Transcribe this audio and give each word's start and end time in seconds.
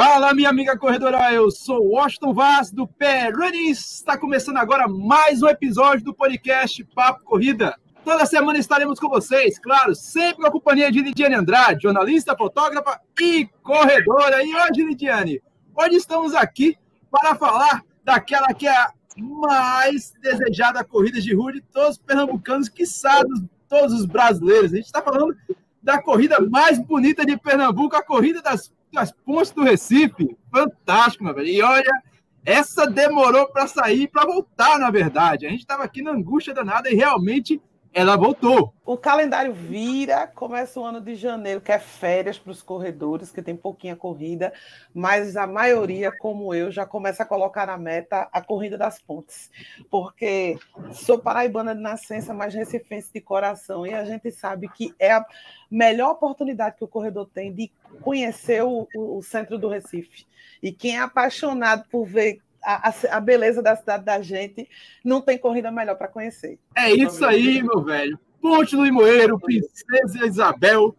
fala, 0.00 0.32
minha 0.32 0.48
amiga 0.48 0.78
corredora. 0.78 1.34
Eu 1.34 1.50
sou 1.50 1.88
Washington 1.88 2.32
Vaz 2.32 2.70
do 2.70 2.86
Pé 2.86 3.30
Running. 3.30 3.70
Está 3.70 4.16
começando 4.16 4.58
agora 4.58 4.86
mais 4.86 5.42
um 5.42 5.48
episódio 5.48 6.04
do 6.04 6.14
podcast 6.14 6.84
Papo 6.94 7.24
Corrida. 7.24 7.74
Toda 8.04 8.24
semana 8.24 8.60
estaremos 8.60 9.00
com 9.00 9.08
vocês, 9.08 9.58
claro, 9.58 9.96
sempre 9.96 10.42
com 10.42 10.46
a 10.46 10.52
companhia 10.52 10.92
de 10.92 11.02
Lidiane 11.02 11.34
Andrade, 11.34 11.82
jornalista, 11.82 12.36
fotógrafa 12.36 13.00
e 13.20 13.48
corredora. 13.60 14.44
E 14.44 14.54
hoje, 14.54 14.84
Lidiane, 14.84 15.42
hoje 15.74 15.96
estamos 15.96 16.32
aqui 16.32 16.76
para 17.10 17.34
falar 17.34 17.82
daquela 18.04 18.54
que 18.54 18.68
é 18.68 18.76
a 18.76 18.92
mais 19.16 20.14
desejada 20.22 20.84
corrida 20.84 21.20
de 21.20 21.34
rua 21.34 21.52
de 21.52 21.60
todos 21.60 21.96
os 21.96 21.98
pernambucanos, 21.98 22.68
que 22.68 22.86
sabem 22.86 23.50
todos 23.68 23.92
os 23.94 24.06
brasileiros. 24.06 24.72
A 24.72 24.76
gente 24.76 24.86
está 24.86 25.02
falando 25.02 25.34
da 25.82 26.00
corrida 26.00 26.38
mais 26.38 26.78
bonita 26.78 27.26
de 27.26 27.36
Pernambuco, 27.36 27.96
a 27.96 28.02
corrida 28.02 28.40
das, 28.40 28.72
das 28.92 29.12
pontes 29.12 29.50
do 29.50 29.62
Recife. 29.62 30.36
Fantástico, 30.50 31.24
meu 31.24 31.34
velho. 31.34 31.48
E 31.48 31.62
olha, 31.62 32.02
essa 32.44 32.86
demorou 32.86 33.46
para 33.48 33.66
sair, 33.66 34.08
para 34.08 34.26
voltar, 34.26 34.78
na 34.78 34.90
verdade. 34.90 35.46
A 35.46 35.50
gente 35.50 35.60
estava 35.60 35.84
aqui 35.84 36.02
na 36.02 36.12
angústia 36.12 36.54
danada 36.54 36.90
e 36.90 36.94
realmente 36.94 37.60
ela 37.92 38.16
voltou. 38.16 38.72
O 38.84 38.96
calendário 38.96 39.52
vira, 39.52 40.26
começa 40.26 40.78
o 40.78 40.84
ano 40.84 41.00
de 41.00 41.14
janeiro, 41.14 41.60
que 41.60 41.72
é 41.72 41.78
férias 41.78 42.38
para 42.38 42.52
os 42.52 42.62
corredores, 42.62 43.30
que 43.30 43.42
tem 43.42 43.56
pouquinha 43.56 43.96
corrida, 43.96 44.52
mas 44.94 45.36
a 45.36 45.46
maioria, 45.46 46.10
como 46.10 46.54
eu, 46.54 46.70
já 46.70 46.86
começa 46.86 47.22
a 47.22 47.26
colocar 47.26 47.66
na 47.66 47.76
meta 47.76 48.28
a 48.32 48.40
corrida 48.40 48.78
das 48.78 49.00
pontes. 49.00 49.50
Porque 49.90 50.58
sou 50.92 51.18
paraibana 51.18 51.74
de 51.74 51.80
nascença, 51.80 52.32
mas 52.32 52.54
recifense 52.54 53.12
de 53.12 53.20
coração, 53.20 53.86
e 53.86 53.92
a 53.92 54.04
gente 54.04 54.30
sabe 54.30 54.68
que 54.68 54.94
é 54.98 55.12
a 55.12 55.24
melhor 55.70 56.12
oportunidade 56.12 56.76
que 56.76 56.84
o 56.84 56.88
corredor 56.88 57.28
tem 57.32 57.52
de 57.52 57.70
conhecer 58.00 58.62
o, 58.62 58.86
o 58.94 59.22
centro 59.22 59.58
do 59.58 59.68
Recife. 59.68 60.26
E 60.62 60.72
quem 60.72 60.96
é 60.96 61.00
apaixonado 61.00 61.84
por 61.90 62.04
ver 62.04 62.40
a, 62.76 63.16
a, 63.16 63.20
beleza 63.20 63.62
da 63.62 63.74
cidade 63.74 64.04
da 64.04 64.20
gente, 64.20 64.68
não 65.02 65.22
tem 65.22 65.38
corrida 65.38 65.70
melhor 65.70 65.96
para 65.96 66.06
conhecer. 66.06 66.58
É 66.76 66.90
isso 66.90 67.24
aí, 67.24 67.62
meu 67.62 67.82
velho. 67.82 68.18
Ponte 68.40 68.76
do 68.76 68.84
Limoeiro, 68.84 69.38
Princesa 69.38 70.26
Isabel, 70.26 70.94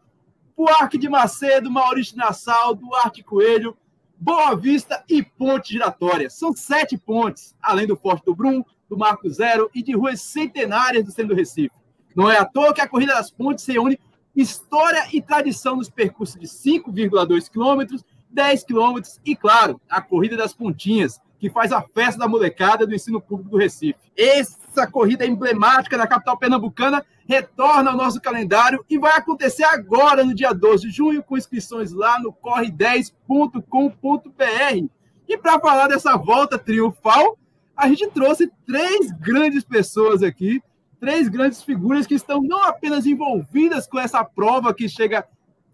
Buarque 0.57 0.97
de 0.97 1.07
Macedo, 1.07 1.69
Maurício 1.69 2.17
Nassau, 2.17 2.73
Duarte 2.73 3.23
Coelho, 3.23 3.77
Boa 4.19 4.55
Vista 4.55 5.03
e 5.07 5.23
Ponte 5.23 5.73
Giratória. 5.73 6.29
São 6.29 6.53
sete 6.53 6.97
pontes, 6.97 7.55
além 7.61 7.85
do 7.85 7.95
Forte 7.95 8.25
do 8.25 8.35
Brum, 8.35 8.63
do 8.89 8.97
Marco 8.97 9.29
Zero 9.29 9.69
e 9.73 9.83
de 9.83 9.95
ruas 9.95 10.21
centenárias 10.21 11.05
do 11.05 11.11
centro 11.11 11.35
do 11.35 11.39
Recife. 11.39 11.75
Não 12.15 12.29
é 12.29 12.37
à 12.37 12.45
toa 12.45 12.73
que 12.73 12.81
a 12.81 12.87
Corrida 12.87 13.13
das 13.13 13.29
Pontes 13.29 13.65
reúne 13.67 13.99
história 14.35 15.07
e 15.13 15.21
tradição 15.21 15.75
nos 15.75 15.89
percursos 15.89 16.39
de 16.39 16.47
5,2 16.47 17.49
quilômetros, 17.49 18.03
10 18.29 18.63
quilômetros 18.63 19.19
e, 19.23 19.35
claro, 19.35 19.79
a 19.87 20.01
Corrida 20.01 20.35
das 20.35 20.53
Pontinhas, 20.53 21.21
que 21.39 21.49
faz 21.49 21.71
a 21.71 21.81
festa 21.81 22.19
da 22.19 22.27
molecada 22.27 22.85
do 22.85 22.93
ensino 22.93 23.21
público 23.21 23.51
do 23.51 23.57
Recife. 23.57 24.11
Essa 24.15 24.85
corrida 24.85 25.25
emblemática 25.25 25.97
da 25.97 26.05
capital 26.05 26.37
pernambucana 26.37 27.03
retorna 27.25 27.91
ao 27.91 27.97
nosso 27.97 28.19
calendário 28.19 28.83
e 28.89 28.99
vai 28.99 29.15
acontecer 29.15 29.63
agora, 29.63 30.25
no 30.25 30.35
dia 30.35 30.51
12 30.51 30.87
de 30.87 30.93
junho, 30.93 31.23
com 31.23 31.37
inscrições 31.37 31.93
lá 31.93 32.19
no 32.19 32.33
corre10.com.br. 32.33 34.89
E 35.27 35.37
para 35.37 35.59
falar 35.59 35.87
dessa 35.87 36.17
volta 36.17 36.59
triunfal, 36.59 37.37
a 37.75 37.87
gente 37.87 38.07
trouxe 38.07 38.51
três 38.65 39.11
grandes 39.11 39.63
pessoas 39.63 40.21
aqui, 40.21 40.61
três 40.99 41.29
grandes 41.29 41.63
figuras 41.63 42.05
que 42.05 42.15
estão 42.15 42.41
não 42.41 42.65
apenas 42.65 43.05
envolvidas 43.05 43.87
com 43.87 43.97
essa 43.97 44.25
prova 44.25 44.73
que 44.73 44.89
chega, 44.89 45.25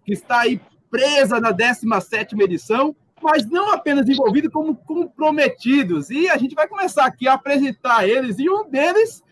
que 0.05 0.13
está 0.13 0.41
aí 0.41 0.61
presa 0.91 1.39
na 1.39 1.51
17ª 1.51 2.39
edição, 2.43 2.95
mas 3.25 3.49
não 3.49 3.71
apenas 3.71 4.07
envolvidos, 4.07 4.51
como 4.51 4.75
comprometidos. 4.75 6.11
E 6.11 6.29
a 6.29 6.37
gente 6.37 6.53
vai 6.53 6.67
começar 6.67 7.05
aqui 7.05 7.27
a 7.27 7.33
apresentar 7.33 8.07
eles, 8.07 8.37
e 8.37 8.47
um 8.47 8.69
deles 8.69 9.23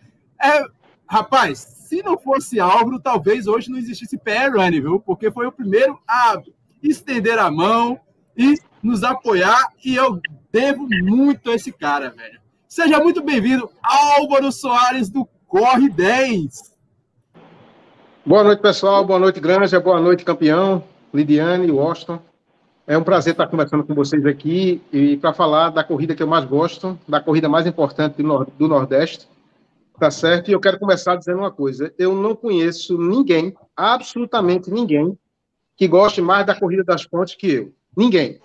é. 0.41 0.63
Rapaz, 1.05 1.59
se 1.59 2.01
não 2.01 2.17
fosse 2.17 2.59
Álvaro, 2.59 2.99
talvez 2.99 3.45
hoje 3.45 3.69
não 3.69 3.77
existisse 3.77 4.17
PR 4.17 4.55
Running, 4.55 4.81
viu? 4.81 4.99
Porque 4.99 5.29
foi 5.29 5.45
o 5.45 5.51
primeiro 5.51 5.99
a 6.07 6.41
estender 6.81 7.37
a 7.37 7.51
mão 7.51 7.99
e 8.35 8.55
nos 8.81 9.03
apoiar, 9.03 9.67
e 9.85 9.95
eu 9.95 10.19
devo 10.51 10.87
muito 11.03 11.51
a 11.51 11.55
esse 11.55 11.71
cara, 11.71 12.09
velho. 12.09 12.39
Seja 12.67 12.99
muito 12.99 13.21
bem-vindo, 13.21 13.69
Álvaro 13.83 14.51
Soares, 14.51 15.07
do 15.09 15.27
Corre 15.45 15.87
10. 15.87 16.73
Boa 18.25 18.43
noite, 18.43 18.61
pessoal. 18.61 19.05
Boa 19.05 19.19
noite, 19.19 19.39
Granja. 19.39 19.79
Boa 19.79 19.99
noite, 19.99 20.25
campeão. 20.25 20.83
Lidiane, 21.13 21.69
Washington. 21.69 22.19
É 22.85 22.97
um 22.97 23.03
prazer 23.03 23.31
estar 23.31 23.47
conversando 23.47 23.85
com 23.85 23.95
vocês 23.95 24.25
aqui 24.25 24.81
e 24.91 25.15
para 25.15 25.33
falar 25.33 25.69
da 25.69 25.85
corrida 25.85 26.13
que 26.13 26.21
eu 26.21 26.27
mais 26.27 26.43
gosto, 26.43 26.99
da 27.07 27.21
corrida 27.21 27.47
mais 27.47 27.65
importante 27.65 28.21
do 28.21 28.67
Nordeste, 28.67 29.25
tá 29.97 30.11
certo? 30.11 30.49
E 30.49 30.53
eu 30.53 30.59
quero 30.59 30.77
começar 30.77 31.15
dizendo 31.15 31.39
uma 31.39 31.51
coisa: 31.51 31.93
eu 31.97 32.13
não 32.13 32.35
conheço 32.35 32.97
ninguém, 32.97 33.55
absolutamente 33.75 34.69
ninguém, 34.69 35.17
que 35.77 35.87
goste 35.87 36.21
mais 36.21 36.45
da 36.45 36.59
corrida 36.59 36.83
das 36.83 37.05
pontes 37.05 37.35
que 37.35 37.51
eu. 37.51 37.73
Ninguém. 37.95 38.39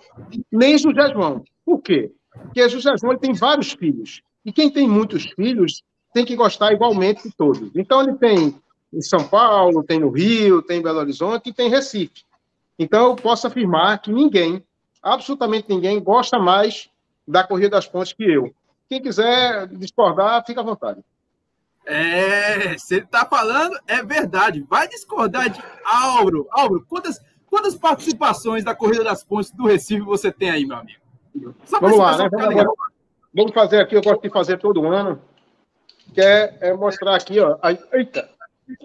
Nem 0.49 0.77
José 0.77 1.11
João. 1.11 1.43
Por 1.65 1.81
quê? 1.81 2.11
Porque 2.31 2.69
José 2.69 2.95
João 2.97 3.11
ele 3.11 3.19
tem 3.19 3.33
vários 3.33 3.73
filhos. 3.73 4.21
E 4.45 4.53
quem 4.53 4.69
tem 4.69 4.87
muitos 4.87 5.25
filhos 5.33 5.83
tem 6.13 6.23
que 6.23 6.35
gostar 6.37 6.71
igualmente 6.71 7.23
de 7.23 7.35
todos. 7.35 7.69
Então 7.75 8.01
ele 8.01 8.13
tem 8.13 8.55
em 8.93 9.01
São 9.01 9.27
Paulo, 9.27 9.83
tem 9.83 9.99
no 9.99 10.09
Rio, 10.09 10.61
tem 10.61 10.79
em 10.79 10.81
Belo 10.81 10.99
Horizonte 10.99 11.49
e 11.49 11.53
tem 11.53 11.67
em 11.67 11.71
Recife. 11.71 12.23
Então, 12.79 13.07
eu 13.07 13.15
posso 13.17 13.45
afirmar 13.45 14.01
que 14.01 14.09
ninguém, 14.09 14.63
absolutamente 15.03 15.67
ninguém, 15.67 16.01
gosta 16.01 16.39
mais 16.39 16.89
da 17.27 17.43
Corrida 17.43 17.71
das 17.71 17.85
Pontes 17.85 18.13
que 18.13 18.23
eu. 18.23 18.55
Quem 18.89 19.01
quiser 19.01 19.67
discordar, 19.67 20.43
fica 20.45 20.61
à 20.61 20.63
vontade. 20.63 21.03
É, 21.85 22.77
se 22.77 22.95
ele 22.95 23.05
está 23.05 23.25
falando, 23.25 23.77
é 23.85 24.01
verdade. 24.01 24.65
Vai 24.69 24.87
discordar 24.87 25.49
de 25.49 25.61
Auro. 25.83 26.47
Auro, 26.51 26.85
quantas, 26.87 27.19
quantas 27.47 27.75
participações 27.75 28.63
da 28.63 28.73
Corrida 28.73 29.03
das 29.03 29.23
Pontes 29.23 29.51
do 29.51 29.67
Recife 29.67 30.01
você 30.01 30.31
tem 30.31 30.49
aí, 30.49 30.65
meu 30.65 30.77
amigo? 30.77 30.99
Vamos 31.69 31.97
lá, 31.97 32.17
né? 32.17 32.29
Vamos, 32.31 32.75
vamos, 33.33 33.53
fazer 33.53 33.81
aqui, 33.81 33.95
eu 33.95 34.01
gosto 34.01 34.21
de 34.21 34.29
fazer 34.29 34.57
todo 34.57 34.87
ano, 34.87 35.21
que 36.13 36.21
é, 36.21 36.57
é 36.61 36.73
mostrar 36.73 37.15
aqui, 37.15 37.39
ó, 37.39 37.57
as, 37.61 37.77
eita, 37.93 38.29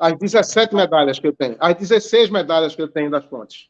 as 0.01 0.19
17 0.19 0.75
medalhas 0.75 1.19
que 1.19 1.27
eu 1.27 1.35
tenho, 1.35 1.57
as 1.59 1.75
16 1.75 2.31
medalhas 2.31 2.75
que 2.75 2.83
eu 2.83 2.89
tenho 2.89 3.11
das 3.11 3.25
pontes. 3.25 3.69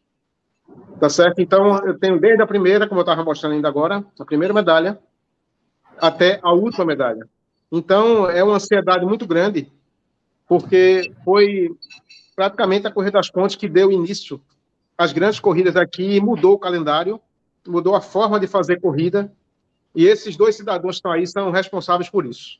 Tá 0.98 1.08
certo? 1.08 1.40
Então, 1.40 1.84
eu 1.84 1.98
tenho 1.98 2.18
desde 2.18 2.42
a 2.42 2.46
primeira, 2.46 2.88
como 2.88 3.00
eu 3.00 3.02
estava 3.02 3.24
mostrando 3.24 3.52
ainda 3.52 3.68
agora, 3.68 4.04
a 4.18 4.24
primeira 4.24 4.54
medalha, 4.54 4.98
até 5.98 6.38
a 6.42 6.52
última 6.52 6.84
medalha. 6.84 7.28
Então, 7.70 8.28
é 8.30 8.42
uma 8.42 8.56
ansiedade 8.56 9.04
muito 9.04 9.26
grande, 9.26 9.70
porque 10.46 11.12
foi 11.24 11.70
praticamente 12.34 12.86
a 12.86 12.90
Corrida 12.90 13.18
das 13.18 13.30
Pontes 13.30 13.56
que 13.56 13.68
deu 13.68 13.90
início 13.90 14.40
às 14.96 15.12
grandes 15.12 15.40
corridas 15.40 15.76
aqui 15.76 16.16
e 16.16 16.20
mudou 16.20 16.54
o 16.54 16.58
calendário, 16.58 17.20
mudou 17.66 17.94
a 17.94 18.00
forma 18.00 18.38
de 18.38 18.46
fazer 18.46 18.80
corrida, 18.80 19.32
e 19.94 20.06
esses 20.06 20.36
dois 20.36 20.56
cidadãos 20.56 20.96
que 20.96 20.98
estão 20.98 21.12
aí 21.12 21.26
são 21.26 21.50
responsáveis 21.50 22.10
por 22.10 22.26
isso. 22.26 22.58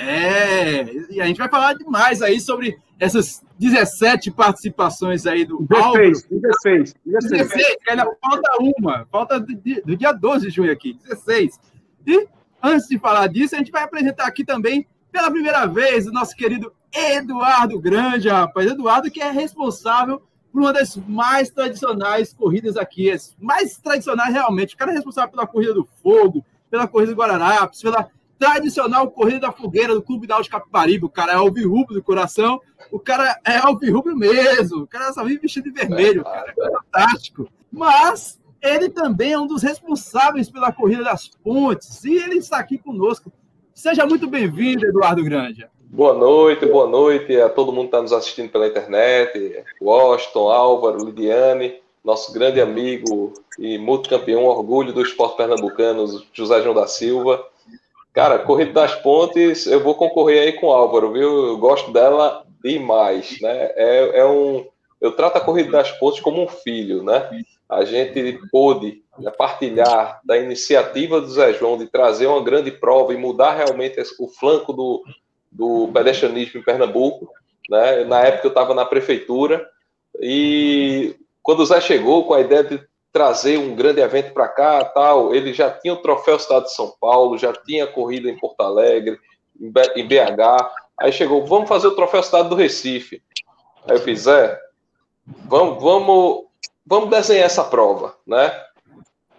É, 0.00 0.84
e 1.10 1.20
a 1.20 1.26
gente 1.26 1.38
vai 1.38 1.48
falar 1.48 1.74
demais 1.74 2.22
aí 2.22 2.40
sobre 2.40 2.78
essas 3.00 3.44
17 3.58 4.30
participações 4.30 5.26
aí 5.26 5.44
do 5.44 5.58
16, 5.62 5.84
Álvaro. 5.84 6.12
16, 6.30 6.96
16. 7.04 7.30
16, 7.32 7.76
ainda 7.88 8.04
falta 8.20 8.50
uma, 8.60 9.06
falta 9.10 9.40
do 9.40 9.54
dia, 9.54 9.82
do 9.84 9.96
dia 9.96 10.12
12 10.12 10.48
de 10.48 10.54
junho 10.54 10.72
aqui, 10.72 10.94
16. 11.02 11.58
E 12.06 12.28
antes 12.62 12.86
de 12.86 12.98
falar 12.98 13.26
disso, 13.26 13.56
a 13.56 13.58
gente 13.58 13.72
vai 13.72 13.82
apresentar 13.82 14.26
aqui 14.26 14.44
também, 14.44 14.86
pela 15.10 15.30
primeira 15.30 15.66
vez, 15.66 16.06
o 16.06 16.12
nosso 16.12 16.36
querido 16.36 16.72
Eduardo 16.92 17.80
Grande, 17.80 18.28
rapaz. 18.28 18.70
Eduardo, 18.70 19.10
que 19.10 19.20
é 19.20 19.30
responsável 19.30 20.22
por 20.52 20.62
uma 20.62 20.72
das 20.72 20.96
mais 20.96 21.50
tradicionais 21.50 22.32
corridas 22.32 22.76
aqui, 22.76 23.10
as 23.10 23.36
mais 23.38 23.78
tradicionais 23.78 24.32
realmente. 24.32 24.74
O 24.74 24.78
cara 24.78 24.92
é 24.92 24.94
responsável 24.94 25.30
pela 25.30 25.46
corrida 25.46 25.74
do 25.74 25.84
fogo, 26.02 26.44
pela 26.70 26.86
corrida 26.86 27.12
do 27.12 27.18
Guararapes, 27.18 27.82
pela 27.82 28.08
tradicional 28.38 29.10
corrida 29.10 29.40
da 29.40 29.52
fogueira 29.52 29.94
do 29.94 30.02
Clube 30.02 30.26
Náutico 30.26 30.56
Capibaribe. 30.56 31.04
O 31.04 31.10
cara 31.10 31.32
é 31.32 31.36
alvirrubro 31.36 31.94
do 31.94 32.02
coração, 32.02 32.60
o 32.92 32.98
cara 32.98 33.38
é 33.44 33.56
alvirrubro 33.56 34.16
mesmo. 34.16 34.82
O 34.82 34.86
cara 34.86 35.12
só 35.12 35.24
vive 35.24 35.40
vestido 35.40 35.64
de 35.64 35.70
vermelho, 35.70 36.24
cara. 36.24 36.54
É 36.56 36.70
fantástico. 36.70 37.48
Mas 37.70 38.40
ele 38.62 38.88
também 38.88 39.32
é 39.32 39.38
um 39.38 39.46
dos 39.46 39.62
responsáveis 39.62 40.50
pela 40.50 40.72
corrida 40.72 41.04
das 41.04 41.28
pontes 41.28 42.04
e 42.04 42.14
ele 42.14 42.38
está 42.38 42.58
aqui 42.58 42.78
conosco. 42.78 43.32
Seja 43.74 44.06
muito 44.06 44.26
bem-vindo, 44.26 44.86
Eduardo 44.86 45.22
Grande. 45.22 45.66
Boa 45.90 46.12
noite, 46.12 46.66
boa 46.66 46.86
noite 46.86 47.40
a 47.40 47.48
todo 47.48 47.72
mundo 47.72 47.84
que 47.84 47.96
está 47.96 48.02
nos 48.02 48.12
assistindo 48.12 48.50
pela 48.50 48.66
internet. 48.66 49.64
Washington, 49.80 50.50
Álvaro, 50.50 51.04
Lidiane, 51.04 51.76
nosso 52.04 52.32
grande 52.32 52.60
amigo 52.60 53.32
e 53.58 53.78
multicampeão, 53.78 54.44
orgulho 54.44 54.92
do 54.92 55.00
esporte 55.00 55.36
pernambucano, 55.36 56.22
José 56.32 56.62
João 56.62 56.74
da 56.74 56.86
Silva. 56.86 57.42
Cara, 58.18 58.40
Corrida 58.40 58.72
das 58.72 58.96
Pontes, 58.96 59.64
eu 59.64 59.78
vou 59.78 59.94
concorrer 59.94 60.42
aí 60.42 60.52
com 60.54 60.66
o 60.66 60.72
Álvaro, 60.72 61.12
viu? 61.12 61.46
Eu 61.46 61.56
gosto 61.56 61.92
dela 61.92 62.44
demais, 62.60 63.40
né? 63.40 63.70
É, 63.76 64.18
é 64.18 64.26
um, 64.26 64.66
eu 65.00 65.12
trato 65.12 65.36
a 65.36 65.40
Corrida 65.40 65.70
das 65.70 65.92
Pontes 65.92 66.18
como 66.18 66.42
um 66.42 66.48
filho, 66.48 67.04
né? 67.04 67.30
A 67.68 67.84
gente 67.84 68.40
pôde 68.50 69.04
partilhar 69.38 70.20
da 70.24 70.36
iniciativa 70.36 71.20
do 71.20 71.28
Zé 71.28 71.52
João 71.52 71.78
de 71.78 71.86
trazer 71.86 72.26
uma 72.26 72.42
grande 72.42 72.72
prova 72.72 73.14
e 73.14 73.16
mudar 73.16 73.52
realmente 73.52 74.02
o 74.18 74.26
flanco 74.26 74.72
do, 74.72 75.04
do 75.52 75.88
pedestrianismo 75.94 76.58
em 76.58 76.64
Pernambuco. 76.64 77.30
Né? 77.70 78.02
Na 78.02 78.22
época 78.22 78.48
eu 78.48 78.50
estava 78.50 78.74
na 78.74 78.84
prefeitura 78.84 79.64
e 80.20 81.14
quando 81.40 81.60
o 81.60 81.66
Zé 81.66 81.80
chegou 81.80 82.24
com 82.24 82.34
a 82.34 82.40
ideia 82.40 82.64
de 82.64 82.80
trazer 83.12 83.58
um 83.58 83.74
grande 83.74 84.00
evento 84.00 84.32
para 84.32 84.48
cá, 84.48 84.84
tal, 84.84 85.34
ele 85.34 85.52
já 85.52 85.70
tinha 85.70 85.94
o 85.94 86.02
troféu 86.02 86.36
Estado 86.36 86.64
de 86.64 86.74
São 86.74 86.92
Paulo, 87.00 87.38
já 87.38 87.52
tinha 87.52 87.86
corrida 87.86 88.28
em 88.28 88.38
Porto 88.38 88.60
Alegre, 88.60 89.18
em 89.60 89.70
BH. 90.06 90.70
Aí 90.98 91.12
chegou, 91.12 91.44
vamos 91.46 91.68
fazer 91.68 91.88
o 91.88 91.94
troféu 91.94 92.20
Estado 92.20 92.50
do 92.50 92.54
Recife. 92.54 93.22
Aí 93.86 93.96
eu 93.96 94.00
fiz, 94.00 94.22
Zé, 94.22 94.58
vamos, 95.44 95.82
vamos, 95.82 96.44
vamos 96.86 97.10
desenhar 97.10 97.46
essa 97.46 97.64
prova, 97.64 98.14
né? 98.26 98.52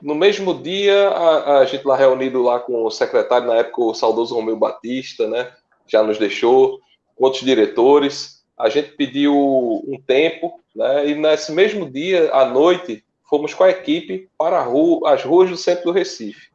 No 0.01 0.15
mesmo 0.15 0.53
dia, 0.53 1.09
a, 1.09 1.59
a, 1.59 1.65
gente 1.65 1.85
lá 1.85 1.95
reunido 1.95 2.41
lá 2.41 2.59
com 2.59 2.85
o 2.85 2.89
secretário, 2.89 3.47
na 3.47 3.55
época, 3.55 3.81
o 3.81 3.93
saudoso 3.93 4.33
Romeu 4.33 4.55
Batista, 4.55 5.27
né? 5.27 5.51
Já 5.87 6.01
nos 6.01 6.17
deixou, 6.17 6.79
outros 7.17 7.43
diretores. 7.43 8.43
A 8.57 8.69
gente 8.69 8.91
pediu 8.91 9.35
um 9.35 10.01
tempo, 10.05 10.59
né? 10.73 11.09
E 11.09 11.15
nesse 11.15 11.51
mesmo 11.51 11.89
dia, 11.89 12.31
à 12.33 12.45
noite, 12.45 13.03
fomos 13.29 13.53
com 13.53 13.63
a 13.63 13.69
equipe 13.69 14.27
para 14.37 14.61
rua, 14.61 15.13
as 15.13 15.23
ruas 15.23 15.49
do 15.49 15.57
centro 15.57 15.85
do 15.85 15.91
Recife. 15.91 16.49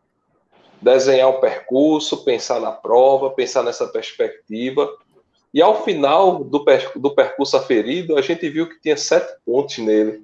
Desenhar 0.83 1.29
o 1.29 1.41
percurso, 1.41 2.25
pensar 2.25 2.61
na 2.61 2.73
prova, 2.73 3.31
pensar 3.31 3.63
nessa 3.63 3.87
perspectiva. 3.87 4.91
E 5.53 5.63
ao 5.63 5.85
final 5.85 6.43
do, 6.43 6.65
per 6.65 6.91
do 6.97 7.15
percurso 7.15 7.57
aferido, 7.57 8.19
a 8.19 8.21
gente 8.21 8.49
viu 8.49 8.69
que 8.69 8.81
tinha 8.81 8.97
sete 8.97 9.35
pontos 9.47 9.79
nele. 9.79 10.23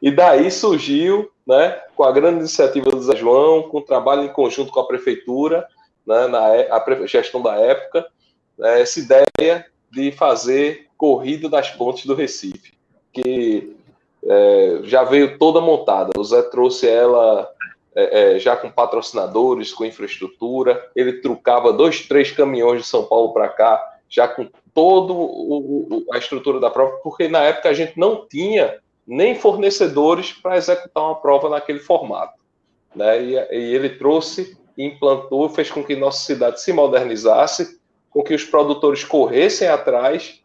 E 0.00 0.12
daí 0.12 0.48
surgiu, 0.50 1.30
né, 1.46 1.70
com 1.96 2.04
a 2.04 2.12
grande 2.12 2.38
iniciativa 2.40 2.90
do 2.90 3.02
Zé 3.02 3.16
João, 3.16 3.68
com 3.68 3.78
o 3.78 3.82
trabalho 3.82 4.22
em 4.22 4.32
conjunto 4.32 4.70
com 4.70 4.78
a 4.78 4.86
prefeitura, 4.86 5.66
né, 6.06 6.28
na 6.28 6.46
a 6.46 7.06
gestão 7.06 7.42
da 7.42 7.56
época, 7.56 8.06
né, 8.56 8.80
essa 8.80 9.00
ideia 9.00 9.66
de 9.90 10.12
fazer 10.12 10.86
corrida 10.96 11.48
das 11.48 11.70
pontes 11.70 12.06
do 12.06 12.14
Recife, 12.14 12.74
que 13.12 13.76
é, 14.24 14.80
já 14.82 15.04
veio 15.04 15.38
toda 15.38 15.60
montada. 15.60 16.12
O 16.16 16.24
Zé 16.24 16.42
trouxe 16.42 16.88
ela 16.88 17.48
é, 17.94 18.36
é, 18.36 18.38
já 18.38 18.56
com 18.56 18.70
patrocinadores, 18.70 19.72
com 19.72 19.84
infraestrutura. 19.84 20.90
Ele 20.94 21.14
trucava 21.14 21.72
dois, 21.72 22.06
três 22.06 22.30
caminhões 22.30 22.82
de 22.82 22.86
São 22.86 23.04
Paulo 23.04 23.32
para 23.32 23.48
cá, 23.48 23.98
já 24.08 24.28
com 24.28 24.48
toda 24.74 25.12
a 26.12 26.18
estrutura 26.18 26.60
da 26.60 26.70
prova, 26.70 26.98
porque 27.02 27.26
na 27.26 27.40
época 27.40 27.68
a 27.68 27.72
gente 27.72 27.98
não 27.98 28.26
tinha 28.28 28.78
nem 29.06 29.34
fornecedores 29.34 30.32
para 30.32 30.56
executar 30.56 31.02
uma 31.02 31.16
prova 31.16 31.48
naquele 31.48 31.80
formato. 31.80 32.38
Né? 32.94 33.22
E, 33.22 33.34
e, 33.34 33.74
ele 33.74 33.88
trouxe, 33.90 34.56
implantou, 34.76 35.48
fez 35.48 35.70
com 35.70 35.82
que 35.82 35.96
nossa 35.96 36.24
cidade 36.24 36.60
se 36.60 36.72
modernizasse, 36.72 37.80
com 38.10 38.22
que 38.22 38.34
os 38.34 38.44
produtores 38.44 39.02
corressem 39.02 39.66
atrás. 39.66 40.40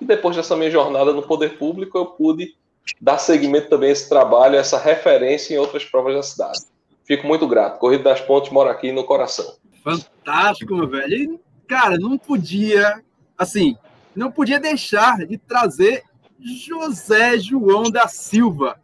E 0.00 0.04
depois 0.04 0.36
dessa 0.36 0.56
minha 0.56 0.70
jornada 0.70 1.12
no 1.12 1.22
poder 1.22 1.56
público, 1.56 1.96
eu 1.96 2.06
pude 2.06 2.54
dar 3.00 3.18
seguimento 3.18 3.68
também 3.68 3.90
a 3.90 3.92
esse 3.92 4.08
trabalho, 4.08 4.56
essa 4.56 4.78
referência 4.78 5.54
em 5.54 5.58
outras 5.58 5.84
provas 5.84 6.14
da 6.14 6.22
cidade. 6.22 6.60
Fico 7.04 7.26
muito 7.26 7.46
grato. 7.46 7.78
Corrida 7.78 8.04
das 8.04 8.20
Pontes 8.20 8.50
mora 8.50 8.70
aqui 8.70 8.92
no 8.92 9.04
coração. 9.04 9.56
Fantástico, 9.82 10.74
meu 10.74 10.88
velho. 10.88 11.14
E, 11.14 11.40
cara, 11.66 11.98
não 11.98 12.16
podia, 12.16 13.02
assim, 13.36 13.76
não 14.14 14.30
podia 14.30 14.60
deixar 14.60 15.18
de 15.26 15.36
trazer 15.38 16.04
José 16.40 17.38
João 17.38 17.90
da 17.90 18.06
Silva, 18.08 18.78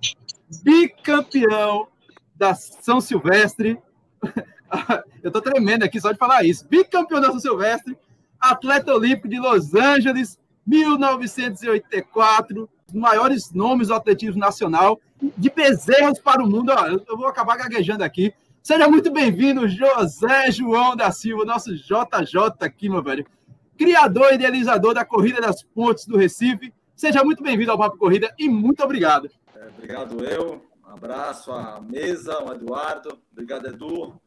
bicampeão 0.62 1.88
da 2.34 2.54
São 2.54 3.00
Silvestre. 3.00 3.78
Eu 5.22 5.30
tô 5.30 5.40
tremendo 5.40 5.82
aqui 5.84 6.00
só 6.00 6.12
de 6.12 6.18
falar 6.18 6.44
isso. 6.44 6.66
Bicampeão 6.68 7.20
da 7.20 7.28
São 7.30 7.40
Silvestre, 7.40 7.96
atleta 8.40 8.92
olímpico 8.92 9.28
de 9.28 9.38
Los 9.38 9.74
Angeles, 9.74 10.38
1984, 10.66 12.62
os 12.62 12.68
maiores 12.92 13.52
nomes 13.52 13.88
do 13.88 13.94
atletismo 13.94 14.38
nacional, 14.38 15.00
de 15.36 15.50
bezerros 15.50 16.18
para 16.18 16.42
o 16.42 16.48
mundo. 16.48 16.72
eu 17.08 17.16
vou 17.16 17.26
acabar 17.26 17.56
gaguejando 17.56 18.04
aqui. 18.04 18.32
Seja 18.62 18.88
muito 18.88 19.10
bem-vindo, 19.10 19.68
José 19.68 20.50
João 20.50 20.94
da 20.94 21.10
Silva, 21.10 21.44
nosso 21.44 21.74
JJ 21.74 22.38
aqui, 22.60 22.88
meu 22.88 23.02
velho. 23.02 23.26
Criador 23.76 24.32
e 24.32 24.34
idealizador 24.34 24.94
da 24.94 25.04
Corrida 25.04 25.40
das 25.40 25.62
Pontes 25.62 26.06
do 26.06 26.16
Recife, 26.16 26.72
Seja 26.98 27.22
muito 27.22 27.44
bem-vindo 27.44 27.70
ao 27.70 27.78
Papo 27.78 27.96
Corrida 27.96 28.34
e 28.36 28.48
muito 28.48 28.82
obrigado. 28.82 29.30
É, 29.54 29.68
obrigado 29.68 30.24
eu. 30.24 30.60
Um 30.84 30.90
abraço 30.90 31.52
à 31.52 31.80
mesa, 31.80 32.34
ao 32.34 32.52
Eduardo. 32.52 33.16
Obrigado, 33.30 33.68
Edu. 33.68 34.20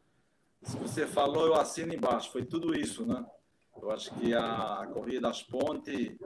Se 0.62 0.78
você 0.78 1.06
falou, 1.06 1.48
eu 1.48 1.54
assino 1.54 1.92
embaixo. 1.92 2.32
Foi 2.32 2.46
tudo 2.46 2.74
isso, 2.74 3.04
né? 3.04 3.22
Eu 3.76 3.90
acho 3.90 4.10
que 4.14 4.32
a 4.32 4.88
Corrida 4.90 5.20
das 5.20 5.42
Pontes, 5.42 6.16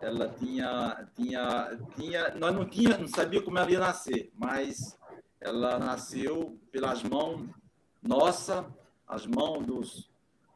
ela 0.00 0.28
tinha, 0.28 1.08
tinha, 1.14 1.78
tinha, 1.96 2.34
nós 2.36 2.54
não 2.54 2.64
tinha, 2.64 2.96
não 2.96 3.08
sabia 3.08 3.42
como 3.42 3.58
ela 3.58 3.70
ia 3.70 3.80
nascer, 3.80 4.30
mas 4.34 4.98
ela 5.40 5.78
nasceu 5.78 6.58
pelas 6.70 7.02
mãos 7.02 7.48
nossa, 8.02 8.66
as 9.06 9.26
mãos 9.26 9.66
dos, 9.66 10.10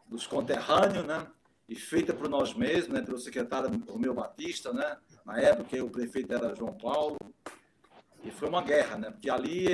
dos 0.06 0.26
conterrâneos, 0.26 1.04
né? 1.04 1.26
E 1.68 1.74
feita 1.74 2.12
por 2.12 2.28
nós 2.28 2.54
mesmos, 2.54 2.94
né? 2.94 3.02
Pelo 3.02 3.18
secretário 3.18 3.70
Romeu 3.88 4.14
Batista, 4.14 4.72
né? 4.72 4.96
Na 5.24 5.38
época, 5.38 5.82
o 5.82 5.90
prefeito 5.90 6.32
era 6.32 6.54
João 6.54 6.74
Paulo. 6.74 7.16
E 8.22 8.30
foi 8.30 8.48
uma 8.48 8.62
guerra, 8.62 8.96
né? 8.96 9.10
Porque 9.10 9.30
ali, 9.30 9.66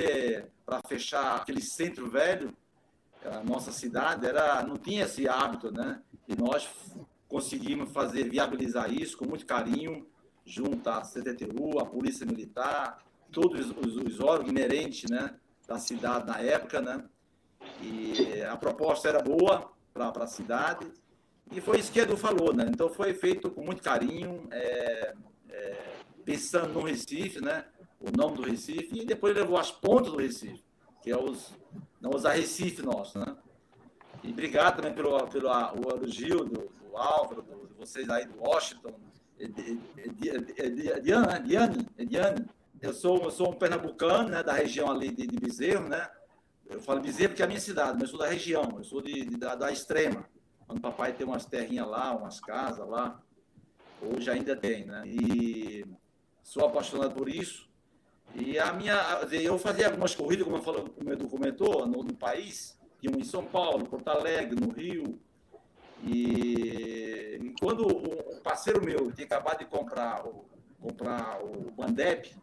para 0.64 0.80
fechar 0.86 1.36
aquele 1.36 1.60
centro 1.60 2.08
velho, 2.10 2.56
a 3.24 3.42
nossa 3.42 3.72
cidade 3.72 4.26
era, 4.26 4.62
não 4.62 4.76
tinha 4.76 5.04
esse 5.04 5.28
hábito, 5.28 5.70
né? 5.70 6.00
E 6.26 6.36
nós 6.36 6.68
conseguimos 7.28 7.92
fazer, 7.92 8.28
viabilizar 8.28 8.92
isso 8.92 9.16
com 9.16 9.26
muito 9.26 9.46
carinho, 9.46 10.06
junto 10.44 10.88
à 10.88 11.02
CTTU, 11.02 11.78
a 11.78 11.84
Polícia 11.86 12.24
Militar, 12.24 13.04
todos 13.30 13.70
os, 13.70 13.96
os 13.96 14.20
órgãos 14.20 14.50
inerentes, 14.50 15.10
né? 15.10 15.34
Da 15.66 15.78
cidade 15.78 16.26
na 16.26 16.40
época, 16.40 16.80
né? 16.80 17.04
E 17.82 18.42
a 18.42 18.56
proposta 18.56 19.08
era 19.08 19.22
boa 19.22 19.70
para 19.92 20.24
a 20.24 20.26
cidade. 20.26 20.90
E 21.52 21.60
foi 21.60 21.78
isso 21.78 21.92
que 21.92 22.00
Edu 22.00 22.16
falou, 22.16 22.54
né? 22.54 22.66
Então 22.68 22.88
foi 22.88 23.12
feito 23.12 23.50
com 23.50 23.62
muito 23.62 23.82
carinho. 23.82 24.48
É, 24.50 25.14
é, 25.50 25.98
pensando 26.24 26.74
no 26.74 26.82
Recife, 26.82 27.40
né? 27.42 27.64
o 28.00 28.16
nome 28.16 28.36
do 28.36 28.42
Recife, 28.42 29.00
e 29.00 29.04
depois 29.04 29.34
levou 29.34 29.58
as 29.58 29.70
pontas 29.70 30.12
do 30.12 30.18
Recife, 30.18 30.62
que 31.02 31.10
é 31.10 31.18
os, 31.18 31.52
não 32.00 32.10
os 32.10 32.24
Recife 32.24 32.82
nosso. 32.82 33.18
Né? 33.18 33.36
E 34.22 34.30
obrigado 34.30 34.76
também 34.76 34.94
pelo, 34.94 35.26
pelo 35.28 35.48
o 35.48 35.90
elogio 35.90 36.44
do 36.44 36.70
Álvaro, 37.00 37.42
de 37.42 37.74
vocês 37.74 38.08
aí 38.08 38.26
do 38.26 38.38
Washington, 38.40 38.94
Ediane, 39.38 40.54
Ediane, 40.56 41.86
Ediane. 41.96 42.46
Eu 42.80 42.94
sou, 42.94 43.22
eu 43.24 43.30
sou 43.30 43.50
um 43.50 43.54
pernambucano, 43.54 44.28
né, 44.28 44.42
da 44.42 44.52
região 44.52 44.90
ali 44.90 45.10
de, 45.10 45.26
de 45.26 45.36
Bezerro, 45.36 45.88
né? 45.88 46.08
Eu 46.68 46.80
falo 46.80 47.00
Bezerro 47.00 47.30
porque 47.30 47.42
é 47.42 47.44
a 47.44 47.48
minha 47.48 47.60
cidade, 47.60 47.94
mas 47.94 48.02
eu 48.02 48.08
sou 48.08 48.18
da 48.18 48.28
região, 48.28 48.74
eu 48.76 48.84
sou 48.84 49.00
de, 49.00 49.24
de 49.24 49.36
da, 49.36 49.54
da, 49.54 49.72
extrema. 49.72 50.28
Quando 50.66 50.78
o 50.78 50.82
papai 50.82 51.12
tem 51.12 51.26
umas 51.26 51.46
terrinhas 51.46 51.88
lá, 51.88 52.14
umas 52.14 52.40
casas 52.40 52.86
lá, 52.86 53.20
Hoje 54.00 54.30
ainda 54.30 54.54
tem, 54.54 54.84
né? 54.84 55.02
E 55.06 55.84
sou 56.42 56.66
apaixonado 56.66 57.14
por 57.14 57.28
isso. 57.28 57.68
E 58.34 58.58
a 58.58 58.72
minha, 58.72 58.94
eu 59.32 59.58
fazia 59.58 59.86
algumas 59.86 60.14
corridas, 60.14 60.44
como, 60.44 60.56
eu 60.56 60.62
falo, 60.62 60.90
como 60.90 61.10
o 61.10 61.12
Edu 61.12 61.28
comentou, 61.28 61.86
no, 61.86 62.04
no 62.04 62.14
país, 62.14 62.78
tinha 63.00 63.12
um 63.12 63.18
em 63.18 63.24
São 63.24 63.44
Paulo, 63.44 63.88
Porto 63.88 64.08
Alegre, 64.08 64.54
no 64.60 64.72
Rio. 64.72 65.20
E, 66.04 67.54
quando 67.60 67.86
um 67.86 68.40
parceiro 68.40 68.84
meu 68.84 69.10
tinha 69.12 69.26
acabado 69.26 69.58
de 69.58 69.64
comprar 69.66 70.26
o, 70.26 70.44
comprar 70.80 71.40
o 71.42 71.70
Bandep, 71.72 72.34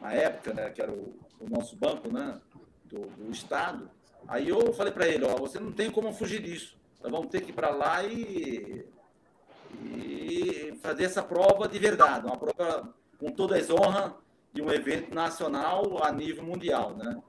na 0.00 0.12
época, 0.12 0.54
né, 0.54 0.70
que 0.70 0.80
era 0.80 0.92
o, 0.92 1.14
o 1.40 1.48
nosso 1.48 1.76
banco 1.76 2.12
né, 2.12 2.40
do, 2.84 3.00
do 3.00 3.30
Estado, 3.30 3.90
aí 4.28 4.48
eu 4.48 4.72
falei 4.72 4.92
para 4.92 5.08
ele, 5.08 5.24
ó, 5.24 5.36
você 5.36 5.58
não 5.58 5.72
tem 5.72 5.90
como 5.90 6.12
fugir 6.12 6.42
disso. 6.42 6.78
Nós 7.02 7.10
vamos 7.10 7.28
ter 7.28 7.40
que 7.40 7.50
ir 7.50 7.54
para 7.54 7.70
lá 7.70 8.04
e 8.04 8.86
e 9.84 10.78
fazer 10.82 11.04
essa 11.04 11.22
prova 11.22 11.68
de 11.68 11.78
verdade, 11.78 12.26
uma 12.26 12.36
prova 12.36 12.92
com 13.18 13.30
toda 13.30 13.56
a 13.56 13.74
honra 13.74 14.16
de 14.52 14.62
um 14.62 14.70
evento 14.70 15.14
nacional 15.14 16.02
a 16.02 16.10
nível 16.10 16.42
mundial, 16.42 16.96
né? 16.96 17.22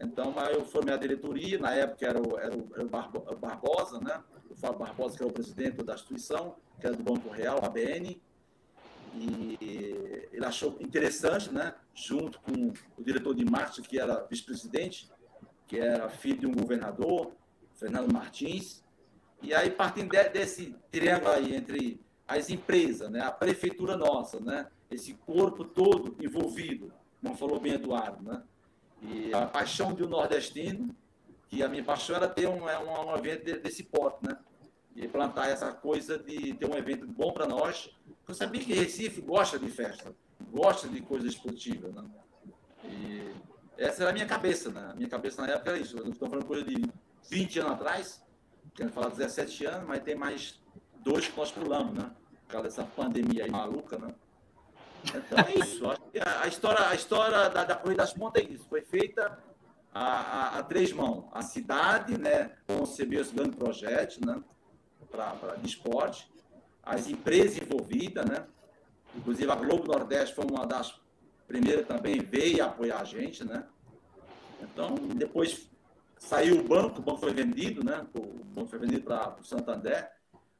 Então, 0.00 0.32
eu 0.52 0.64
formei 0.64 0.94
a 0.94 0.98
diretoria, 0.98 1.58
na 1.58 1.74
época 1.74 2.06
era 2.06 2.20
o, 2.20 2.38
era 2.38 2.54
o 2.54 3.36
Barbosa, 3.36 3.98
né? 4.00 4.22
O 4.50 4.54
Fábio 4.54 4.78
Barbosa, 4.78 5.16
que 5.16 5.22
era 5.22 5.30
o 5.30 5.34
presidente 5.34 5.82
da 5.82 5.94
instituição, 5.94 6.56
que 6.80 6.86
era 6.86 6.96
do 6.96 7.02
Banco 7.02 7.28
Real, 7.28 7.64
ABN, 7.64 8.20
e 9.14 9.58
ele 10.32 10.44
achou 10.44 10.76
interessante, 10.80 11.52
né? 11.52 11.74
Junto 11.94 12.40
com 12.40 12.72
o 12.96 13.02
diretor 13.02 13.34
de 13.34 13.44
marketing, 13.44 13.88
que 13.88 13.98
era 13.98 14.24
vice-presidente, 14.24 15.10
que 15.66 15.78
era 15.78 16.08
filho 16.08 16.40
de 16.40 16.46
um 16.46 16.52
governador, 16.52 17.32
Fernando 17.74 18.12
Martins, 18.12 18.82
e 19.40 19.54
aí, 19.54 19.70
partindo 19.70 20.10
desse 20.32 20.74
triângulo 20.90 21.30
aí 21.30 21.54
entre 21.54 22.00
as 22.26 22.50
empresas, 22.50 23.10
né, 23.10 23.20
a 23.20 23.30
prefeitura 23.30 23.96
nossa, 23.96 24.40
né, 24.40 24.66
esse 24.90 25.14
corpo 25.14 25.64
todo 25.64 26.16
envolvido, 26.22 26.92
como 27.20 27.36
falou 27.36 27.60
bem 27.60 27.74
Eduardo, 27.74 28.22
né? 28.22 28.42
E 29.00 29.32
a 29.32 29.46
paixão 29.46 29.94
de 29.94 30.02
um 30.02 30.08
nordestino, 30.08 30.94
que 31.48 31.62
a 31.62 31.68
minha 31.68 31.82
paixão 31.82 32.16
era 32.16 32.28
ter 32.28 32.46
um, 32.46 32.68
é 32.68 32.78
um, 32.78 33.10
um 33.10 33.16
evento 33.16 33.60
desse 33.60 33.82
porte, 33.82 34.18
né? 34.26 34.36
E 34.94 35.08
plantar 35.08 35.48
essa 35.48 35.72
coisa 35.72 36.18
de 36.18 36.54
ter 36.54 36.66
um 36.66 36.76
evento 36.76 37.06
bom 37.06 37.32
para 37.32 37.46
nós. 37.46 37.90
Eu 38.26 38.34
sabia 38.34 38.62
que 38.62 38.74
Recife 38.74 39.20
gosta 39.20 39.58
de 39.58 39.68
festa, 39.68 40.14
gosta 40.50 40.88
de 40.88 41.00
coisa 41.00 41.26
esportiva, 41.26 41.88
né? 41.88 42.04
E 42.84 43.32
essa 43.78 44.02
era 44.02 44.10
a 44.10 44.12
minha 44.12 44.26
cabeça, 44.26 44.70
né? 44.70 44.90
A 44.92 44.94
minha 44.94 45.08
cabeça 45.08 45.40
na 45.40 45.52
época 45.52 45.70
era 45.70 45.78
isso. 45.78 45.96
Nós 45.96 46.08
estamos 46.08 46.30
falando 46.30 46.46
coisa 46.46 46.64
de 46.64 46.82
20 47.30 47.60
anos 47.60 47.72
atrás, 47.72 48.22
quero 48.74 48.90
falar 48.90 49.08
17 49.08 49.66
anos, 49.66 49.88
mas 49.88 50.02
tem 50.02 50.14
mais 50.14 50.60
dois 51.00 51.26
que 51.28 51.36
nós 51.36 51.50
pulamos, 51.50 51.94
né? 51.94 52.10
Por 52.46 52.52
causa 52.52 52.68
dessa 52.68 52.84
pandemia 52.84 53.44
aí 53.44 53.50
maluca, 53.50 53.98
né? 53.98 54.14
Então 55.04 55.38
é 55.38 55.54
isso. 55.64 55.84
A 56.42 56.48
história, 56.48 56.88
a 56.88 56.94
história 56.94 57.48
da, 57.50 57.64
da 57.64 57.76
Corrida 57.76 58.02
das 58.02 58.12
Pontas 58.12 58.42
é 58.42 58.46
isso. 58.46 58.64
Foi 58.68 58.82
feita 58.82 59.38
a, 59.98 60.04
a, 60.04 60.58
a, 60.58 60.62
três 60.62 60.92
mãos. 60.92 61.24
A 61.32 61.42
cidade 61.42 62.16
né, 62.16 62.52
concebeu 62.66 63.20
esse 63.20 63.34
grande 63.34 63.56
projeto 63.56 64.24
né, 64.24 64.40
para 65.10 65.56
de 65.56 65.66
esporte. 65.66 66.30
As 66.82 67.08
empresas 67.08 67.58
envolvidas, 67.58 68.24
né? 68.24 68.46
Inclusive 69.14 69.50
a 69.50 69.56
Globo 69.56 69.86
Nordeste 69.86 70.34
foi 70.34 70.46
uma 70.46 70.64
das 70.66 71.00
primeiras 71.46 71.86
também, 71.86 72.20
veio 72.20 72.64
apoiar 72.64 73.00
a 73.00 73.04
gente, 73.04 73.44
né? 73.44 73.66
Então, 74.62 74.94
depois 75.14 75.68
saiu 76.18 76.60
o 76.60 76.62
banco, 76.62 77.00
o 77.00 77.02
banco 77.02 77.18
foi 77.18 77.32
vendido, 77.32 77.84
né? 77.84 78.06
O 78.14 78.44
banco 78.54 78.68
foi 78.68 78.78
vendido 78.78 79.02
para 79.02 79.36
o 79.40 79.44
Santander. 79.44 80.10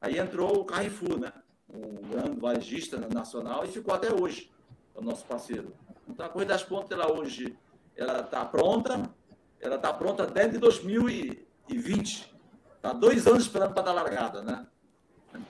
Aí 0.00 0.18
entrou 0.18 0.61
o 0.61 0.64
Carrefour, 0.64 1.18
né? 1.18 1.33
um 1.73 2.09
grande 2.09 2.40
varejista 2.40 2.97
nacional 3.12 3.64
e 3.64 3.68
ficou 3.68 3.95
até 3.95 4.12
hoje, 4.12 4.50
o 4.95 5.02
nosso 5.02 5.25
parceiro. 5.26 5.75
Então 6.09 6.25
a 6.25 6.28
Corrida 6.28 6.54
das 6.54 6.62
Pontas, 6.62 6.99
ela 6.99 7.12
hoje, 7.12 7.57
ela 7.95 8.21
está 8.21 8.45
pronta, 8.45 9.11
ela 9.61 9.77
está 9.77 9.93
pronta 9.93 10.27
desde 10.27 10.59
2020. 10.59 12.35
Está 12.77 12.93
dois 12.93 13.27
anos 13.27 13.45
esperando 13.45 13.75
para 13.75 13.83
dar 13.83 13.93
largada, 13.93 14.43
né? 14.43 14.67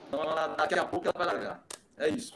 Então 0.07 0.21
ela, 0.21 0.47
daqui 0.47 0.75
a 0.75 0.85
pouco 0.85 1.07
ela 1.07 1.13
vai 1.17 1.27
largar. 1.27 1.63
É 1.97 2.09
isso. 2.09 2.33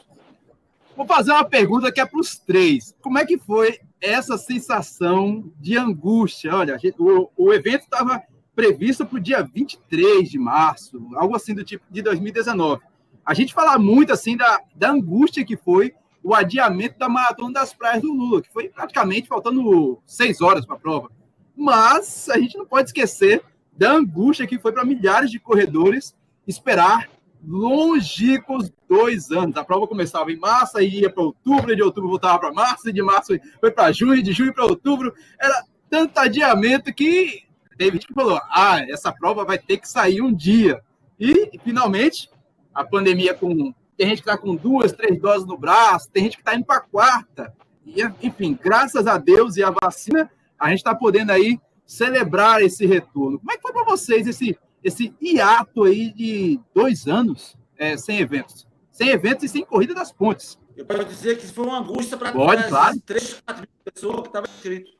Vou 0.96 1.06
fazer 1.06 1.32
uma 1.32 1.44
pergunta 1.44 1.90
que 1.90 2.00
é 2.00 2.06
para 2.06 2.20
os 2.20 2.38
três. 2.38 2.94
Como 3.00 3.18
é 3.18 3.26
que 3.26 3.36
foi 3.36 3.80
essa 4.00 4.38
sensação 4.38 5.52
de 5.58 5.76
angústia? 5.76 6.54
Olha, 6.54 6.78
o, 6.98 7.30
o 7.36 7.52
evento 7.52 7.82
estava 7.82 8.22
previsto 8.54 9.04
para 9.04 9.16
o 9.16 9.20
dia 9.20 9.42
23 9.42 10.30
de 10.30 10.38
março, 10.38 11.10
algo 11.16 11.34
assim 11.34 11.54
do 11.54 11.64
tipo 11.64 11.84
de 11.90 12.00
2019 12.02 12.80
a 13.24 13.32
gente 13.32 13.54
fala 13.54 13.78
muito 13.78 14.12
assim 14.12 14.36
da, 14.36 14.60
da 14.74 14.90
angústia 14.90 15.44
que 15.44 15.56
foi 15.56 15.94
o 16.22 16.34
adiamento 16.34 16.98
da 16.98 17.08
maratona 17.08 17.54
das 17.54 17.72
praias 17.72 18.02
do 18.02 18.12
Lula, 18.12 18.42
que 18.42 18.52
foi 18.52 18.68
praticamente 18.68 19.28
faltando 19.28 19.98
seis 20.06 20.40
horas 20.40 20.64
para 20.64 20.76
a 20.76 20.78
prova. 20.78 21.10
Mas 21.56 22.28
a 22.28 22.38
gente 22.38 22.56
não 22.56 22.66
pode 22.66 22.88
esquecer 22.88 23.42
da 23.76 23.92
angústia 23.92 24.46
que 24.46 24.58
foi 24.58 24.72
para 24.72 24.84
milhares 24.84 25.30
de 25.30 25.38
corredores 25.38 26.14
esperar 26.46 27.08
longínquos 27.46 28.72
dois 28.88 29.30
anos. 29.30 29.56
A 29.56 29.64
prova 29.64 29.86
começava 29.86 30.30
em 30.32 30.38
março, 30.38 30.80
e 30.80 31.00
ia 31.00 31.10
para 31.10 31.22
outubro, 31.22 31.74
de 31.74 31.82
outubro 31.82 32.08
voltava 32.08 32.38
para 32.38 32.52
março, 32.52 32.92
de 32.92 33.02
março 33.02 33.34
foi 33.60 33.70
para 33.70 33.92
junho, 33.92 34.22
de 34.22 34.32
junho 34.32 34.52
para 34.52 34.64
outubro. 34.64 35.14
Era 35.38 35.64
tanto 35.90 36.18
adiamento 36.18 36.92
que 36.92 37.42
teve 37.76 37.92
gente 37.92 38.06
que 38.06 38.14
falou: 38.14 38.40
ah, 38.50 38.80
essa 38.88 39.12
prova 39.12 39.44
vai 39.44 39.58
ter 39.58 39.78
que 39.78 39.88
sair 39.88 40.22
um 40.22 40.32
dia. 40.32 40.82
E, 41.18 41.58
finalmente, 41.62 42.30
a 42.74 42.84
pandemia 42.84 43.34
com. 43.34 43.74
Tem 43.96 44.08
gente 44.08 44.22
que 44.22 44.28
está 44.28 44.36
com 44.36 44.56
duas, 44.56 44.92
três 44.92 45.20
doses 45.20 45.46
no 45.46 45.56
braço, 45.56 46.10
tem 46.10 46.24
gente 46.24 46.36
que 46.36 46.42
está 46.42 46.56
indo 46.56 46.64
para 46.64 46.78
a 46.78 46.80
quarta. 46.80 47.54
E, 47.86 48.02
enfim, 48.22 48.58
graças 48.60 49.06
a 49.06 49.18
Deus 49.18 49.56
e 49.56 49.62
a 49.62 49.70
vacina, 49.70 50.28
a 50.58 50.68
gente 50.68 50.78
está 50.78 50.94
podendo 50.94 51.30
aí 51.30 51.58
celebrar 51.86 52.62
esse 52.62 52.86
retorno. 52.86 53.38
Como 53.38 53.52
é 53.52 53.56
que 53.56 53.62
foi 53.62 53.72
para 53.72 53.84
vocês 53.84 54.26
esse, 54.26 54.58
esse 54.82 55.14
hiato 55.20 55.84
aí 55.84 56.12
de 56.12 56.60
dois 56.74 57.06
anos 57.06 57.56
é, 57.76 57.96
sem 57.96 58.18
eventos? 58.18 58.66
Sem 58.90 59.08
eventos 59.08 59.44
e 59.44 59.48
sem 59.48 59.64
corrida 59.64 59.94
das 59.94 60.12
pontes. 60.12 60.58
Eu 60.76 60.84
posso 60.84 61.04
dizer 61.04 61.38
que 61.38 61.46
foi 61.46 61.66
uma 61.66 61.78
angústia 61.78 62.16
para 62.16 62.32
claro. 62.32 63.00
3, 63.00 63.42
4 63.44 63.62
mil 63.62 63.92
pessoas 63.92 64.20
que 64.22 64.26
estavam 64.28 64.50
inscritas. 64.50 64.94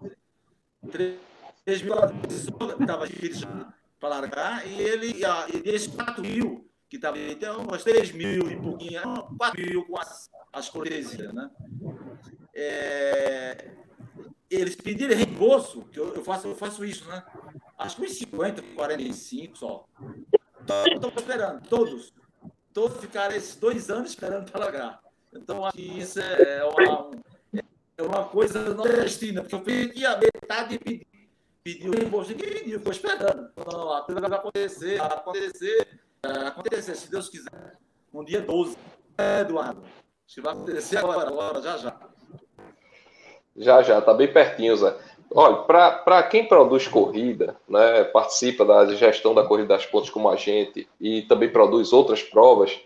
3 1.65 1.83
mil 1.83 1.95
pessoas 2.23 2.75
que 2.75 2.83
estavam 2.83 3.07
inscritas 3.07 3.43
para 3.99 4.09
largar, 4.09 4.67
e 4.67 4.81
ele, 4.81 5.23
e 5.53 5.61
desses 5.61 5.89
4 5.89 6.23
mil, 6.23 6.69
que 6.89 6.97
estava 6.97 7.19
então 7.19 7.63
umas 7.63 7.83
3 7.83 8.13
mil 8.13 8.51
e 8.51 8.57
pouquinho, 8.57 9.03
4 9.39 9.63
mil 9.63 9.85
com 9.87 9.99
as, 9.99 10.31
as 10.53 10.69
cortesias, 10.69 11.33
né? 11.33 11.51
É, 12.55 13.71
eles 14.51 14.77
pediram 14.77 15.17
reembolso, 15.17 15.83
que 15.93 15.99
eu, 15.99 16.15
eu, 16.15 16.25
faço, 16.25 16.49
eu 16.49 16.55
faço 16.55 16.85
isso, 16.85 17.09
né? 17.09 17.23
Acho 17.79 17.97
que 17.97 18.03
uns 18.03 18.13
50, 18.13 18.63
45 18.75 19.59
só. 19.59 19.87
Estão 20.93 21.13
esperando, 21.17 21.69
todos. 21.69 22.13
Todos 22.73 23.01
ficaram 23.01 23.35
esses 23.35 23.57
dois 23.57 23.91
anos 23.91 24.11
esperando 24.11 24.51
para 24.51 24.65
largar. 24.65 25.01
Então, 25.33 25.65
acho 25.65 25.77
que 25.77 25.99
isso 25.99 26.21
é 26.21 26.65
uma, 26.65 27.11
é 27.97 28.03
uma 28.03 28.25
coisa 28.25 28.75
nordestina, 28.75 29.43
porque 29.43 29.55
eu 29.55 29.61
pedi 29.61 30.07
a 30.07 30.19
metade 30.19 30.79
pedi, 30.79 31.07
pediu 31.63 31.93
reembolso, 31.93 32.31
ninguém 32.31 32.53
pediu, 32.53 32.79
ficou 32.79 32.93
esperando. 32.93 33.51
Não, 33.57 33.93
a 33.93 34.03
coisa 34.03 34.21
vai 34.21 34.39
acontecer, 34.39 34.99
vai 34.99 35.07
acontecer 35.09 36.05
acontecer, 36.47 36.95
se 36.95 37.11
Deus 37.11 37.29
quiser, 37.29 37.79
no 38.13 38.25
dia 38.25 38.41
12. 38.41 38.77
É, 39.19 39.41
Eduardo. 39.41 39.83
Que 40.27 40.41
vai 40.41 40.55
acontecer 40.55 40.97
agora, 40.97 41.29
agora, 41.29 41.63
já 41.63 41.77
já. 41.77 42.01
Já 43.57 43.83
já, 43.83 44.01
tá 44.01 44.13
bem 44.13 44.29
pertinho, 44.29 44.77
Zé. 44.77 44.95
Olha, 45.33 45.57
para 45.57 46.23
quem 46.25 46.47
produz 46.47 46.87
corrida, 46.87 47.57
né, 47.69 48.05
participa 48.05 48.65
da 48.65 48.87
gestão 48.95 49.35
da 49.35 49.43
corrida 49.43 49.69
das 49.69 49.85
pontes 49.85 50.11
como 50.11 50.29
a 50.29 50.37
gente 50.37 50.89
e 51.01 51.23
também 51.23 51.49
produz 51.49 51.93
outras 51.93 52.23
provas, 52.23 52.79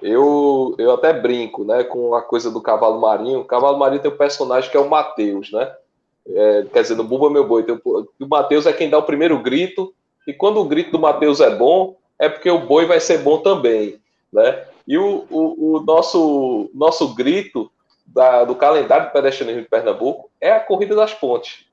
eu, 0.00 0.74
eu 0.78 0.92
até 0.92 1.12
brinco 1.12 1.64
né, 1.64 1.84
com 1.84 2.14
a 2.14 2.22
coisa 2.22 2.50
do 2.50 2.60
cavalo 2.60 3.00
marinho. 3.00 3.40
O 3.40 3.44
cavalo 3.44 3.78
marinho 3.78 4.02
tem 4.02 4.10
um 4.10 4.16
personagem 4.16 4.70
que 4.70 4.76
é 4.76 4.80
o 4.80 4.88
Mateus, 4.88 5.50
né? 5.52 5.72
É, 6.26 6.66
quer 6.72 6.82
dizer, 6.82 6.94
no 6.94 7.04
Bumba 7.04 7.28
Meu 7.28 7.46
Boi, 7.46 7.62
tem 7.62 7.74
o, 7.74 8.08
o 8.18 8.26
Mateus 8.26 8.66
é 8.66 8.72
quem 8.72 8.88
dá 8.88 8.98
o 8.98 9.02
primeiro 9.02 9.38
grito, 9.42 9.94
e 10.26 10.32
quando 10.32 10.58
o 10.58 10.64
grito 10.64 10.90
do 10.90 10.98
Mateus 10.98 11.40
é 11.40 11.54
bom, 11.54 11.96
é 12.18 12.28
porque 12.28 12.50
o 12.50 12.60
boi 12.60 12.86
vai 12.86 12.98
ser 12.98 13.18
bom 13.18 13.38
também, 13.38 14.00
né? 14.32 14.64
E 14.86 14.96
o, 14.96 15.26
o, 15.30 15.76
o 15.76 15.80
nosso, 15.80 16.70
nosso 16.74 17.14
grito 17.14 17.70
da, 18.04 18.44
do 18.44 18.54
calendário 18.54 19.06
do 19.06 19.12
pedestrianismo 19.12 19.62
de 19.62 19.68
Pernambuco 19.68 20.30
é 20.40 20.52
a 20.52 20.60
corrida 20.60 20.94
das 20.94 21.14
pontes. 21.14 21.66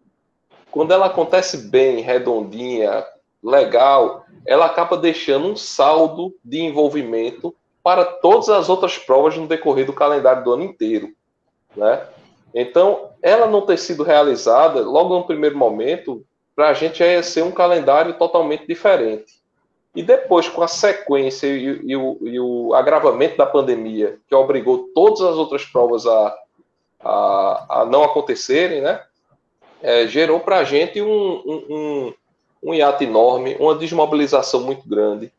Quando 0.71 0.93
ela 0.93 1.07
acontece 1.07 1.69
bem, 1.69 2.01
redondinha, 2.01 3.05
legal, 3.43 4.25
ela 4.45 4.65
acaba 4.65 4.97
deixando 4.97 5.47
um 5.47 5.55
saldo 5.55 6.33
de 6.43 6.61
envolvimento 6.61 7.53
para 7.83 8.05
todas 8.05 8.49
as 8.49 8.69
outras 8.69 8.97
provas 8.97 9.35
no 9.35 9.47
decorrer 9.47 9.85
do 9.85 9.93
calendário 9.93 10.43
do 10.43 10.53
ano 10.53 10.63
inteiro, 10.63 11.13
né? 11.75 12.05
Então, 12.53 13.09
ela 13.21 13.47
não 13.47 13.61
ter 13.61 13.77
sido 13.77 14.03
realizada 14.03 14.81
logo 14.81 15.17
no 15.17 15.25
primeiro 15.25 15.57
momento, 15.57 16.25
para 16.55 16.69
a 16.69 16.73
gente 16.73 17.01
é 17.01 17.21
ser 17.21 17.43
um 17.43 17.51
calendário 17.51 18.13
totalmente 18.17 18.67
diferente. 18.67 19.40
E 19.93 20.01
depois, 20.01 20.47
com 20.47 20.61
a 20.61 20.67
sequência 20.67 21.47
e, 21.47 21.81
e, 21.83 21.95
o, 21.97 22.17
e, 22.21 22.39
o, 22.39 22.73
agravamento 22.73 23.37
da 23.37 23.45
pandemia, 23.45 24.17
que 24.27 24.33
obrigou 24.33 24.89
todas 24.95 25.21
as 25.21 25.35
outras 25.35 25.65
provas 25.65 26.05
a, 26.05 26.37
a, 27.03 27.81
a 27.81 27.85
não 27.85 28.03
acontecerem, 28.03 28.81
né? 28.81 29.03
É, 29.81 30.07
gerou 30.07 30.39
para 30.39 30.59
a 30.59 30.63
gente 30.63 31.01
um, 31.01 31.07
um, 31.09 32.13
um, 32.63 32.73
hiato 32.73 33.03
enorme, 33.03 33.57
uma 33.59 33.75
desmobilização 33.75 34.61
muito 34.61 34.87
grande. 34.87 35.31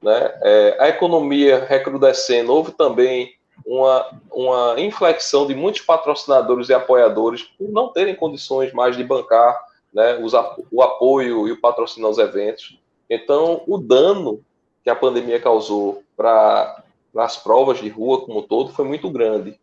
Né? 0.00 0.32
É, 0.42 0.76
a 0.78 0.88
economia 0.88 1.66
recrudescendo, 1.68 2.54
houve 2.54 2.70
também 2.72 3.34
uma, 3.66 4.06
uma 4.30 4.80
inflexão 4.80 5.46
de 5.46 5.54
muitos 5.54 5.82
patrocinadores 5.82 6.68
e 6.68 6.74
apoiadores 6.74 7.42
por 7.42 7.68
não 7.70 7.88
terem 7.88 8.14
condições 8.14 8.72
mais 8.72 8.96
de 8.96 9.02
bancar 9.02 9.60
né, 9.92 10.16
os, 10.22 10.32
o 10.70 10.80
apoio 10.80 11.48
e 11.48 11.52
o 11.52 11.60
patrocínio 11.60 12.06
aos 12.06 12.18
eventos. 12.18 12.78
Então, 13.08 13.62
o 13.66 13.78
dano 13.78 14.40
que 14.84 14.90
a 14.90 14.96
pandemia 14.96 15.40
causou 15.40 16.02
para 16.16 16.82
as 17.16 17.36
provas 17.36 17.78
de 17.80 17.88
rua 17.88 18.20
como 18.20 18.40
um 18.40 18.42
todo 18.42 18.72
foi 18.72 18.84
muito 18.84 19.10
grande. 19.10 19.58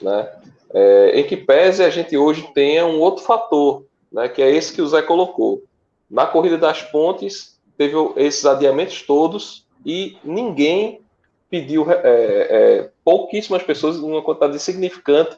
Né? 0.00 0.28
É, 0.72 1.20
em 1.20 1.24
que 1.24 1.36
pese 1.36 1.82
a 1.82 1.90
gente 1.90 2.16
hoje 2.16 2.48
tenha 2.54 2.86
um 2.86 3.00
outro 3.00 3.24
fator, 3.24 3.84
né, 4.10 4.28
que 4.28 4.42
é 4.42 4.50
esse 4.50 4.72
que 4.72 4.82
o 4.82 4.86
Zé 4.86 5.02
colocou. 5.02 5.62
Na 6.10 6.26
corrida 6.26 6.58
das 6.58 6.82
pontes, 6.82 7.58
teve 7.76 7.94
esses 8.16 8.44
adiamentos 8.44 9.02
todos 9.02 9.66
e 9.84 10.16
ninguém 10.24 11.00
pediu, 11.48 11.90
é, 11.90 11.96
é, 12.04 12.90
pouquíssimas 13.04 13.62
pessoas, 13.62 13.96
uma 13.96 14.22
quantidade 14.22 14.58
significante, 14.58 15.36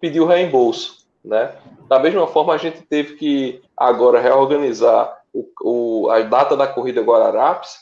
pediu 0.00 0.26
reembolso. 0.26 1.06
Né? 1.24 1.54
Da 1.88 1.98
mesma 1.98 2.26
forma, 2.26 2.52
a 2.52 2.58
gente 2.58 2.82
teve 2.82 3.14
que 3.14 3.62
agora 3.76 4.20
reorganizar 4.20 5.21
o, 5.32 5.48
o, 5.62 6.10
a 6.10 6.20
data 6.20 6.56
da 6.56 6.66
corrida 6.66 7.00
Guararapes 7.00 7.76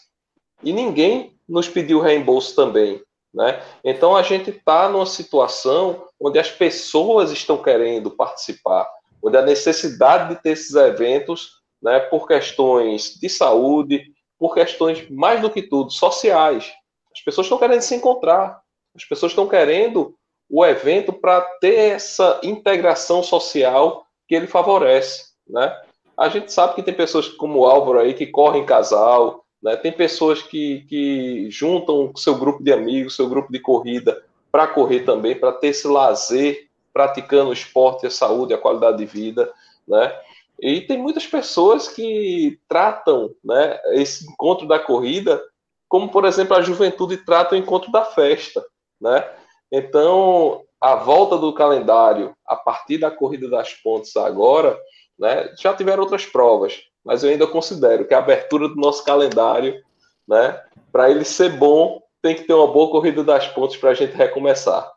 e 0.62 0.72
ninguém 0.72 1.36
nos 1.48 1.68
pediu 1.68 2.00
reembolso 2.00 2.54
também. 2.54 3.02
Né? 3.32 3.62
Então 3.84 4.16
a 4.16 4.22
gente 4.22 4.50
está 4.50 4.88
numa 4.88 5.06
situação 5.06 6.06
onde 6.18 6.38
as 6.38 6.50
pessoas 6.50 7.30
estão 7.30 7.62
querendo 7.62 8.10
participar, 8.10 8.88
onde 9.22 9.36
a 9.36 9.42
necessidade 9.42 10.34
de 10.34 10.42
ter 10.42 10.50
esses 10.50 10.74
eventos, 10.74 11.60
né, 11.80 12.00
por 12.00 12.26
questões 12.26 13.14
de 13.14 13.28
saúde, 13.28 14.12
por 14.38 14.54
questões 14.54 15.08
mais 15.08 15.40
do 15.40 15.50
que 15.50 15.62
tudo 15.62 15.90
sociais, 15.90 16.72
as 17.14 17.20
pessoas 17.22 17.46
estão 17.46 17.58
querendo 17.58 17.82
se 17.82 17.94
encontrar, 17.94 18.60
as 18.94 19.04
pessoas 19.04 19.32
estão 19.32 19.48
querendo 19.48 20.14
o 20.48 20.64
evento 20.64 21.12
para 21.12 21.40
ter 21.60 21.92
essa 21.94 22.40
integração 22.42 23.22
social 23.22 24.04
que 24.26 24.34
ele 24.34 24.46
favorece, 24.46 25.26
né? 25.48 25.80
A 26.20 26.28
gente 26.28 26.52
sabe 26.52 26.74
que 26.74 26.82
tem 26.82 26.92
pessoas 26.92 27.28
como 27.28 27.60
o 27.60 27.64
Álvaro 27.64 27.98
aí 27.98 28.12
que 28.12 28.26
correm 28.26 28.66
casal, 28.66 29.42
né? 29.62 29.74
Tem 29.74 29.90
pessoas 29.90 30.42
que, 30.42 30.84
que 30.86 31.50
juntam 31.50 32.14
seu 32.14 32.34
grupo 32.34 32.62
de 32.62 32.70
amigos, 32.70 33.16
seu 33.16 33.26
grupo 33.26 33.50
de 33.50 33.58
corrida 33.58 34.22
para 34.52 34.66
correr 34.66 35.00
também, 35.00 35.34
para 35.34 35.50
ter 35.50 35.68
esse 35.68 35.88
lazer 35.88 36.68
praticando 36.92 37.48
o 37.48 37.54
esporte, 37.54 38.06
a 38.06 38.10
saúde, 38.10 38.52
a 38.52 38.58
qualidade 38.58 38.98
de 38.98 39.06
vida, 39.06 39.50
né? 39.88 40.14
E 40.60 40.82
tem 40.82 40.98
muitas 40.98 41.26
pessoas 41.26 41.88
que 41.88 42.60
tratam 42.68 43.34
né, 43.42 43.80
esse 43.92 44.30
encontro 44.30 44.68
da 44.68 44.78
corrida 44.78 45.42
como, 45.88 46.10
por 46.10 46.26
exemplo, 46.26 46.54
a 46.54 46.60
juventude 46.60 47.16
trata 47.16 47.54
o 47.54 47.58
encontro 47.58 47.90
da 47.90 48.04
festa, 48.04 48.62
né? 49.00 49.26
Então, 49.72 50.62
a 50.78 50.96
volta 50.96 51.38
do 51.38 51.52
calendário 51.54 52.36
a 52.46 52.56
partir 52.56 52.98
da 52.98 53.10
corrida 53.10 53.48
das 53.48 53.72
pontes 53.72 54.14
agora, 54.16 54.78
né, 55.20 55.52
já 55.58 55.74
tiveram 55.74 56.02
outras 56.02 56.24
provas, 56.24 56.80
mas 57.04 57.22
eu 57.22 57.30
ainda 57.30 57.46
considero 57.46 58.06
que 58.06 58.14
a 58.14 58.18
abertura 58.18 58.68
do 58.68 58.76
nosso 58.76 59.04
calendário, 59.04 59.82
né, 60.26 60.58
para 60.90 61.10
ele 61.10 61.24
ser 61.24 61.50
bom, 61.50 62.02
tem 62.22 62.34
que 62.34 62.44
ter 62.44 62.54
uma 62.54 62.72
boa 62.72 62.90
corrida 62.90 63.22
das 63.22 63.46
pontes 63.48 63.76
para 63.76 63.90
a 63.90 63.94
gente 63.94 64.16
recomeçar. 64.16 64.90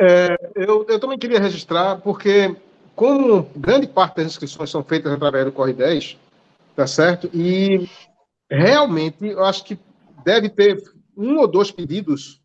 É, 0.00 0.36
eu, 0.56 0.84
eu 0.88 0.98
também 0.98 1.18
queria 1.18 1.40
registrar, 1.40 2.00
porque 2.00 2.56
como 2.96 3.44
grande 3.56 3.86
parte 3.86 4.16
das 4.16 4.26
inscrições 4.26 4.70
são 4.70 4.82
feitas 4.82 5.12
através 5.12 5.44
do 5.44 5.52
Corre 5.52 5.72
10, 5.72 6.18
tá 6.74 6.86
certo? 6.86 7.30
E 7.32 7.88
realmente 8.50 9.26
eu 9.26 9.44
acho 9.44 9.64
que 9.64 9.78
deve 10.24 10.48
ter 10.48 10.82
um 11.16 11.38
ou 11.38 11.46
dois 11.46 11.70
pedidos 11.70 12.40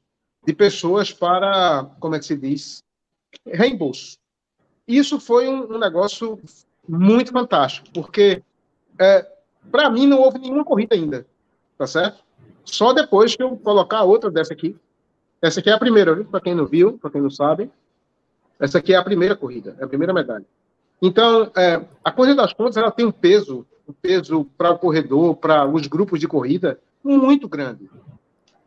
de 0.45 0.53
pessoas 0.53 1.11
para, 1.11 1.89
como 1.99 2.15
é 2.15 2.19
que 2.19 2.25
se 2.25 2.35
diz, 2.35 2.83
reembolso. 3.45 4.17
Isso 4.87 5.19
foi 5.19 5.47
um, 5.47 5.75
um 5.75 5.77
negócio 5.77 6.39
muito 6.87 7.31
fantástico, 7.31 7.87
porque 7.93 8.41
é, 8.97 9.27
para 9.69 9.89
mim 9.89 10.07
não 10.07 10.19
houve 10.19 10.39
nenhuma 10.39 10.63
corrida 10.63 10.95
ainda, 10.95 11.25
tá 11.77 11.85
certo? 11.85 12.23
Só 12.63 12.93
depois 12.93 13.35
que 13.35 13.43
eu 13.43 13.57
colocar 13.57 14.03
outra 14.03 14.31
dessa 14.31 14.53
aqui. 14.53 14.75
Essa 15.41 15.59
aqui 15.59 15.69
é 15.69 15.73
a 15.73 15.79
primeira, 15.79 16.23
para 16.23 16.41
quem 16.41 16.55
não 16.55 16.65
viu, 16.65 16.97
para 16.97 17.09
quem 17.09 17.21
não 17.21 17.29
sabe. 17.29 17.69
Essa 18.59 18.79
aqui 18.79 18.93
é 18.93 18.97
a 18.97 19.03
primeira 19.03 19.35
corrida, 19.35 19.75
é 19.79 19.83
a 19.83 19.87
primeira 19.87 20.13
medalha. 20.13 20.45
Então, 21.01 21.51
é, 21.55 21.85
a 22.03 22.11
corrida 22.11 22.41
das 22.41 22.53
pontas 22.53 22.75
ela 22.75 22.91
tem 22.91 23.05
um 23.05 23.11
peso, 23.11 23.65
um 23.87 23.93
peso 23.93 24.45
para 24.57 24.71
o 24.71 24.79
corredor, 24.79 25.35
para 25.35 25.67
os 25.67 25.85
grupos 25.85 26.19
de 26.19 26.27
corrida 26.27 26.79
muito 27.03 27.47
grande. 27.47 27.89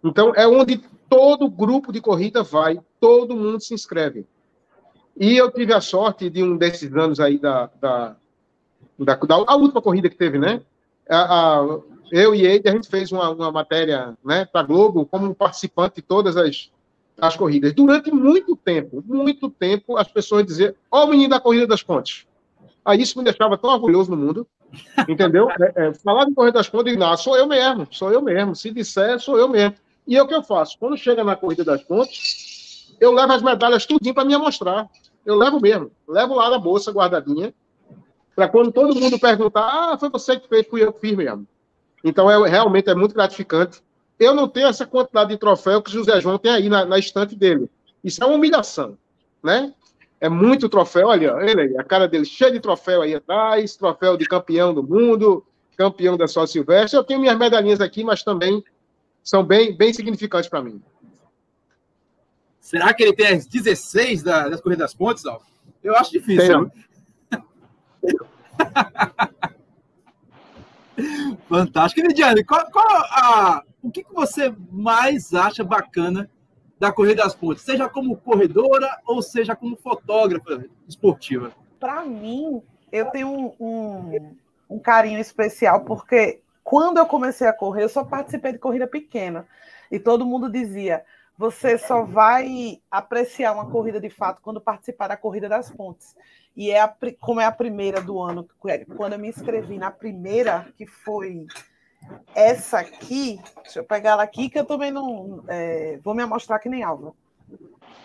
Então, 0.02 0.33
é 0.35 0.46
onde 0.46 0.78
todo 1.09 1.50
grupo 1.50 1.92
de 1.92 2.00
corrida 2.00 2.42
vai, 2.42 2.80
todo 3.00 3.37
mundo 3.37 3.61
se 3.61 3.74
inscreve. 3.74 4.24
E 5.20 5.37
eu 5.37 5.50
tive 5.50 5.74
a 5.74 5.83
sorte 5.83 6.30
de 6.30 6.42
um 6.42 6.56
desses 6.56 6.90
anos 6.96 7.20
aí 7.20 7.38
da, 7.38 7.68
da, 7.78 8.16
da, 8.98 9.14
da 9.16 9.44
a 9.46 9.54
última 9.54 9.83
corrida 9.83 10.09
que 10.09 10.16
teve, 10.16 10.38
né? 10.38 10.62
A, 11.06 11.59
a, 11.59 11.80
eu 12.11 12.35
e 12.35 12.46
ele, 12.46 12.66
a 12.66 12.72
gente 12.72 12.88
fez 12.88 13.12
uma, 13.12 13.28
uma 13.28 13.52
matéria 13.52 14.16
né, 14.24 14.46
para 14.46 14.62
a 14.62 14.64
Globo 14.64 15.04
como 15.04 15.35
participante 15.35 15.96
de 15.96 16.02
todas 16.02 16.38
as, 16.38 16.70
as 17.20 17.37
corridas. 17.37 17.74
Durante 17.74 18.11
muito 18.11 18.56
tempo, 18.56 19.04
muito 19.06 19.50
tempo, 19.50 19.98
as 19.98 20.09
pessoas 20.09 20.46
diziam, 20.46 20.74
ó, 20.90 21.02
oh, 21.02 21.04
o 21.04 21.11
menino 21.11 21.28
da 21.28 21.38
corrida 21.38 21.66
das 21.66 21.83
pontes. 21.83 22.26
Aí 22.83 23.02
isso 23.02 23.18
me 23.18 23.24
deixava 23.24 23.59
tão 23.59 23.68
orgulhoso 23.68 24.11
no 24.11 24.16
mundo, 24.16 24.46
entendeu? 25.06 25.48
É, 25.76 25.88
é, 25.88 25.94
falar 25.94 26.24
de 26.24 26.35
corrida 26.35 26.59
das 26.59 26.68
pontes, 26.70 26.96
não, 26.96 27.14
sou 27.18 27.37
eu 27.37 27.46
mesmo, 27.46 27.87
sou 27.90 28.11
eu 28.11 28.22
mesmo. 28.22 28.56
Se 28.56 28.70
disser, 28.70 29.20
sou 29.20 29.38
eu 29.38 29.50
mesmo. 29.50 29.74
E 30.06 30.16
é 30.16 30.22
o 30.22 30.26
que 30.26 30.35
eu 30.35 30.42
faço. 30.42 30.78
Quando 30.78 30.96
chega 30.96 31.22
na 31.22 31.37
corrida 31.37 31.62
das 31.62 31.83
pontes, 31.83 32.96
eu 32.98 33.12
levo 33.12 33.33
as 33.35 33.42
medalhas 33.42 33.85
tudinho 33.85 34.14
para 34.14 34.24
me 34.24 34.37
mostrar. 34.38 34.88
Eu 35.24 35.37
levo 35.37 35.61
mesmo. 35.61 35.90
Levo 36.09 36.35
lá 36.35 36.50
na 36.50 36.59
bolsa 36.59 36.90
guardadinha, 36.90 37.54
para 38.35 38.48
quando 38.48 38.72
todo 38.72 38.98
mundo 38.98 39.18
perguntar, 39.18 39.92
ah, 39.92 39.98
foi 39.98 40.09
você 40.09 40.38
que 40.38 40.48
fez, 40.48 40.66
fui 40.66 40.83
eu 40.83 40.92
que 40.92 41.00
fiz 41.00 41.16
mesmo. 41.16 41.46
Então, 42.02 42.30
é, 42.30 42.48
realmente 42.48 42.88
é 42.88 42.94
muito 42.94 43.14
gratificante. 43.14 43.83
Eu 44.18 44.35
não 44.35 44.48
tenho 44.48 44.68
essa 44.68 44.87
quantidade 44.87 45.30
de 45.30 45.37
troféu 45.37 45.83
que 45.83 45.90
José 45.90 46.20
João 46.20 46.38
tem 46.38 46.52
aí 46.52 46.68
na, 46.68 46.85
na 46.85 46.98
estante 46.98 47.35
dele. 47.35 47.70
Isso 48.02 48.22
é 48.22 48.26
uma 48.26 48.37
humilhação, 48.37 48.96
né? 49.42 49.74
É 50.20 50.28
muito 50.28 50.68
troféu, 50.68 51.09
olha, 51.09 51.35
ele 51.40 51.61
aí, 51.62 51.78
a 51.78 51.85
cara 51.85 52.06
dele 52.06 52.26
cheia 52.26 52.52
de 52.52 52.61
troféu 52.61 53.00
aí 53.00 53.14
atrás, 53.14 53.76
troféu 53.76 54.16
de 54.18 54.26
campeão 54.26 54.74
do 54.74 54.83
mundo, 54.83 55.44
campeão 55.76 56.16
da 56.16 56.28
Só 56.28 56.46
Silvestre. 56.46 56.98
Eu 56.98 57.04
tenho 57.04 57.20
minhas 57.20 57.38
medalhinhas 57.38 57.80
aqui, 57.80 58.04
mas 58.04 58.22
também 58.22 58.62
são 59.22 59.42
bem, 59.42 59.74
bem 59.74 59.92
significantes 59.94 60.48
para 60.48 60.62
mim. 60.62 60.80
Será 62.61 62.92
que 62.92 63.03
ele 63.03 63.14
tem 63.14 63.29
as 63.29 63.46
16 63.46 64.23
da, 64.23 64.46
das 64.49 64.61
Corridas 64.61 64.85
das 64.85 64.94
Pontes, 64.94 65.25
Alf? 65.27 65.42
Eu 65.83 65.96
acho 65.96 66.12
difícil. 66.12 66.70
Fantástico. 71.49 72.07
Lidiane, 72.07 72.44
qual, 72.44 72.70
qual 72.70 72.87
a, 72.87 73.64
o 73.83 73.90
que, 73.90 74.05
que 74.05 74.12
você 74.12 74.55
mais 74.70 75.33
acha 75.33 75.64
bacana 75.64 76.29
da 76.79 76.92
Corrida 76.92 77.23
das 77.23 77.35
Pontes? 77.35 77.64
Seja 77.64 77.88
como 77.88 78.14
corredora 78.16 79.01
ou 79.07 79.23
seja 79.23 79.57
como 79.57 79.77
fotógrafa 79.77 80.66
esportiva? 80.87 81.53
Para 81.79 82.05
mim, 82.05 82.61
eu 82.92 83.07
tenho 83.07 83.29
um, 83.29 83.55
um, 83.59 84.37
um 84.68 84.79
carinho 84.79 85.18
especial 85.18 85.85
porque 85.85 86.42
quando 86.62 86.99
eu 86.99 87.07
comecei 87.07 87.46
a 87.46 87.53
correr, 87.53 87.85
eu 87.85 87.88
só 87.88 88.05
participei 88.05 88.53
de 88.53 88.59
corrida 88.59 88.87
pequena. 88.87 89.46
E 89.90 89.99
todo 89.99 90.27
mundo 90.27 90.51
dizia: 90.51 91.03
você 91.40 91.79
só 91.79 92.03
vai 92.03 92.83
apreciar 92.90 93.55
uma 93.55 93.70
corrida 93.70 93.98
de 93.98 94.11
fato 94.11 94.42
quando 94.42 94.61
participar 94.61 95.09
da 95.09 95.16
corrida 95.16 95.48
das 95.48 95.70
pontes. 95.70 96.14
E 96.55 96.70
é 96.70 96.83
a, 96.83 96.94
como 97.18 97.40
é 97.40 97.46
a 97.46 97.50
primeira 97.50 97.98
do 97.98 98.20
ano, 98.20 98.46
quando 98.94 99.14
eu 99.14 99.18
me 99.18 99.31
inscrevi 99.31 99.79
na 99.79 99.90
primeira, 99.90 100.68
que 100.76 100.85
foi 100.85 101.46
essa 102.35 102.81
aqui, 102.81 103.40
deixa 103.62 103.79
eu 103.79 103.85
pegar 103.85 104.11
ela 104.11 104.22
aqui, 104.22 104.50
que 104.50 104.59
eu 104.59 104.66
também 104.66 104.90
não 104.90 105.42
é, 105.48 105.98
vou 106.05 106.14
me 106.14 106.22
amostrar 106.22 106.59
que 106.59 106.68
nem. 106.68 106.83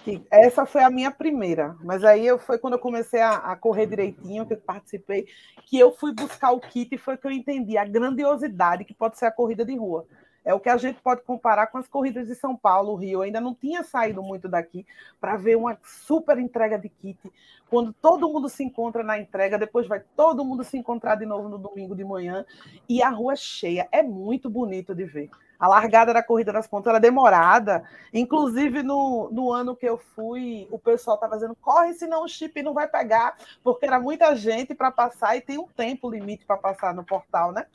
Que 0.06 0.26
essa 0.32 0.65
foi 0.65 0.84
a 0.84 0.89
minha 0.89 1.12
primeira, 1.12 1.76
mas 1.84 2.06
aí 2.06 2.26
eu, 2.26 2.39
foi 2.39 2.58
quando 2.58 2.76
eu 2.76 2.80
comecei 2.80 3.19
a, 3.19 3.36
a, 3.36 3.56
correr 3.58 3.86
direitinho, 3.86 4.45
que 4.45 4.54
eu 4.54 4.62
participei, 4.62 5.28
que 5.65 5.78
eu 5.78 5.91
fui 5.91 6.13
buscar 6.13 6.52
o 6.52 6.62
kit 6.62 6.95
e 6.95 6.98
foi 6.98 7.17
que 7.17 7.28
eu 7.28 7.32
entendi 7.32 7.78
a 7.78 7.84
grandiosidade 7.84 8.86
que 8.86 8.93
pode 8.93 9.19
ser 9.19 9.26
a 9.26 9.32
corrida 9.32 9.65
de 9.65 9.76
rua. 9.76 10.08
É 10.45 10.53
o 10.53 10.60
que 10.60 10.69
a 10.69 10.77
gente 10.77 11.01
pode 11.01 11.23
comparar 11.23 11.67
com 11.67 11.79
as 11.79 11.88
corridas 11.88 12.27
de 12.27 12.36
São 12.36 12.55
Paulo, 12.55 12.95
Rio. 12.95 13.13
Eu 13.13 13.21
ainda 13.23 13.41
não 13.41 13.55
tinha 13.55 13.84
saído 13.84 14.21
muito 14.21 14.47
daqui 14.47 14.86
para 15.19 15.36
ver 15.36 15.58
uma 15.58 15.75
super 15.84 16.38
entrega 16.38 16.77
de 16.77 16.88
kit. 16.88 17.19
Quando 17.67 17.91
todo 17.91 18.29
mundo 18.29 18.47
se 18.47 18.63
encontra 18.63 19.03
na 19.03 19.17
entrega, 19.17 19.58
depois 19.58 19.88
vai 19.88 20.03
todo 20.15 20.45
mundo 20.45 20.63
se 20.63 20.77
encontrar 20.77 21.15
de 21.15 21.25
novo 21.25 21.49
no 21.49 21.58
domingo 21.58 21.95
de 21.95 22.03
manhã 22.03 22.45
e 22.88 23.01
a 23.01 23.10
rua 23.10 23.36
cheia. 23.36 23.89
É 23.91 24.03
muito 24.03 24.47
bonito 24.47 24.93
de 24.93 25.03
ver. 25.03 25.31
A 25.60 25.67
largada 25.67 26.13
da 26.13 26.21
Corrida 26.21 26.53
das 26.53 26.67
Pontas 26.67 26.91
era 26.91 26.99
demorada. 26.99 27.84
Inclusive, 28.13 28.84
no, 28.84 29.29
no 29.31 29.51
ano 29.51 29.75
que 29.75 29.88
eu 29.88 29.97
fui, 29.97 30.67
o 30.69 30.77
pessoal 30.77 31.15
estava 31.15 31.36
dizendo: 31.36 31.55
corre, 31.60 31.93
senão 31.93 32.23
o 32.23 32.27
chip 32.27 32.62
não 32.62 32.73
vai 32.73 32.88
pegar, 32.88 33.36
porque 33.63 33.86
era 33.86 33.99
muita 33.99 34.36
gente 34.36 34.75
para 34.75 34.91
passar 34.91 35.36
e 35.36 35.41
tem 35.41 35.58
um 35.58 35.67
tempo 35.67 36.10
limite 36.10 36.45
para 36.45 36.58
passar 36.58 36.93
no 36.93 37.03
portal, 37.03 37.51
né? 37.51 37.65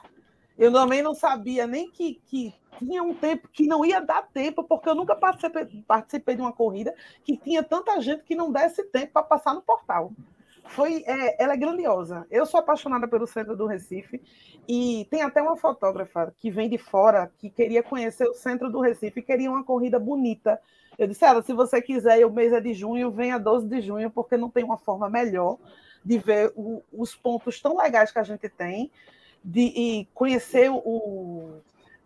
Eu 0.61 0.71
também 0.71 1.03
não 1.03 1.15
sabia 1.15 1.67
nem 1.67 1.91
que, 1.91 2.21
que 2.27 2.55
tinha 2.79 3.03
um 3.03 3.15
tempo 3.15 3.49
que 3.49 3.67
não 3.67 3.85
ia 3.85 4.01
dar 4.01 4.29
tempo, 4.29 4.63
porque 4.63 4.89
eu 4.89 4.95
nunca 4.95 5.17
participei, 5.17 5.83
participei 5.87 6.37
de 6.37 6.43
uma 6.43 6.53
corrida 6.53 6.95
que 7.25 7.37
tinha 7.37 7.63
tanta 7.63 8.01
gente 8.01 8.23
que 8.23 8.35
não 8.37 8.53
desse 8.53 8.85
tempo 8.85 9.15
para 9.15 9.23
passar 9.23 9.55
no 9.55 9.63
portal 9.63 10.13
foi 10.71 11.03
é, 11.07 11.43
ela 11.43 11.55
é 11.55 11.57
grandiosa. 11.57 12.27
Eu 12.31 12.47
sou 12.47 12.61
apaixonada 12.61 13.09
pelo 13.09 13.27
centro 13.27 13.57
do 13.57 13.67
Recife 13.67 14.23
e 14.69 15.07
tem 15.11 15.23
até 15.23 15.43
uma 15.43 15.57
fotógrafa 15.57 16.33
que 16.39 16.51
vem 16.51 16.69
de 16.69 16.79
fora 16.79 17.31
que 17.39 17.51
queria 17.51 17.83
conhecer 17.83 18.29
o 18.29 18.35
centro 18.35 18.71
do 18.71 18.81
Recife 18.81 19.21
queria 19.21 19.51
uma 19.51 19.65
corrida 19.65 19.99
bonita. 19.99 20.61
Eu 20.97 21.09
disse, 21.09 21.25
ela, 21.25 21.43
se 21.43 21.53
você 21.53 21.83
quiser, 21.83 22.25
o 22.25 22.31
mês 22.31 22.53
é 22.53 22.61
de 22.61 22.73
junho, 22.73 23.11
venha 23.11 23.39
12 23.39 23.67
de 23.67 23.81
junho, 23.81 24.11
porque 24.11 24.37
não 24.37 24.51
tem 24.51 24.63
uma 24.63 24.79
forma 24.79 25.09
melhor 25.09 25.59
de 26.05 26.19
ver 26.19 26.53
o, 26.55 26.83
os 26.93 27.17
pontos 27.17 27.61
tão 27.61 27.77
legais 27.77 28.13
que 28.13 28.19
a 28.19 28.23
gente 28.23 28.49
tem, 28.49 28.91
de 29.43 30.07
conhecer 30.15 30.71
o, 30.71 31.61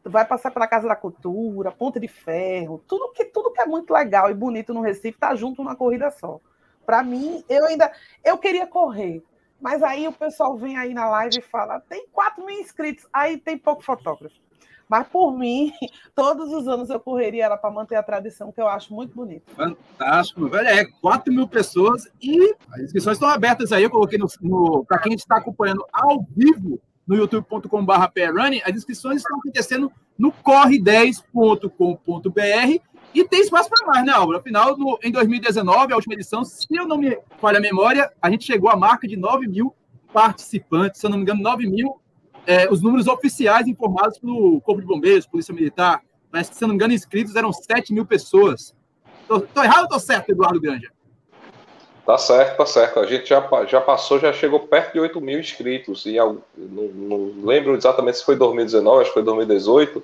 vai 0.04 0.24
passar 0.24 0.50
pela 0.50 0.66
Casa 0.66 0.86
da 0.86 0.96
Cultura, 0.96 1.72
Ponte 1.72 1.98
de 1.98 2.08
Ferro, 2.08 2.82
tudo 2.86 3.12
que 3.12 3.24
tudo 3.24 3.52
que 3.52 3.60
é 3.60 3.66
muito 3.66 3.92
legal 3.92 4.30
e 4.30 4.34
bonito 4.34 4.74
no 4.74 4.80
Recife 4.80 5.16
está 5.16 5.34
junto 5.34 5.62
numa 5.62 5.76
corrida 5.76 6.10
só. 6.10 6.40
Para 6.84 7.02
mim, 7.02 7.42
eu 7.48 7.64
ainda 7.66 7.90
eu 8.22 8.36
queria 8.36 8.66
correr, 8.66 9.22
mas 9.60 9.82
aí 9.82 10.06
o 10.06 10.12
pessoal 10.12 10.56
vem 10.56 10.76
aí 10.76 10.92
na 10.92 11.08
live 11.08 11.38
e 11.38 11.42
fala: 11.42 11.80
tem 11.80 12.06
4 12.12 12.44
mil 12.44 12.60
inscritos, 12.60 13.06
aí 13.12 13.38
tem 13.38 13.56
pouco 13.56 13.82
fotógrafo. 13.82 14.44
Mas 14.86 15.08
por 15.08 15.32
mim, 15.32 15.72
todos 16.14 16.52
os 16.52 16.68
anos 16.68 16.90
eu 16.90 17.00
correria 17.00 17.46
ela 17.46 17.56
para 17.56 17.70
manter 17.70 17.96
a 17.96 18.02
tradição, 18.02 18.52
que 18.52 18.60
eu 18.60 18.68
acho 18.68 18.92
muito 18.92 19.14
bonito. 19.14 19.50
Fantástico, 19.54 20.46
velho. 20.48 20.68
É 20.68 20.84
4 21.00 21.32
mil 21.32 21.48
pessoas 21.48 22.06
e 22.20 22.54
as 22.70 22.82
inscrições 22.82 23.16
estão 23.16 23.28
abertas 23.28 23.72
aí. 23.72 23.82
Eu 23.82 23.90
coloquei 23.90 24.18
no, 24.18 24.26
no 24.42 24.84
para 24.84 24.98
quem 24.98 25.14
está 25.14 25.38
acompanhando 25.38 25.84
ao 25.90 26.22
vivo 26.36 26.78
no 27.06 27.16
youtube.com.br 27.16 27.92
as 28.64 28.74
inscrições 28.74 29.18
estão 29.18 29.38
acontecendo 29.38 29.92
no 30.18 30.32
corre10.com.br 30.32 32.82
e 33.14 33.28
tem 33.28 33.40
espaço 33.40 33.70
para 33.70 33.86
mais, 33.86 34.04
né, 34.04 34.12
Álvaro? 34.12 34.38
Afinal, 34.38 34.76
no, 34.76 34.98
em 35.02 35.12
2019, 35.12 35.92
a 35.92 35.96
última 35.96 36.14
edição, 36.14 36.44
se 36.44 36.66
eu 36.70 36.86
não 36.86 36.98
me 36.98 37.16
falha 37.40 37.58
a 37.58 37.60
memória, 37.60 38.10
a 38.20 38.30
gente 38.30 38.44
chegou 38.44 38.68
à 38.68 38.76
marca 38.76 39.06
de 39.06 39.16
9 39.16 39.46
mil 39.46 39.72
participantes, 40.12 41.00
se 41.00 41.06
eu 41.06 41.10
não 41.10 41.18
me 41.18 41.22
engano, 41.22 41.42
9 41.42 41.68
mil 41.68 42.00
é, 42.46 42.70
os 42.70 42.82
números 42.82 43.06
oficiais 43.06 43.66
informados 43.66 44.18
pelo 44.18 44.60
Corpo 44.60 44.80
de 44.80 44.86
Bombeiros, 44.86 45.26
Polícia 45.26 45.54
Militar, 45.54 46.02
mas 46.30 46.48
se 46.48 46.62
eu 46.62 46.68
não 46.68 46.74
me 46.74 46.76
engano, 46.76 46.92
inscritos 46.92 47.36
eram 47.36 47.52
7 47.52 47.92
mil 47.92 48.04
pessoas. 48.04 48.74
Estou 49.30 49.64
errado 49.64 49.78
ou 49.78 49.84
estou 49.84 50.00
certo, 50.00 50.30
Eduardo 50.30 50.60
Granja? 50.60 50.92
Tá 52.04 52.18
certo, 52.18 52.58
tá 52.58 52.66
certo. 52.66 53.00
A 53.00 53.06
gente 53.06 53.28
já, 53.28 53.42
já 53.66 53.80
passou, 53.80 54.18
já 54.18 54.32
chegou 54.32 54.60
perto 54.60 54.92
de 54.92 55.00
8 55.00 55.20
mil 55.20 55.40
inscritos. 55.40 56.04
E 56.04 56.16
não, 56.16 56.42
não 56.56 57.32
lembro 57.44 57.74
exatamente 57.74 58.18
se 58.18 58.24
foi 58.24 58.36
2019, 58.36 59.00
acho 59.00 59.10
que 59.10 59.14
foi 59.14 59.22
2018. 59.22 60.02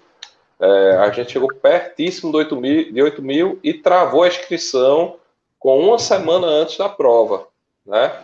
É, 0.60 0.96
a 0.96 1.10
gente 1.10 1.32
chegou 1.32 1.52
pertíssimo 1.54 2.30
de 2.30 2.38
8, 2.38 2.56
mil, 2.56 2.92
de 2.92 3.02
8 3.02 3.22
mil 3.22 3.58
e 3.62 3.74
travou 3.74 4.22
a 4.22 4.28
inscrição 4.28 5.16
com 5.58 5.78
uma 5.78 5.98
semana 5.98 6.46
antes 6.46 6.78
da 6.78 6.88
prova. 6.88 7.46
Né? 7.84 8.14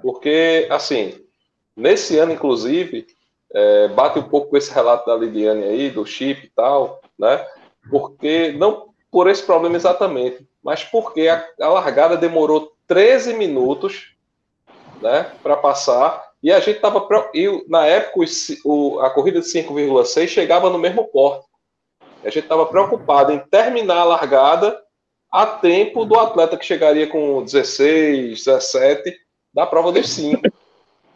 Porque, 0.00 0.66
assim, 0.70 1.20
nesse 1.76 2.18
ano, 2.18 2.32
inclusive, 2.32 3.06
é, 3.52 3.88
bate 3.88 4.18
um 4.18 4.22
pouco 4.22 4.50
com 4.50 4.56
esse 4.56 4.72
relato 4.72 5.06
da 5.06 5.16
Lidiane 5.16 5.64
aí, 5.64 5.90
do 5.90 6.06
chip 6.06 6.46
e 6.46 6.50
tal, 6.50 7.00
né? 7.18 7.44
Porque, 7.90 8.52
não 8.52 8.86
por 9.10 9.28
esse 9.28 9.42
problema 9.42 9.76
exatamente, 9.76 10.46
mas 10.62 10.84
porque 10.84 11.28
a, 11.28 11.42
a 11.60 11.68
largada 11.68 12.16
demorou 12.16 12.75
13 12.86 13.34
minutos, 13.34 14.14
né, 15.00 15.32
para 15.42 15.56
passar, 15.56 16.30
e 16.42 16.52
a 16.52 16.60
gente 16.60 16.76
estava, 16.76 17.06
e 17.34 17.64
na 17.68 17.86
época 17.86 18.24
o, 18.64 19.00
a 19.00 19.10
corrida 19.10 19.40
de 19.40 19.46
5,6 19.46 20.28
chegava 20.28 20.70
no 20.70 20.78
mesmo 20.78 21.04
porto. 21.04 21.46
A 22.22 22.30
gente 22.30 22.44
estava 22.44 22.66
preocupado 22.66 23.32
em 23.32 23.38
terminar 23.38 23.98
a 23.98 24.04
largada 24.04 24.80
a 25.30 25.46
tempo 25.46 26.04
do 26.04 26.18
atleta 26.18 26.56
que 26.56 26.64
chegaria 26.64 27.06
com 27.06 27.42
16, 27.42 28.44
17 28.44 29.16
da 29.52 29.66
prova 29.66 29.92
dos 29.92 30.08
5 30.10 30.40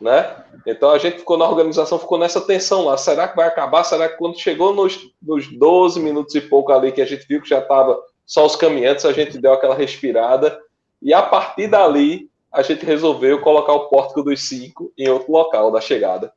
né? 0.00 0.34
Então 0.66 0.90
a 0.90 0.98
gente 0.98 1.18
ficou 1.18 1.36
na 1.36 1.48
organização, 1.48 1.98
ficou 1.98 2.18
nessa 2.18 2.40
tensão 2.40 2.86
lá. 2.86 2.96
Será 2.96 3.28
que 3.28 3.36
vai 3.36 3.46
acabar? 3.46 3.84
Será 3.84 4.08
que 4.08 4.16
quando 4.16 4.38
chegou 4.38 4.74
nos, 4.74 4.98
nos 5.20 5.46
12 5.46 6.00
minutos 6.00 6.34
e 6.34 6.40
pouco 6.40 6.72
ali 6.72 6.90
que 6.90 7.02
a 7.02 7.06
gente 7.06 7.26
viu 7.28 7.42
que 7.42 7.48
já 7.48 7.58
estava 7.58 8.00
só 8.24 8.46
os 8.46 8.56
caminhantes, 8.56 9.04
a 9.04 9.12
gente 9.12 9.38
deu 9.38 9.52
aquela 9.52 9.74
respirada 9.74 10.58
e 11.02 11.12
a 11.14 11.22
partir 11.22 11.68
dali 11.68 12.30
a 12.52 12.62
gente 12.62 12.84
resolveu 12.84 13.40
colocar 13.40 13.72
o 13.72 13.88
pórtico 13.88 14.22
dos 14.22 14.48
cinco 14.48 14.92
em 14.98 15.08
outro 15.08 15.30
local 15.32 15.70
da 15.70 15.80
chegada. 15.80 16.32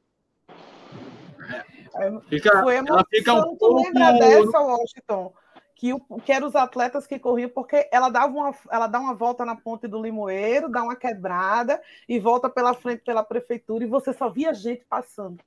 Fica, 2.28 2.64
Foi 2.64 2.76
emoção, 2.76 3.06
fica 3.10 3.34
um 3.34 3.56
tu 3.56 3.76
lembra 3.76 4.14
dessa, 4.14 4.60
Washington? 4.60 5.34
que, 5.84 5.92
que 6.24 6.32
eram 6.32 6.48
os 6.48 6.56
atletas 6.56 7.06
que 7.06 7.20
corriam, 7.20 7.50
porque 7.50 7.90
ela 7.92 8.08
dava 8.08 8.32
uma, 8.32 8.56
ela 8.72 8.88
dá 8.88 9.02
uma 9.02 9.14
volta 9.14 9.44
na 9.44 9.54
ponte 9.54 9.86
do 9.86 10.02
Limoeiro, 10.02 10.70
dá 10.70 10.82
uma 10.82 10.96
quebrada 10.96 11.82
e 12.08 12.18
volta 12.20 12.50
pela 12.50 12.74
frente 12.74 13.04
pela 13.04 13.22
prefeitura 13.22 13.84
e 13.84 13.88
você 13.88 14.14
só 14.14 14.30
via 14.30 14.54
gente 14.54 14.86
passando. 14.86 15.44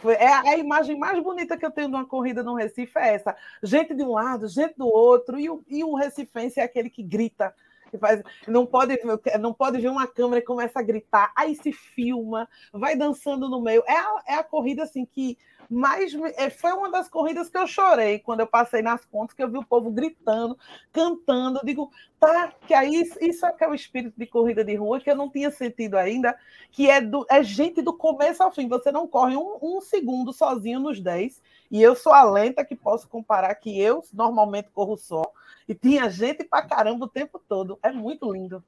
Foi, 0.00 0.14
é, 0.14 0.32
a, 0.32 0.42
é 0.46 0.50
a 0.50 0.58
imagem 0.58 0.96
mais 0.96 1.20
bonita 1.20 1.56
que 1.56 1.66
eu 1.66 1.70
tenho 1.72 1.88
de 1.88 1.96
uma 1.96 2.06
corrida 2.06 2.44
no 2.44 2.54
Recife 2.54 2.96
é 2.96 3.14
essa. 3.14 3.36
Gente 3.60 3.92
de 3.92 4.04
um 4.04 4.12
lado, 4.12 4.46
gente 4.46 4.74
do 4.76 4.86
outro, 4.86 5.36
e 5.36 5.50
o, 5.50 5.64
e 5.66 5.82
o 5.82 5.96
recifense 5.96 6.60
é 6.60 6.62
aquele 6.62 6.88
que 6.88 7.02
grita. 7.02 7.52
Faz, 7.98 8.22
não, 8.46 8.66
pode, 8.66 8.98
não 9.40 9.52
pode 9.52 9.78
ver 9.78 9.88
uma 9.88 10.06
câmera 10.06 10.40
e 10.40 10.44
começa 10.44 10.78
a 10.78 10.82
gritar, 10.82 11.32
aí 11.36 11.54
se 11.54 11.72
filma, 11.72 12.48
vai 12.72 12.96
dançando 12.96 13.48
no 13.48 13.60
meio. 13.60 13.82
É 13.86 13.96
a, 13.96 14.22
é 14.28 14.34
a 14.34 14.44
corrida 14.44 14.82
assim 14.82 15.04
que 15.04 15.36
mas 15.70 16.12
é, 16.36 16.50
foi 16.50 16.72
uma 16.72 16.90
das 16.90 17.08
corridas 17.08 17.48
que 17.48 17.56
eu 17.56 17.66
chorei 17.66 18.18
quando 18.18 18.40
eu 18.40 18.46
passei 18.46 18.82
nas 18.82 19.04
pontas, 19.06 19.34
que 19.34 19.42
eu 19.42 19.50
vi 19.50 19.58
o 19.58 19.64
povo 19.64 19.90
gritando, 19.90 20.56
cantando. 20.92 21.58
Eu 21.58 21.64
digo, 21.64 21.90
tá, 22.20 22.52
que 22.66 22.74
aí 22.74 23.02
isso 23.20 23.46
é 23.46 23.52
que 23.52 23.64
é 23.64 23.68
o 23.68 23.74
espírito 23.74 24.14
de 24.16 24.26
corrida 24.26 24.64
de 24.64 24.74
rua 24.74 25.00
que 25.00 25.10
eu 25.10 25.16
não 25.16 25.30
tinha 25.30 25.50
sentido 25.50 25.96
ainda, 25.96 26.36
que 26.70 26.90
é, 26.90 27.00
do, 27.00 27.26
é 27.30 27.42
gente 27.42 27.80
do 27.80 27.92
começo 27.92 28.42
ao 28.42 28.52
fim. 28.52 28.68
Você 28.68 28.92
não 28.92 29.06
corre 29.06 29.36
um, 29.36 29.58
um 29.62 29.80
segundo 29.80 30.32
sozinho 30.32 30.80
nos 30.80 31.00
10. 31.00 31.40
E 31.70 31.80
eu 31.82 31.94
sou 31.94 32.12
a 32.12 32.22
lenta 32.22 32.64
que 32.64 32.76
posso 32.76 33.08
comparar 33.08 33.54
que 33.54 33.80
eu 33.80 34.04
normalmente 34.12 34.68
corro 34.74 34.96
só. 34.96 35.22
E 35.66 35.74
tinha 35.74 36.10
gente 36.10 36.44
pra 36.44 36.62
caramba 36.62 37.06
o 37.06 37.08
tempo 37.08 37.40
todo. 37.48 37.78
É 37.82 37.90
muito 37.90 38.30
lindo. 38.30 38.62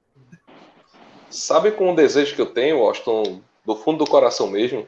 Sabe 1.28 1.72
com 1.72 1.92
o 1.92 1.96
desejo 1.96 2.34
que 2.34 2.40
eu 2.40 2.46
tenho, 2.46 2.78
Austin, 2.78 3.42
do 3.64 3.76
fundo 3.76 4.04
do 4.04 4.10
coração 4.10 4.46
mesmo? 4.46 4.86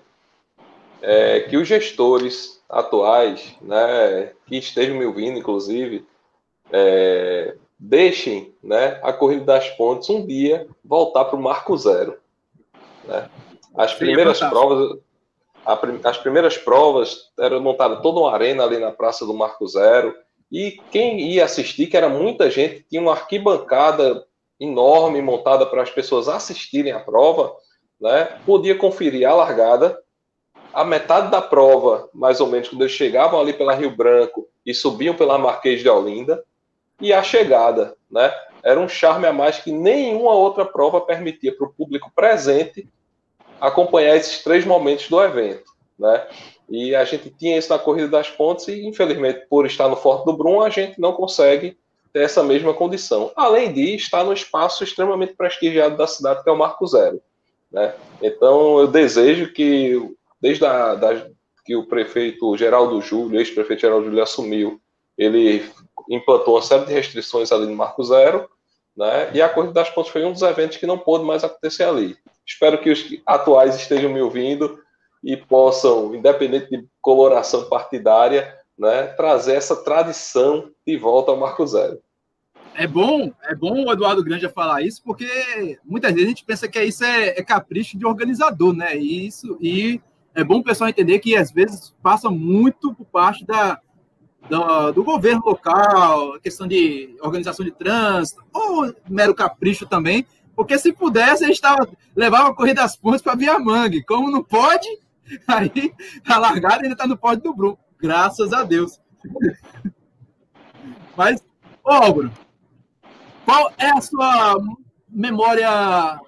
É, 1.07 1.41
que 1.43 1.57
os 1.57 1.69
gestores 1.69 2.61
atuais, 2.69 3.55
né, 3.63 4.33
que 4.45 4.57
estejam 4.57 4.97
me 4.97 5.07
ouvindo, 5.07 5.39
inclusive, 5.39 6.05
é, 6.73 7.55
deixem 7.79 8.53
né, 8.61 8.99
a 9.05 9.13
corrida 9.13 9.45
das 9.45 9.69
pontes 9.71 10.11
um 10.11 10.27
dia 10.27 10.67
voltar 10.85 11.27
para 11.27 11.37
o 11.37 11.43
marco 11.43 11.77
zero. 11.77 12.19
Né? 13.05 13.31
As 13.77 13.95
primeiras 13.95 14.41
provas, 14.41 14.99
a, 15.65 15.79
as 16.09 16.19
primeiras 16.19 16.59
provas 16.59 17.31
eram 17.39 17.61
montadas 17.61 18.03
toda 18.03 18.19
uma 18.19 18.33
arena 18.33 18.65
ali 18.65 18.79
na 18.79 18.91
Praça 18.91 19.25
do 19.25 19.33
Marco 19.33 19.65
Zero 19.69 20.13
e 20.51 20.73
quem 20.91 21.21
ia 21.21 21.45
assistir, 21.45 21.87
que 21.87 21.97
era 21.97 22.09
muita 22.09 22.51
gente, 22.51 22.85
tinha 22.91 23.01
uma 23.01 23.13
arquibancada 23.13 24.27
enorme 24.59 25.23
montada 25.23 25.67
para 25.67 25.83
as 25.83 25.91
pessoas 25.91 26.29
assistirem 26.29 26.91
a 26.91 26.99
prova, 26.99 27.55
né? 28.01 28.41
Podia 28.45 28.75
conferir 28.75 29.29
a 29.29 29.35
largada 29.35 29.97
a 30.77 30.85
metade 30.85 31.31
da 31.31 31.41
prova, 31.41 32.07
mais 32.13 32.39
ou 32.39 32.49
menos, 32.49 32.69
quando 32.69 32.83
eles 32.83 32.93
chegavam 32.93 33.41
ali 33.41 33.55
pela 33.55 33.75
Rio 33.75 33.97
Branco 33.97 34.47
e 34.65 34.75
subiam 34.75 35.15
pela 35.15 35.39
Marquês 35.39 35.81
de 35.81 35.89
Olinda, 35.89 36.45
e 37.01 37.15
a 37.15 37.23
chegada, 37.23 37.97
né? 38.11 38.31
Era 38.63 38.79
um 38.79 38.87
charme 38.87 39.27
a 39.27 39.33
mais 39.33 39.59
que 39.59 39.73
nenhuma 39.73 40.35
outra 40.35 40.67
prova 40.67 41.01
permitia 41.01 41.57
para 41.57 41.67
o 41.67 41.73
público 41.73 42.13
presente 42.15 42.87
acompanhar 43.59 44.17
esses 44.17 44.45
três 44.45 44.67
momentos 44.67 45.09
do 45.09 45.19
evento, 45.23 45.65
né? 45.99 46.27
E 46.69 46.95
a 46.95 47.07
gente 47.07 47.31
tinha 47.31 47.57
isso 47.57 47.71
na 47.71 47.79
Corrida 47.79 48.09
das 48.09 48.29
Pontes 48.29 48.69
e, 48.69 48.85
infelizmente, 48.87 49.47
por 49.49 49.65
estar 49.65 49.89
no 49.89 49.97
Forte 49.97 50.27
do 50.27 50.37
Brum, 50.37 50.61
a 50.61 50.69
gente 50.69 51.01
não 51.01 51.15
consegue 51.15 51.79
ter 52.13 52.21
essa 52.21 52.43
mesma 52.43 52.75
condição. 52.75 53.33
Além 53.35 53.73
de 53.73 53.95
estar 53.95 54.25
no 54.25 54.33
espaço 54.33 54.85
extremamente 54.85 55.33
prestigiado 55.33 55.97
da 55.97 56.07
cidade, 56.07 56.43
que 56.43 56.51
é 56.51 56.53
o 56.53 56.59
Marco 56.59 56.87
Zero. 56.87 57.23
Né? 57.73 57.95
Então, 58.21 58.79
eu 58.79 58.87
desejo 58.87 59.55
que 59.55 60.15
desde 60.47 60.65
a, 60.65 60.95
da, 60.95 61.27
que 61.65 61.75
o 61.75 61.89
prefeito 61.89 62.57
Geraldo 62.57 63.01
Júlio, 63.01 63.41
ex-prefeito 63.41 63.81
Geraldo 63.81 64.05
Júlio 64.05 64.23
assumiu, 64.23 64.81
ele 65.19 65.69
implantou 66.09 66.55
uma 66.55 66.63
série 66.63 66.87
de 66.87 66.93
restrições 66.93 67.51
ali 67.51 67.67
no 67.67 67.75
Marco 67.75 68.05
Zero, 68.05 68.49
né? 68.97 69.29
E 69.35 69.43
a 69.43 69.49
Corrida 69.49 69.73
das 69.73 69.91
Pontes 69.91 70.13
foi 70.13 70.25
um 70.25 70.33
dos 70.33 70.43
eventos 70.43 70.77
que 70.77 70.87
não 70.87 70.97
pôde 70.97 71.25
mais 71.25 71.43
acontecer 71.43 71.83
ali. 71.83 72.17
Espero 72.47 72.79
que 72.79 72.91
os 72.91 73.05
atuais 73.27 73.75
estejam 73.75 74.09
me 74.09 74.21
ouvindo 74.21 74.79
e 75.21 75.37
possam, 75.37 76.15
independente 76.15 76.71
de 76.71 76.87
coloração 77.01 77.69
partidária, 77.69 78.57
né, 78.79 79.09
trazer 79.09 79.55
essa 79.55 79.75
tradição 79.75 80.71
de 80.87 80.97
volta 80.97 81.33
ao 81.33 81.37
Marco 81.37 81.67
Zero. 81.67 82.01
É 82.77 82.87
bom, 82.87 83.33
é 83.43 83.55
bom 83.55 83.85
o 83.85 83.91
Eduardo 83.91 84.23
Grande 84.23 84.49
falar 84.51 84.83
isso, 84.83 85.03
porque 85.03 85.27
muitas 85.85 86.13
vezes 86.13 86.27
a 86.27 86.29
gente 86.29 86.45
pensa 86.45 86.69
que 86.69 86.81
isso 86.85 87.03
é, 87.03 87.31
é 87.31 87.43
capricho 87.43 87.99
de 87.99 88.07
organizador, 88.07 88.73
né? 88.73 88.97
E 88.97 89.27
isso 89.27 89.59
e 89.61 90.01
é 90.37 90.45
bom 90.45 90.59
o 90.59 90.63
pessoal 90.63 90.91
entender 90.91 91.19
que 91.19 91.35
às 91.35 91.51
vezes 91.51 91.97
passa 92.03 92.29
muito 92.29 92.95
por 92.95 93.07
parte 93.07 93.45
da, 93.47 93.81
da, 94.51 94.91
do 94.91 95.03
governo 95.03 95.43
local, 95.45 96.39
questão 96.41 96.69
de 96.69 97.17
organização 97.23 97.65
de 97.65 97.73
trânsito, 97.73 98.45
ou 98.53 98.95
mero 99.09 99.35
capricho 99.35 99.87
também, 99.87 100.27
porque 100.55 100.79
se 100.79 100.93
pudesse, 100.93 101.43
a 101.43 101.49
gente 101.49 101.61
tava, 101.61 101.89
levava 102.15 102.51
a 102.51 102.55
corrida 102.55 102.83
das 102.83 102.95
pontes 102.95 103.23
para 103.23 103.35
Via 103.35 103.59
Mangue. 103.59 104.05
Como 104.05 104.31
não 104.31 104.45
pode, 104.45 104.87
aí 105.49 105.93
a 106.29 106.37
largada 106.39 106.83
ainda 106.83 106.93
está 106.93 107.07
no 107.07 107.17
pódio 107.17 107.45
do 107.45 107.55
Bruno. 107.55 107.79
Graças 107.99 108.53
a 108.53 108.63
Deus. 108.63 109.01
Mas, 111.17 111.43
ô 111.83 111.93
Álvaro, 111.93 112.31
qual 113.47 113.73
é 113.79 113.89
a 113.89 114.03
sua 114.03 114.59
memória 115.09 116.21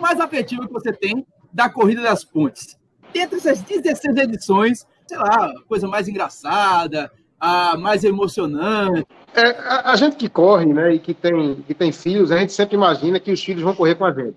mais 0.00 0.18
afetiva 0.18 0.66
que 0.66 0.72
você 0.72 0.92
tem 0.92 1.24
da 1.52 1.70
Corrida 1.70 2.02
das 2.02 2.24
Pontes? 2.24 2.79
Dentre 3.12 3.38
essas 3.38 3.62
16 3.62 4.16
edições, 4.16 4.86
sei 5.06 5.18
lá, 5.18 5.46
a 5.46 5.62
coisa 5.66 5.86
mais 5.88 6.08
engraçada, 6.08 7.10
a 7.38 7.76
mais 7.76 8.04
emocionante. 8.04 9.06
É, 9.34 9.50
a, 9.50 9.92
a, 9.92 9.96
gente 9.96 10.16
que 10.16 10.28
corre, 10.28 10.66
né, 10.66 10.94
e 10.94 10.98
que 10.98 11.14
tem, 11.14 11.62
que 11.62 11.74
tem 11.74 11.92
filhos, 11.92 12.30
a 12.30 12.38
gente 12.38 12.52
sempre 12.52 12.76
imagina 12.76 13.20
que 13.20 13.32
os 13.32 13.42
filhos 13.42 13.62
vão 13.62 13.74
correr 13.74 13.94
com 13.94 14.04
a 14.04 14.12
gente, 14.12 14.36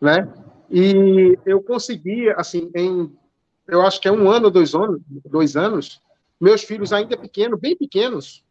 né? 0.00 0.28
E 0.70 1.38
eu 1.44 1.62
consegui, 1.62 2.30
assim, 2.30 2.70
em, 2.74 3.12
eu 3.68 3.82
acho 3.82 4.00
que 4.00 4.08
é 4.08 4.12
um 4.12 4.30
ano, 4.30 4.50
dois 4.50 4.74
anos, 4.74 5.00
dois 5.26 5.56
anos, 5.56 6.00
meus 6.40 6.62
filhos 6.62 6.92
ainda 6.92 7.16
pequenos, 7.16 7.60
bem 7.60 7.76
pequenos, 7.76 8.44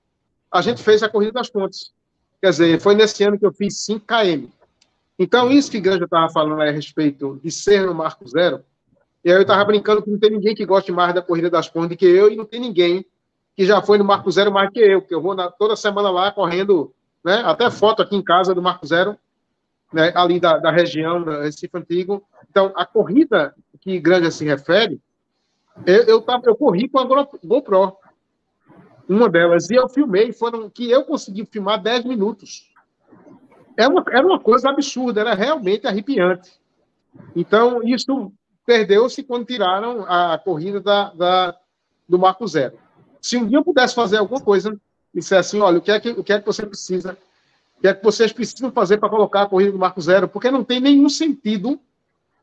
a 0.51 0.61
gente 0.61 0.83
fez 0.83 1.01
a 1.01 1.09
Corrida 1.09 1.33
das 1.33 1.49
Pontes. 1.49 1.91
Quer 2.41 2.49
dizer, 2.51 2.81
foi 2.81 2.93
nesse 2.93 3.23
ano 3.23 3.39
que 3.39 3.45
eu 3.45 3.53
fiz 3.53 3.83
5 3.85 4.05
km. 4.05 4.47
Então, 5.17 5.51
isso 5.51 5.71
que 5.71 5.79
Granja 5.79 6.05
estava 6.05 6.31
falando 6.31 6.61
a 6.61 6.71
respeito 6.71 7.39
de 7.43 7.49
ser 7.49 7.85
no 7.85 7.93
Marco 7.93 8.27
Zero, 8.27 8.63
e 9.23 9.31
aí 9.31 9.37
eu 9.37 9.41
estava 9.41 9.63
brincando 9.63 10.01
que 10.01 10.09
não 10.09 10.19
tem 10.19 10.31
ninguém 10.31 10.53
que 10.53 10.65
goste 10.65 10.91
mais 10.91 11.13
da 11.13 11.21
Corrida 11.21 11.49
das 11.49 11.69
Pontes 11.69 11.89
do 11.89 11.97
que 11.97 12.05
eu, 12.05 12.29
e 12.29 12.35
não 12.35 12.45
tem 12.45 12.59
ninguém 12.59 13.05
que 13.55 13.65
já 13.65 13.81
foi 13.81 13.97
no 13.97 14.03
Marco 14.03 14.29
Zero 14.31 14.51
mais 14.51 14.69
que 14.71 14.79
eu, 14.79 15.01
porque 15.01 15.15
eu 15.15 15.21
vou 15.21 15.35
na, 15.35 15.49
toda 15.49 15.75
semana 15.75 16.09
lá 16.09 16.31
correndo, 16.31 16.93
né, 17.23 17.41
até 17.45 17.69
foto 17.69 18.01
aqui 18.01 18.15
em 18.15 18.23
casa 18.23 18.53
do 18.53 18.61
Marco 18.61 18.85
Zero, 18.85 19.17
né, 19.93 20.11
ali 20.15 20.39
da, 20.39 20.57
da 20.57 20.71
região, 20.71 21.23
da 21.23 21.43
Recife 21.43 21.77
Antigo. 21.77 22.23
Então, 22.49 22.73
a 22.75 22.85
corrida 22.85 23.55
que 23.79 23.99
Granja 23.99 24.31
se 24.31 24.43
refere, 24.43 24.99
eu, 25.85 26.03
eu, 26.03 26.21
tava, 26.21 26.43
eu 26.45 26.55
corri 26.55 26.89
com 26.89 26.99
a 26.99 27.27
GoPro, 27.43 27.95
uma 29.07 29.29
delas, 29.29 29.69
e 29.69 29.75
eu 29.75 29.87
filmei, 29.87 30.31
foram 30.31 30.69
que 30.69 30.89
eu 30.89 31.03
consegui 31.03 31.45
filmar 31.45 31.81
10 31.81 32.05
minutos. 32.05 32.71
Era 33.77 33.89
uma, 33.89 34.03
era 34.11 34.25
uma 34.25 34.39
coisa 34.39 34.69
absurda, 34.69 35.21
era 35.21 35.33
realmente 35.33 35.87
arrepiante. 35.87 36.51
Então, 37.35 37.83
isso 37.83 38.31
perdeu-se 38.65 39.23
quando 39.23 39.45
tiraram 39.45 40.05
a 40.07 40.37
corrida 40.37 40.79
da, 40.79 41.09
da, 41.13 41.57
do 42.07 42.17
Marco 42.17 42.47
Zero. 42.47 42.77
Se 43.21 43.37
um 43.37 43.47
dia 43.47 43.57
eu 43.57 43.63
pudesse 43.63 43.95
fazer 43.95 44.17
alguma 44.17 44.41
coisa, 44.41 44.77
disser 45.13 45.39
assim, 45.39 45.59
olha, 45.59 45.77
o 45.77 45.81
que 45.81 45.91
é 45.91 45.99
que, 45.99 46.09
o 46.09 46.23
que, 46.23 46.33
é 46.33 46.39
que 46.39 46.45
você 46.45 46.65
precisa, 46.65 47.17
o 47.77 47.81
que 47.81 47.87
é 47.87 47.93
que 47.93 48.03
vocês 48.03 48.31
precisam 48.33 48.71
fazer 48.71 48.97
para 48.97 49.09
colocar 49.09 49.43
a 49.43 49.49
corrida 49.49 49.71
do 49.71 49.79
Marco 49.79 50.01
Zero, 50.01 50.27
porque 50.27 50.51
não 50.51 50.63
tem 50.63 50.79
nenhum 50.79 51.09
sentido, 51.09 51.79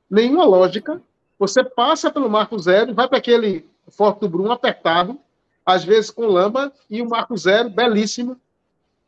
nenhuma 0.08 0.44
lógica. 0.44 1.02
Você 1.38 1.64
passa 1.64 2.10
pelo 2.10 2.30
Marco 2.30 2.58
Zero, 2.58 2.94
vai 2.94 3.08
para 3.08 3.18
aquele 3.18 3.68
Forte 3.88 4.20
do 4.20 4.28
Brum 4.28 4.52
apertado, 4.52 5.18
às 5.64 5.84
vezes 5.84 6.10
com 6.10 6.26
lama, 6.26 6.72
e 6.88 7.02
o 7.02 7.08
Marco 7.08 7.36
Zero, 7.36 7.70
belíssimo, 7.70 8.36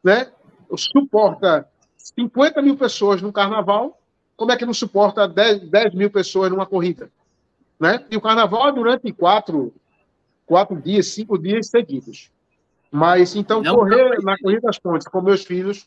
né? 0.03 0.31
Suporta 0.75 1.69
50 1.97 2.61
mil 2.63 2.77
pessoas 2.77 3.23
no 3.23 3.33
carnaval, 3.33 3.99
como 4.43 4.51
é 4.51 4.57
que 4.57 4.67
não 4.67 4.75
suporta 4.75 5.29
10, 5.29 5.71
10 5.71 5.95
mil 5.95 6.11
pessoas 6.11 6.51
numa 6.51 6.67
corrida? 6.67 7.09
Né? 7.79 8.05
E 8.11 8.17
o 8.17 8.21
carnaval 8.21 8.67
é 8.67 8.73
durante 8.73 9.13
quatro, 9.13 9.73
quatro 10.45 10.75
dias, 10.75 11.07
cinco 11.07 11.39
dias 11.39 11.69
seguidos. 11.69 12.29
Mas 12.91 13.37
então 13.37 13.63
não, 13.63 13.77
correr 13.77 14.17
não. 14.17 14.23
na 14.25 14.37
corrida 14.37 14.63
das 14.63 14.81
pontes 14.81 15.07
com 15.07 15.21
meus 15.21 15.45
filhos 15.45 15.87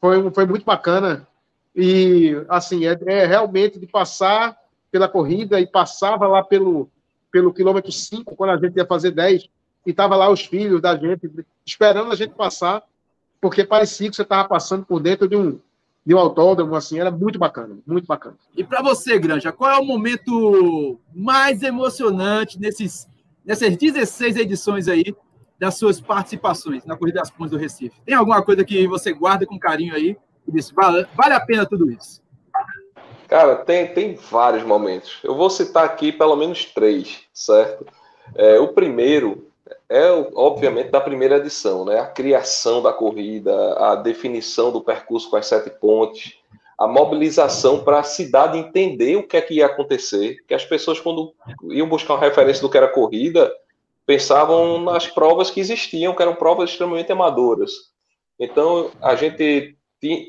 foi, 0.00 0.28
foi 0.32 0.46
muito 0.46 0.64
bacana 0.64 1.28
e 1.76 2.44
assim 2.48 2.86
é, 2.86 2.98
é, 3.06 3.24
realmente 3.24 3.78
de 3.78 3.86
passar 3.86 4.58
pela 4.90 5.08
corrida 5.08 5.60
e 5.60 5.66
passava 5.66 6.26
lá 6.26 6.42
pelo 6.42 6.90
pelo 7.30 7.54
quilômetro 7.54 7.92
5, 7.92 8.34
quando 8.34 8.50
a 8.50 8.56
gente 8.56 8.76
ia 8.76 8.84
fazer 8.84 9.12
10, 9.12 9.48
e 9.86 9.92
tava 9.92 10.16
lá 10.16 10.28
os 10.28 10.44
filhos 10.44 10.82
da 10.82 10.96
gente 10.96 11.30
esperando 11.64 12.10
a 12.10 12.16
gente 12.16 12.34
passar, 12.34 12.82
porque 13.40 13.64
parecia 13.64 14.10
que 14.10 14.16
você 14.16 14.22
estava 14.22 14.48
passando 14.48 14.84
por 14.84 14.98
dentro 15.00 15.28
de 15.28 15.36
um 15.36 15.60
de 16.04 16.14
um 16.14 16.18
autódromo, 16.18 16.74
assim, 16.74 16.98
era 16.98 17.10
muito 17.10 17.38
bacana, 17.38 17.78
muito 17.86 18.06
bacana. 18.06 18.36
E 18.56 18.64
para 18.64 18.82
você, 18.82 19.18
Granja, 19.18 19.52
qual 19.52 19.70
é 19.70 19.78
o 19.78 19.84
momento 19.84 20.98
mais 21.14 21.62
emocionante 21.62 22.58
nesses 22.58 23.08
nessas 23.44 23.76
16 23.76 24.36
edições 24.36 24.88
aí 24.88 25.14
das 25.58 25.76
suas 25.76 26.00
participações 26.00 26.84
na 26.84 26.96
Corrida 26.96 27.20
das 27.20 27.30
Pontes 27.30 27.52
do 27.52 27.56
Recife? 27.56 28.00
Tem 28.04 28.14
alguma 28.14 28.42
coisa 28.42 28.64
que 28.64 28.86
você 28.86 29.12
guarda 29.12 29.46
com 29.46 29.58
carinho 29.58 29.94
aí 29.94 30.16
e 30.46 30.52
diz, 30.52 30.70
vale, 30.70 31.06
vale 31.14 31.34
a 31.34 31.40
pena 31.40 31.66
tudo 31.66 31.90
isso? 31.90 32.20
Cara, 33.28 33.56
tem, 33.56 33.86
tem 33.92 34.14
vários 34.14 34.62
momentos. 34.62 35.18
Eu 35.22 35.34
vou 35.34 35.48
citar 35.48 35.84
aqui 35.84 36.12
pelo 36.12 36.36
menos 36.36 36.66
três, 36.66 37.22
certo? 37.32 37.86
É, 38.34 38.58
o 38.58 38.68
primeiro 38.68 39.51
é, 39.92 40.10
obviamente, 40.34 40.90
da 40.90 41.00
primeira 41.00 41.36
edição, 41.36 41.84
né? 41.84 41.98
A 41.98 42.06
criação 42.06 42.80
da 42.82 42.92
corrida, 42.92 43.52
a 43.74 43.94
definição 43.94 44.72
do 44.72 44.80
percurso 44.80 45.28
com 45.28 45.36
as 45.36 45.46
sete 45.46 45.68
pontes, 45.68 46.38
a 46.78 46.88
mobilização 46.88 47.84
para 47.84 48.00
a 48.00 48.02
cidade 48.02 48.56
entender 48.56 49.16
o 49.16 49.26
que 49.26 49.36
é 49.36 49.40
que 49.42 49.54
ia 49.54 49.66
acontecer, 49.66 50.38
que 50.48 50.54
as 50.54 50.64
pessoas, 50.64 50.98
quando 50.98 51.34
iam 51.70 51.86
buscar 51.88 52.14
uma 52.14 52.20
referência 52.20 52.62
do 52.62 52.70
que 52.70 52.76
era 52.78 52.88
corrida, 52.88 53.52
pensavam 54.06 54.80
nas 54.80 55.06
provas 55.06 55.50
que 55.50 55.60
existiam, 55.60 56.14
que 56.14 56.22
eram 56.22 56.34
provas 56.34 56.70
extremamente 56.70 57.12
amadoras. 57.12 57.72
Então, 58.40 58.90
a 59.00 59.14
gente 59.14 59.76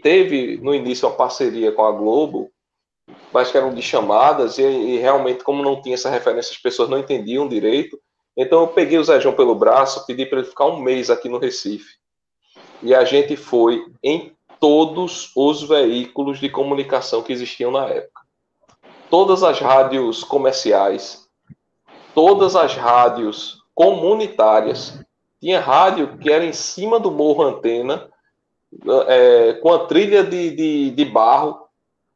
teve 0.03 0.57
no 0.57 0.75
início 0.75 1.07
uma 1.07 1.15
parceria 1.15 1.71
com 1.71 1.85
a 1.85 1.91
Globo, 1.91 2.51
mas 3.31 3.49
que 3.49 3.57
eram 3.57 3.73
de 3.73 3.81
chamadas, 3.81 4.57
e, 4.57 4.61
e 4.61 4.97
realmente, 4.97 5.43
como 5.43 5.63
não 5.63 5.81
tinha 5.81 5.95
essa 5.95 6.09
referência, 6.09 6.51
as 6.51 6.61
pessoas 6.61 6.89
não 6.89 6.99
entendiam 6.99 7.47
direito. 7.47 7.97
Então, 8.35 8.61
eu 8.61 8.67
peguei 8.67 8.97
o 8.97 9.03
Zé 9.03 9.19
João 9.19 9.35
pelo 9.35 9.55
braço, 9.55 10.05
pedi 10.05 10.25
para 10.25 10.39
ele 10.39 10.47
ficar 10.47 10.65
um 10.65 10.79
mês 10.79 11.09
aqui 11.09 11.29
no 11.29 11.37
Recife. 11.37 11.97
E 12.81 12.93
a 12.93 13.05
gente 13.05 13.35
foi 13.35 13.85
em 14.03 14.35
todos 14.59 15.31
os 15.35 15.61
veículos 15.61 16.39
de 16.39 16.49
comunicação 16.49 17.21
que 17.21 17.31
existiam 17.31 17.71
na 17.71 17.85
época. 17.85 18.21
Todas 19.09 19.43
as 19.43 19.59
rádios 19.59 20.23
comerciais, 20.23 21.29
todas 22.15 22.55
as 22.55 22.75
rádios 22.75 23.61
comunitárias. 23.75 24.99
Tinha 25.39 25.59
rádio 25.59 26.17
que 26.17 26.31
era 26.31 26.45
em 26.45 26.53
cima 26.53 26.99
do 26.99 27.11
morro 27.11 27.43
antena, 27.43 28.09
é, 29.07 29.53
com 29.61 29.71
a 29.73 29.85
trilha 29.85 30.23
de, 30.23 30.51
de, 30.51 30.91
de 30.91 31.05
barro, 31.05 31.67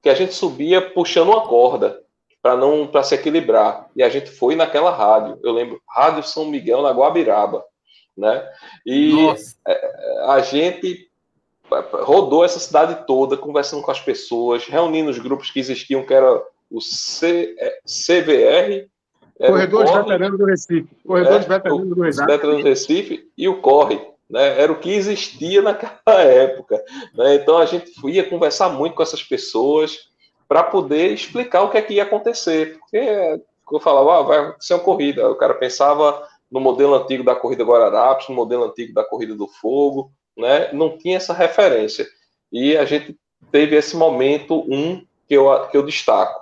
que 0.02 0.10
a 0.10 0.16
gente 0.16 0.34
subia 0.34 0.82
puxando 0.82 1.30
uma 1.30 1.42
corda 1.42 2.02
para 2.42 2.56
não 2.56 2.88
para 2.88 3.04
se 3.04 3.16
equilibrar. 3.16 3.90
E 3.96 4.04
a 4.04 4.10
gente 4.10 4.30
foi 4.30 4.56
naquela 4.56 4.92
rádio. 4.92 5.40
Eu 5.44 5.52
lembro, 5.52 5.82
Rádio 5.90 6.24
São 6.24 6.46
Miguel 6.46 6.82
na 6.82 6.92
Guabiraba, 6.92 7.64
né? 8.18 8.48
E 8.86 9.14
Nossa. 9.14 9.56
É, 9.68 10.26
a 10.28 10.40
gente 10.40 11.08
rodou 11.70 12.46
essa 12.46 12.60
cidade 12.60 13.06
toda, 13.06 13.36
conversando 13.36 13.82
com 13.82 13.92
as 13.92 14.00
pessoas, 14.00 14.66
reunindo 14.66 15.10
os 15.10 15.20
grupos 15.20 15.52
que 15.52 15.60
existiam, 15.60 16.06
que 16.06 16.14
era 16.14 16.42
o 16.70 16.82
C, 16.82 17.56
é, 17.60 17.80
CVR. 17.86 18.88
Corredores 19.38 19.92
Veteranos 19.92 20.40
do 20.40 20.46
Recife. 20.46 20.90
Corredores 21.06 21.46
é, 21.46 21.50
Veteranos 21.50 21.90
do 21.90 22.02
Recife. 22.02 22.26
Veteranos 22.26 22.64
do 22.64 22.68
Recife 22.68 23.32
e 23.38 23.48
o 23.48 23.62
Corre. 23.62 24.00
Né, 24.30 24.62
era 24.62 24.70
o 24.70 24.80
que 24.80 24.92
existia 24.92 25.62
naquela 25.64 26.22
época. 26.22 26.84
Né, 27.14 27.36
então 27.36 27.58
a 27.58 27.66
gente 27.66 27.92
ia 28.06 28.30
conversar 28.30 28.70
muito 28.70 28.96
com 28.96 29.04
essas 29.04 29.24
pessoas 29.24 30.10
para 30.48 30.64
poder 30.64 31.12
explicar 31.14 31.64
o 31.64 31.70
que 31.70 31.78
é 31.78 31.82
que 31.82 31.96
ia 31.96 32.04
acontecer. 32.04 32.78
Porque 32.80 33.42
eu 33.72 33.80
falava, 33.80 34.20
ah, 34.20 34.22
vai 34.22 34.56
ser 34.60 34.76
uma 34.76 34.84
corrida. 34.84 35.30
O 35.30 35.36
cara 35.36 35.54
pensava 35.54 36.28
no 36.50 36.60
modelo 36.60 36.96
antigo 36.96 37.24
da 37.24 37.36
corrida 37.36 37.64
Guararapes, 37.64 38.30
no 38.30 38.36
modelo 38.36 38.64
antigo 38.64 38.94
da 38.94 39.04
corrida 39.04 39.36
do 39.36 39.48
Fogo, 39.48 40.12
né? 40.38 40.72
Não 40.72 40.98
tinha 40.98 41.18
essa 41.18 41.34
referência. 41.34 42.08
E 42.52 42.78
a 42.78 42.86
gente 42.86 43.18
teve 43.52 43.76
esse 43.76 43.96
momento 43.96 44.64
um 44.72 45.06
que 45.28 45.34
eu, 45.34 45.68
que 45.68 45.76
eu 45.76 45.84
destaco. 45.84 46.42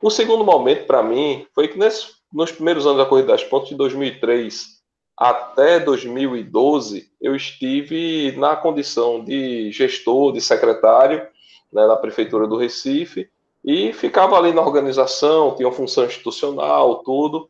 O 0.00 0.10
segundo 0.10 0.44
momento 0.44 0.86
para 0.86 1.02
mim 1.02 1.46
foi 1.54 1.68
que 1.68 1.78
nesse, 1.78 2.06
nos 2.32 2.52
primeiros 2.52 2.86
anos 2.86 2.98
da 2.98 3.06
Corrida 3.06 3.28
das 3.28 3.44
Pontes, 3.44 3.70
de 3.70 3.74
2003 3.76 4.82
até 5.16 5.78
2012, 5.78 7.10
eu 7.20 7.36
estive 7.36 8.32
na 8.36 8.56
condição 8.56 9.22
de 9.22 9.70
gestor, 9.70 10.32
de 10.32 10.40
secretário 10.40 11.26
né, 11.72 11.86
na 11.86 11.96
Prefeitura 11.96 12.46
do 12.46 12.56
Recife 12.56 13.28
e 13.64 13.92
ficava 13.92 14.36
ali 14.36 14.52
na 14.52 14.60
organização, 14.60 15.54
tinha 15.54 15.70
função 15.70 16.04
institucional, 16.04 17.02
tudo 17.02 17.48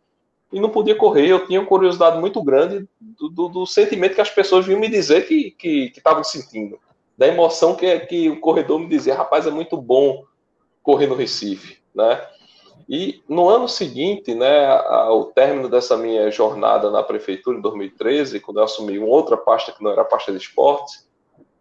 e 0.52 0.60
não 0.60 0.68
podia 0.68 0.94
correr. 0.94 1.28
Eu 1.28 1.46
tinha 1.46 1.60
uma 1.60 1.66
curiosidade 1.66 2.18
muito 2.18 2.42
grande 2.42 2.86
do, 3.00 3.28
do, 3.28 3.48
do 3.48 3.66
sentimento 3.66 4.14
que 4.14 4.20
as 4.20 4.30
pessoas 4.30 4.66
vinham 4.66 4.80
me 4.80 4.88
dizer 4.88 5.26
que 5.26 5.56
estavam 5.96 6.22
sentindo, 6.22 6.78
da 7.16 7.26
emoção 7.26 7.74
que, 7.74 8.00
que 8.00 8.28
o 8.28 8.38
corredor 8.40 8.78
me 8.78 8.88
dizia: 8.88 9.14
rapaz, 9.14 9.46
é 9.46 9.50
muito 9.50 9.76
bom 9.76 10.24
correr 10.82 11.06
no 11.06 11.14
Recife, 11.14 11.78
né? 11.94 12.20
E 12.88 13.22
no 13.28 13.48
ano 13.48 13.68
seguinte, 13.68 14.34
né, 14.34 14.66
ao 14.66 15.26
término 15.26 15.68
dessa 15.68 15.96
minha 15.96 16.30
jornada 16.30 16.90
na 16.90 17.02
prefeitura, 17.02 17.56
em 17.56 17.60
2013, 17.60 18.40
quando 18.40 18.58
eu 18.58 18.64
assumi 18.64 18.98
uma 18.98 19.08
outra 19.08 19.36
pasta 19.36 19.72
que 19.72 19.82
não 19.82 19.90
era 19.90 20.02
a 20.02 20.04
pasta 20.04 20.32
de 20.32 20.38
esportes, 20.38 21.08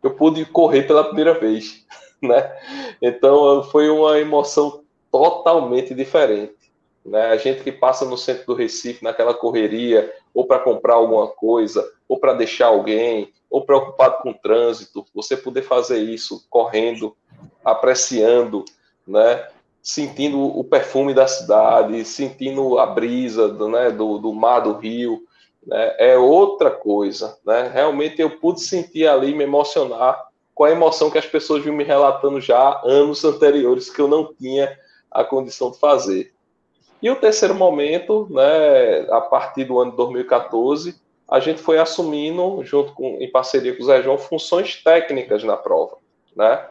eu 0.01 0.15
pude 0.15 0.43
correr 0.45 0.83
pela 0.83 1.03
primeira 1.03 1.33
vez, 1.35 1.85
né? 2.27 2.55
Então 3.01 3.63
foi 3.63 3.89
uma 3.89 4.19
emoção 4.19 4.83
totalmente 5.11 5.93
diferente. 5.93 6.71
Né? 7.03 7.27
A 7.27 7.37
gente 7.37 7.63
que 7.63 7.71
passa 7.71 8.05
no 8.05 8.17
centro 8.17 8.45
do 8.45 8.53
Recife, 8.53 9.03
naquela 9.03 9.33
correria, 9.33 10.13
ou 10.33 10.45
para 10.45 10.59
comprar 10.59 10.95
alguma 10.95 11.27
coisa, 11.27 11.85
ou 12.07 12.19
para 12.19 12.33
deixar 12.33 12.67
alguém, 12.67 13.31
ou 13.49 13.65
preocupado 13.65 14.21
com 14.21 14.29
o 14.29 14.37
trânsito, 14.37 15.05
você 15.13 15.35
poder 15.35 15.63
fazer 15.63 15.99
isso 15.99 16.45
correndo, 16.49 17.15
apreciando, 17.65 18.63
né? 19.05 19.47
sentindo 19.81 20.39
o 20.39 20.63
perfume 20.63 21.13
da 21.13 21.27
cidade, 21.27 22.05
sentindo 22.05 22.77
a 22.77 22.85
brisa 22.85 23.49
do, 23.49 23.67
né, 23.67 23.89
do, 23.89 24.19
do 24.19 24.31
mar 24.31 24.59
do 24.59 24.73
rio, 24.73 25.23
né, 25.65 25.95
é 25.97 26.17
outra 26.17 26.69
coisa. 26.69 27.37
Né? 27.43 27.69
Realmente 27.73 28.21
eu 28.21 28.29
pude 28.29 28.61
sentir 28.61 29.07
ali, 29.07 29.33
me 29.33 29.43
emocionar 29.43 30.30
com 30.53 30.63
a 30.63 30.71
emoção 30.71 31.09
que 31.09 31.17
as 31.17 31.25
pessoas 31.25 31.63
vinham 31.63 31.75
me 31.75 31.83
relatando 31.83 32.39
já 32.39 32.81
anos 32.83 33.23
anteriores 33.23 33.89
que 33.89 34.01
eu 34.01 34.07
não 34.07 34.33
tinha 34.33 34.77
a 35.09 35.23
condição 35.23 35.71
de 35.71 35.79
fazer. 35.79 36.33
E 37.01 37.09
o 37.09 37.15
terceiro 37.15 37.55
momento, 37.55 38.27
né, 38.29 39.07
a 39.11 39.21
partir 39.21 39.63
do 39.63 39.79
ano 39.79 39.91
de 39.91 39.97
2014, 39.97 40.95
a 41.27 41.39
gente 41.39 41.61
foi 41.61 41.79
assumindo, 41.79 42.63
junto 42.63 42.93
com, 42.93 43.17
em 43.19 43.31
parceria 43.31 43.75
com 43.75 43.81
o 43.81 43.85
Zé 43.85 44.03
João, 44.03 44.17
funções 44.17 44.83
técnicas 44.83 45.43
na 45.43 45.57
prova, 45.57 45.97
né? 46.35 46.67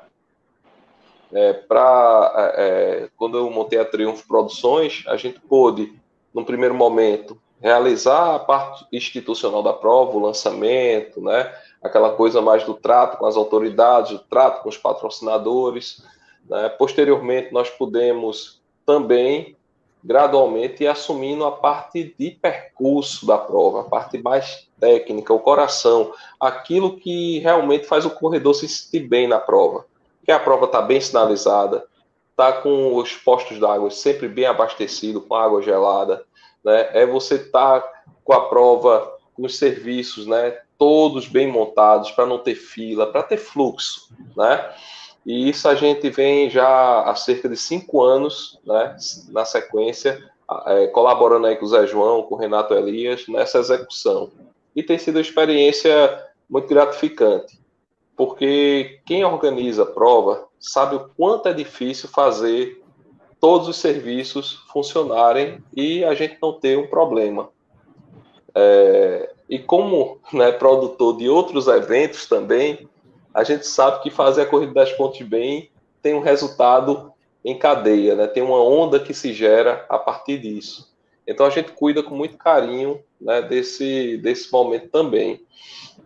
É, 1.33 1.53
para 1.53 2.55
é, 2.57 2.65
é, 3.05 3.09
quando 3.17 3.39
eu 3.39 3.49
montei 3.51 3.79
a 3.79 3.85
Triunfo 3.85 4.27
Produções, 4.27 5.05
a 5.07 5.17
gente 5.17 5.41
pôde, 5.41 5.93
no 6.35 6.45
primeiro 6.45 6.75
momento, 6.75 7.41
realizar 7.61 8.35
a 8.35 8.39
parte 8.39 8.85
institucional 8.93 9.63
da 9.63 9.73
prova, 9.73 10.17
o 10.17 10.21
lançamento, 10.21 11.21
né? 11.21 11.53
Aquela 11.83 12.15
coisa 12.15 12.43
mais 12.43 12.65
do 12.65 12.75
trato 12.75 13.17
com 13.17 13.27
as 13.27 13.37
autoridades, 13.37 14.13
o 14.13 14.19
trato 14.19 14.63
com 14.63 14.69
os 14.69 14.77
patrocinadores. 14.77 16.05
Né? 16.49 16.69
Posteriormente, 16.71 17.53
nós 17.53 17.71
pudemos 17.71 18.61
também 18.85 19.57
gradualmente 20.03 20.85
ir 20.85 20.87
assumindo 20.87 21.45
a 21.45 21.53
parte 21.53 22.15
de 22.19 22.31
percurso 22.31 23.27
da 23.27 23.37
prova, 23.37 23.83
a 23.83 23.85
parte 23.85 24.19
mais 24.19 24.67
técnica, 24.79 25.33
o 25.33 25.39
coração, 25.39 26.13
aquilo 26.39 26.97
que 26.97 27.39
realmente 27.41 27.87
faz 27.87 28.07
o 28.07 28.11
corredor 28.11 28.55
se 28.55 28.67
sentir 28.67 29.07
bem 29.07 29.29
na 29.29 29.39
prova. 29.39 29.85
Que 30.25 30.33
a 30.33 30.39
prova 30.39 30.65
está 30.65 30.81
bem 30.81 31.01
sinalizada, 31.01 31.85
está 32.31 32.53
com 32.53 32.97
os 32.97 33.15
postos 33.15 33.59
d'água 33.59 33.91
sempre 33.91 34.27
bem 34.27 34.47
abastecido, 34.47 35.21
com 35.21 35.35
água 35.35 35.61
gelada, 35.63 36.25
né? 36.65 36.89
É 36.93 37.07
você 37.07 37.37
estar 37.37 37.81
tá 37.81 37.93
com 38.25 38.33
a 38.33 38.49
prova, 38.49 39.13
com 39.35 39.45
os 39.45 39.59
serviços, 39.59 40.27
né? 40.27 40.59
Todos 40.81 41.29
bem 41.29 41.47
montados 41.47 42.11
para 42.11 42.25
não 42.25 42.39
ter 42.39 42.55
fila, 42.55 43.13
para 43.13 43.23
ter 43.23 43.37
fluxo, 43.37 44.09
né? 44.35 44.73
E 45.27 45.51
isso 45.51 45.69
a 45.69 45.75
gente 45.75 46.09
vem 46.09 46.49
já 46.49 47.03
há 47.03 47.15
cerca 47.15 47.51
de 47.51 47.57
cinco 47.57 48.03
anos, 48.03 48.59
né, 48.65 48.97
na 49.29 49.45
sequência, 49.45 50.19
é, 50.67 50.87
colaborando 50.87 51.47
aí 51.47 51.57
com 51.57 51.67
o 51.67 51.69
Zé 51.69 51.87
João, 51.87 52.23
com 52.23 52.35
o 52.35 52.39
Renato 52.39 52.73
Elias, 52.73 53.29
nessa 53.29 53.59
execução. 53.59 54.31
E 54.75 54.83
tem 54.83 54.97
sido 54.97 55.17
uma 55.17 55.21
experiência 55.21 56.27
muito 56.49 56.69
gratificante, 56.69 57.61
porque 58.17 59.01
quem 59.05 59.23
organiza 59.23 59.83
a 59.83 59.87
prova 59.87 60.49
sabe 60.59 60.97
o 60.97 61.11
quanto 61.15 61.49
é 61.51 61.53
difícil 61.53 62.09
fazer 62.09 62.83
todos 63.39 63.69
os 63.69 63.77
serviços 63.77 64.65
funcionarem 64.73 65.63
e 65.77 66.05
a 66.05 66.15
gente 66.15 66.39
não 66.41 66.53
ter 66.53 66.79
um 66.79 66.87
problema. 66.87 67.51
É, 68.55 69.33
e 69.51 69.59
como 69.59 70.21
né, 70.33 70.53
produtor 70.53 71.17
de 71.17 71.29
outros 71.29 71.67
eventos 71.67 72.25
também, 72.27 72.89
a 73.35 73.43
gente 73.43 73.67
sabe 73.67 74.01
que 74.01 74.09
fazer 74.09 74.43
a 74.43 74.47
corrida 74.47 74.73
das 74.73 74.93
pontes 74.93 75.27
bem 75.27 75.69
tem 76.01 76.15
um 76.15 76.21
resultado 76.21 77.13
em 77.45 77.59
cadeia, 77.59 78.15
né? 78.15 78.29
tem 78.29 78.45
uma 78.45 78.63
onda 78.63 79.01
que 79.01 79.13
se 79.13 79.33
gera 79.33 79.85
a 79.89 79.99
partir 79.99 80.39
disso. 80.39 80.95
Então 81.27 81.45
a 81.45 81.51
gente 81.51 81.73
cuida 81.73 82.01
com 82.01 82.15
muito 82.15 82.37
carinho 82.37 83.01
né, 83.21 83.43
desse, 83.43 84.19
desse 84.19 84.53
momento 84.53 84.89
também. 84.89 85.41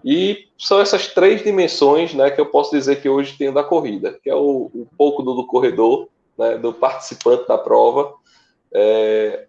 E 0.02 0.48
são 0.58 0.80
essas 0.80 1.08
três 1.08 1.42
dimensões 1.42 2.14
né, 2.14 2.30
que 2.30 2.40
eu 2.40 2.46
posso 2.46 2.70
dizer 2.70 3.02
que 3.02 3.08
hoje 3.10 3.36
tenho 3.36 3.52
da 3.52 3.62
corrida, 3.62 4.18
que 4.22 4.30
é 4.30 4.34
o, 4.34 4.70
um 4.74 4.86
pouco 4.96 5.22
do, 5.22 5.34
do 5.34 5.46
corredor, 5.46 6.08
né, 6.38 6.56
do 6.56 6.72
participante 6.72 7.46
da 7.46 7.58
prova, 7.58 8.14
é, 8.72 9.46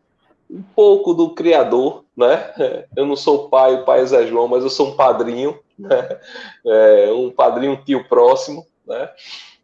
um 0.49 0.61
pouco 0.61 1.13
do 1.13 1.31
criador, 1.31 2.05
né? 2.15 2.53
Eu 2.95 3.05
não 3.05 3.15
sou 3.15 3.49
pai, 3.49 3.75
o 3.75 3.85
pai 3.85 4.01
é 4.01 4.05
Zé 4.05 4.27
João, 4.27 4.47
mas 4.47 4.63
eu 4.63 4.69
sou 4.69 4.89
um 4.89 4.95
padrinho, 4.95 5.59
né? 5.77 6.19
É, 6.65 7.11
um 7.11 7.29
padrinho, 7.29 7.73
um 7.73 7.83
tio 7.83 8.07
próximo, 8.07 8.65
né? 8.85 9.09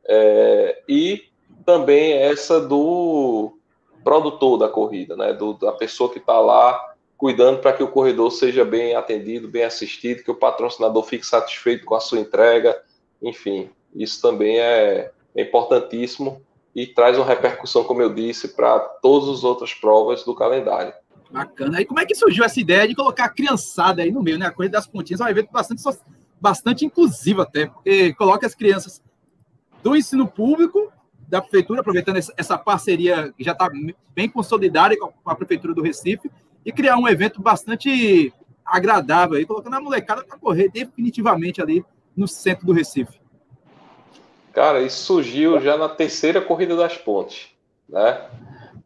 É, 0.05 0.81
e 0.87 1.23
também 1.65 2.13
essa 2.13 2.59
do 2.59 3.57
produtor 4.03 4.57
da 4.57 4.67
corrida, 4.67 5.15
né? 5.15 5.33
Do, 5.33 5.53
da 5.53 5.71
pessoa 5.71 6.11
que 6.11 6.19
está 6.19 6.39
lá 6.39 6.91
cuidando 7.17 7.59
para 7.59 7.73
que 7.73 7.83
o 7.83 7.87
corredor 7.87 8.31
seja 8.31 8.65
bem 8.65 8.95
atendido, 8.95 9.47
bem 9.47 9.63
assistido, 9.63 10.23
que 10.23 10.31
o 10.31 10.35
patrocinador 10.35 11.03
fique 11.03 11.23
satisfeito 11.23 11.85
com 11.85 11.93
a 11.93 11.99
sua 11.99 12.19
entrega, 12.19 12.81
enfim, 13.21 13.69
isso 13.95 14.19
também 14.19 14.59
é, 14.59 15.11
é 15.35 15.41
importantíssimo 15.43 16.41
e 16.75 16.87
traz 16.87 17.17
uma 17.17 17.25
repercussão, 17.25 17.83
como 17.83 18.01
eu 18.01 18.13
disse, 18.13 18.49
para 18.49 18.79
todas 18.79 19.29
as 19.29 19.43
outras 19.43 19.73
provas 19.73 20.23
do 20.23 20.33
calendário. 20.33 20.93
Bacana. 21.29 21.81
E 21.81 21.85
como 21.85 21.99
é 21.99 22.05
que 22.05 22.15
surgiu 22.15 22.43
essa 22.43 22.59
ideia 22.59 22.87
de 22.87 22.95
colocar 22.95 23.25
a 23.25 23.29
criançada 23.29 24.01
aí 24.01 24.11
no 24.11 24.21
meio, 24.21 24.37
né? 24.37 24.47
A 24.47 24.51
Corrida 24.51 24.77
das 24.77 24.87
Pontinhas 24.87 25.21
é 25.21 25.23
um 25.23 25.29
evento 25.29 25.49
bastante, 25.51 25.81
bastante 26.39 26.85
inclusivo 26.85 27.41
até, 27.41 27.67
porque 27.67 28.13
coloca 28.15 28.45
as 28.45 28.55
crianças 28.55 29.01
do 29.81 29.95
ensino 29.95 30.27
público, 30.27 30.91
da 31.27 31.41
prefeitura, 31.41 31.79
aproveitando 31.79 32.17
essa 32.17 32.57
parceria 32.57 33.33
que 33.37 33.43
já 33.43 33.53
está 33.53 33.69
bem 34.13 34.29
consolidada 34.29 34.95
com 34.97 35.29
a 35.29 35.35
prefeitura 35.35 35.73
do 35.73 35.81
Recife, 35.81 36.29
e 36.65 36.71
criar 36.71 36.97
um 36.97 37.07
evento 37.07 37.41
bastante 37.41 38.33
agradável 38.65 39.37
aí, 39.37 39.45
colocando 39.45 39.75
a 39.75 39.81
molecada 39.81 40.23
para 40.23 40.37
correr 40.37 40.69
definitivamente 40.69 41.61
ali 41.61 41.83
no 42.15 42.27
centro 42.27 42.65
do 42.65 42.73
Recife. 42.73 43.20
Cara, 44.53 44.81
isso 44.81 45.03
surgiu 45.05 45.59
já 45.61 45.77
na 45.77 45.87
terceira 45.87 46.41
corrida 46.41 46.75
das 46.75 46.97
pontes, 46.97 47.49
né? 47.87 48.21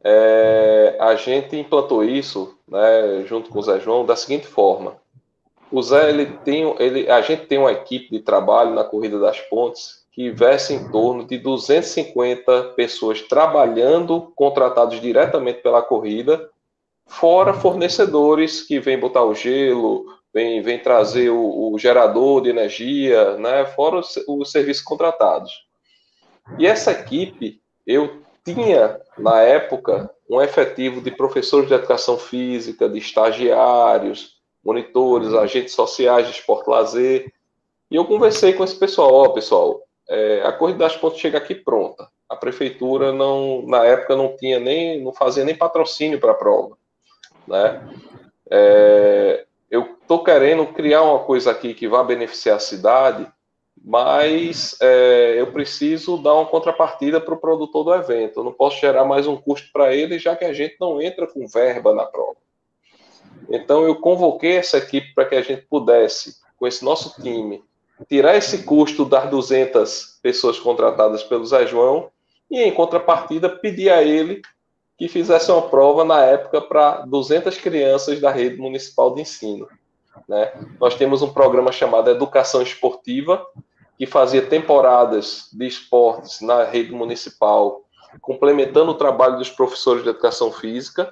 É, 0.04 0.98
a 1.00 1.16
gente 1.16 1.56
implantou 1.58 2.04
isso, 2.04 2.56
né, 2.68 3.24
junto 3.26 3.50
com 3.50 3.58
o 3.58 3.64
Zé 3.64 3.80
João, 3.80 4.06
da 4.06 4.16
seguinte 4.16 4.46
forma: 4.46 4.98
o 5.72 5.82
Zé, 5.82 6.10
ele 6.10 6.28
tem, 6.44 6.76
ele, 6.80 7.10
a 7.10 7.22
gente 7.22 7.48
tem 7.48 7.58
uma 7.58 7.72
equipe 7.72 8.12
de 8.12 8.20
trabalho 8.20 8.76
na 8.76 8.84
corrida 8.84 9.20
das 9.20 9.40
pontes 9.42 10.06
que 10.12 10.30
versa 10.30 10.74
em 10.74 10.90
torno 10.92 11.26
de 11.26 11.38
250 11.38 12.74
pessoas 12.76 13.22
trabalhando, 13.24 14.32
contratados 14.36 15.02
diretamente 15.02 15.62
pela 15.62 15.82
corrida, 15.82 16.50
fora 17.06 17.54
fornecedores 17.54 18.62
que 18.62 18.80
vêm 18.80 18.98
botar 18.98 19.24
o 19.24 19.36
gelo, 19.36 20.06
vem, 20.36 20.62
vem 20.62 20.78
trazer 20.78 21.30
o, 21.30 21.72
o 21.72 21.80
gerador 21.80 22.42
de 22.42 22.50
energia, 22.50 23.38
né, 23.38 23.66
fora 23.68 24.00
os, 24.00 24.18
os 24.28 24.52
serviços 24.52 24.84
contratados. 24.84 25.66
E 26.60 26.68
essa 26.68 26.92
equipe, 26.92 27.62
eu 27.88 28.22
tinha, 28.44 29.00
na 29.18 29.40
época, 29.40 30.12
um 30.30 30.42
efetivo 30.42 31.00
de 31.00 31.10
professores 31.10 31.70
de 31.70 31.74
educação 31.74 32.18
física, 32.18 32.90
de 32.90 32.98
estagiários, 32.98 34.36
monitores, 34.62 35.34
agentes 35.34 35.74
sociais 35.74 36.28
de 36.28 36.34
esporte 36.34 36.70
lazer, 36.70 37.32
e 37.90 37.96
eu 37.96 38.04
conversei 38.04 38.52
com 38.52 38.64
esse 38.64 38.76
pessoal, 38.78 39.14
ó, 39.14 39.24
oh, 39.24 39.34
pessoal, 39.34 39.82
é, 40.10 40.42
a 40.44 40.52
Corrida 40.52 40.80
das 40.80 40.98
Pontes 40.98 41.20
chega 41.20 41.38
aqui 41.38 41.56
pronta. 41.56 42.10
A 42.28 42.36
prefeitura 42.36 43.14
não, 43.14 43.66
na 43.68 43.86
época 43.86 44.16
não 44.18 44.36
tinha 44.36 44.60
nem, 44.60 45.02
não 45.02 45.14
fazia 45.14 45.46
nem 45.46 45.56
patrocínio 45.56 46.20
para 46.20 46.32
a 46.32 46.36
prova, 46.36 46.76
né? 47.48 47.88
É, 48.50 49.46
estou 50.06 50.24
querendo 50.24 50.68
criar 50.68 51.02
uma 51.02 51.20
coisa 51.20 51.50
aqui 51.50 51.74
que 51.74 51.88
vá 51.88 52.04
beneficiar 52.04 52.58
a 52.58 52.60
cidade, 52.60 53.28
mas 53.84 54.78
é, 54.80 55.36
eu 55.38 55.52
preciso 55.52 56.18
dar 56.18 56.36
uma 56.36 56.46
contrapartida 56.46 57.20
para 57.20 57.34
o 57.34 57.40
produtor 57.40 57.84
do 57.84 57.94
evento. 57.94 58.40
Eu 58.40 58.44
não 58.44 58.54
posso 58.54 58.80
gerar 58.80 59.04
mais 59.04 59.28
um 59.28 59.36
custo 59.36 59.70
para 59.74 59.94
ele, 59.96 60.20
já 60.20 60.36
que 60.36 60.46
a 60.46 60.54
gente 60.54 60.76
não 60.80 61.02
entra 61.02 61.26
com 61.26 61.48
verba 61.48 61.94
na 61.94 62.06
prova. 62.06 62.38
Então 63.50 63.84
eu 63.84 63.96
convoquei 63.96 64.58
essa 64.58 64.78
equipe 64.78 65.14
para 65.14 65.26
que 65.26 65.36
a 65.36 65.42
gente 65.42 65.64
pudesse, 65.64 66.36
com 66.58 66.68
esse 66.68 66.86
nosso 66.86 67.20
time, 67.22 67.64
tirar 68.08 68.38
esse 68.38 68.64
custo 68.64 69.06
das 69.06 69.28
200 69.30 70.20
pessoas 70.22 70.60
contratadas 70.60 71.24
pelo 71.24 71.46
Zé 71.46 71.66
João 71.66 72.12
e, 72.50 72.62
em 72.62 72.72
contrapartida, 72.72 73.50
pedir 73.50 73.90
a 73.90 74.04
ele 74.04 74.42
que 74.98 75.08
fizesse 75.08 75.52
uma 75.52 75.64
prova 75.64 76.06
na 76.06 76.24
época 76.24 76.62
para 76.62 77.06
200 77.06 77.58
crianças 77.58 78.20
da 78.22 78.32
rede 78.32 78.58
municipal 78.58 79.14
de 79.14 79.22
ensino. 79.22 79.68
Né? 80.28 80.52
Nós 80.80 80.96
temos 80.96 81.22
um 81.22 81.32
programa 81.32 81.72
chamado 81.72 82.10
Educação 82.10 82.62
Esportiva, 82.62 83.46
que 83.98 84.06
fazia 84.06 84.42
temporadas 84.42 85.50
de 85.54 85.66
esportes 85.66 86.42
na 86.42 86.64
rede 86.64 86.92
municipal, 86.92 87.84
complementando 88.22 88.92
o 88.92 88.96
trabalho 88.96 89.38
dos 89.38 89.50
professores 89.50 90.04
de 90.04 90.10
educação 90.10 90.52
física. 90.52 91.12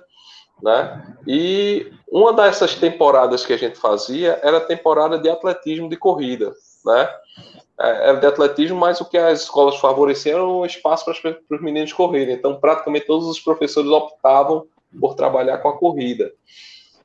Né? 0.62 1.16
E 1.28 1.92
uma 2.10 2.34
dessas 2.34 2.76
temporadas 2.76 3.46
que 3.46 3.54
a 3.54 3.58
gente 3.58 3.78
fazia 3.78 4.40
era 4.44 4.58
a 4.58 4.66
temporada 4.66 5.18
de 5.18 5.30
atletismo 5.30 5.90
de 5.90 5.98
corrida. 5.98 6.54
Né? 6.86 7.10
É, 7.80 8.10
era 8.10 8.20
de 8.20 8.26
atletismo, 8.26 8.78
mas 8.78 9.02
o 9.02 9.06
que 9.06 9.18
as 9.18 9.42
escolas 9.42 9.78
favoreciam 9.78 10.36
era 10.36 10.48
um 10.48 10.66
espaço 10.66 11.06
para 11.06 11.38
os 11.52 11.62
meninos 11.62 11.92
correrem. 11.92 12.36
Então, 12.36 12.60
praticamente 12.60 13.08
todos 13.08 13.28
os 13.28 13.40
professores 13.40 13.90
optavam 13.90 14.68
por 15.00 15.16
trabalhar 15.16 15.58
com 15.58 15.70
a 15.70 15.78
corrida. 15.78 16.32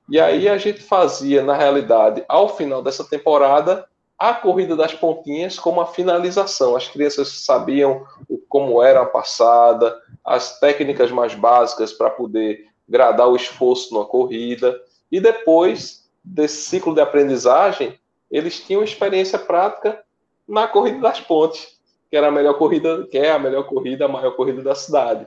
E 0.08 0.18
aí 0.18 0.48
a 0.48 0.56
gente 0.56 0.80
fazia, 0.80 1.42
na 1.42 1.54
realidade, 1.54 2.24
ao 2.28 2.48
final 2.48 2.82
dessa 2.82 3.04
temporada, 3.04 3.86
a 4.18 4.34
corrida 4.34 4.74
das 4.74 4.94
pontinhas 4.94 5.58
como 5.58 5.80
a 5.80 5.86
finalização. 5.86 6.74
As 6.74 6.88
crianças 6.88 7.28
sabiam 7.44 8.04
como 8.48 8.82
era 8.82 9.02
a 9.02 9.06
passada, 9.06 9.94
as 10.24 10.58
técnicas 10.58 11.10
mais 11.10 11.34
básicas 11.34 11.92
para 11.92 12.10
poder 12.10 12.66
gradar 12.88 13.28
o 13.28 13.36
esforço 13.36 13.92
numa 13.92 14.06
corrida. 14.06 14.80
E 15.12 15.20
depois 15.20 16.08
desse 16.24 16.62
ciclo 16.62 16.94
de 16.94 17.00
aprendizagem, 17.00 17.98
eles 18.30 18.60
tinham 18.60 18.82
experiência 18.82 19.38
prática 19.38 20.02
na 20.48 20.66
corrida 20.66 21.00
das 21.00 21.20
pontes, 21.20 21.78
que 22.10 22.16
era 22.16 22.28
a 22.28 22.32
melhor 22.32 22.54
corrida, 22.54 23.06
que 23.06 23.18
é 23.18 23.30
a 23.30 23.38
melhor 23.38 23.64
corrida, 23.64 24.06
a 24.06 24.08
maior 24.08 24.32
corrida 24.32 24.62
da 24.62 24.74
cidade. 24.74 25.26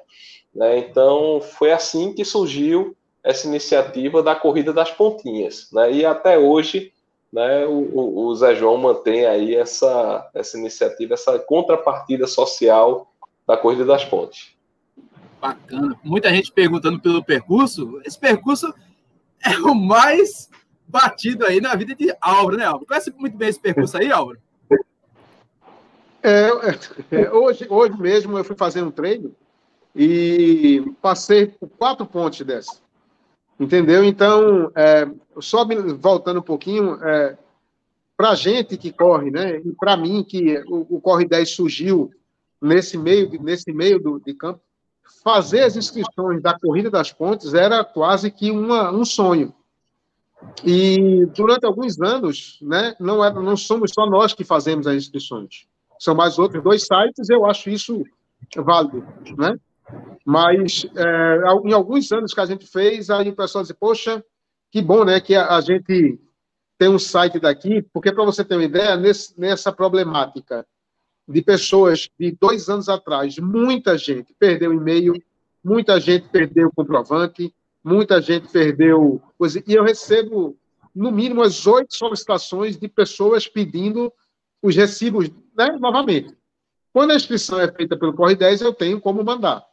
Né? 0.54 0.80
Então 0.80 1.40
foi 1.40 1.72
assim 1.72 2.14
que 2.14 2.26
surgiu 2.26 2.96
essa 3.24 3.48
iniciativa 3.48 4.24
da 4.24 4.36
corrida 4.36 4.74
das 4.74 4.92
pontinhas, 4.92 5.70
né? 5.72 5.92
E 5.92 6.06
até 6.06 6.38
hoje 6.38 6.92
né, 7.32 7.66
o, 7.66 8.26
o, 8.26 8.36
Zé 8.36 8.56
João 8.56 8.78
mantém 8.78 9.26
aí 9.26 9.56
essa, 9.56 10.30
essa 10.34 10.58
iniciativa, 10.58 11.14
essa 11.14 11.40
contrapartida 11.40 12.28
social 12.28 13.12
da 13.48 13.56
Corrida 13.56 13.86
das 13.86 14.04
Pontes. 14.04 14.56
Bacana. 15.40 15.98
Muita 16.04 16.30
gente 16.30 16.52
perguntando 16.52 17.00
pelo 17.00 17.24
percurso. 17.24 18.02
Esse 18.06 18.20
percurso 18.20 18.74
é 19.44 19.58
o 19.60 19.74
mais 19.74 20.50
batido 20.88 21.46
aí 21.46 21.62
na 21.62 21.74
vida 21.74 21.96
de 21.96 22.14
Álvaro, 22.20 22.58
né, 22.58 22.66
Álvaro? 22.66 22.86
Conhece 22.86 23.12
muito 23.18 23.38
bem 23.38 23.50
esse 23.50 23.60
percurso 23.60 23.98
aí, 23.98 24.12
Álvaro? 24.12 24.40
É, 26.22 26.50
é, 26.50 27.22
é, 27.22 27.32
hoje, 27.32 27.66
hoje 27.68 28.00
mesmo 28.00 28.38
eu 28.38 28.44
fui 28.44 28.56
fazer 28.56 28.84
um 28.84 28.92
treino 28.92 29.34
e 29.96 30.84
passei 31.02 31.48
por 31.48 31.68
quatro 31.70 32.06
pontes 32.06 32.46
dessa. 32.46 32.80
Entendeu? 33.62 34.04
Então, 34.04 34.72
é, 34.76 35.08
só 35.40 35.64
voltando 36.00 36.40
um 36.40 36.44
pouquinho, 36.44 36.96
é, 36.96 37.38
para 38.18 38.32
a 38.32 38.36
gente 38.36 38.76
que 38.76 38.92
corre, 38.92 39.30
né? 39.30 39.60
E 39.60 39.72
para 39.74 39.96
mim, 39.96 40.24
que 40.24 40.58
o, 40.68 40.96
o, 40.96 41.00
Corre 41.00 41.28
10 41.28 41.48
surgiu 41.48 42.10
nesse 42.60 42.98
meio, 42.98 43.30
nesse 43.40 43.72
meio 43.72 44.02
do, 44.02 44.20
de 44.20 44.34
campo, 44.34 44.60
fazer 45.24 45.62
as 45.62 45.76
inscrições 45.76 46.42
da 46.42 46.58
Corrida 46.58 46.90
das 46.90 47.12
Pontes 47.12 47.54
era 47.54 47.84
quase 47.84 48.32
que 48.32 48.50
uma, 48.50 48.92
um 48.92 49.06
sonho. 49.06 49.54
E 50.66 51.28
durante 51.28 51.64
alguns 51.64 52.02
anos, 52.02 52.58
né, 52.64 52.96
não, 53.00 53.24
é, 53.24 53.32
não 53.32 53.56
somos 53.56 53.92
só 53.94 54.08
nós 54.08 54.34
que 54.34 54.44
fazemos 54.44 54.88
as 54.88 54.96
inscrições. 54.96 55.68
São 56.00 56.16
mais 56.16 56.40
outros 56.40 56.64
dois 56.64 56.82
sites, 56.82 57.30
eu 57.30 57.46
acho 57.46 57.70
isso 57.70 58.04
válido, 58.56 59.06
né? 59.38 59.56
Mas 60.26 60.86
é, 60.96 61.38
em 61.66 61.74
alguns 61.74 62.12
anos 62.12 62.34
que 62.34 62.40
a 62.40 62.46
gente 62.46 62.66
fez, 62.66 63.10
aí 63.10 63.30
o 63.30 63.36
pessoal 63.36 63.64
disse, 63.64 63.74
poxa, 63.74 64.24
que 64.72 64.82
bom, 64.82 65.04
né, 65.04 65.20
que 65.20 65.36
a, 65.36 65.56
a 65.56 65.62
gente 65.62 66.20
tem 66.78 66.90
um 66.90 67.00
site 67.00 67.40
daqui, 67.40 67.82
porque 67.94 68.12
para 68.12 68.24
você 68.24 68.44
ter 68.44 68.56
uma 68.56 68.64
ideia, 68.64 68.96
nesse, 68.96 69.40
nessa 69.40 69.72
problemática 69.72 70.66
de 71.28 71.42
pessoas 71.42 72.10
de 72.20 72.32
dois 72.40 72.70
anos 72.70 72.90
atrás, 72.90 73.38
muita 73.38 73.98
gente 73.98 74.34
perdeu 74.40 74.74
e-mail, 74.74 75.14
muita 75.64 76.00
gente 76.00 76.28
perdeu 76.30 76.72
comprovante, 76.76 77.54
muita 77.84 78.22
gente 78.22 78.48
perdeu 78.48 79.22
coisa, 79.38 79.64
e 79.66 79.74
eu 79.74 79.84
recebo 79.84 80.58
no 80.94 81.12
mínimo 81.12 81.42
as 81.42 81.66
oito 81.68 81.96
solicitações 81.96 82.78
de 82.78 82.88
pessoas 82.88 83.48
pedindo 83.48 84.12
os 84.62 84.76
recibos 84.76 85.30
né, 85.56 85.78
novamente. 85.80 86.36
Quando 86.94 87.12
a 87.12 87.16
inscrição 87.16 87.60
é 87.60 87.72
feita 87.72 87.98
pelo 87.98 88.14
Corre 88.14 88.36
10, 88.36 88.62
eu 88.62 88.74
tenho 88.74 89.00
como 89.00 89.24
mandar. 89.24 89.64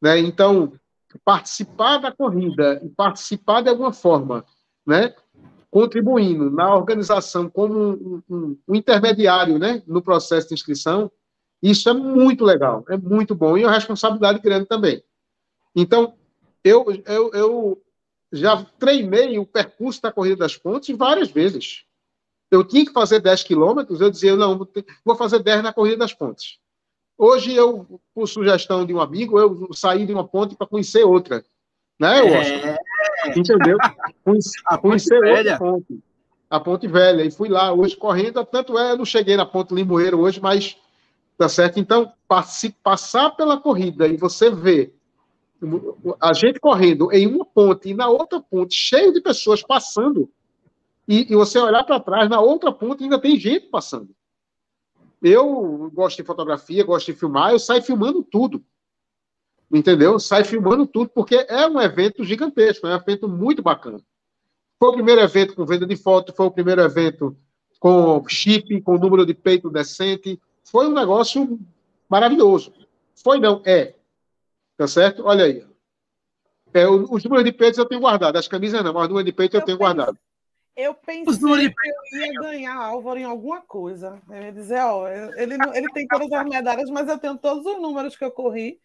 Né? 0.00 0.18
Então, 0.18 0.72
participar 1.24 1.98
da 1.98 2.12
corrida 2.12 2.80
e 2.84 2.88
participar 2.88 3.62
de 3.62 3.68
alguma 3.68 3.92
forma, 3.92 4.44
né? 4.86 5.14
contribuindo 5.70 6.50
na 6.50 6.74
organização 6.74 7.48
como 7.48 7.74
um, 7.78 8.22
um, 8.28 8.58
um, 8.68 8.74
intermediário 8.74 9.58
né? 9.58 9.82
no 9.86 10.02
processo 10.02 10.48
de 10.48 10.54
inscrição, 10.54 11.10
isso 11.62 11.88
é 11.88 11.92
muito 11.92 12.44
legal, 12.44 12.84
é 12.88 12.96
muito 12.96 13.34
bom 13.34 13.56
e 13.56 13.62
é 13.62 13.66
uma 13.66 13.74
responsabilidade 13.74 14.40
grande 14.40 14.66
também. 14.66 15.02
Então, 15.76 16.14
eu, 16.64 16.86
eu, 17.06 17.30
eu 17.32 17.82
já 18.32 18.64
treinei 18.78 19.38
o 19.38 19.46
percurso 19.46 20.00
da 20.02 20.12
Corrida 20.12 20.36
das 20.36 20.56
Pontes 20.56 20.96
várias 20.96 21.30
vezes. 21.30 21.84
Eu 22.50 22.64
tinha 22.64 22.84
que 22.84 22.92
fazer 22.92 23.20
10 23.20 23.44
quilômetros, 23.44 24.00
eu 24.00 24.10
dizia, 24.10 24.34
não, 24.34 24.68
vou 25.04 25.14
fazer 25.14 25.40
10 25.40 25.62
na 25.62 25.72
Corrida 25.72 25.98
das 25.98 26.12
Pontes. 26.12 26.58
Hoje, 27.22 27.54
eu, 27.54 28.00
por 28.14 28.26
sugestão 28.26 28.86
de 28.86 28.94
um 28.94 29.00
amigo, 29.00 29.38
eu 29.38 29.68
saí 29.74 30.06
de 30.06 30.12
uma 30.14 30.26
ponte 30.26 30.56
para 30.56 30.66
conhecer 30.66 31.04
outra. 31.04 31.44
Né, 31.98 32.18
é... 32.26 32.78
Entendeu? 33.36 33.76
Conheci, 34.24 34.58
a 34.64 34.78
conhecer 34.78 35.22
outra 35.22 35.58
ponte. 35.58 36.02
A 36.48 36.58
Ponte 36.58 36.88
Velha. 36.88 37.22
E 37.22 37.30
fui 37.30 37.50
lá 37.50 37.74
hoje 37.74 37.94
correndo, 37.94 38.42
tanto 38.46 38.78
é, 38.78 38.92
eu 38.92 38.96
não 38.96 39.04
cheguei 39.04 39.36
na 39.36 39.44
Ponte 39.44 39.74
Limoeiro 39.74 40.18
hoje, 40.18 40.40
mas 40.40 40.78
tá 41.36 41.46
certo? 41.46 41.78
Então, 41.78 42.10
passe, 42.26 42.70
passar 42.82 43.36
pela 43.36 43.60
corrida 43.60 44.08
e 44.08 44.16
você 44.16 44.50
ver 44.50 44.94
a 46.18 46.32
gente 46.32 46.58
correndo 46.58 47.12
em 47.12 47.26
uma 47.26 47.44
ponte 47.44 47.90
e 47.90 47.94
na 47.94 48.08
outra 48.08 48.40
ponte, 48.40 48.74
cheio 48.74 49.12
de 49.12 49.20
pessoas 49.20 49.62
passando, 49.62 50.30
e, 51.06 51.30
e 51.30 51.36
você 51.36 51.58
olhar 51.58 51.84
para 51.84 52.00
trás, 52.00 52.30
na 52.30 52.40
outra 52.40 52.72
ponte 52.72 53.04
ainda 53.04 53.20
tem 53.20 53.38
gente 53.38 53.66
passando. 53.66 54.08
Eu 55.22 55.90
gosto 55.92 56.16
de 56.16 56.24
fotografia, 56.24 56.84
gosto 56.84 57.06
de 57.06 57.18
filmar, 57.18 57.52
eu 57.52 57.58
saio 57.58 57.82
filmando 57.82 58.22
tudo. 58.22 58.64
Entendeu? 59.70 60.18
Sai 60.18 60.44
filmando 60.44 60.86
tudo, 60.86 61.10
porque 61.10 61.46
é 61.48 61.66
um 61.66 61.80
evento 61.80 62.24
gigantesco, 62.24 62.86
é 62.86 62.94
um 62.94 62.96
evento 62.96 63.28
muito 63.28 63.62
bacana. 63.62 64.00
Foi 64.78 64.88
o 64.88 64.94
primeiro 64.94 65.20
evento 65.20 65.54
com 65.54 65.66
venda 65.66 65.86
de 65.86 65.94
foto, 65.94 66.32
foi 66.32 66.46
o 66.46 66.50
primeiro 66.50 66.80
evento 66.80 67.36
com 67.78 68.26
chip, 68.26 68.80
com 68.80 68.98
número 68.98 69.24
de 69.24 69.34
peito 69.34 69.70
decente. 69.70 70.40
Foi 70.64 70.88
um 70.88 70.92
negócio 70.92 71.58
maravilhoso. 72.08 72.72
Foi 73.14 73.38
não, 73.38 73.62
é. 73.64 73.94
Tá 74.76 74.88
certo? 74.88 75.24
Olha 75.24 75.44
aí. 75.44 75.64
É, 76.72 76.88
os 76.88 77.22
números 77.24 77.44
de 77.44 77.52
peitos 77.52 77.78
eu 77.78 77.84
tenho 77.84 78.00
guardado, 78.00 78.36
as 78.36 78.48
camisas 78.48 78.82
não, 78.82 78.92
mas 78.92 79.02
os 79.02 79.08
números 79.08 79.26
de 79.26 79.32
peito 79.32 79.56
eu, 79.56 79.60
eu 79.60 79.66
tenho 79.66 79.78
guardado. 79.78 80.18
Eu 80.76 80.94
pensei 80.94 81.36
que 81.36 81.44
eu 81.44 82.20
ia 82.20 82.40
ganhar 82.40 82.76
Álvaro 82.76 83.18
em 83.18 83.24
alguma 83.24 83.60
coisa. 83.60 84.20
Eu 84.30 84.42
ia 84.42 84.52
dizer, 84.52 84.80
ó, 84.80 85.08
ele, 85.08 85.56
ele 85.74 85.88
tem 85.92 86.06
todas 86.06 86.32
as 86.32 86.48
medalhas, 86.48 86.88
mas 86.90 87.08
eu 87.08 87.18
tenho 87.18 87.36
todos 87.36 87.66
os 87.66 87.80
números 87.80 88.16
que 88.16 88.24
eu 88.24 88.30
corri. 88.30 88.80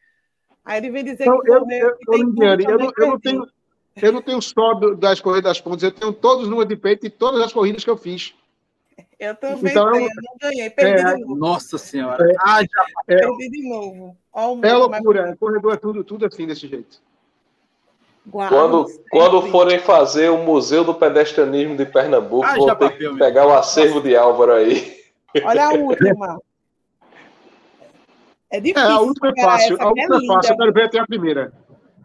Aí 0.66 0.80
ele 0.80 0.90
vem 0.90 1.04
dizer 1.04 1.24
então, 1.24 1.40
que 1.42 1.52
eu, 1.52 1.60
correu, 1.60 1.80
eu, 1.80 1.88
eu, 1.88 2.20
eu, 2.20 2.78
não, 2.80 2.92
eu, 2.98 3.08
não 3.08 3.20
tenho, 3.20 3.48
eu 4.02 4.12
não 4.12 4.22
tenho 4.22 4.42
só 4.42 4.74
das 4.96 5.22
corridas 5.22 5.52
das 5.52 5.62
pontas, 5.62 5.84
eu 5.84 5.92
tenho 5.92 6.12
todos 6.12 6.44
os 6.44 6.50
números 6.50 6.68
de 6.68 6.76
peito 6.76 7.06
e 7.06 7.10
todas 7.10 7.40
as 7.42 7.54
corridas 7.54 7.84
que 7.84 7.90
eu 7.90 7.98
fiz. 7.98 8.34
Eu 9.20 9.36
também 9.36 9.72
então, 9.72 9.92
tenho, 9.92 10.06
eu 10.06 10.16
não 10.16 10.38
ganhei, 10.42 10.70
perdi 10.70 11.02
é, 11.02 11.14
de 11.14 11.22
novo. 11.22 11.36
Nossa 11.36 11.78
Senhora. 11.78 12.26
É, 12.26 12.36
ah, 12.40 12.62
já, 12.62 12.86
é, 13.08 13.20
perdi 13.20 13.50
de 13.50 13.70
novo. 13.70 14.18
é 14.64 14.74
loucura, 14.74 15.38
corredor 15.38 15.74
é 15.74 15.78
tudo, 15.78 16.04
tudo 16.04 16.26
assim 16.26 16.48
desse 16.48 16.68
jeito. 16.68 17.02
Quando, 18.32 18.88
quando 19.12 19.42
forem 19.44 19.80
fazer 19.80 20.30
o 20.30 20.44
Museu 20.44 20.84
do 20.84 20.96
Pedestrianismo 20.96 21.78
de 21.78 21.86
Pernambuco, 21.86 22.46
ah, 22.46 22.56
vou 22.56 22.76
ter 22.76 22.98
que 22.98 23.10
pegar 23.18 23.46
o 23.48 23.54
acervo 23.54 24.02
de 24.02 24.16
Álvaro 24.16 24.54
aí. 24.54 25.00
Olha 25.44 25.68
a 25.68 25.74
última. 25.74 26.40
É 28.50 28.60
difícil. 28.60 28.88
É, 28.88 28.92
a 28.92 29.00
última 29.00 29.34
é 29.36 29.42
fácil. 29.42 29.78
A 29.80 29.88
última 29.88 30.18
é, 30.18 30.28
fácil. 30.28 30.54
Eu 30.54 30.58
quero 30.58 30.74
ver 30.74 30.84
até 30.84 31.00
a 31.00 31.06
primeira. 31.06 31.54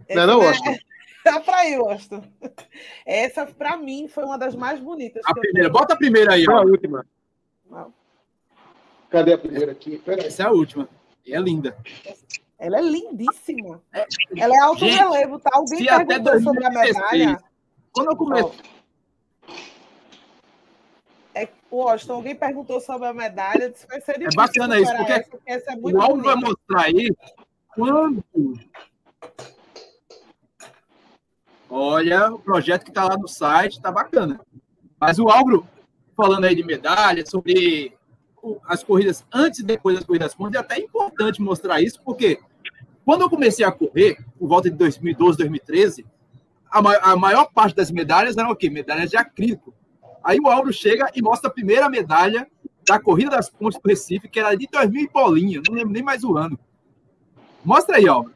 Essa 0.08 0.26
não 0.26 0.34
é 0.34 0.36
não, 0.36 0.48
Austin? 0.48 0.78
Dá 1.24 1.40
pra 1.40 1.66
ir, 1.66 1.76
Austin. 1.76 2.22
Essa, 3.06 3.46
pra 3.46 3.76
mim, 3.76 4.08
foi 4.08 4.24
uma 4.24 4.38
das 4.38 4.54
mais 4.54 4.80
bonitas. 4.80 5.22
A 5.26 5.34
primeira. 5.34 5.68
Bota 5.68 5.94
a 5.94 5.96
primeira 5.96 6.34
aí. 6.34 6.44
Ó. 6.48 6.52
a 6.52 6.62
última. 6.62 7.06
Cadê 9.10 9.32
a 9.32 9.38
primeira 9.38 9.72
aqui? 9.72 10.02
Essa 10.06 10.44
é 10.44 10.46
a 10.46 10.50
última. 10.50 10.88
E 11.24 11.34
é 11.34 11.40
linda. 11.40 11.76
Ela 12.61 12.78
é 12.78 12.82
lindíssima. 12.82 13.82
É, 13.90 14.06
ela 14.36 14.54
é 14.54 14.58
alto 14.58 14.80
Gente, 14.80 14.98
relevo, 14.98 15.38
tá? 15.40 15.50
Alguém 15.54 15.86
perguntou 15.86 16.42
sobre 16.42 16.66
a 16.66 16.70
medalha? 16.70 17.42
Quando 17.90 18.11
eu 18.11 18.16
começo. 18.16 18.52
É, 21.34 21.48
Washington, 21.72 22.12
alguém 22.12 22.36
perguntou 22.36 22.78
sobre 22.82 23.08
a 23.08 23.14
medalha. 23.14 23.70
Disse, 23.70 23.86
vai 23.86 23.98
ser 24.02 24.22
é 24.22 24.28
bacana 24.36 24.78
isso, 24.78 24.94
porque, 24.94 25.12
essa, 25.12 25.30
essa 25.46 25.72
é 25.72 25.76
o 25.80 26.02
Alvo 26.02 26.22
vai 26.22 26.36
mostrar 26.36 26.82
aí 26.82 27.11
quando. 27.74 28.22
Olha, 31.70 32.30
o 32.34 32.38
projeto 32.40 32.84
que 32.84 32.90
está 32.90 33.04
lá 33.04 33.16
no 33.16 33.26
site 33.26 33.76
está 33.76 33.90
bacana. 33.90 34.38
Mas 35.00 35.18
o 35.18 35.30
Álvaro, 35.30 35.66
falando 36.14 36.44
aí 36.44 36.54
de 36.54 36.62
medalha, 36.62 37.24
sobre 37.24 37.96
as 38.66 38.84
corridas 38.84 39.24
antes 39.32 39.61
e 39.61 39.64
depois 39.64 39.96
das 39.96 40.04
corridas 40.04 40.34
pontas, 40.34 40.61
é 40.61 40.64
até 40.64 40.78
importante 40.78 41.40
mostrar 41.40 41.80
isso, 41.80 42.02
porque 42.02 42.38
quando 43.11 43.22
eu 43.22 43.28
comecei 43.28 43.64
a 43.64 43.72
correr, 43.72 44.24
por 44.38 44.46
volta 44.46 44.70
de 44.70 44.76
2012, 44.76 45.38
2013, 45.38 46.06
a, 46.70 46.80
ma 46.80 46.96
a 46.98 47.16
maior 47.16 47.46
parte 47.52 47.74
das 47.74 47.90
medalhas 47.90 48.36
eram 48.36 48.52
o 48.52 48.54
quê? 48.54 48.70
Medalhas 48.70 49.11
de 49.11 49.16
acrílico. 49.16 49.74
Aí 50.22 50.38
o 50.38 50.46
Álvaro 50.46 50.72
chega 50.72 51.11
e 51.12 51.20
mostra 51.20 51.50
a 51.50 51.52
primeira 51.52 51.88
medalha 51.88 52.46
da 52.86 53.00
Corrida 53.00 53.32
das 53.32 53.50
Pontes 53.50 53.80
do 53.80 53.88
Recife, 53.88 54.28
que 54.28 54.38
era 54.38 54.54
de 54.54 54.68
2000 54.70 55.02
e 55.02 55.08
bolinha, 55.08 55.61
não 55.66 55.74
lembro 55.74 55.92
nem 55.92 56.04
mais 56.04 56.22
o 56.22 56.38
ano. 56.38 56.56
Mostra 57.64 57.96
aí, 57.96 58.06
Álvaro, 58.06 58.32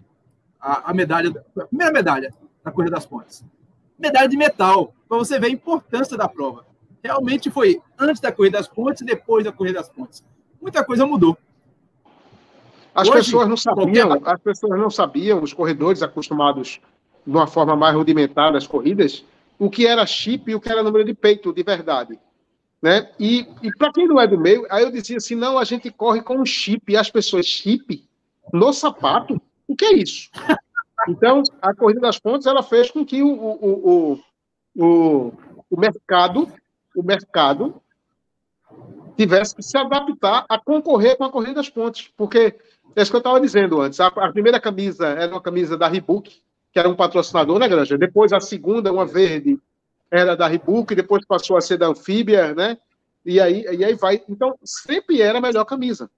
a, 0.60 0.90
a 0.90 0.92
medalha, 0.92 1.30
a 1.56 1.66
primeira 1.66 1.92
medalha 1.92 2.34
da 2.64 2.72
Corrida 2.72 2.96
das 2.96 3.06
Pontes. 3.06 3.44
Medalha 3.96 4.28
de 4.28 4.36
metal, 4.36 4.92
para 5.08 5.18
você 5.18 5.38
ver 5.38 5.46
a 5.46 5.50
importância 5.50 6.16
da 6.16 6.26
prova. 6.26 6.66
Realmente 7.00 7.48
foi 7.48 7.80
antes 7.96 8.20
da 8.20 8.32
Corrida 8.32 8.58
das 8.58 8.66
Pontes 8.66 9.02
e 9.02 9.04
depois 9.04 9.44
da 9.44 9.52
Corrida 9.52 9.78
das 9.78 9.88
Pontes. 9.88 10.24
Muita 10.60 10.84
coisa 10.84 11.06
mudou. 11.06 11.38
As 12.94 13.08
Hoje, 13.08 13.18
pessoas 13.18 13.48
não 13.48 13.56
sabiam, 13.56 14.08
qualquer... 14.08 14.34
as 14.34 14.40
pessoas 14.40 14.78
não 14.78 14.90
sabiam, 14.90 15.42
os 15.42 15.52
corredores 15.52 16.02
acostumados 16.02 16.80
de 17.26 17.32
uma 17.32 17.46
forma 17.46 17.74
mais 17.74 17.94
rudimentar 17.96 18.52
das 18.52 18.66
corridas, 18.66 19.24
o 19.58 19.68
que 19.68 19.86
era 19.86 20.06
chip 20.06 20.50
e 20.50 20.54
o 20.54 20.60
que 20.60 20.70
era 20.70 20.82
número 20.82 21.04
de 21.04 21.14
peito 21.14 21.52
de 21.52 21.62
verdade. 21.62 22.18
Né? 22.80 23.10
E, 23.18 23.48
e 23.62 23.70
para 23.76 23.92
quem 23.92 24.06
não 24.06 24.20
é 24.20 24.26
do 24.26 24.38
meio, 24.38 24.66
aí 24.70 24.84
eu 24.84 24.90
dizia 24.90 25.16
assim: 25.16 25.34
não, 25.34 25.58
a 25.58 25.64
gente 25.64 25.90
corre 25.90 26.22
com 26.22 26.36
um 26.36 26.46
chip, 26.46 26.92
e 26.92 26.96
as 26.96 27.10
pessoas, 27.10 27.46
chip 27.46 28.06
no 28.52 28.72
sapato? 28.72 29.40
O 29.66 29.74
que 29.74 29.86
é 29.86 29.94
isso? 29.94 30.30
Então, 31.08 31.42
a 31.60 31.74
Corrida 31.74 32.00
das 32.00 32.18
Pontes 32.18 32.46
ela 32.46 32.62
fez 32.62 32.90
com 32.90 33.04
que 33.04 33.22
o, 33.22 33.28
o, 33.28 34.18
o, 34.74 34.84
o, 34.84 35.32
o 35.70 35.80
mercado 35.80 36.48
o 36.94 37.02
mercado 37.02 37.82
tivesse 39.16 39.54
que 39.54 39.62
se 39.62 39.76
adaptar 39.76 40.44
a 40.48 40.58
concorrer 40.58 41.16
com 41.16 41.24
a 41.24 41.30
corrida 41.30 41.54
das 41.54 41.68
pontes, 41.68 42.10
porque 42.16 42.56
é 42.96 43.02
isso 43.02 43.10
que 43.10 43.16
eu 43.16 43.18
estava 43.18 43.40
dizendo 43.40 43.80
antes. 43.80 44.00
A, 44.00 44.06
a, 44.06 44.32
primeira 44.32 44.60
camisa 44.60 45.08
era 45.08 45.32
uma 45.32 45.40
camisa 45.40 45.76
da 45.76 45.88
Reebok, 45.88 46.42
que 46.72 46.78
era 46.78 46.88
um 46.88 46.94
patrocinador, 46.94 47.58
né, 47.58 47.68
Granja? 47.68 47.98
Depois 47.98 48.32
a 48.32 48.40
segunda, 48.40 48.92
uma 48.92 49.06
verde, 49.06 49.58
era 50.10 50.36
da 50.36 50.46
Reebok, 50.46 50.94
depois 50.94 51.24
passou 51.26 51.56
a 51.56 51.60
ser 51.60 51.76
da 51.76 51.88
Anfíbia, 51.88 52.54
né? 52.54 52.78
E 53.24 53.40
aí, 53.40 53.64
e 53.72 53.84
aí 53.84 53.94
vai. 53.94 54.22
Então, 54.28 54.56
sempre 54.62 55.22
era 55.22 55.38
a 55.38 55.40
melhor 55.40 55.64
camisa. 55.64 56.10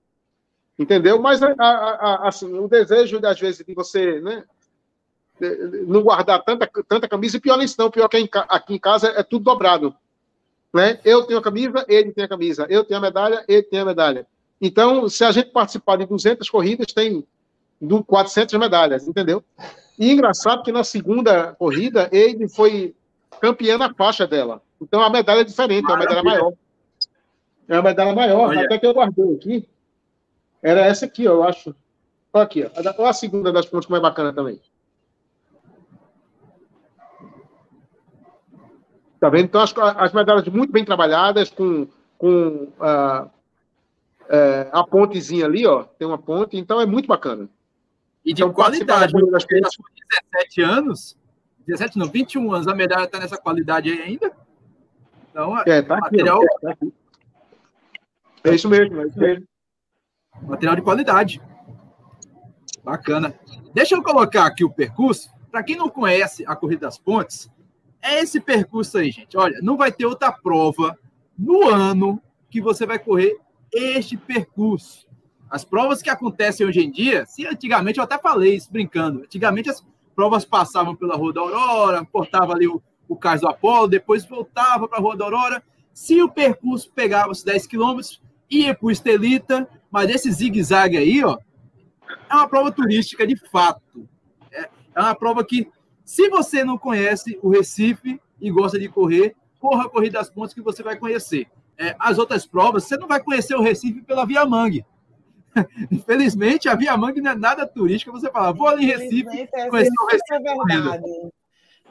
Entendeu? 0.78 1.20
Mas 1.20 1.42
a, 1.42 1.54
a, 1.58 2.28
assim, 2.28 2.52
o 2.52 2.68
desejo, 2.68 3.18
às 3.24 3.40
vezes, 3.40 3.64
de 3.64 3.72
você 3.72 4.20
né, 4.20 4.44
não 5.86 6.02
guardar 6.02 6.42
tanta, 6.44 6.68
tanta 6.88 7.08
camisa, 7.08 7.36
e 7.36 7.40
pior 7.40 7.56
nisso 7.56 7.76
não, 7.78 7.90
pior 7.90 8.08
que 8.08 8.28
aqui 8.32 8.74
em 8.74 8.78
casa 8.78 9.08
é 9.08 9.22
tudo 9.22 9.44
dobrado. 9.44 9.94
Né? 10.74 11.00
Eu 11.04 11.24
tenho 11.24 11.38
a 11.38 11.42
camisa, 11.42 11.84
ele 11.88 12.12
tem 12.12 12.24
a 12.24 12.28
camisa. 12.28 12.66
Eu 12.68 12.84
tenho 12.84 12.98
a 12.98 13.02
medalha, 13.02 13.44
ele 13.48 13.62
tem 13.62 13.80
a 13.80 13.84
medalha. 13.84 14.26
Então, 14.60 15.08
se 15.08 15.24
a 15.24 15.32
gente 15.32 15.50
participar 15.50 15.96
de 15.96 16.06
200 16.06 16.48
corridas, 16.48 16.92
tem 16.92 17.24
400 18.06 18.58
medalhas, 18.58 19.06
entendeu? 19.06 19.44
E 19.98 20.10
engraçado 20.10 20.62
que 20.62 20.72
na 20.72 20.84
segunda 20.84 21.52
corrida, 21.54 22.08
ele 22.12 22.48
foi 22.48 22.94
campeão 23.40 23.78
na 23.78 23.92
faixa 23.92 24.26
dela. 24.26 24.62
Então, 24.80 25.02
a 25.02 25.10
medalha 25.10 25.40
é 25.40 25.44
diferente, 25.44 25.84
é 25.84 25.88
uma 25.88 25.98
medalha 25.98 26.22
maior. 26.22 26.52
É 27.68 27.74
uma 27.74 27.82
medalha 27.82 28.14
maior, 28.14 28.48
Olha. 28.48 28.64
até 28.64 28.78
que 28.78 28.86
eu 28.86 28.94
guardei 28.94 29.34
aqui. 29.34 29.68
Era 30.62 30.80
essa 30.80 31.06
aqui, 31.06 31.24
eu 31.24 31.42
acho. 31.42 31.74
Olha 32.32 32.44
aqui, 32.44 32.64
ó. 32.64 32.70
Olha 32.78 33.10
a 33.10 33.12
segunda 33.12 33.52
das 33.52 33.66
pontes 33.66 33.88
mais 33.88 34.02
bacana 34.02 34.32
também. 34.32 34.60
Tá 39.18 39.28
vendo? 39.28 39.44
Então, 39.44 39.60
as, 39.60 39.74
as 39.76 40.12
medalhas 40.12 40.46
muito 40.48 40.72
bem 40.72 40.84
trabalhadas, 40.84 41.50
com, 41.50 41.88
com 42.18 42.68
uh, 42.78 43.30
é, 44.28 44.68
a 44.72 44.84
pontezinha 44.84 45.44
ali, 45.44 45.66
ó, 45.66 45.84
tem 45.84 46.06
uma 46.06 46.18
ponte, 46.18 46.56
então 46.56 46.80
é 46.80 46.86
muito 46.86 47.06
bacana. 47.06 47.48
E 48.24 48.32
de 48.32 48.42
então, 48.42 48.52
qualidade, 48.52 49.12
das 49.12 49.44
pontes... 49.44 49.78
17 50.32 50.62
anos, 50.62 51.16
17 51.66 51.98
não, 51.98 52.08
21 52.08 52.52
anos, 52.52 52.68
a 52.68 52.74
medalha 52.74 53.04
está 53.04 53.18
nessa 53.18 53.36
qualidade 53.36 53.90
aí 53.90 54.02
ainda? 54.02 54.32
Então, 55.30 55.58
é, 55.60 55.82
tá 55.82 55.96
material... 55.96 56.42
Aqui, 56.42 56.60
tá 56.60 56.70
aqui. 56.70 56.92
É 58.44 58.54
isso 58.54 58.68
mesmo, 58.68 59.00
é 59.00 59.06
isso 59.06 59.18
mesmo. 59.18 59.46
Material 60.42 60.76
de 60.76 60.82
qualidade. 60.82 61.42
Bacana. 62.84 63.34
Deixa 63.74 63.96
eu 63.96 64.02
colocar 64.02 64.46
aqui 64.46 64.64
o 64.64 64.70
percurso. 64.70 65.28
Para 65.50 65.62
quem 65.62 65.76
não 65.76 65.88
conhece 65.88 66.44
a 66.46 66.54
Corrida 66.54 66.86
das 66.86 66.98
Pontes, 66.98 67.50
é 68.00 68.20
esse 68.20 68.40
percurso 68.40 68.98
aí, 68.98 69.10
gente. 69.10 69.36
Olha, 69.36 69.58
não 69.62 69.76
vai 69.76 69.90
ter 69.90 70.06
outra 70.06 70.30
prova 70.30 70.96
no 71.36 71.68
ano 71.68 72.22
que 72.48 72.60
você 72.60 72.86
vai 72.86 72.98
correr 72.98 73.36
este 73.76 74.16
percurso. 74.16 75.06
As 75.50 75.64
provas 75.64 76.02
que 76.02 76.10
acontecem 76.10 76.66
hoje 76.66 76.80
em 76.80 76.90
dia, 76.90 77.24
se 77.26 77.46
antigamente 77.46 77.98
eu 77.98 78.04
até 78.04 78.18
falei 78.18 78.56
isso 78.56 78.72
brincando, 78.72 79.22
antigamente 79.22 79.70
as 79.70 79.84
provas 80.14 80.44
passavam 80.44 80.96
pela 80.96 81.16
Rua 81.16 81.32
da 81.32 81.40
Aurora, 81.40 82.04
portava 82.04 82.52
ali 82.52 82.66
o, 82.66 82.82
o 83.08 83.16
Cais 83.16 83.42
do 83.42 83.48
Apolo, 83.48 83.86
depois 83.86 84.24
voltava 84.24 84.88
para 84.88 84.98
a 84.98 85.00
Rua 85.00 85.16
da 85.16 85.24
Aurora. 85.24 85.62
Se 85.92 86.20
o 86.20 86.28
percurso 86.28 86.90
pegava 86.90 87.30
os 87.30 87.42
10 87.42 87.66
quilômetros, 87.66 88.20
ia 88.50 88.74
para 88.74 88.86
o 88.86 88.90
Estelita, 88.90 89.68
mas 89.90 90.10
esse 90.10 90.30
zigue-zague 90.30 90.96
aí, 90.96 91.22
ó, 91.22 91.38
é 92.28 92.34
uma 92.34 92.48
prova 92.48 92.72
turística 92.72 93.26
de 93.26 93.36
fato. 93.36 94.08
É, 94.50 94.68
é 94.94 95.00
uma 95.00 95.14
prova 95.14 95.44
que 95.44 95.70
se 96.04 96.28
você 96.28 96.64
não 96.64 96.78
conhece 96.78 97.38
o 97.42 97.48
Recife 97.48 98.20
e 98.40 98.50
gosta 98.50 98.78
de 98.78 98.88
correr, 98.88 99.34
corra 99.58 99.84
a 99.84 99.88
Corrida 99.88 100.18
das 100.18 100.30
Pontes 100.30 100.54
que 100.54 100.60
você 100.62 100.82
vai 100.82 100.96
conhecer. 100.96 101.48
É, 101.78 101.94
as 101.98 102.18
outras 102.18 102.46
provas, 102.46 102.84
você 102.84 102.96
não 102.96 103.06
vai 103.06 103.22
conhecer 103.22 103.54
o 103.54 103.62
Recife 103.62 104.02
pela 104.02 104.26
Via 104.26 104.44
Mangue. 104.46 104.84
Infelizmente, 105.90 106.68
a 106.68 106.74
Via 106.74 106.96
Mangue 106.96 107.20
não 107.20 107.32
é 107.32 107.34
nada 107.34 107.66
turística. 107.66 108.10
Você 108.12 108.30
fala, 108.30 108.52
vou 108.52 108.68
ali 108.68 108.84
em 108.84 108.88
Recife, 108.88 109.48
é, 109.52 109.68
conhecer 109.68 109.92
o 110.00 110.06
Recife. 110.06 110.34
É 110.34 110.40
verdade. 110.40 111.04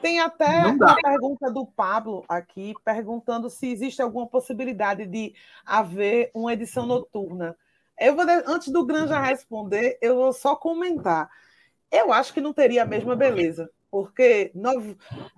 Tem 0.02 0.20
até 0.20 0.66
uma 0.66 0.94
pergunta 0.96 1.50
do 1.50 1.66
Pablo 1.66 2.24
aqui, 2.28 2.74
perguntando 2.84 3.48
se 3.48 3.66
existe 3.66 4.02
alguma 4.02 4.26
possibilidade 4.26 5.06
de 5.06 5.34
haver 5.64 6.30
uma 6.34 6.52
edição 6.52 6.84
noturna. 6.84 7.56
Eu 7.98 8.14
vou, 8.14 8.24
antes 8.46 8.68
do 8.68 8.84
Granja 8.84 9.18
responder, 9.18 9.98
eu 10.02 10.16
vou 10.16 10.32
só 10.32 10.54
comentar. 10.54 11.30
Eu 11.90 12.12
acho 12.12 12.34
que 12.34 12.42
não 12.42 12.52
teria 12.52 12.82
a 12.82 12.86
mesma 12.86 13.16
beleza 13.16 13.70
porque 13.96 14.52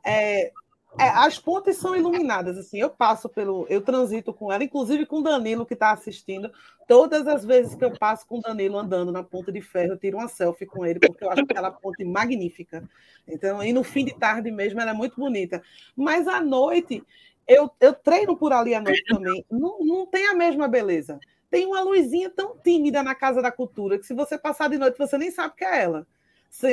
é, 0.04 0.52
é, 0.96 1.08
as 1.08 1.38
pontes 1.38 1.76
são 1.76 1.94
iluminadas. 1.94 2.56
Assim, 2.56 2.78
eu 2.78 2.88
passo 2.88 3.28
pelo, 3.28 3.66
eu 3.68 3.80
transito 3.80 4.32
com 4.32 4.52
ela, 4.52 4.64
inclusive 4.64 5.04
com 5.04 5.18
o 5.18 5.22
Danilo 5.22 5.66
que 5.66 5.74
está 5.74 5.92
assistindo. 5.92 6.50
Todas 6.86 7.26
as 7.26 7.44
vezes 7.44 7.74
que 7.74 7.84
eu 7.84 7.90
passo 7.90 8.26
com 8.26 8.38
o 8.38 8.40
Danilo 8.40 8.78
andando 8.78 9.12
na 9.12 9.22
ponta 9.22 9.52
de 9.52 9.60
ferro, 9.60 9.92
eu 9.92 9.98
tiro 9.98 10.16
uma 10.16 10.28
selfie 10.28 10.64
com 10.64 10.86
ele, 10.86 10.98
porque 10.98 11.22
eu 11.22 11.30
acho 11.30 11.42
aquela 11.42 11.70
ponte 11.70 12.04
magnífica. 12.04 12.88
Então, 13.26 13.62
e 13.62 13.72
no 13.72 13.84
fim 13.84 14.04
de 14.04 14.14
tarde 14.14 14.50
mesmo, 14.50 14.80
ela 14.80 14.92
é 14.92 14.94
muito 14.94 15.20
bonita. 15.20 15.62
Mas 15.94 16.26
à 16.26 16.40
noite, 16.40 17.04
eu, 17.46 17.70
eu 17.80 17.92
treino 17.92 18.36
por 18.36 18.52
ali 18.52 18.74
à 18.74 18.80
noite 18.80 19.04
também. 19.06 19.44
Não, 19.50 19.78
não 19.80 20.06
tem 20.06 20.28
a 20.28 20.34
mesma 20.34 20.66
beleza. 20.66 21.18
Tem 21.50 21.66
uma 21.66 21.80
luzinha 21.80 22.28
tão 22.28 22.56
tímida 22.58 23.02
na 23.02 23.14
Casa 23.14 23.40
da 23.40 23.50
Cultura 23.50 23.98
que 23.98 24.06
se 24.06 24.14
você 24.14 24.36
passar 24.36 24.68
de 24.68 24.78
noite, 24.78 24.98
você 24.98 25.16
nem 25.16 25.30
sabe 25.30 25.54
que 25.56 25.64
é 25.64 25.82
ela. 25.82 26.06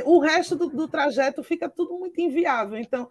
O 0.05 0.19
resto 0.19 0.55
do, 0.55 0.67
do 0.67 0.87
trajeto 0.87 1.43
fica 1.43 1.69
tudo 1.69 1.97
muito 1.97 2.19
inviável. 2.19 2.77
Então, 2.77 3.09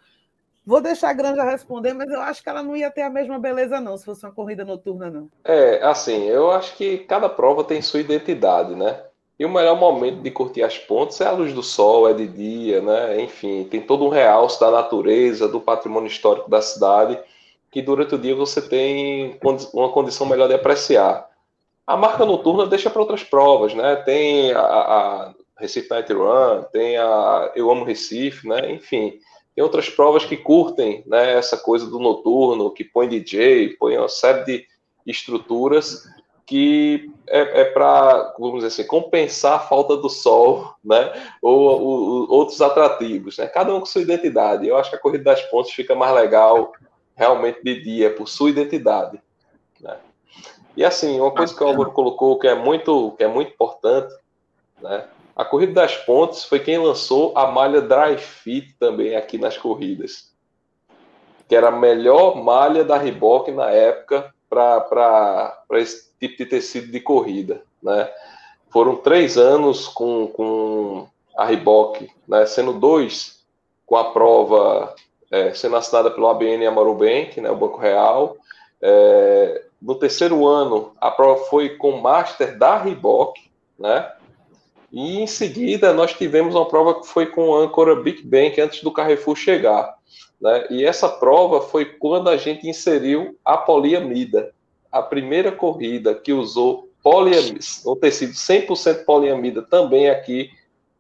Vou 0.67 0.81
deixar 0.81 1.11
a 1.11 1.13
Granja 1.13 1.45
responder, 1.45 1.93
mas 1.93 2.11
eu 2.11 2.21
acho 2.21 2.43
que 2.43 2.49
ela 2.49 2.63
não 2.63 2.75
ia 2.75 2.91
ter 2.91 3.03
a 3.03 3.11
mesma 3.11 3.39
beleza, 3.39 3.81
não, 3.81 3.97
se 3.97 4.05
fosse 4.05 4.25
uma 4.25 4.33
corrida 4.33 4.65
noturna, 4.65 5.11
não. 5.11 5.29
É, 5.45 5.83
assim, 5.83 6.25
eu 6.25 6.51
acho 6.51 6.75
que 6.77 6.99
cada 6.99 7.29
prova 7.29 7.63
tem 7.63 7.83
sua 7.83 8.01
identidade, 8.01 8.75
né? 8.75 9.03
E 9.39 9.45
o 9.45 9.51
melhor 9.51 9.79
momento 9.79 10.23
de 10.23 10.31
curtir 10.31 10.63
as 10.63 10.79
pontes 10.79 11.21
é 11.21 11.27
a 11.27 11.33
luz 11.33 11.53
do 11.53 11.63
sol, 11.63 12.09
é 12.09 12.15
de 12.15 12.27
dia, 12.27 12.81
né? 12.81 13.21
Enfim, 13.21 13.65
tem 13.65 13.81
todo 13.81 14.05
um 14.05 14.09
realce 14.09 14.59
da 14.61 14.71
natureza, 14.71 15.49
do 15.49 15.61
patrimônio 15.61 16.07
histórico 16.07 16.49
da 16.49 16.63
cidade, 16.63 17.19
que 17.71 17.83
durante 17.83 18.15
o 18.15 18.19
dia 18.19 18.35
você 18.35 18.63
tem 18.63 19.39
uma 19.73 19.91
condição 19.91 20.27
melhor 20.27 20.49
de 20.49 20.55
apreciar. 20.55 21.29
A 21.87 21.97
marca 21.97 22.25
noturna 22.25 22.67
deixa 22.67 22.89
para 22.89 23.03
outras 23.03 23.23
provas, 23.23 23.75
né? 23.75 23.97
Tem 23.97 24.53
a, 24.53 24.61
a 24.61 25.35
Recife 25.59 25.91
Night 25.91 26.11
Run, 26.13 26.63
tem 26.73 26.97
a 26.97 27.53
Eu 27.55 27.71
Amo 27.71 27.85
Recife, 27.85 28.49
né? 28.49 28.73
Enfim, 28.73 29.19
tem 29.55 29.63
outras 29.63 29.89
provas 29.89 30.25
que 30.25 30.37
curtem 30.37 31.05
né, 31.07 31.33
essa 31.39 31.57
coisa 31.57 31.87
do 31.87 31.99
noturno, 31.99 32.73
que 32.73 32.85
põe 32.85 33.09
DJ, 33.09 33.77
põe 33.79 33.97
uma 33.97 34.09
série 34.09 34.45
de 34.45 34.67
estruturas 35.07 36.09
que 36.47 37.11
é, 37.27 37.63
é 37.63 37.65
para, 37.65 38.35
vamos 38.39 38.57
dizer 38.57 38.67
assim, 38.67 38.87
compensar 38.87 39.55
a 39.55 39.61
falta 39.61 39.97
do 39.97 40.09
sol, 40.09 40.75
né? 40.85 41.13
Ou, 41.41 41.81
ou, 41.81 42.31
outros 42.31 42.61
atrativos, 42.61 43.39
né? 43.39 43.47
Cada 43.47 43.75
um 43.75 43.81
com 43.81 43.87
sua 43.87 44.03
identidade. 44.03 44.67
Eu 44.67 44.77
acho 44.77 44.91
que 44.91 44.97
a 44.97 45.01
Corrida 45.01 45.25
das 45.25 45.43
Pontes 45.43 45.73
fica 45.73 45.95
mais 45.95 46.15
legal 46.15 46.73
realmente 47.17 47.63
de 47.63 47.81
dia, 47.81 48.13
por 48.13 48.29
sua 48.29 48.51
identidade. 48.51 49.23
Né? 49.81 49.97
E 50.77 50.85
assim, 50.85 51.21
uma 51.21 51.31
coisa 51.31 51.55
que 51.55 51.63
o 51.63 51.67
Álvaro 51.67 51.93
colocou 51.93 52.39
que 52.39 52.49
é 52.49 52.55
muito, 52.55 53.13
que 53.13 53.23
é 53.23 53.29
muito 53.29 53.53
importante, 53.53 54.13
né? 54.83 55.07
A 55.37 55.45
Corrida 55.45 55.73
das 55.73 55.97
Pontes 55.97 56.45
foi 56.45 56.61
quem 56.61 56.79
lançou 56.79 57.37
a 57.37 57.47
malha 57.49 57.81
Dry 57.81 58.19
Fit 58.19 58.75
também 58.79 59.17
aqui 59.17 59.37
nas 59.37 59.57
corridas, 59.57 60.33
que 61.49 61.57
era 61.57 61.69
a 61.69 61.73
melhor 61.73 62.37
malha 62.37 62.85
da 62.85 62.97
Reebok 62.97 63.51
na 63.51 63.71
época 63.71 64.33
para 64.49 65.57
esse 65.73 66.11
tipo 66.21 66.37
de 66.37 66.47
tecido 66.47 66.93
de 66.93 67.01
corrida. 67.01 67.63
Né? 67.83 68.09
Foram 68.71 68.97
três 68.97 69.37
anos 69.37 69.89
com, 69.89 70.29
com 70.29 71.09
a 71.37 71.45
Reebok, 71.45 72.09
né? 72.29 72.47
sendo 72.47 72.73
dois 72.73 73.45
com 73.85 73.97
a 73.97 74.13
prova 74.13 74.95
é, 75.35 75.53
sendo 75.53 75.75
assinada 75.75 76.13
pelo 76.13 76.29
ABN 76.29 76.65
Amaru 76.65 76.95
Bank, 76.95 77.41
né, 77.41 77.51
o 77.51 77.57
Banco 77.57 77.79
Real. 77.79 78.37
É, 78.81 79.65
no 79.83 79.97
terceiro 79.97 80.47
ano, 80.47 80.93
a 81.01 81.11
prova 81.11 81.45
foi 81.47 81.71
com 81.71 81.91
o 81.91 82.01
Master 82.01 82.57
da 82.57 82.79
Reebok, 82.79 83.41
né? 83.77 84.13
E 84.95 85.21
em 85.21 85.27
seguida 85.27 85.93
nós 85.93 86.13
tivemos 86.13 86.55
uma 86.55 86.69
prova 86.69 87.01
que 87.01 87.09
foi 87.09 87.27
com 87.27 87.53
a 87.53 87.63
âncora 87.63 87.97
Big 87.97 88.23
Bank 88.23 88.61
antes 88.61 88.81
do 88.81 88.93
Carrefour 88.93 89.35
chegar. 89.35 89.93
Né? 90.41 90.69
E 90.71 90.85
essa 90.85 91.09
prova 91.09 91.61
foi 91.61 91.85
quando 91.85 92.31
a 92.31 92.37
gente 92.37 92.69
inseriu 92.69 93.37
a 93.45 93.57
poliamida. 93.57 94.53
A 94.93 95.03
primeira 95.03 95.51
corrida 95.51 96.15
que 96.15 96.33
usou 96.33 96.89
poliamida, 97.03 97.59
um 97.85 97.97
tecido 97.97 98.35
100% 98.35 99.05
poliamida 99.05 99.63
também 99.63 100.09
aqui 100.09 100.53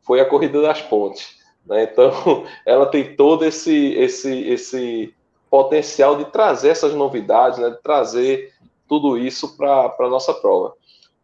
foi 0.03 0.20
a 0.20 0.24
Corrida 0.24 0.61
das 0.61 0.82
Pontes. 0.82 1.36
Né? 1.64 1.84
Então, 1.84 2.45
ela 2.66 2.86
tem 2.86 3.14
todo 3.14 3.45
esse, 3.45 3.92
esse, 3.95 4.40
esse 4.49 5.14
potencial 5.49 6.16
de 6.16 6.24
trazer 6.32 6.70
essas 6.70 6.92
novidades, 6.95 7.61
né? 7.61 7.70
de 7.70 7.80
trazer 7.80 8.53
tudo 8.88 9.16
isso 9.16 9.57
para 9.57 9.95
a 10.01 10.09
nossa 10.09 10.34
prova. 10.34 10.74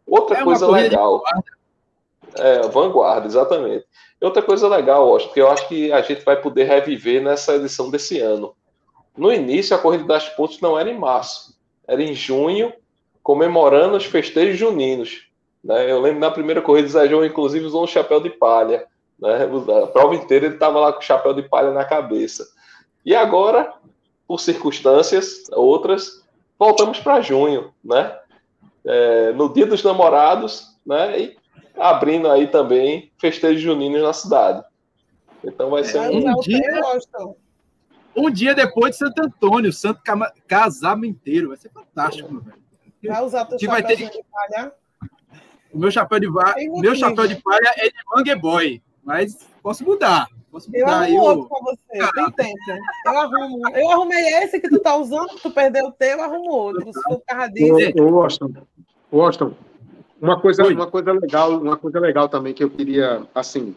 Outra 0.07 0.39
é 0.39 0.45
coisa 0.45 0.71
legal. 0.71 1.18
De 1.18 1.60
é, 2.37 2.62
vanguarda, 2.68 3.26
exatamente. 3.26 3.85
E 4.20 4.24
outra 4.24 4.43
coisa 4.43 4.68
legal, 4.68 5.09
Washington, 5.09 5.33
que 5.33 5.41
eu 5.41 5.51
acho 5.51 5.68
que 5.68 5.93
a 5.93 6.03
gente 6.03 6.24
vai 6.24 6.41
poder 6.41 6.64
reviver 6.64 7.22
nessa 7.22 7.57
edição 7.57 7.91
desse 7.91 8.20
ano. 8.20 8.55
no 9.16 9.33
início 9.33 9.74
a 9.74 9.78
corrida 9.78 10.05
das 10.05 10.28
pontes 10.31 10.61
não 10.61 10.78
era 10.78 10.91
em 10.91 10.99
março, 10.99 11.59
era 11.87 12.03
em 12.03 12.14
junho, 12.14 12.72
comemorando 13.22 13.97
os 13.97 14.05
festejos 14.05 14.59
juninos. 14.59 15.26
Né? 15.62 15.91
Eu 15.91 16.01
lembro 16.01 16.20
na 16.20 16.31
primeira 16.31 16.62
corrida, 16.62 16.89
o 16.89 16.91
Zé 16.91 17.09
João, 17.09 17.24
inclusive, 17.24 17.64
usou 17.64 17.85
um 17.85 17.87
chapéu 17.87 18.20
de 18.20 18.31
palha. 18.31 18.87
Né? 19.18 19.49
A 19.83 19.87
prova 19.87 20.14
inteira 20.14 20.47
ele 20.47 20.55
estava 20.55 20.81
lá 20.81 20.93
com 20.93 21.01
o 21.01 21.05
chapéu 21.05 21.35
de 21.35 21.43
palha 21.43 21.70
na 21.70 21.85
cabeça. 21.85 22.47
E 23.05 23.14
agora, 23.14 23.72
por 24.26 24.41
circunstâncias 24.41 25.45
outras, 25.53 26.24
voltamos 26.59 27.01
para 27.01 27.20
junho, 27.20 27.72
né? 27.85 28.16
É, 28.85 29.33
no 29.33 29.53
dia 29.53 29.66
dos 29.66 29.83
namorados, 29.83 30.76
né? 30.87 31.18
E 31.18 31.39
abrindo 31.81 32.31
aí 32.31 32.47
também 32.47 33.11
festejos 33.18 33.62
juninos 33.62 34.03
na 34.03 34.12
cidade. 34.12 34.62
Então 35.43 35.70
vai 35.70 35.83
ser 35.83 35.99
é, 35.99 36.11
um, 36.11 36.31
um 36.31 36.41
dia. 36.41 36.83
Um 38.14 38.31
dia 38.31 38.55
depois 38.55 38.93
de 38.93 38.99
Santo 38.99 39.22
Antônio, 39.22 39.72
Santo 39.72 40.01
Casamenteiro. 40.47 41.49
Vai 41.49 41.57
ser 41.57 41.70
fantástico, 41.70 42.31
meu 42.31 42.43
velho. 42.43 42.61
Vai 43.03 43.24
usar 43.24 43.47
teu 43.47 43.59
chapéu 43.59 43.87
ter... 43.87 44.11
de 44.11 44.24
palha? 44.31 44.72
O 45.72 45.78
meu 45.78 45.91
chapéu 45.91 46.20
de, 46.20 46.28
va... 46.28 46.55
meu 46.81 46.95
chapéu 46.95 47.26
de 47.26 47.37
palha 47.37 47.72
é 47.76 47.89
de 47.89 47.95
Mangue 48.12 48.35
Boy, 48.35 48.83
mas 49.03 49.49
posso 49.62 49.85
mudar. 49.85 50.28
Posso 50.51 50.68
mudar. 50.70 50.81
Eu 50.81 50.89
arrumo 50.89 51.16
eu... 51.16 51.22
outro 51.22 51.49
pra 51.49 51.59
você, 51.61 52.12
tem 52.12 52.33
tempo. 52.33 52.83
Eu 53.07 53.18
arrumo. 53.18 53.68
Eu 53.74 53.91
arrumei 53.91 54.20
esse 54.43 54.61
que 54.61 54.68
tu 54.68 54.81
tá 54.81 54.97
usando, 54.97 55.28
tu 55.41 55.51
perdeu 55.51 55.87
o 55.87 55.93
teu, 55.93 56.18
eu 56.18 56.22
arrumo 56.22 56.51
outro. 56.51 56.85
Se 56.93 57.03
for 57.03 57.22
disso. 57.51 58.03
Ô, 58.03 58.11
Washington, 58.11 58.66
Washington, 59.12 59.55
uma 60.21 60.41
coisa, 60.41 60.66
uma 60.66 60.87
coisa 60.87 61.12
legal, 61.12 61.59
uma 61.59 61.77
coisa 61.77 61.99
legal 61.99 62.29
também 62.29 62.53
que 62.53 62.62
eu 62.62 62.71
queria, 62.71 63.27
assim, 63.35 63.75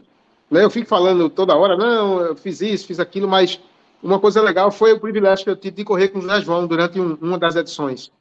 né, 0.52 0.64
eu 0.64 0.70
fico 0.70 0.88
falando 0.88 1.30
toda 1.30 1.56
hora, 1.56 1.78
não, 1.78 2.22
eu 2.22 2.36
fiz 2.36 2.62
isso, 2.62 2.88
fiz 2.88 3.00
aquilo, 3.00 3.28
mas 3.28 3.60
uma 4.04 4.20
coisa 4.20 4.42
legal 4.42 4.70
foi 4.70 4.92
o 4.92 5.00
privilégio 5.00 5.46
que 5.46 5.50
eu 5.50 5.56
tive 5.56 5.78
de 5.78 5.86
correr 5.86 6.10
com 6.10 6.20
o 6.20 6.22
José 6.22 6.42
João 6.42 6.68
durante 6.68 7.00
um, 7.00 7.18
uma 7.22 7.40
das 7.40 7.56
edições. 7.56 8.12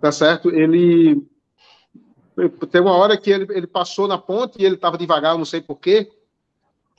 Tá 0.00 0.12
certo? 0.12 0.48
Ele. 0.50 1.22
Tem 2.70 2.80
uma 2.80 2.96
hora 2.96 3.18
que 3.18 3.30
ele, 3.30 3.46
ele 3.50 3.66
passou 3.66 4.06
na 4.06 4.16
ponte 4.16 4.56
e 4.58 4.64
ele 4.64 4.76
estava 4.76 4.96
devagar, 4.96 5.36
não 5.36 5.44
sei 5.44 5.60
porquê. 5.60 6.10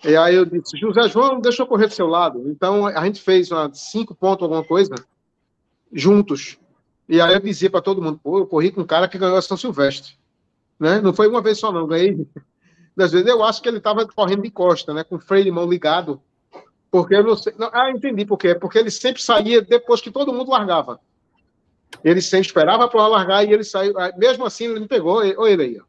E 0.04 0.16
aí 0.16 0.36
eu 0.36 0.46
disse: 0.46 0.78
José 0.78 1.08
João, 1.08 1.40
deixa 1.40 1.64
eu 1.64 1.68
correr 1.68 1.88
do 1.88 1.94
seu 1.94 2.06
lado. 2.06 2.44
Então 2.48 2.86
a 2.86 3.06
gente 3.06 3.22
fez 3.22 3.50
uma, 3.50 3.74
cinco 3.74 4.14
pontos, 4.14 4.44
alguma 4.44 4.64
coisa, 4.64 4.94
juntos. 5.92 6.60
E 7.08 7.20
aí 7.20 7.34
eu 7.34 7.40
dizia 7.40 7.70
para 7.70 7.82
todo 7.82 8.02
mundo: 8.02 8.20
pô, 8.22 8.40
eu 8.40 8.46
corri 8.46 8.72
com 8.72 8.82
um 8.82 8.86
cara 8.86 9.08
que 9.08 9.18
ganhou 9.18 9.38
a 9.38 9.42
São 9.42 9.58
Silvestre. 9.58 10.21
Né? 10.82 11.00
Não 11.00 11.14
foi 11.14 11.30
uma 11.30 11.42
vez 11.42 11.60
só, 11.60 11.72
não. 11.72 11.88
Ganhei. 11.88 12.28
Das 12.98 13.14
vezes 13.14 13.28
eu 13.28 13.42
acho 13.42 13.62
que 13.62 13.70
ele 13.70 13.78
estava 13.78 14.06
correndo 14.06 14.42
de 14.42 14.52
costa, 14.52 14.94
né? 14.94 15.06
com 15.06 15.16
o 15.16 15.20
freio 15.20 15.46
de 15.46 15.52
mão 15.52 15.70
ligado 15.70 16.22
porque 16.92 17.16
eu 17.16 17.24
não 17.24 17.38
sei. 17.38 17.54
Não, 17.58 17.70
ah, 17.72 17.90
entendi 17.90 18.26
por 18.26 18.38
quê. 18.38 18.54
Porque 18.54 18.78
ele 18.78 18.92
sempre 18.92 19.22
saía 19.22 19.62
depois 19.62 20.02
que 20.02 20.12
todo 20.12 20.34
mundo 20.34 20.52
largava. 20.52 21.00
Ele 22.04 22.22
sempre 22.22 22.48
esperava 22.48 22.88
para 22.90 23.08
largar 23.08 23.48
e 23.48 23.54
ele 23.54 23.64
saiu. 23.64 23.98
Ah, 23.98 24.12
mesmo 24.18 24.46
assim, 24.46 24.66
ele 24.66 24.82
me 24.82 24.88
pegou. 24.88 25.16
Olha 25.16 25.52
ele 25.52 25.64
aí. 25.64 25.82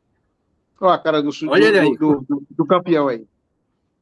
Olha 0.81 0.95
a 0.95 0.99
cara 0.99 1.21
do, 1.21 1.31
do, 1.31 1.97
do, 1.97 2.27
do, 2.29 2.47
do 2.51 2.67
campeão 2.67 3.09
aí. 3.09 3.27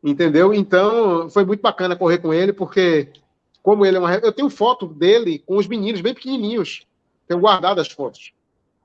Entendeu? 0.04 0.52
Então, 0.52 1.28
foi 1.30 1.44
muito 1.44 1.60
bacana 1.60 1.96
correr 1.96 2.18
com 2.18 2.32
ele, 2.32 2.52
porque, 2.52 3.08
como 3.62 3.84
ele 3.84 3.96
é 3.96 4.00
uma. 4.00 4.14
Eu 4.14 4.32
tenho 4.32 4.50
foto 4.50 4.86
dele 4.86 5.42
com 5.46 5.56
os 5.56 5.66
meninos 5.66 6.02
bem 6.02 6.14
pequenininhos. 6.14 6.86
Tenho 7.26 7.40
guardado 7.40 7.80
as 7.80 7.88
fotos. 7.90 8.32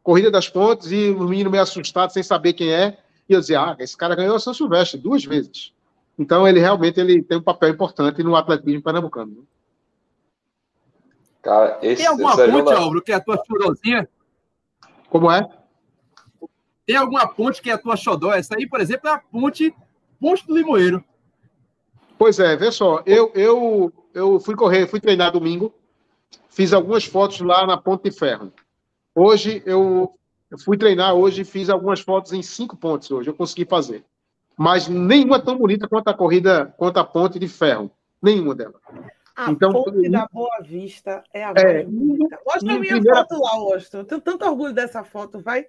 Corrida 0.06 0.30
das 0.30 0.48
Pontes 0.48 0.92
e 0.92 1.10
o 1.10 1.28
menino 1.28 1.50
meio 1.50 1.64
assustado, 1.64 2.12
sem 2.12 2.22
saber 2.22 2.54
quem 2.54 2.72
é. 2.72 2.96
E 3.28 3.34
eu 3.34 3.40
dizia, 3.40 3.60
ah, 3.60 3.76
esse 3.80 3.98
cara 3.98 4.16
ganhou 4.16 4.36
a 4.36 4.40
São 4.40 4.54
Silvestre 4.54 5.00
duas 5.00 5.26
vezes. 5.26 5.74
Então, 6.18 6.48
ele 6.48 6.60
realmente 6.60 7.00
ele 7.00 7.24
tem 7.24 7.40
um 7.40 7.42
papel 7.42 7.70
importante 7.70 8.22
no 8.22 8.36
atletismo 8.36 8.84
pernambucano. 8.84 9.48
Cara, 11.42 11.80
esse, 11.82 12.04
tem 12.04 12.06
alguma 12.06 12.34
esse 12.34 12.52
ponte, 12.52 12.72
Álvaro, 12.72 13.02
que 13.02 13.12
é 13.12 13.16
a 13.16 13.20
tua 13.20 13.44
xodózinha? 13.48 14.08
Como 15.10 15.32
é? 15.32 15.50
Tem 16.86 16.96
alguma 16.96 17.28
ponte 17.28 17.60
que 17.60 17.72
é 17.72 17.74
a 17.74 17.78
tua 17.80 17.98
xodó? 17.98 18.32
Essa 18.32 18.56
aí, 18.56 18.70
por 18.70 18.80
exemplo, 18.80 19.10
é 19.10 19.14
a 19.14 19.18
ponte, 19.18 19.76
ponte 20.22 20.46
do 20.46 20.56
Limoeiro. 20.56 21.04
Pois 22.16 22.38
é, 22.38 22.56
vê 22.56 22.72
só, 22.72 23.02
eu, 23.08 23.32
eu, 23.34 23.92
eu 24.14 24.40
fui 24.40 24.56
correr, 24.56 24.86
fui 24.86 25.00
treinar 25.00 25.32
domingo, 25.32 25.74
fiz 26.48 26.74
algumas 26.74 27.06
fotos 27.06 27.42
lá 27.42 27.66
na 27.66 27.76
Ponte 27.76 28.04
de 28.04 28.12
Ferro. 28.12 28.54
Hoje 29.16 29.64
eu, 29.66 30.14
eu 30.52 30.60
fui 30.60 30.78
treinar 30.78 31.16
hoje 31.16 31.42
e 31.42 31.46
fiz 31.46 31.70
algumas 31.70 32.02
fotos 32.02 32.34
em 32.34 32.42
cinco 32.42 32.76
pontos 32.76 33.10
hoje, 33.10 33.30
eu 33.30 33.34
consegui 33.34 33.66
fazer 33.66 34.04
mas 34.58 34.88
nenhuma 34.88 35.40
tão 35.40 35.58
bonita 35.58 35.88
quanto 35.88 36.08
a 36.08 36.14
corrida, 36.14 36.74
quanto 36.78 36.98
a 36.98 37.04
ponte 37.04 37.38
de 37.38 37.48
ferro. 37.48 37.92
Nenhuma 38.22 38.56
delas. 38.56 38.82
A 39.36 39.52
então, 39.52 39.72
ponte 39.72 40.10
da 40.10 40.28
Boa 40.32 40.62
Vista 40.64 41.24
é 41.34 41.44
a 41.44 41.54
é, 41.56 41.84
mais 41.84 41.88
bonita. 41.88 42.40
Mostra 42.46 42.74
a 42.74 42.80
minha 42.80 42.94
primeira... 42.94 43.18
foto 43.18 43.42
lá, 43.42 43.52
Austin. 43.52 43.98
Eu 43.98 44.06
tenho 44.06 44.22
tanto 44.22 44.46
orgulho 44.46 44.74
dessa 44.74 45.04
foto. 45.04 45.40
Vai, 45.40 45.66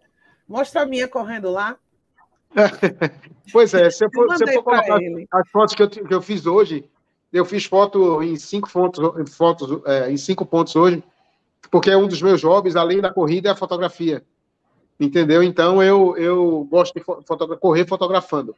mostra 0.49 0.83
a 0.83 0.87
minha 0.87 1.09
correndo 1.09 1.51
lá. 1.51 1.77
pois 3.53 3.75
é, 3.75 3.91
se 3.91 4.05
eu 4.05 4.11
for, 4.15 4.37
se 4.37 4.45
eu 4.45 4.53
for 4.53 4.63
colocar 4.63 5.03
ele. 5.03 5.27
as 5.31 5.49
fotos 5.51 5.75
que 5.75 5.83
eu, 5.83 5.91
que 5.91 6.15
eu 6.15 6.23
fiz 6.23 6.47
hoje, 6.47 6.89
eu 7.33 7.45
fiz 7.45 7.65
foto 7.65 8.23
em 8.23 8.37
cinco 8.37 8.71
fotos, 8.71 9.35
fotos 9.35 9.83
é, 9.85 10.11
em 10.11 10.17
cinco 10.17 10.47
pontos 10.47 10.77
hoje, 10.77 11.03
porque 11.71 11.91
é 11.91 11.97
um 11.97 12.07
dos 12.07 12.23
meus 12.23 12.43
hobbies, 12.43 12.77
além 12.77 13.01
da 13.01 13.13
corrida, 13.13 13.49
é 13.49 13.53
a 13.53 13.57
fotografia. 13.57 14.25
Entendeu? 14.99 15.43
Então 15.43 15.83
eu, 15.83 16.17
eu 16.17 16.67
gosto 16.71 16.95
de 16.95 17.05
fotogra 17.05 17.57
correr 17.57 17.87
fotografando. 17.87 18.55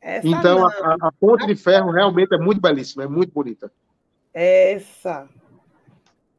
Essa 0.00 0.26
então, 0.26 0.66
a, 0.66 0.96
a, 1.00 1.12
ponte 1.12 1.46
de 1.46 1.56
ferro 1.56 1.90
realmente 1.90 2.34
é 2.34 2.38
muito 2.38 2.60
belíssima, 2.60 3.04
é 3.04 3.08
muito 3.08 3.32
bonita. 3.32 3.70
Essa. 4.32 5.28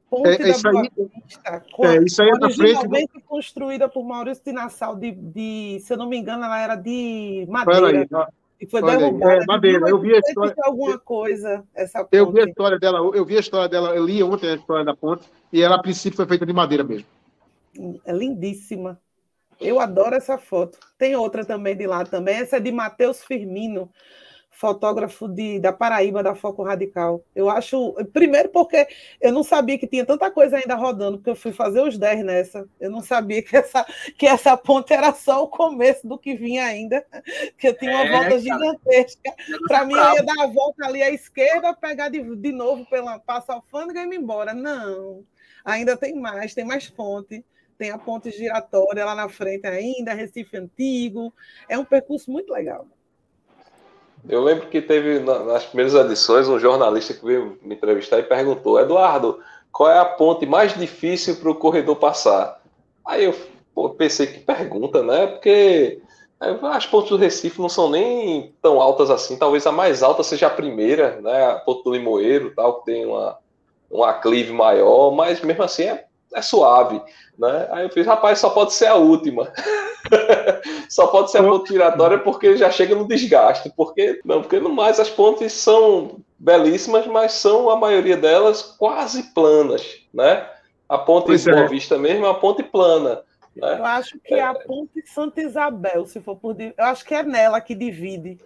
Ponte 0.10 0.30
é, 0.30 0.38
da 0.38 0.50
isso 0.50 0.64
Boa 0.64 0.82
aí, 0.82 0.92
Vista, 1.24 1.66
é, 1.84 2.04
isso 2.04 2.22
aí 2.22 2.30
é 2.30 2.34
originalmente 2.34 3.12
frente... 3.12 3.26
construída 3.28 3.88
por 3.88 4.04
Maurício 4.04 4.44
de 4.44 4.52
Nassau, 4.52 4.96
de, 4.96 5.12
de, 5.12 5.80
se 5.82 5.94
eu 5.94 5.98
não 5.98 6.08
me 6.08 6.18
engano, 6.18 6.44
ela 6.44 6.60
era 6.60 6.76
de 6.76 7.46
madeira. 7.48 8.00
Aí, 8.00 8.08
e 8.60 8.68
foi 8.68 8.82
derrubada. 8.82 9.42
É, 9.42 9.46
madeira. 9.46 9.90
Eu 9.90 10.00
vi 10.00 10.14
a 10.14 10.20
história. 10.20 10.54
alguma 10.64 10.98
coisa 11.00 11.64
essa 11.74 12.00
ponte. 12.00 12.16
Eu 12.16 12.32
vi 12.32 12.42
a 12.42 12.46
história 12.46 12.78
dela. 12.78 13.00
Eu 13.16 13.26
vi 13.26 13.38
a 13.38 13.40
história 13.40 13.70
dela. 13.70 13.96
Eu 13.96 14.06
li 14.06 14.22
ontem 14.22 14.50
a 14.50 14.56
história 14.56 14.84
da 14.84 14.96
ponte 14.96 15.30
e 15.52 15.62
ela 15.62 15.76
a 15.76 15.82
princípio 15.82 16.18
foi 16.18 16.26
feita 16.26 16.46
de 16.46 16.54
madeira 16.54 16.84
mesmo. 16.84 17.08
É 18.06 18.12
lindíssima. 18.12 19.00
Eu 19.60 19.80
adoro 19.80 20.16
essa 20.16 20.38
foto. 20.38 20.78
Tem 20.98 21.16
outra 21.16 21.46
também 21.46 21.76
de 21.76 21.88
lá 21.88 22.04
também. 22.06 22.36
Essa 22.36 22.58
é 22.58 22.60
de 22.60 22.72
Matheus 22.72 23.24
Firmino, 23.24 23.90
fotógrafo 24.60 25.26
de, 25.26 25.58
da 25.58 25.72
Paraíba, 25.72 26.22
da 26.22 26.36
Foco 26.36 26.64
Radical. 26.64 27.24
Eu 27.34 27.50
acho. 27.50 27.94
Primeiro, 28.12 28.50
porque 28.50 28.86
eu 29.22 29.32
não 29.32 29.42
sabia 29.42 29.80
que 29.80 29.88
tinha 29.88 30.06
tanta 30.06 30.30
coisa 30.30 30.58
ainda 30.58 30.76
rodando, 30.76 31.18
porque 31.18 31.30
eu 31.30 31.36
fui 31.36 31.54
fazer 31.54 31.80
os 31.80 31.98
10 31.98 32.26
nessa. 32.26 32.68
Eu 32.78 32.92
não 32.92 33.02
sabia 33.02 33.42
que 33.42 33.56
essa, 33.56 33.86
que 34.18 34.28
essa 34.28 34.58
ponte 34.58 34.94
era 34.94 35.14
só 35.14 35.44
o 35.44 35.48
começo 35.48 36.06
do 36.06 36.18
que 36.18 36.36
vinha 36.36 36.66
ainda, 36.66 37.06
que 37.58 37.70
eu 37.70 37.78
tinha 37.78 37.92
uma 37.92 38.04
é, 38.04 38.12
volta 38.12 38.30
cara. 38.30 38.40
gigantesca. 38.40 39.34
Para 39.66 39.86
mim, 39.86 39.94
eu 39.94 40.14
ia 40.16 40.24
dar 40.24 40.44
a 40.44 40.48
volta 40.48 40.86
ali 40.86 41.02
à 41.02 41.10
esquerda, 41.10 41.74
pegar 41.74 42.10
de, 42.10 42.22
de 42.36 42.52
novo 42.52 42.86
pela 42.90 43.18
Passa 43.18 43.54
Alfândega 43.54 44.04
e 44.04 44.08
ir 44.08 44.16
embora. 44.16 44.54
Não, 44.54 45.24
ainda 45.64 45.96
tem 45.96 46.14
mais, 46.16 46.54
tem 46.54 46.66
mais 46.66 46.90
ponte 46.90 47.46
tem 47.78 47.92
a 47.92 47.98
ponte 47.98 48.30
giratória 48.30 49.06
lá 49.06 49.16
na 49.16 49.30
frente 49.30 49.66
ainda, 49.66 50.14
Recife 50.14 50.58
Antigo. 50.58 51.34
É 51.70 51.80
um 51.80 51.86
percurso 51.86 52.30
muito 52.30 52.52
legal. 52.52 52.86
Eu 54.28 54.44
lembro 54.44 54.68
que 54.68 54.82
teve 54.82 55.20
nas 55.20 55.66
primeiras 55.66 55.94
edições 55.94 56.48
um 56.48 56.60
jornalista 56.60 57.14
que 57.14 57.26
veio 57.26 57.58
me 57.62 57.76
entrevistar 57.76 58.20
e 58.20 58.24
perguntou: 58.24 58.80
Eduardo, 58.80 59.40
qual 59.72 59.90
é 59.90 60.00
a 60.00 60.06
ponte 60.06 60.46
mais 60.46 60.78
difícil 60.78 61.38
para 61.38 61.50
o 61.50 61.56
corredor 61.56 61.96
passar? 61.96 62.62
Aí 63.06 63.26
eu 63.26 63.36
pô, 63.74 63.90
pensei 63.92 64.28
que 64.28 64.40
pergunta, 64.40 65.02
né? 65.02 65.28
Porque 65.28 66.02
as 66.40 66.86
pontes 66.86 67.10
do 67.10 67.18
Recife 67.18 67.62
não 67.62 67.70
são 67.70 67.90
nem 67.90 68.54
tão 68.62 68.82
altas 68.82 69.10
assim. 69.10 69.38
Talvez 69.38 69.66
a 69.66 69.72
mais 69.72 70.04
alta 70.04 70.24
seja 70.24 70.48
a 70.48 70.52
primeira, 70.52 71.20
né? 71.22 71.52
A 71.52 71.56
ponte 71.56 71.84
do 71.84 71.92
Limoeiro, 71.92 72.54
tal, 72.56 72.80
que 72.80 72.86
tem 72.86 73.06
uma, 73.06 73.38
um 73.92 74.04
aclive 74.04 74.52
maior, 74.52 75.12
mas 75.12 75.42
mesmo 75.42 75.64
assim 75.64 75.84
é 75.84 76.06
é 76.34 76.42
suave. 76.42 77.02
Né? 77.38 77.68
Aí 77.72 77.84
eu 77.86 77.90
fiz, 77.90 78.06
rapaz, 78.06 78.40
só 78.40 78.50
pode 78.50 78.74
ser 78.74 78.88
a 78.88 78.96
última. 78.96 79.52
só 80.90 81.08
pode 81.08 81.32
ser 81.32 81.40
a 81.40 81.44
ponte 81.44 81.70
giratória 81.70 82.20
porque 82.20 82.58
já 82.58 82.70
chega 82.70 82.96
no 82.96 83.08
desgaste. 83.08 83.72
Porque 83.76 84.20
não, 84.26 84.42
porque 84.42 84.60
no 84.60 84.70
mais 84.70 85.00
as 85.00 85.10
pontes 85.10 85.54
são 85.54 86.20
belíssimas, 86.38 87.08
mas 87.08 87.34
são 87.34 87.70
a 87.70 87.76
maioria 87.76 88.18
delas 88.18 88.62
quase 88.62 89.24
planas, 89.34 90.02
né? 90.14 90.48
A 90.88 90.98
ponte 90.98 91.28
pois 91.28 91.44
de 91.44 91.52
Boa 91.52 91.64
é. 91.64 91.68
Vista 91.68 91.98
mesmo 91.98 92.26
é 92.26 92.30
uma 92.30 92.40
ponte 92.40 92.64
plana. 92.64 93.22
Né? 93.56 93.78
Eu 93.78 93.86
acho 93.86 94.20
que 94.20 94.34
é 94.34 94.42
a 94.42 94.54
ponte 94.54 95.02
Santa 95.06 95.42
Isabel, 95.42 96.06
se 96.06 96.20
for 96.20 96.36
por 96.36 96.56
eu 96.60 96.74
acho 96.78 97.06
que 97.06 97.14
é 97.14 97.24
nela 97.24 97.62
que 97.62 97.76
divide 97.76 98.38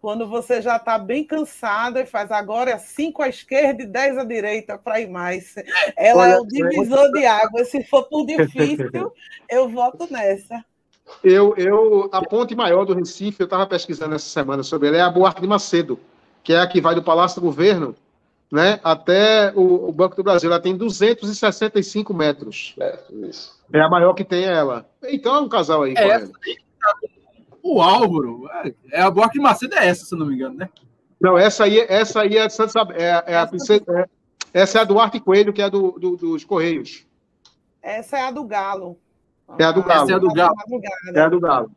quando 0.00 0.26
você 0.26 0.62
já 0.62 0.76
está 0.76 0.98
bem 0.98 1.24
cansada 1.24 2.00
e 2.00 2.06
faz 2.06 2.30
agora 2.30 2.78
cinco 2.78 3.22
à 3.22 3.28
esquerda 3.28 3.82
e 3.82 3.86
dez 3.86 4.16
à 4.16 4.24
direita 4.24 4.78
para 4.78 5.00
ir 5.00 5.08
mais. 5.08 5.54
Ela 5.96 6.22
Olha, 6.22 6.32
é 6.32 6.40
o 6.40 6.46
divisor 6.46 7.10
de 7.12 7.26
água. 7.26 7.64
Se 7.64 7.82
for 7.84 8.04
por 8.04 8.24
difícil, 8.24 9.12
eu 9.48 9.68
voto 9.68 10.06
nessa. 10.10 10.64
Eu, 11.24 11.54
eu, 11.56 12.08
a 12.12 12.22
ponte 12.22 12.54
maior 12.54 12.84
do 12.84 12.94
Recife, 12.94 13.40
eu 13.40 13.44
estava 13.44 13.66
pesquisando 13.66 14.14
essa 14.14 14.28
semana 14.28 14.62
sobre 14.62 14.88
ela, 14.88 14.96
é 14.98 15.00
a 15.00 15.10
Buarque 15.10 15.40
de 15.40 15.48
Macedo, 15.48 15.98
que 16.44 16.52
é 16.52 16.60
a 16.60 16.66
que 16.66 16.80
vai 16.80 16.94
do 16.94 17.02
Palácio 17.02 17.40
do 17.40 17.46
Governo 17.46 17.96
né, 18.50 18.80
até 18.82 19.52
o, 19.54 19.88
o, 19.88 19.92
Banco 19.92 20.16
do 20.16 20.22
Brasil. 20.22 20.50
Ela 20.50 20.60
tem 20.60 20.76
265 20.76 22.14
metros. 22.14 22.74
É, 22.80 22.98
isso. 23.28 23.58
É 23.72 23.80
a 23.80 23.88
maior 23.88 24.14
que 24.14 24.24
tem 24.24 24.44
ela. 24.44 24.88
Então 25.04 25.34
é 25.34 25.40
um 25.40 25.48
casal 25.48 25.82
aí. 25.82 25.94
É 25.96 26.08
essa 26.08 26.32
aí, 26.46 26.56
o 27.74 27.80
Álvaro, 27.80 28.48
é 28.92 29.00
a 29.00 29.10
Borque 29.10 29.38
Macedo 29.38 29.74
é 29.74 29.86
essa, 29.86 30.04
se 30.04 30.16
não 30.16 30.26
me 30.26 30.34
engano, 30.34 30.56
né? 30.56 30.68
Não, 31.20 31.36
essa 31.36 31.64
aí, 31.64 31.80
essa 31.80 32.20
aí 32.22 32.36
é 32.36 32.46
de 32.46 32.52
Santos, 32.52 32.74
é, 32.94 33.24
é 33.26 33.36
a 33.36 33.46
princesa, 33.46 33.82
é, 33.88 34.06
essa 34.52 34.78
é 34.78 34.80
a 34.82 34.84
do 34.84 34.98
Arte 34.98 35.18
Coelho, 35.18 35.52
que 35.52 35.62
é 35.62 35.68
do, 35.68 35.92
do, 35.92 36.16
dos 36.16 36.44
Correios. 36.44 37.06
Essa 37.82 38.18
é 38.18 38.22
a 38.22 38.30
do 38.30 38.44
Galo. 38.44 38.98
É 39.58 39.64
a 39.64 39.72
do 39.72 39.82
Galo. 39.82 40.02
Essa 40.02 40.12
é 40.12 40.14
a 40.14 40.18
do 40.18 40.32
Galo. 40.32 40.54
É 41.14 41.20
a 41.20 41.28
do 41.28 41.40
Galo. 41.40 41.70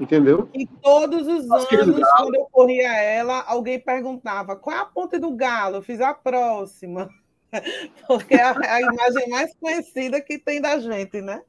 Entendeu? 0.00 0.48
E 0.54 0.64
todos 0.64 1.26
os 1.26 1.50
anos, 1.50 1.66
quando 1.66 2.34
eu 2.36 2.46
corria 2.52 2.92
ela, 2.92 3.42
alguém 3.46 3.80
perguntava 3.80 4.54
qual 4.54 4.76
é 4.76 4.78
a 4.78 4.84
ponte 4.84 5.18
do 5.18 5.32
Galo? 5.32 5.76
Eu 5.76 5.82
fiz 5.82 6.00
a 6.00 6.14
próxima. 6.14 7.10
Porque 8.06 8.34
é 8.34 8.42
a 8.44 8.80
imagem 8.80 9.28
mais 9.28 9.52
conhecida 9.54 10.20
que 10.20 10.38
tem 10.38 10.60
da 10.60 10.78
gente, 10.78 11.20
né? 11.20 11.42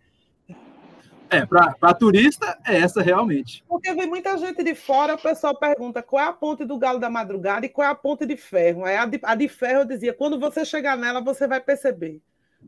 É, 1.31 1.45
para 1.45 1.93
turista, 1.93 2.57
é 2.65 2.77
essa 2.77 3.03
realmente. 3.03 3.63
Porque 3.67 3.93
vem 3.93 4.07
muita 4.07 4.35
gente 4.37 4.63
de 4.63 4.73
fora, 4.73 5.13
o 5.13 5.21
pessoal 5.21 5.55
pergunta 5.55 6.01
qual 6.01 6.23
é 6.23 6.27
a 6.27 6.33
ponte 6.33 6.65
do 6.65 6.77
Galo 6.77 6.99
da 6.99 7.09
Madrugada 7.09 7.65
e 7.65 7.69
qual 7.69 7.87
é 7.87 7.91
a 7.91 7.95
ponte 7.95 8.25
de 8.25 8.35
ferro. 8.35 8.83
Aí 8.83 8.95
a 8.95 9.05
de, 9.05 9.19
a 9.21 9.35
de 9.35 9.47
ferro 9.47 9.81
eu 9.81 9.85
dizia, 9.85 10.11
quando 10.11 10.39
você 10.39 10.65
chegar 10.65 10.97
nela, 10.97 11.21
você 11.21 11.47
vai 11.47 11.61
perceber. 11.61 12.19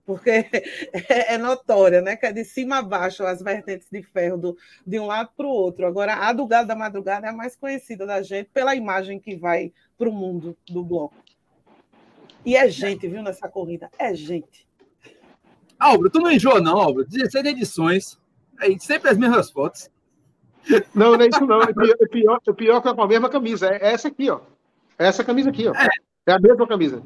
Porque 0.05 0.29
é, 1.09 1.33
é 1.33 1.37
notória, 1.39 2.01
né? 2.01 2.15
Que 2.15 2.27
é 2.27 2.31
de 2.31 2.45
cima 2.45 2.77
a 2.77 2.81
baixo 2.83 3.25
as 3.25 3.41
vertentes 3.41 3.87
de 3.91 4.03
ferro 4.03 4.37
do, 4.37 4.57
de 4.85 4.99
um 4.99 5.07
lado 5.07 5.31
para 5.35 5.47
o 5.47 5.49
outro. 5.49 5.87
Agora, 5.87 6.13
a 6.13 6.31
do 6.31 6.45
Galo 6.45 6.67
da 6.67 6.75
Madrugada 6.75 7.25
é 7.25 7.29
a 7.31 7.33
mais 7.33 7.55
conhecida 7.55 8.05
da 8.05 8.21
gente 8.21 8.49
pela 8.53 8.75
imagem 8.75 9.19
que 9.19 9.35
vai 9.35 9.73
para 9.97 10.07
o 10.07 10.13
mundo 10.13 10.55
do 10.69 10.83
bloco. 10.83 11.15
E 12.45 12.55
é 12.55 12.69
gente, 12.69 13.07
viu, 13.07 13.23
nessa 13.23 13.49
corrida? 13.49 13.89
É 13.97 14.13
gente. 14.13 14.67
Álvaro, 15.79 16.11
tu 16.11 16.19
não 16.19 16.31
enjoa, 16.31 16.61
não, 16.61 16.77
Álvaro. 16.77 17.07
16 17.07 17.45
edições 17.45 18.20
é 18.61 18.79
sempre 18.79 19.09
as 19.09 19.17
mesmas 19.17 19.49
fotos. 19.49 19.89
Não, 20.93 21.17
não 21.17 21.21
é 21.21 21.27
isso 21.27 21.45
não. 21.45 21.61
É 21.61 21.73
pior, 21.73 21.95
é 21.99 22.07
pior, 22.07 22.39
é 22.47 22.53
pior 22.53 22.81
que 22.81 22.87
é 22.87 22.93
com 22.93 23.01
a 23.01 23.07
mesma 23.07 23.29
camisa. 23.29 23.67
É 23.67 23.93
essa 23.93 24.07
aqui, 24.07 24.29
ó. 24.29 24.41
É 24.97 25.07
essa 25.07 25.23
camisa 25.23 25.49
aqui, 25.49 25.67
ó. 25.67 25.73
É, 25.73 25.89
é 26.27 26.33
a 26.33 26.39
mesma 26.39 26.67
camisa. 26.67 27.01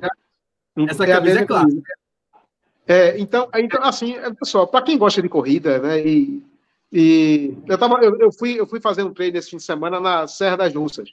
Essa 0.89 1.05
é 1.05 1.07
camisa 1.07 1.39
é 1.39 1.45
clássica. 1.45 1.93
É, 2.87 3.17
então, 3.19 3.49
então, 3.55 3.83
assim, 3.83 4.15
é, 4.15 4.31
pessoal, 4.33 4.67
para 4.67 4.85
quem 4.85 4.97
gosta 4.97 5.21
de 5.21 5.29
corrida, 5.29 5.79
né, 5.79 6.05
e, 6.05 6.43
e 6.91 7.57
eu, 7.67 7.77
tava, 7.77 7.95
eu, 8.03 8.15
eu, 8.19 8.31
fui, 8.31 8.59
eu 8.59 8.67
fui 8.67 8.79
fazer 8.79 9.03
um 9.03 9.13
treino 9.13 9.37
esse 9.37 9.49
fim 9.49 9.57
de 9.57 9.63
semana 9.63 9.99
na 9.99 10.27
Serra 10.27 10.57
das 10.57 10.75
Russas. 10.75 11.09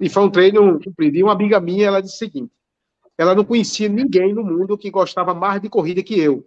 E 0.00 0.08
foi 0.08 0.22
um 0.22 0.30
treino 0.30 0.80
cumprido. 0.80 1.16
E 1.16 1.22
uma 1.22 1.32
amiga 1.32 1.60
minha, 1.60 1.88
ela 1.88 2.00
disse 2.00 2.14
o 2.14 2.18
seguinte: 2.18 2.52
ela 3.18 3.34
não 3.34 3.44
conhecia 3.44 3.88
ninguém 3.88 4.32
no 4.32 4.44
mundo 4.44 4.78
que 4.78 4.90
gostava 4.90 5.34
mais 5.34 5.60
de 5.60 5.68
corrida 5.68 6.02
que 6.02 6.18
eu. 6.18 6.46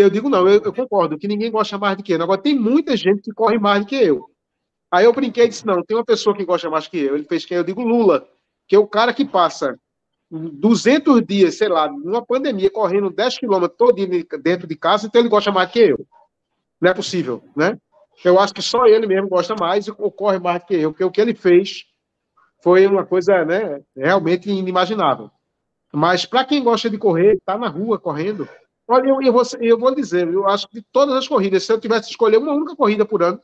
Eu 0.00 0.10
digo, 0.10 0.28
não, 0.28 0.48
eu, 0.48 0.60
eu, 0.62 0.72
concordo, 0.72 1.18
que 1.18 1.28
ninguém 1.28 1.50
gosta 1.50 1.78
mais 1.78 1.96
do 1.96 2.02
que 2.02 2.12
eu. 2.12 2.22
Agora, 2.22 2.40
tem 2.40 2.58
muita 2.58 2.96
gente 2.96 3.22
que 3.22 3.32
corre 3.32 3.58
mais 3.58 3.80
do 3.80 3.86
que 3.86 3.96
eu. 3.96 4.30
Aí 4.90 5.04
eu 5.04 5.12
brinquei 5.12 5.44
e 5.44 5.48
disse, 5.48 5.66
não, 5.66 5.82
tem 5.84 5.96
uma 5.96 6.04
pessoa 6.04 6.36
que 6.36 6.44
gosta 6.44 6.68
mais 6.68 6.88
que 6.88 6.98
eu. 6.98 7.14
Ele 7.14 7.24
fez 7.24 7.44
quem? 7.44 7.56
Eu 7.56 7.64
digo 7.64 7.82
Lula, 7.82 8.26
que 8.66 8.74
é 8.74 8.78
o 8.78 8.86
cara 8.86 9.12
que 9.12 9.24
passa 9.24 9.78
200 10.30 11.24
dias, 11.26 11.56
sei 11.56 11.68
lá, 11.68 11.90
numa 11.90 12.24
pandemia, 12.24 12.70
correndo 12.70 13.10
10 13.10 13.38
quilômetros 13.38 13.76
todo 13.76 13.94
dia 13.94 14.24
dentro 14.42 14.66
de 14.66 14.76
casa, 14.76 15.06
então 15.06 15.20
ele 15.20 15.28
gosta 15.28 15.50
mais 15.50 15.70
que 15.70 15.80
eu. 15.80 16.06
Não 16.80 16.90
é 16.90 16.94
possível, 16.94 17.42
né? 17.56 17.76
Eu 18.24 18.38
acho 18.38 18.54
que 18.54 18.62
só 18.62 18.86
ele 18.86 19.06
mesmo 19.06 19.28
gosta 19.28 19.54
mais 19.58 19.88
ou 19.88 20.10
corre 20.10 20.38
mais 20.38 20.62
que 20.64 20.74
eu, 20.74 20.92
porque 20.92 21.04
o 21.04 21.10
que 21.10 21.20
ele 21.20 21.34
fez 21.34 21.84
foi 22.62 22.86
uma 22.86 23.04
coisa, 23.04 23.44
né, 23.44 23.80
realmente 23.96 24.50
inimaginável. 24.50 25.30
Mas 25.92 26.24
para 26.26 26.44
quem 26.44 26.62
gosta 26.62 26.88
de 26.88 26.98
correr, 26.98 27.40
tá 27.44 27.58
na 27.58 27.68
rua 27.68 27.98
correndo, 27.98 28.48
Olha, 28.92 29.08
eu, 29.08 29.22
eu, 29.22 29.32
vou, 29.32 29.42
eu 29.60 29.78
vou 29.78 29.94
dizer, 29.94 30.26
eu 30.26 30.48
acho 30.48 30.66
que 30.68 30.80
de 30.80 30.86
todas 30.90 31.14
as 31.14 31.28
corridas, 31.28 31.62
se 31.62 31.72
eu 31.72 31.78
tivesse 31.78 32.06
que 32.06 32.10
escolher 32.10 32.38
uma 32.38 32.52
única 32.52 32.74
corrida 32.74 33.04
por 33.04 33.22
ano, 33.22 33.38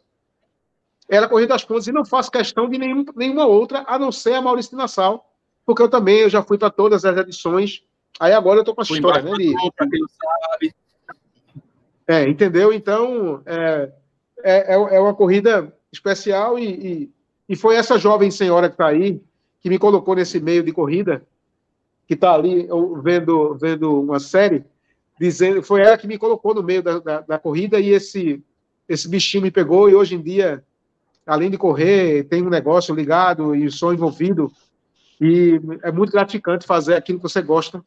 era 1.09 1.27
a 1.27 1.29
Corrida 1.29 1.55
das 1.55 1.65
Pontes, 1.65 1.87
e 1.87 1.93
não 1.93 2.05
faço 2.05 2.33
questão 2.33 2.69
de 2.69 2.77
nenhum, 2.77 3.05
nenhuma 3.15 3.47
outra, 3.47 3.85
a 3.87 3.97
não 3.97 4.11
ser 4.11 4.35
a 4.35 4.43
Maurício 4.43 4.73
de 4.73 4.77
Nassau, 4.77 5.25
porque 5.65 5.81
eu 5.81 5.89
também 5.89 6.17
eu 6.17 6.29
já 6.29 6.43
fui 6.43 6.59
para 6.59 6.69
todas 6.69 7.05
as 7.05 7.17
edições, 7.17 7.85
aí 8.19 8.33
agora 8.33 8.57
eu 8.59 8.63
estou 8.63 8.75
com 8.75 8.83
essa 8.83 8.93
história, 8.93 9.23
né, 9.23 9.31
de... 9.35 9.53
Para 9.77 9.89
quem 9.89 10.01
não 10.01 10.09
sabe. 10.09 10.75
É, 12.09 12.29
entendeu? 12.29 12.73
Então, 12.73 13.41
é, 13.47 13.93
é, 14.43 14.75
é 14.75 15.01
uma 15.01 15.15
corrida 15.15 15.73
especial 15.93 16.59
e, 16.59 16.65
e, 16.65 17.11
e 17.51 17.55
foi 17.55 17.77
essa 17.77 17.97
jovem 17.99 18.33
senhora 18.33 18.69
que 18.69 18.75
está 18.75 18.89
aí, 18.89 19.23
que 19.61 19.69
me 19.69 19.79
colocou 19.79 20.17
nesse 20.17 20.41
meio 20.41 20.65
de 20.65 20.73
corrida, 20.73 21.25
que 22.09 22.15
está 22.15 22.35
ali 22.35 22.69
vendo, 23.01 23.55
vendo 23.55 24.01
uma 24.01 24.19
série, 24.19 24.65
dizendo, 25.19 25.63
foi 25.63 25.83
ela 25.83 25.97
que 25.97 26.07
me 26.07 26.19
colocou 26.19 26.55
no 26.55 26.63
meio 26.63 26.83
da, 26.83 26.99
da, 26.99 27.21
da, 27.21 27.39
corrida 27.39 27.81
e 27.81 27.91
esse, 27.91 28.43
esse 28.89 29.09
bichinho 29.09 29.43
me 29.43 29.51
pegou 29.51 29.89
e 29.89 29.95
hoje 29.95 30.15
em 30.15 30.23
dia, 30.23 30.63
além 31.27 31.51
de 31.51 31.57
correr, 31.57 32.25
tem 32.25 32.43
um 32.43 32.51
negócio 32.51 32.95
ligado 32.95 33.55
e 33.55 33.71
sou 33.71 33.95
envolvido 33.95 34.53
e 35.21 35.61
é 35.83 35.91
muito 35.91 36.13
gratificante 36.13 36.67
fazer 36.67 36.95
aquilo 36.95 37.19
que 37.19 37.29
você 37.29 37.41
gosta 37.41 37.83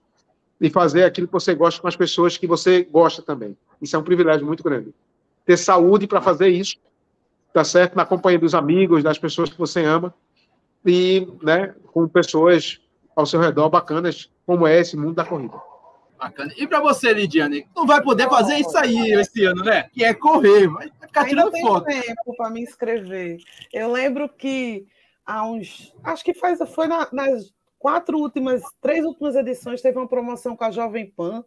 e 0.59 0.69
fazer 0.69 1.03
aquilo 1.03 1.27
que 1.27 1.34
você 1.34 1.53
gosta 1.53 1.82
com 1.82 1.88
as 1.88 1.95
pessoas 1.95 2.38
que 2.38 2.47
você 2.47 2.84
gosta 2.84 3.21
também. 3.21 3.55
Isso 3.82 3.95
é 3.95 3.99
um 3.99 4.03
privilégio 4.03 4.45
muito 4.45 4.63
grande. 4.63 4.93
Ter 5.45 5.55
saúde 5.57 6.07
para 6.07 6.21
fazer 6.21 6.49
isso, 6.49 6.77
tá 7.53 7.63
certo? 7.63 7.95
Na 7.95 8.05
companhia 8.05 8.39
dos 8.39 8.55
amigos, 8.55 9.03
das 9.03 9.17
pessoas 9.17 9.49
que 9.49 9.57
você 9.57 9.86
ama 9.86 10.13
e, 10.86 11.27
né, 11.41 11.73
com 11.93 12.07
pessoas 12.07 12.82
ao 13.15 13.25
seu 13.25 13.39
redor 13.39 13.69
bacanas, 13.69 14.30
como 14.45 14.65
é 14.65 14.80
esse 14.80 14.97
mundo 14.97 15.13
da 15.13 15.25
corrida. 15.25 15.68
Bacana. 16.20 16.53
E 16.57 16.67
para 16.67 16.82
você, 16.82 17.13
Lidiane, 17.13 17.65
não 17.74 17.88
vai 17.88 18.03
poder 18.03 18.28
fazer 18.28 18.57
isso 18.57 18.78
aí 18.78 19.13
esse 19.13 19.45
ano, 19.45 19.63
né? 19.63 19.84
Que 19.93 20.03
é 20.03 20.13
correr, 20.13 20.67
vai 20.67 20.91
ficar 21.01 21.22
Ainda 21.22 21.49
tirando 21.49 21.61
foto. 21.61 21.86
tempo 21.86 22.36
para 22.36 22.49
me 22.49 22.61
inscrever. 22.61 23.38
Eu 23.72 23.89
lembro 23.89 24.28
que 24.28 24.86
há 25.26 25.45
uns. 25.45 25.95
Acho 26.03 26.24
que 26.26 26.34
faz, 26.34 26.59
foi 26.74 26.88
na, 26.88 27.07
nas 27.13 27.53
quatro 27.80 28.17
últimas, 28.17 28.61
três 28.82 29.05
últimas 29.05 29.34
edições, 29.38 29.82
teve 29.82 29.97
uma 29.97 30.09
promoção 30.09 30.57
com 30.57 30.65
a 30.65 30.72
Jovem 30.72 31.09
Pan. 31.09 31.43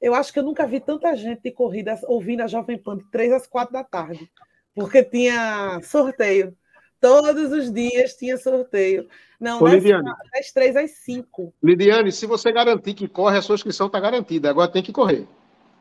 Eu 0.00 0.14
acho 0.14 0.32
que 0.32 0.38
eu 0.38 0.42
nunca 0.42 0.66
vi 0.66 0.80
tanta 0.80 1.14
gente 1.14 1.42
de 1.42 1.50
corrida 1.50 1.98
ouvindo 2.04 2.40
a 2.40 2.46
Jovem 2.46 2.78
Pan 2.78 2.96
de 2.96 3.04
três 3.10 3.30
às 3.30 3.46
quatro 3.46 3.74
da 3.74 3.84
tarde, 3.84 4.30
porque 4.74 5.04
tinha 5.04 5.78
sorteio. 5.82 6.56
Todos 7.00 7.52
os 7.52 7.72
dias 7.72 8.14
tinha 8.14 8.36
sorteio. 8.36 9.06
Não, 9.38 9.62
Ô, 9.62 9.68
Lidiane, 9.68 10.10
das 10.32 10.50
três 10.52 10.76
às 10.76 10.90
cinco. 10.92 11.52
Lidiane, 11.62 12.10
se 12.10 12.26
você 12.26 12.50
garantir 12.50 12.94
que 12.94 13.06
corre, 13.06 13.38
a 13.38 13.42
sua 13.42 13.54
inscrição 13.54 13.86
está 13.86 14.00
garantida. 14.00 14.48
Agora 14.48 14.70
tem 14.70 14.82
que 14.82 14.92
correr. 14.92 15.26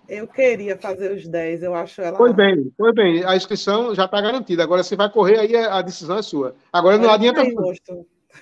Eu 0.08 0.28
queria 0.28 0.78
fazer 0.78 1.12
os 1.12 1.28
10, 1.28 1.64
eu 1.64 1.74
acho 1.74 2.02
ela. 2.02 2.18
Foi 2.18 2.32
bem, 2.32 2.72
foi 2.78 2.94
bem. 2.94 3.24
A 3.24 3.36
inscrição 3.36 3.96
já 3.96 4.06
está 4.06 4.22
garantida. 4.22 4.62
Agora, 4.62 4.84
se 4.84 4.96
vai 4.96 5.10
correr, 5.10 5.40
aí 5.40 5.56
a 5.56 5.82
decisão 5.82 6.18
é 6.18 6.22
sua. 6.22 6.56
Agora, 6.72 6.98
não 6.98 7.10
adianta. 7.10 7.44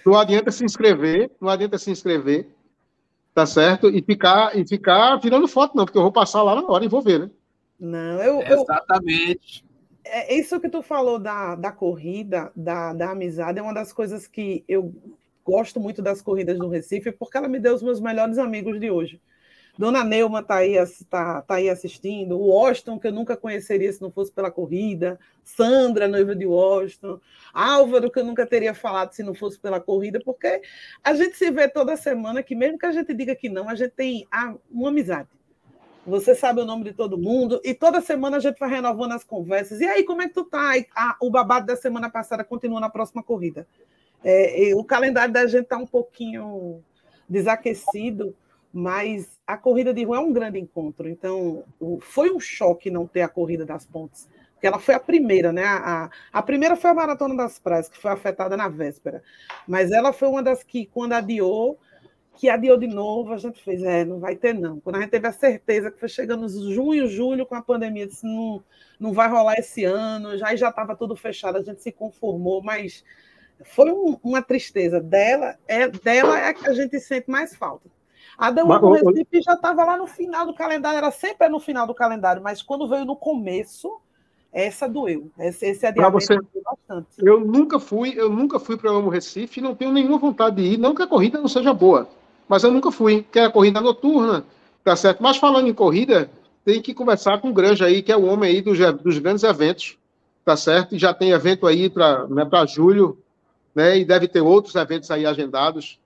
Não 0.05 0.17
adianta 0.17 0.51
se 0.51 0.65
inscrever, 0.65 1.31
não 1.39 1.49
adianta 1.49 1.77
se 1.77 1.91
inscrever, 1.91 2.47
tá 3.33 3.45
certo? 3.45 3.89
E 3.89 4.01
ficar, 4.01 4.57
e 4.57 4.67
ficar 4.67 5.19
tirando 5.19 5.47
foto, 5.47 5.77
não, 5.77 5.85
porque 5.85 5.97
eu 5.97 6.01
vou 6.01 6.11
passar 6.11 6.41
lá 6.41 6.55
na 6.55 6.67
hora 6.67 6.83
e 6.83 6.89
vou 6.89 7.01
ver, 7.01 7.19
né? 7.19 7.29
Não, 7.79 8.21
eu. 8.21 8.41
Exatamente. 8.41 9.63
Eu 9.63 9.72
é, 10.03 10.35
isso 10.35 10.59
que 10.59 10.69
tu 10.69 10.81
falou 10.81 11.19
da, 11.19 11.55
da 11.55 11.71
corrida, 11.71 12.51
da, 12.55 12.93
da 12.93 13.11
amizade, 13.11 13.59
é 13.59 13.61
uma 13.61 13.73
das 13.73 13.93
coisas 13.93 14.27
que 14.27 14.63
eu 14.67 14.93
gosto 15.45 15.79
muito 15.79 16.01
das 16.01 16.21
corridas 16.21 16.57
do 16.57 16.69
Recife, 16.69 17.11
porque 17.11 17.37
ela 17.37 17.47
me 17.47 17.59
deu 17.59 17.73
os 17.73 17.83
meus 17.83 17.99
melhores 17.99 18.37
amigos 18.37 18.79
de 18.79 18.89
hoje. 18.89 19.21
Dona 19.75 20.03
Neuma 20.03 20.41
está 20.41 20.57
aí, 20.57 20.75
tá, 21.09 21.41
tá 21.41 21.55
aí 21.55 21.67
assistindo, 21.67 22.37
o 22.37 22.49
Washington, 22.49 22.99
que 22.99 23.07
eu 23.07 23.11
nunca 23.11 23.35
conheceria 23.35 23.91
se 23.91 23.99
não 24.01 24.11
fosse 24.11 24.31
pela 24.31 24.51
corrida, 24.51 25.19
Sandra, 25.43 26.07
noiva 26.07 26.35
de 26.35 26.45
Washington, 26.45 27.19
Álvaro, 27.51 28.11
que 28.11 28.19
eu 28.19 28.23
nunca 28.23 28.45
teria 28.45 28.75
falado 28.75 29.13
se 29.13 29.23
não 29.23 29.33
fosse 29.33 29.59
pela 29.59 29.79
corrida, 29.79 30.19
porque 30.23 30.61
a 31.03 31.15
gente 31.15 31.35
se 31.37 31.49
vê 31.49 31.67
toda 31.67 31.97
semana 31.97 32.43
que, 32.43 32.53
mesmo 32.53 32.77
que 32.77 32.85
a 32.85 32.91
gente 32.91 33.13
diga 33.15 33.35
que 33.35 33.49
não, 33.49 33.67
a 33.67 33.73
gente 33.73 33.91
tem 33.91 34.27
uma 34.69 34.89
amizade. 34.89 35.29
Você 36.05 36.35
sabe 36.35 36.59
o 36.59 36.65
nome 36.65 36.83
de 36.83 36.93
todo 36.93 37.17
mundo 37.17 37.61
e 37.63 37.73
toda 37.73 38.01
semana 38.01 38.37
a 38.37 38.39
gente 38.39 38.59
vai 38.59 38.69
renovando 38.69 39.13
as 39.13 39.23
conversas. 39.23 39.79
E 39.79 39.85
aí, 39.85 40.03
como 40.03 40.21
é 40.21 40.27
que 40.27 40.33
tu 40.33 40.43
tá? 40.43 40.73
Ah, 40.95 41.15
o 41.21 41.29
babado 41.29 41.65
da 41.65 41.77
semana 41.77 42.09
passada 42.09 42.43
continua 42.43 42.79
na 42.79 42.89
próxima 42.89 43.23
corrida. 43.23 43.65
É, 44.23 44.71
o 44.75 44.83
calendário 44.83 45.33
da 45.33 45.45
gente 45.47 45.63
está 45.63 45.77
um 45.77 45.87
pouquinho 45.87 46.81
desaquecido, 47.27 48.35
mas 48.71 49.39
a 49.45 49.57
corrida 49.57 49.93
de 49.93 50.03
rua 50.03 50.17
é 50.17 50.19
um 50.19 50.33
grande 50.33 50.59
encontro. 50.59 51.07
Então, 51.07 51.63
foi 52.01 52.31
um 52.31 52.39
choque 52.39 52.91
não 52.91 53.07
ter 53.07 53.21
a 53.21 53.29
corrida 53.29 53.65
das 53.65 53.85
pontes, 53.85 54.27
porque 54.53 54.67
ela 54.67 54.79
foi 54.79 54.95
a 54.95 54.99
primeira, 54.99 55.53
né? 55.53 55.63
A, 55.65 56.09
a 56.31 56.41
primeira 56.41 56.75
foi 56.75 56.91
a 56.91 56.93
Maratona 56.93 57.35
das 57.35 57.59
Praias, 57.59 57.87
que 57.87 57.97
foi 57.97 58.11
afetada 58.11 58.57
na 58.57 58.67
véspera, 58.67 59.23
mas 59.67 59.91
ela 59.91 60.11
foi 60.11 60.27
uma 60.27 60.43
das 60.43 60.63
que, 60.63 60.85
quando 60.85 61.13
adiou, 61.13 61.79
que 62.35 62.49
adiou 62.49 62.77
de 62.77 62.87
novo, 62.87 63.33
a 63.33 63.37
gente 63.37 63.61
fez, 63.63 63.83
é, 63.83 64.03
não 64.03 64.19
vai 64.19 64.35
ter 64.35 64.53
não. 64.53 64.79
Quando 64.79 64.97
a 64.97 65.01
gente 65.01 65.11
teve 65.11 65.27
a 65.27 65.31
certeza 65.31 65.91
que 65.91 65.99
foi 65.99 66.09
chegando 66.09 66.47
junho, 66.49 67.07
julho 67.07 67.45
com 67.45 67.55
a 67.55 67.61
pandemia, 67.61 68.07
disse, 68.07 68.25
não, 68.25 68.63
não 68.99 69.13
vai 69.13 69.29
rolar 69.29 69.55
esse 69.55 69.83
ano, 69.83 70.37
já 70.37 70.55
já 70.55 70.69
estava 70.69 70.95
tudo 70.95 71.15
fechado, 71.15 71.57
a 71.57 71.61
gente 71.61 71.81
se 71.81 71.91
conformou, 71.91 72.61
mas 72.61 73.03
foi 73.63 73.91
um, 73.91 74.17
uma 74.23 74.41
tristeza 74.41 74.99
dela, 74.99 75.57
é 75.67 75.87
dela 75.87 76.39
é 76.39 76.49
a 76.49 76.53
que 76.53 76.67
a 76.67 76.73
gente 76.73 76.99
sente 76.99 77.29
mais 77.29 77.55
falta. 77.55 77.89
A 78.37 78.49
da 78.49 78.63
do 78.63 78.91
Recife 78.91 79.41
já 79.41 79.53
estava 79.53 79.83
lá 79.83 79.95
no 79.95 80.07
final 80.07 80.45
do 80.45 80.55
calendário, 80.55 80.97
era 80.97 81.11
sempre 81.11 81.47
no 81.49 81.59
final 81.59 81.85
do 81.85 81.93
calendário, 81.93 82.41
mas 82.41 82.61
quando 82.63 82.87
veio 82.87 83.05
no 83.05 83.15
começo, 83.15 84.01
essa 84.51 84.87
doeu. 84.87 85.31
Esse, 85.37 85.67
esse 85.67 85.85
adiamento 85.85 86.19
você, 86.19 86.37
bastante. 86.63 87.07
Eu 87.19 87.39
nunca 87.39 87.79
fui, 87.79 88.13
eu 88.15 88.29
nunca 88.29 88.59
fui 88.59 88.75
para 88.75 88.91
o 88.91 89.09
Recife, 89.09 89.61
não 89.61 89.75
tenho 89.75 89.91
nenhuma 89.91 90.17
vontade 90.17 90.55
de 90.55 90.73
ir, 90.73 90.77
não 90.77 90.95
que 90.95 91.03
a 91.03 91.07
corrida 91.07 91.39
não 91.39 91.47
seja 91.47 91.73
boa, 91.73 92.07
mas 92.47 92.63
eu 92.63 92.71
nunca 92.71 92.91
fui, 92.91 93.25
que 93.31 93.39
é 93.39 93.45
a 93.45 93.49
corrida 93.51 93.81
noturna, 93.81 94.45
tá 94.83 94.95
certo? 94.95 95.21
Mas 95.21 95.37
falando 95.37 95.67
em 95.67 95.73
corrida, 95.73 96.29
tem 96.65 96.81
que 96.81 96.93
conversar 96.93 97.39
com 97.39 97.49
o 97.49 97.53
Granja 97.53 97.85
aí, 97.85 98.01
que 98.01 98.11
é 98.11 98.17
o 98.17 98.25
homem 98.25 98.49
aí 98.49 98.61
dos, 98.61 98.77
dos 99.01 99.17
grandes 99.19 99.43
eventos, 99.43 99.97
tá 100.45 100.55
certo? 100.55 100.95
E 100.95 100.99
já 100.99 101.13
tem 101.13 101.31
evento 101.31 101.67
aí 101.67 101.89
para 101.89 102.27
né, 102.27 102.45
julho, 102.67 103.17
né? 103.73 103.97
E 103.97 104.05
deve 104.05 104.27
ter 104.27 104.41
outros 104.41 104.75
eventos 104.75 105.09
aí 105.11 105.25
agendados, 105.25 105.99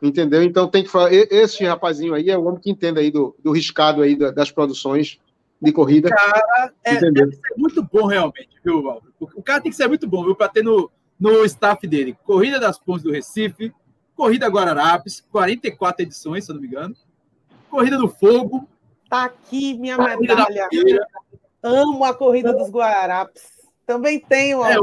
entendeu? 0.00 0.42
Então 0.42 0.68
tem 0.68 0.82
que 0.82 0.88
falar. 0.88 1.12
Esse 1.12 1.64
rapazinho 1.64 2.14
aí 2.14 2.30
é 2.30 2.38
o 2.38 2.44
homem 2.44 2.60
que 2.60 2.70
entende 2.70 3.00
aí 3.00 3.10
do, 3.10 3.34
do 3.42 3.52
riscado 3.52 4.02
aí 4.02 4.16
das 4.16 4.50
produções 4.50 5.18
de 5.60 5.72
corrida. 5.72 6.08
Cara, 6.08 6.72
é, 6.84 6.98
deve 7.10 7.32
ser 7.32 7.54
muito 7.56 7.82
bom 7.82 8.06
realmente, 8.06 8.48
viu, 8.64 8.82
Valdo? 8.82 9.12
O 9.20 9.42
cara 9.42 9.60
tem 9.60 9.70
que 9.70 9.76
ser 9.76 9.88
muito 9.88 10.08
bom, 10.08 10.24
viu, 10.24 10.34
para 10.34 10.48
ter 10.48 10.64
no, 10.64 10.90
no 11.18 11.44
staff 11.44 11.86
dele. 11.86 12.16
Corrida 12.24 12.58
das 12.58 12.78
Pontes 12.78 13.02
do 13.02 13.12
Recife, 13.12 13.72
Corrida 14.20 14.48
Guararapes, 14.48 15.22
44 15.32 16.02
edições, 16.02 16.44
se 16.44 16.50
eu 16.50 16.54
não 16.54 16.60
me 16.60 16.68
engano. 16.68 16.94
Corrida 17.70 17.96
do 17.96 18.06
Fogo. 18.06 18.68
Tá 19.08 19.24
aqui 19.24 19.78
minha 19.78 19.96
medalha. 19.96 20.68
Amo 21.62 22.04
a 22.04 22.12
Corrida 22.12 22.52
dos 22.52 22.68
Guararapes. 22.68 23.42
Também 23.86 24.20
tenho, 24.20 24.62
é, 24.62 24.74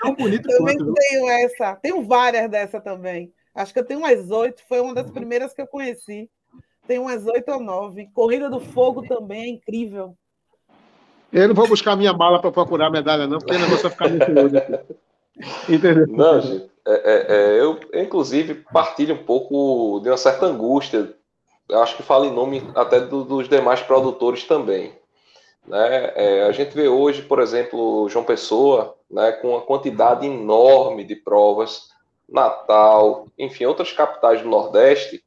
tão 0.00 0.14
bonito 0.14 0.48
Também 0.48 0.78
quanto, 0.78 0.94
tenho 0.94 1.24
viu? 1.24 1.28
essa. 1.28 1.74
Tenho 1.74 2.04
várias 2.04 2.48
dessa 2.48 2.80
também. 2.80 3.32
Acho 3.52 3.72
que 3.72 3.80
eu 3.80 3.84
tenho 3.84 3.98
umas 3.98 4.30
oito. 4.30 4.62
Foi 4.68 4.80
uma 4.80 4.94
das 4.94 5.10
primeiras 5.10 5.52
que 5.52 5.62
eu 5.62 5.66
conheci. 5.66 6.30
Tenho 6.86 7.02
umas 7.02 7.26
oito 7.26 7.50
ou 7.50 7.58
nove. 7.58 8.10
Corrida 8.14 8.48
do 8.48 8.60
Fogo 8.60 9.02
também 9.08 9.42
é 9.42 9.48
incrível. 9.48 10.16
Eu 11.32 11.48
não 11.48 11.54
vou 11.56 11.66
buscar 11.66 11.96
minha 11.96 12.12
mala 12.12 12.40
para 12.40 12.52
procurar 12.52 12.86
a 12.86 12.90
medalha, 12.90 13.26
não, 13.26 13.38
porque 13.38 13.56
o 13.56 13.58
negócio 13.58 13.82
vai 13.82 13.90
ficar 13.90 14.08
muito 14.08 14.32
longe 14.32 14.54
Entendeu? 15.68 16.06
Não, 16.08 16.40
gente. 16.40 16.70
É, 16.86 16.92
é, 16.92 17.26
é, 17.28 17.60
eu, 17.60 17.78
inclusive, 17.94 18.54
partilho 18.72 19.14
um 19.14 19.24
pouco 19.24 20.00
de 20.00 20.08
uma 20.08 20.16
certa 20.16 20.46
angústia. 20.46 21.14
Acho 21.70 21.96
que 21.96 22.02
falo 22.02 22.24
em 22.24 22.32
nome 22.32 22.68
até 22.74 23.00
do, 23.00 23.24
dos 23.24 23.48
demais 23.48 23.80
produtores 23.80 24.44
também. 24.44 24.92
Né? 25.66 26.12
É, 26.14 26.46
a 26.46 26.52
gente 26.52 26.74
vê 26.74 26.88
hoje, 26.88 27.22
por 27.22 27.38
exemplo, 27.38 28.08
João 28.08 28.24
Pessoa, 28.24 28.96
né, 29.10 29.32
com 29.32 29.50
uma 29.50 29.60
quantidade 29.60 30.26
enorme 30.26 31.04
de 31.04 31.14
provas, 31.14 31.90
Natal, 32.28 33.26
enfim, 33.38 33.64
outras 33.64 33.92
capitais 33.92 34.40
do 34.40 34.48
Nordeste, 34.48 35.22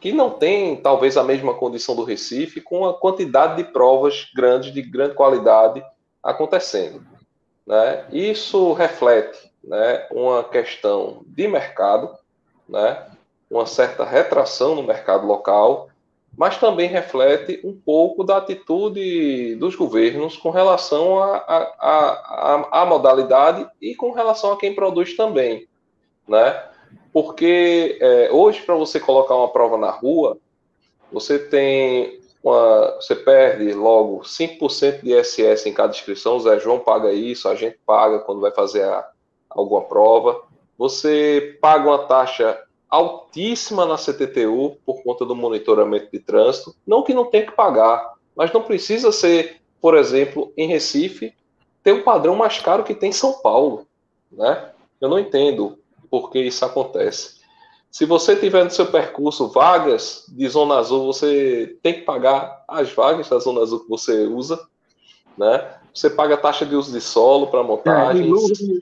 que 0.00 0.12
não 0.12 0.30
tem 0.30 0.76
talvez 0.76 1.16
a 1.16 1.22
mesma 1.22 1.54
condição 1.54 1.94
do 1.94 2.04
Recife, 2.04 2.60
com 2.60 2.86
a 2.86 2.94
quantidade 2.94 3.56
de 3.56 3.64
provas 3.64 4.30
grandes, 4.34 4.72
de 4.72 4.82
grande 4.82 5.14
qualidade 5.14 5.82
acontecendo. 6.22 7.04
Né? 7.66 8.06
Isso 8.12 8.72
reflete 8.72 9.50
né, 9.62 10.06
uma 10.10 10.42
questão 10.44 11.22
de 11.26 11.46
mercado, 11.46 12.10
né, 12.68 13.06
uma 13.50 13.66
certa 13.66 14.04
retração 14.04 14.74
no 14.74 14.82
mercado 14.82 15.26
local, 15.26 15.88
mas 16.36 16.56
também 16.56 16.88
reflete 16.88 17.60
um 17.62 17.74
pouco 17.74 18.24
da 18.24 18.38
atitude 18.38 19.54
dos 19.56 19.76
governos 19.76 20.36
com 20.36 20.50
relação 20.50 21.22
à 21.22 22.86
modalidade 22.88 23.68
e 23.80 23.94
com 23.94 24.12
relação 24.12 24.52
a 24.52 24.58
quem 24.58 24.74
produz 24.74 25.14
também, 25.14 25.68
né? 26.26 26.64
Porque 27.12 27.98
é, 28.00 28.30
hoje, 28.32 28.62
para 28.62 28.74
você 28.74 28.98
colocar 28.98 29.36
uma 29.36 29.52
prova 29.52 29.76
na 29.76 29.90
rua, 29.90 30.38
você 31.12 31.38
tem 31.38 32.21
uma, 32.42 32.96
você 32.96 33.14
perde 33.14 33.72
logo 33.72 34.20
5% 34.20 35.02
de 35.02 35.14
ISS 35.14 35.66
em 35.66 35.72
cada 35.72 35.92
inscrição, 35.92 36.36
o 36.36 36.40
Zé 36.40 36.58
João 36.58 36.80
paga 36.80 37.12
isso, 37.12 37.48
a 37.48 37.54
gente 37.54 37.78
paga 37.86 38.18
quando 38.18 38.40
vai 38.40 38.50
fazer 38.50 38.82
a, 38.84 39.08
alguma 39.48 39.82
prova. 39.82 40.42
Você 40.76 41.56
paga 41.60 41.88
uma 41.88 42.06
taxa 42.06 42.60
altíssima 42.90 43.86
na 43.86 43.96
CTTU 43.96 44.76
por 44.84 45.02
conta 45.02 45.24
do 45.24 45.36
monitoramento 45.36 46.10
de 46.12 46.18
trânsito. 46.18 46.74
Não 46.86 47.02
que 47.02 47.14
não 47.14 47.26
tenha 47.26 47.46
que 47.46 47.52
pagar, 47.52 48.14
mas 48.36 48.52
não 48.52 48.62
precisa 48.62 49.12
ser, 49.12 49.60
por 49.80 49.96
exemplo, 49.96 50.52
em 50.56 50.66
Recife, 50.66 51.34
ter 51.82 51.92
um 51.92 52.02
padrão 52.02 52.34
mais 52.34 52.58
caro 52.58 52.84
que 52.84 52.94
tem 52.94 53.10
em 53.10 53.14
São 53.14 53.34
Paulo. 53.34 53.86
Né? 54.30 54.70
Eu 55.00 55.08
não 55.08 55.18
entendo 55.18 55.78
por 56.10 56.30
que 56.30 56.40
isso 56.40 56.64
acontece. 56.64 57.41
Se 57.92 58.06
você 58.06 58.34
tiver 58.34 58.64
no 58.64 58.70
seu 58.70 58.86
percurso 58.86 59.48
vagas 59.48 60.24
de 60.26 60.48
zona 60.48 60.76
azul, 60.76 61.04
você 61.12 61.76
tem 61.82 61.92
que 61.92 62.00
pagar 62.00 62.64
as 62.66 62.90
vagas 62.90 63.28
da 63.28 63.38
zona 63.38 63.60
azul 63.60 63.80
que 63.80 63.88
você 63.90 64.26
usa, 64.26 64.58
né? 65.36 65.74
Você 65.92 66.08
paga 66.08 66.36
a 66.36 66.38
taxa 66.38 66.64
de 66.64 66.74
uso 66.74 66.90
de 66.90 67.02
solo 67.02 67.48
para 67.48 67.62
montagem. 67.62 68.22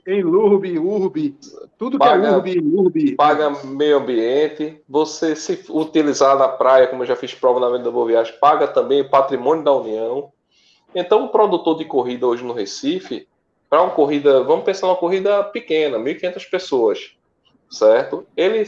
É, 0.07 0.13
em 0.13 0.23
LURB, 0.23 0.79
URB, 0.79 1.35
tudo 1.77 1.99
paga, 1.99 2.21
que 2.21 2.25
é 2.25 2.53
URB, 2.53 2.59
URB. 2.73 3.15
Paga 3.17 3.49
meio 3.65 3.97
ambiente. 3.97 4.81
Você, 4.87 5.35
se 5.35 5.61
utilizar 5.69 6.37
na 6.37 6.47
praia, 6.47 6.87
como 6.87 7.03
eu 7.03 7.07
já 7.07 7.17
fiz 7.17 7.33
prova 7.33 7.59
na 7.59 7.69
Venda 7.69 7.91
Boa 7.91 8.07
Viagem, 8.07 8.33
paga 8.39 8.65
também 8.65 9.01
o 9.01 9.09
patrimônio 9.09 9.61
da 9.61 9.75
União. 9.75 10.31
Então, 10.95 11.25
o 11.25 11.29
produtor 11.29 11.77
de 11.77 11.83
corrida 11.83 12.25
hoje 12.25 12.45
no 12.45 12.53
Recife, 12.53 13.27
para 13.69 13.81
uma 13.81 13.91
corrida, 13.91 14.41
vamos 14.41 14.63
pensar 14.63 14.87
numa 14.87 14.95
corrida 14.95 15.43
pequena, 15.43 15.99
1.500 15.99 16.49
pessoas, 16.49 17.17
certo? 17.71 18.27
Ele 18.35 18.63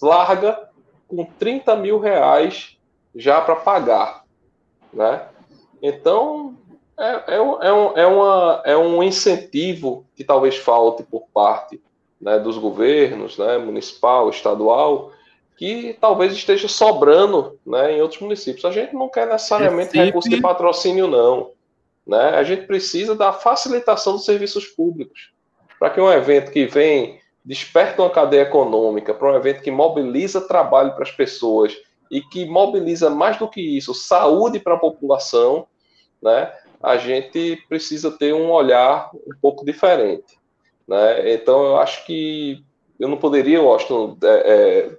larga 0.00 0.68
com 1.08 1.24
30 1.24 1.74
mil 1.76 1.98
reais 1.98 2.76
já 3.14 3.40
para 3.40 3.56
pagar, 3.56 4.24
né? 4.92 5.26
Então, 5.82 6.56
é, 6.98 7.34
é, 7.36 7.40
um, 7.40 7.62
é, 7.62 7.72
um, 7.72 7.98
é, 7.98 8.06
uma, 8.06 8.62
é 8.64 8.76
um 8.76 9.02
incentivo 9.02 10.06
que 10.14 10.22
talvez 10.22 10.56
falte 10.56 11.02
por 11.02 11.24
parte 11.34 11.80
né, 12.20 12.38
dos 12.38 12.56
governos, 12.56 13.36
né, 13.36 13.58
municipal, 13.58 14.30
estadual, 14.30 15.10
que 15.56 15.96
talvez 16.00 16.32
esteja 16.32 16.68
sobrando 16.68 17.58
né, 17.66 17.96
em 17.96 18.02
outros 18.02 18.20
municípios. 18.20 18.64
A 18.64 18.70
gente 18.70 18.94
não 18.94 19.08
quer 19.08 19.26
necessariamente 19.26 19.88
Recife. 19.88 20.04
recurso 20.04 20.28
de 20.28 20.40
patrocínio, 20.40 21.08
não. 21.08 21.50
Né? 22.06 22.30
A 22.30 22.42
gente 22.42 22.66
precisa 22.66 23.14
da 23.14 23.32
facilitação 23.32 24.14
dos 24.14 24.24
serviços 24.24 24.66
públicos. 24.66 25.32
Para 25.78 25.90
que 25.90 26.00
um 26.00 26.10
evento 26.10 26.52
que 26.52 26.66
vem, 26.66 27.20
desperta 27.44 28.02
uma 28.02 28.10
cadeia 28.10 28.42
econômica, 28.42 29.12
para 29.12 29.32
um 29.32 29.36
evento 29.36 29.62
que 29.62 29.70
mobiliza 29.70 30.40
trabalho 30.40 30.94
para 30.94 31.02
as 31.02 31.10
pessoas 31.10 31.76
e 32.10 32.20
que 32.20 32.44
mobiliza 32.44 33.10
mais 33.10 33.38
do 33.38 33.48
que 33.48 33.60
isso, 33.60 33.94
saúde 33.94 34.60
para 34.60 34.74
a 34.74 34.78
população, 34.78 35.66
né? 36.22 36.52
a 36.82 36.96
gente 36.96 37.64
precisa 37.68 38.10
ter 38.10 38.34
um 38.34 38.50
olhar 38.50 39.10
um 39.14 39.34
pouco 39.40 39.64
diferente. 39.64 40.38
Né? 40.86 41.32
Então, 41.32 41.64
eu 41.64 41.76
acho 41.78 42.04
que 42.04 42.62
eu 42.98 43.08
não 43.08 43.16
poderia, 43.16 43.62
Washington, 43.62 44.16
é, 44.22 44.26
é, 44.28 44.90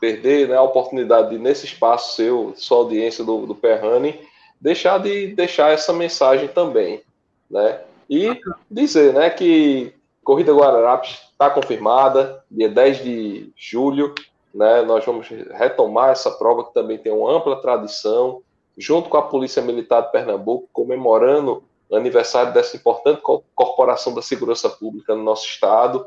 perder 0.00 0.48
né, 0.48 0.56
a 0.56 0.62
oportunidade 0.62 1.30
de, 1.30 1.38
nesse 1.38 1.66
espaço 1.66 2.16
seu, 2.16 2.52
sua 2.56 2.78
audiência 2.78 3.24
do, 3.24 3.46
do 3.46 3.54
Perrani, 3.54 4.18
deixar 4.60 4.98
de 4.98 5.28
deixar 5.28 5.72
essa 5.72 5.92
mensagem 5.92 6.48
também. 6.48 7.02
Né? 7.50 7.80
E 8.10 8.40
dizer 8.70 9.12
né, 9.12 9.30
que 9.30 9.94
Corrida 10.24 10.52
Guararapes 10.52 11.20
está 11.32 11.50
confirmada, 11.50 12.44
dia 12.50 12.68
10 12.68 13.02
de 13.02 13.52
julho, 13.56 14.14
né, 14.54 14.82
nós 14.82 15.04
vamos 15.04 15.28
retomar 15.28 16.10
essa 16.10 16.30
prova 16.30 16.64
que 16.64 16.74
também 16.74 16.98
tem 16.98 17.12
uma 17.12 17.32
ampla 17.32 17.60
tradição, 17.60 18.42
junto 18.76 19.08
com 19.08 19.16
a 19.16 19.22
Polícia 19.22 19.62
Militar 19.62 20.02
de 20.02 20.12
Pernambuco, 20.12 20.68
comemorando 20.72 21.64
o 21.90 21.96
aniversário 21.96 22.52
dessa 22.52 22.76
importante 22.76 23.20
corporação 23.54 24.14
da 24.14 24.22
segurança 24.22 24.68
pública 24.70 25.14
no 25.14 25.22
nosso 25.22 25.46
estado, 25.46 26.06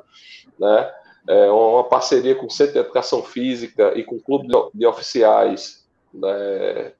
né? 0.59 0.91
É 1.27 1.49
uma 1.49 1.83
parceria 1.83 2.35
com 2.35 2.45
o 2.45 2.51
Centro 2.51 2.73
de 2.73 2.79
Educação 2.79 3.23
Física 3.23 3.93
e 3.95 4.03
com 4.03 4.15
o 4.15 4.21
Clube 4.21 4.47
de 4.73 4.85
Oficiais 4.85 5.83
né, 6.13 6.91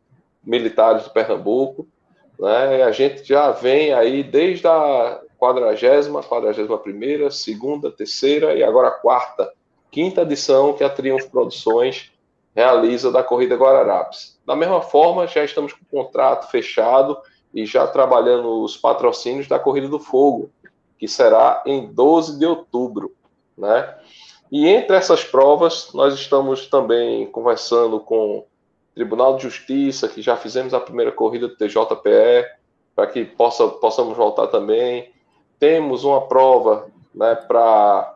Militares 0.44 1.04
de 1.04 1.12
Pernambuco. 1.12 1.88
Né? 2.40 2.82
A 2.84 2.92
gente 2.92 3.24
já 3.24 3.52
vem 3.52 3.94
aí 3.94 4.24
desde 4.24 4.66
a 4.68 5.22
quadragésima, 5.46 6.24
quadragésima 6.24 6.78
primeira, 6.80 7.30
segunda, 7.30 7.92
terceira 7.92 8.56
e 8.56 8.64
agora 8.64 8.90
quarta, 8.90 9.52
quinta 9.92 10.24
edição 10.24 10.74
que 10.74 10.84
a 10.84 10.90
Triunfo 10.90 11.30
Produções 11.30 12.12
realiza 12.56 13.12
da 13.12 13.22
Corrida 13.22 13.56
Guararapes. 13.56 14.40
Da 14.44 14.56
mesma 14.56 14.82
forma, 14.82 15.28
já 15.28 15.44
estamos 15.44 15.72
com 15.72 15.82
o 15.84 16.04
contrato 16.04 16.50
fechado 16.50 17.16
e 17.54 17.64
já 17.64 17.86
trabalhando 17.86 18.64
os 18.64 18.76
patrocínios 18.76 19.48
da 19.48 19.60
Corrida 19.60 19.88
do 19.88 20.00
Fogo, 20.00 20.50
que 20.98 21.08
será 21.08 21.62
em 21.64 21.94
12 21.94 22.40
de 22.40 22.46
outubro, 22.46 23.14
né? 23.56 23.96
E 24.52 24.68
entre 24.68 24.96
essas 24.96 25.24
provas, 25.24 25.92
nós 25.94 26.16
estamos 26.16 26.68
também 26.68 27.28
conversando 27.28 28.00
com 28.00 28.40
o 28.40 28.46
Tribunal 28.96 29.38
de 29.38 29.44
Justiça, 29.44 30.08
que 30.08 30.24
já 30.24 30.36
fizemos 30.36 30.74
a 30.74 30.80
primeira 30.80 31.12
corrida 31.12 31.48
do 31.48 31.56
TJPE, 31.56 32.46
para 32.96 33.08
que 33.08 33.26
possa, 33.26 33.68
possamos 33.68 34.18
voltar 34.18 34.48
também. 34.48 35.14
Temos 35.60 36.04
uma 36.04 36.28
prova 36.28 36.88
né, 37.14 37.36
para 37.36 38.16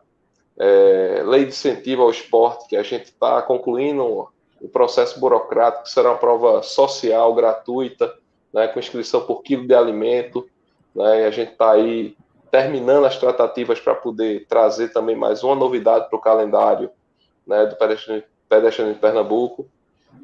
é, 0.57 1.23
lei 1.25 1.45
de 1.45 1.51
incentivo 1.51 2.03
ao 2.03 2.09
esporte, 2.09 2.67
que 2.67 2.75
a 2.75 2.83
gente 2.83 3.05
está 3.05 3.41
concluindo 3.41 4.27
o 4.61 4.67
processo 4.67 5.19
burocrático, 5.19 5.83
que 5.83 5.91
será 5.91 6.09
uma 6.09 6.17
prova 6.17 6.61
social, 6.61 7.33
gratuita, 7.33 8.13
né, 8.53 8.67
com 8.67 8.79
inscrição 8.79 9.21
por 9.21 9.41
quilo 9.41 9.65
de 9.65 9.73
alimento, 9.73 10.47
né, 10.93 11.21
e 11.21 11.25
a 11.25 11.31
gente 11.31 11.53
está 11.53 11.71
aí 11.71 12.15
terminando 12.51 13.05
as 13.05 13.17
tratativas 13.17 13.79
para 13.79 13.95
poder 13.95 14.45
trazer 14.47 14.91
também 14.91 15.15
mais 15.15 15.43
uma 15.43 15.55
novidade 15.55 16.09
para 16.09 16.17
o 16.17 16.21
calendário 16.21 16.89
né, 17.45 17.65
do 17.65 17.75
pedestriano 17.75 18.93
de 18.93 18.99
Pernambuco. 18.99 19.67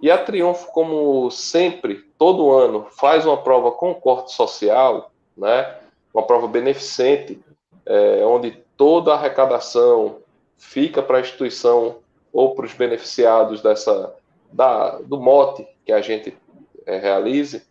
E 0.01 0.09
a 0.09 0.18
Triunfo, 0.18 0.72
como 0.72 1.30
sempre, 1.30 2.03
todo 2.18 2.51
ano, 2.51 2.88
faz 2.89 3.26
uma 3.26 3.38
prova 3.38 3.72
com 3.72 3.93
corte 3.93 4.34
social, 4.34 5.11
né, 5.38 5.76
uma 6.16 6.24
prova 6.24 6.47
beneficente, 6.47 7.38
é, 7.86 8.26
onde 8.26 8.51
toda 8.78 9.11
a 9.11 9.16
arrecadação 9.16 10.20
fica 10.57 11.03
para 11.03 11.18
a 11.18 11.22
instituição 11.22 11.97
ou 12.32 12.55
para 12.55 12.66
os 12.66 12.74
beneficiados 12.74 13.61
dessa 13.61 14.16
da, 14.51 14.97
do 14.99 15.20
mote 15.20 15.68
que 15.86 15.91
a 15.91 15.99
gente 15.99 16.36
é, 16.86 16.97
realize, 16.97 17.68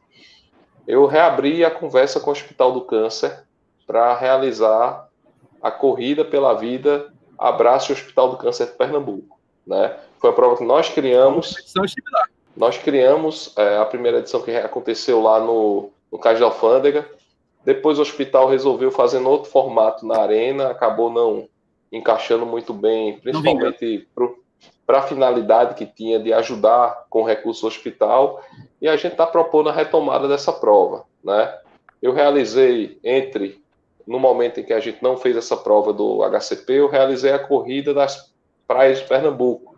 eu 0.86 1.07
reabri 1.07 1.64
a 1.64 1.70
conversa 1.70 2.20
com 2.20 2.28
o 2.28 2.32
Hospital 2.32 2.72
do 2.72 2.82
Câncer 2.82 3.45
para 3.86 4.14
realizar 4.14 5.09
a 5.62 5.70
corrida 5.70 6.22
pela 6.24 6.53
vida 6.53 7.11
Abraço 7.38 7.92
Hospital 7.92 8.30
do 8.30 8.36
Câncer 8.36 8.66
de 8.66 8.72
Pernambuco. 8.72 9.38
Né? 9.66 9.97
Foi 10.18 10.28
uma 10.28 10.36
prova 10.36 10.59
que 10.59 10.64
nós 10.64 10.90
criamos. 10.90 11.55
Nós 12.55 12.76
criamos 12.78 13.53
é, 13.57 13.78
a 13.78 13.84
primeira 13.86 14.18
edição 14.18 14.42
que 14.42 14.55
aconteceu 14.55 15.20
lá 15.20 15.40
no, 15.40 15.90
no 16.12 16.18
Cais 16.18 16.38
da 16.38 16.45
Alfândega. 16.45 17.09
Depois 17.65 17.99
o 17.99 18.03
hospital 18.03 18.49
resolveu 18.49 18.91
fazer 18.91 19.21
em 19.21 19.25
outro 19.25 19.51
formato 19.51 20.07
na 20.07 20.19
arena, 20.19 20.69
acabou 20.69 21.11
não 21.11 21.49
encaixando 21.91 22.45
muito 22.45 22.75
bem, 22.75 23.19
principalmente 23.19 24.09
para 24.87 24.99
a 24.99 25.03
finalidade 25.03 25.75
que 25.75 25.87
tinha 25.87 26.19
de 26.19 26.33
ajudar 26.33 27.07
com 27.09 27.23
o 27.23 27.27
recurso 27.27 27.67
hospital, 27.67 28.43
e 28.83 28.89
a 28.89 28.97
gente 28.97 29.12
está 29.12 29.27
propondo 29.27 29.71
a 29.71 29.73
retomada 29.73 30.29
dessa 30.29 30.53
prova. 30.53 31.05
Né? 31.23 31.57
Eu 32.03 32.12
realizei 32.12 32.99
entre, 33.03 33.62
no 34.07 34.19
momento 34.19 34.61
em 34.61 34.65
que 34.65 34.73
a 34.73 34.81
gente 34.81 35.03
não 35.03 35.17
fez 35.17 35.37
essa 35.37 35.57
prova 35.57 35.93
do 35.93 36.23
HCP, 36.23 36.75
eu 36.75 36.89
realizei 36.89 37.33
a 37.33 37.39
corrida 37.39 37.95
das 37.95 38.35
praias 38.67 38.99
de 38.99 39.07
Pernambuco. 39.07 39.75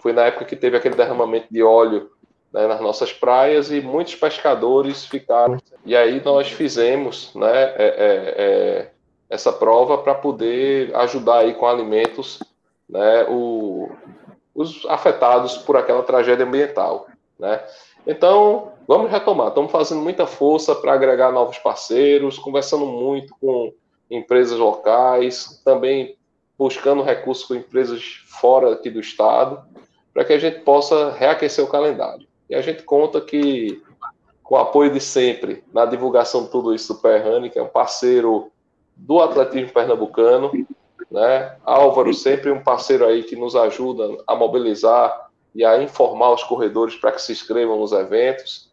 Foi 0.00 0.12
na 0.12 0.26
época 0.26 0.44
que 0.44 0.54
teve 0.54 0.76
aquele 0.76 0.94
derramamento 0.94 1.48
de 1.50 1.62
óleo 1.62 2.10
né, 2.52 2.66
nas 2.66 2.80
nossas 2.80 3.12
praias 3.12 3.70
e 3.70 3.80
muitos 3.80 4.14
pescadores 4.14 5.04
ficaram. 5.04 5.58
E 5.84 5.96
aí 5.96 6.22
nós 6.24 6.48
fizemos 6.50 7.34
né, 7.34 7.62
é, 7.62 7.74
é, 7.76 8.34
é, 8.36 8.90
essa 9.28 9.52
prova 9.52 9.98
para 9.98 10.14
poder 10.14 10.94
ajudar 10.96 11.40
aí 11.40 11.54
com 11.54 11.66
alimentos 11.66 12.42
né, 12.88 13.26
o, 13.28 13.90
os 14.54 14.84
afetados 14.86 15.58
por 15.58 15.76
aquela 15.76 16.02
tragédia 16.02 16.46
ambiental. 16.46 17.06
Né? 17.38 17.60
Então, 18.06 18.72
vamos 18.86 19.10
retomar. 19.10 19.48
Estamos 19.48 19.70
fazendo 19.70 20.00
muita 20.00 20.26
força 20.26 20.74
para 20.74 20.94
agregar 20.94 21.30
novos 21.30 21.58
parceiros, 21.58 22.38
conversando 22.38 22.86
muito 22.86 23.34
com 23.40 23.72
empresas 24.10 24.58
locais, 24.58 25.60
também 25.64 26.16
buscando 26.58 27.02
recursos 27.02 27.44
com 27.44 27.54
empresas 27.54 28.22
fora 28.26 28.72
aqui 28.72 28.90
do 28.90 28.98
estado, 28.98 29.62
para 30.12 30.24
que 30.24 30.32
a 30.32 30.38
gente 30.38 30.60
possa 30.60 31.12
reaquecer 31.12 31.64
o 31.64 31.68
calendário. 31.68 32.27
E 32.48 32.54
a 32.54 32.60
gente 32.60 32.82
conta 32.82 33.20
que, 33.20 33.82
com 34.42 34.54
o 34.54 34.58
apoio 34.58 34.92
de 34.92 35.00
sempre 35.00 35.64
na 35.72 35.84
divulgação 35.84 36.44
de 36.44 36.50
tudo 36.50 36.74
isso 36.74 36.94
do 36.94 37.00
Perrani, 37.00 37.50
que 37.50 37.58
é 37.58 37.62
um 37.62 37.68
parceiro 37.68 38.50
do 38.96 39.20
atletismo 39.20 39.72
pernambucano, 39.72 40.50
né? 41.10 41.56
Álvaro 41.64 42.12
sempre 42.12 42.50
um 42.50 42.62
parceiro 42.62 43.06
aí 43.06 43.22
que 43.22 43.36
nos 43.36 43.54
ajuda 43.54 44.18
a 44.26 44.34
mobilizar 44.34 45.28
e 45.54 45.64
a 45.64 45.82
informar 45.82 46.32
os 46.32 46.42
corredores 46.42 46.96
para 46.96 47.12
que 47.12 47.22
se 47.22 47.32
inscrevam 47.32 47.78
nos 47.78 47.92
eventos, 47.92 48.70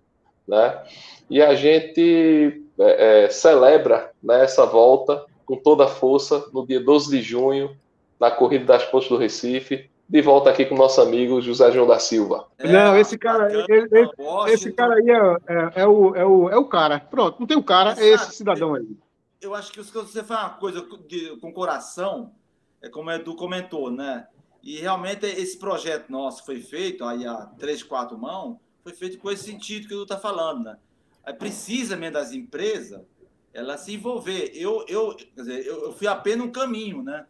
né? 0.47 0.81
E 1.29 1.41
a 1.41 1.55
gente 1.55 2.63
é, 2.77 3.23
é, 3.23 3.29
celebra 3.29 4.11
né, 4.21 4.43
essa 4.43 4.65
volta 4.65 5.25
com 5.45 5.55
toda 5.55 5.85
a 5.85 5.87
força 5.87 6.45
no 6.53 6.65
dia 6.65 6.79
12 6.79 7.09
de 7.17 7.21
junho, 7.21 7.75
na 8.19 8.31
Corrida 8.31 8.65
das 8.65 8.85
Pontes 8.85 9.09
do 9.09 9.17
Recife, 9.17 9.89
de 10.07 10.21
volta 10.21 10.49
aqui 10.49 10.65
com 10.65 10.75
o 10.75 10.77
nosso 10.77 11.01
amigo 11.01 11.41
José 11.41 11.71
João 11.71 11.87
da 11.87 11.99
Silva. 11.99 12.47
É, 12.57 12.71
não, 12.71 12.97
esse 12.97 13.17
cara, 13.17 13.51
ele, 13.51 13.65
ele, 13.91 14.09
esse 14.47 14.71
cara 14.71 14.95
aí 14.95 15.09
é, 15.09 15.37
é, 15.47 15.81
é, 15.81 15.87
o, 15.87 16.15
é, 16.15 16.25
o, 16.25 16.49
é 16.49 16.57
o 16.57 16.65
cara. 16.65 16.99
Pronto, 16.99 17.39
não 17.39 17.47
tem 17.47 17.57
o 17.57 17.63
cara, 17.63 17.95
é 17.97 18.07
esse 18.09 18.35
cidadão 18.35 18.75
aí 18.75 18.85
eu 19.45 19.53
acho 19.53 19.71
que 19.71 19.81
você 19.81 20.23
faz 20.23 20.41
uma 20.41 20.49
coisa 20.57 20.81
de, 21.07 21.37
com 21.37 21.53
coração, 21.53 22.33
é 22.81 22.89
como 22.89 23.09
o 23.09 23.13
Edu 23.13 23.35
comentou, 23.35 23.91
né? 23.91 24.27
E 24.61 24.79
realmente 24.79 25.25
esse 25.25 25.57
projeto 25.57 26.09
nosso 26.09 26.43
foi 26.43 26.59
feito 26.59 27.03
aí 27.05 27.25
há 27.25 27.45
três, 27.57 27.83
quatro 27.83 28.17
mãos, 28.17 28.57
foi 28.83 28.93
feito 28.93 29.19
com 29.19 29.29
esse 29.29 29.43
sentido 29.43 29.87
que 29.87 29.93
o 29.93 29.97
Edu 29.97 30.03
está 30.03 30.17
falando, 30.17 30.63
né? 30.63 30.77
Aí 31.23 31.33
precisa 31.33 31.95
mesmo 31.95 32.13
das 32.13 32.33
empresas 32.33 33.01
ela 33.53 33.77
se 33.77 33.93
envolver. 33.93 34.51
Eu, 34.53 34.83
eu, 34.87 35.15
quer 35.15 35.41
dizer, 35.41 35.65
eu, 35.65 35.85
eu 35.85 35.93
fui 35.93 36.07
apenas 36.07 36.45
um 36.45 36.51
caminho, 36.51 37.01
né? 37.01 37.25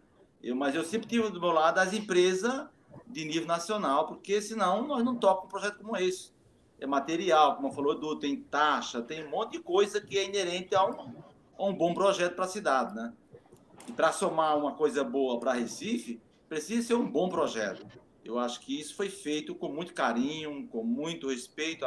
Eu, 0.45 0.55
mas 0.55 0.75
eu 0.75 0.83
sempre 0.83 1.07
tive 1.07 1.27
do 1.31 1.41
meu 1.41 1.49
lado 1.49 1.79
as 1.79 1.91
empresas 1.91 2.67
de 3.07 3.25
nível 3.25 3.47
nacional, 3.47 4.05
porque 4.05 4.39
senão 4.39 4.85
nós 4.85 5.03
não 5.03 5.15
tocamos 5.15 5.45
um 5.45 5.49
projeto 5.49 5.79
como 5.79 5.97
esse. 5.97 6.31
É 6.79 6.85
material, 6.85 7.55
como 7.55 7.71
falou 7.71 7.93
Edu, 7.93 8.19
tem 8.19 8.39
taxa, 8.41 9.01
tem 9.01 9.25
um 9.25 9.31
monte 9.31 9.53
de 9.53 9.59
coisa 9.59 9.99
que 9.99 10.15
é 10.19 10.25
inerente 10.25 10.75
a 10.75 10.85
um, 10.85 11.15
um 11.57 11.73
bom 11.73 11.95
projeto 11.95 12.35
para 12.35 12.45
a 12.45 12.47
cidade, 12.47 12.93
né? 12.93 13.11
E 13.87 13.91
para 13.91 14.11
somar 14.11 14.55
uma 14.55 14.73
coisa 14.73 15.03
boa 15.03 15.39
para 15.39 15.53
Recife, 15.53 16.21
precisa 16.47 16.89
ser 16.89 16.93
um 16.93 17.09
bom 17.09 17.27
projeto. 17.27 17.83
Eu 18.23 18.37
acho 18.37 18.59
que 18.59 18.79
isso 18.79 18.95
foi 18.95 19.09
feito 19.09 19.55
com 19.55 19.69
muito 19.69 19.95
carinho, 19.95 20.67
com 20.67 20.83
muito 20.83 21.29
respeito 21.29 21.85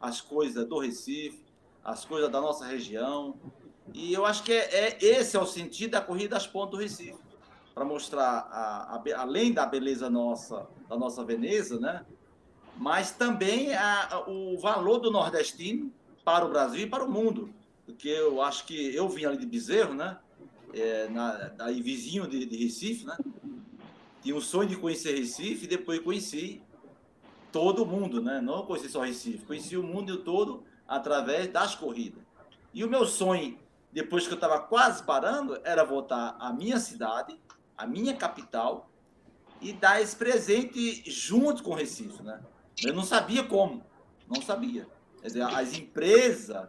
às 0.00 0.20
coisas 0.20 0.64
do 0.64 0.78
Recife, 0.78 1.44
às 1.82 2.04
coisas 2.04 2.30
da 2.30 2.40
nossa 2.40 2.64
região. 2.66 3.34
E 3.92 4.12
eu 4.12 4.24
acho 4.24 4.44
que 4.44 4.52
é, 4.52 4.90
é 4.90 4.98
esse 5.04 5.36
é 5.36 5.40
o 5.40 5.46
sentido 5.46 5.92
da 5.92 6.00
corrida 6.00 6.36
das 6.36 6.46
pontas 6.46 6.70
do 6.70 6.76
Recife, 6.76 7.25
para 7.76 7.84
mostrar 7.84 8.48
a, 8.50 8.96
a, 8.96 9.20
além 9.20 9.52
da 9.52 9.66
beleza 9.66 10.10
nossa, 10.10 10.66
da 10.88 10.96
nossa 10.96 11.22
Veneza, 11.22 11.78
né? 11.78 12.04
Mas 12.76 13.12
também 13.12 13.72
a, 13.74 14.24
o 14.26 14.58
valor 14.58 14.98
do 14.98 15.12
nordestino 15.12 15.92
para 16.24 16.44
o 16.44 16.48
Brasil 16.48 16.86
e 16.86 16.90
para 16.90 17.04
o 17.04 17.08
mundo 17.08 17.54
porque 17.86 18.08
eu 18.08 18.42
acho 18.42 18.66
que 18.66 18.94
eu 18.94 19.08
vim 19.08 19.24
ali 19.24 19.38
de 19.38 19.46
Bezerro, 19.46 19.94
né? 19.94 20.18
É, 20.74 21.08
na, 21.08 21.52
aí 21.60 21.80
vizinho 21.80 22.26
de, 22.26 22.44
de, 22.44 22.56
Recife, 22.56 23.06
né? 23.06 23.16
Tinha 24.20 24.34
um 24.34 24.40
sonho 24.40 24.68
de 24.68 24.76
conhecer 24.76 25.16
Recife 25.16 25.64
e 25.64 25.68
depois 25.68 26.00
conheci 26.00 26.60
todo 27.52 27.86
mundo, 27.86 28.20
né? 28.20 28.40
Não 28.40 28.66
conheci 28.66 28.88
só 28.88 29.02
Recife, 29.02 29.46
conheci 29.46 29.76
o 29.76 29.82
mundo 29.84 30.18
todo 30.18 30.64
através 30.86 31.50
das 31.50 31.76
corridas. 31.76 32.20
E 32.74 32.84
o 32.84 32.90
meu 32.90 33.06
sonho, 33.06 33.56
depois 33.92 34.26
que 34.26 34.32
eu 34.32 34.36
estava 34.36 34.58
quase 34.58 35.04
parando, 35.04 35.58
era 35.62 35.84
voltar 35.84 36.36
à 36.40 36.52
minha 36.52 36.80
cidade, 36.80 37.38
à 37.76 37.86
minha 37.86 38.14
capital, 38.14 38.90
e 39.60 39.72
dar 39.72 40.02
esse 40.02 40.14
presente 40.14 41.02
junto 41.10 41.62
com 41.62 41.74
Recife, 41.74 42.22
né? 42.22 42.40
Eu 42.84 42.92
não 42.92 43.02
sabia 43.02 43.42
como, 43.44 43.82
não 44.28 44.42
sabia. 44.42 44.86
Quer 45.20 45.28
dizer, 45.28 45.42
as 45.42 45.72
empresas 45.74 46.68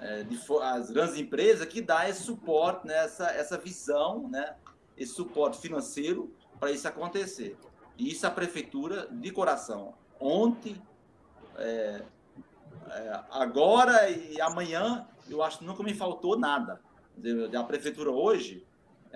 é, 0.00 0.26
as 0.62 0.90
grandes 0.90 1.16
empresas 1.16 1.66
que 1.66 1.80
dá 1.80 2.08
esse 2.08 2.22
suporte, 2.22 2.86
né, 2.86 3.04
essa, 3.04 3.30
essa 3.30 3.56
visão, 3.56 4.28
né, 4.28 4.54
esse 4.96 5.12
suporte 5.12 5.58
financeiro 5.58 6.34
para 6.60 6.70
isso 6.70 6.86
acontecer. 6.86 7.56
E 7.98 8.10
isso 8.10 8.26
a 8.26 8.30
prefeitura, 8.30 9.08
de 9.10 9.30
coração, 9.30 9.94
ontem, 10.20 10.80
é, 11.56 12.02
é, 12.90 13.20
agora 13.30 14.08
e 14.10 14.40
amanhã, 14.40 15.08
eu 15.28 15.42
acho 15.42 15.60
que 15.60 15.64
nunca 15.64 15.82
me 15.82 15.94
faltou 15.94 16.38
nada. 16.38 16.80
A 17.58 17.64
prefeitura 17.64 18.10
hoje, 18.10 18.65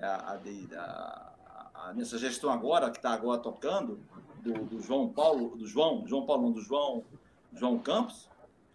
a, 0.00 0.38
a, 0.76 1.32
a, 1.74 1.94
nessa 1.94 2.18
gestão 2.18 2.50
agora, 2.50 2.90
que 2.90 2.98
está 2.98 3.10
agora 3.10 3.40
tocando, 3.40 3.98
do, 4.42 4.52
do, 4.64 4.80
João 4.80 5.08
Paulo, 5.08 5.56
do 5.56 5.66
João, 5.66 6.06
João 6.06 6.24
Paulo, 6.24 6.44
não, 6.44 6.52
do 6.52 6.60
João, 6.60 7.04
João 7.52 7.78
Campos, 7.78 8.28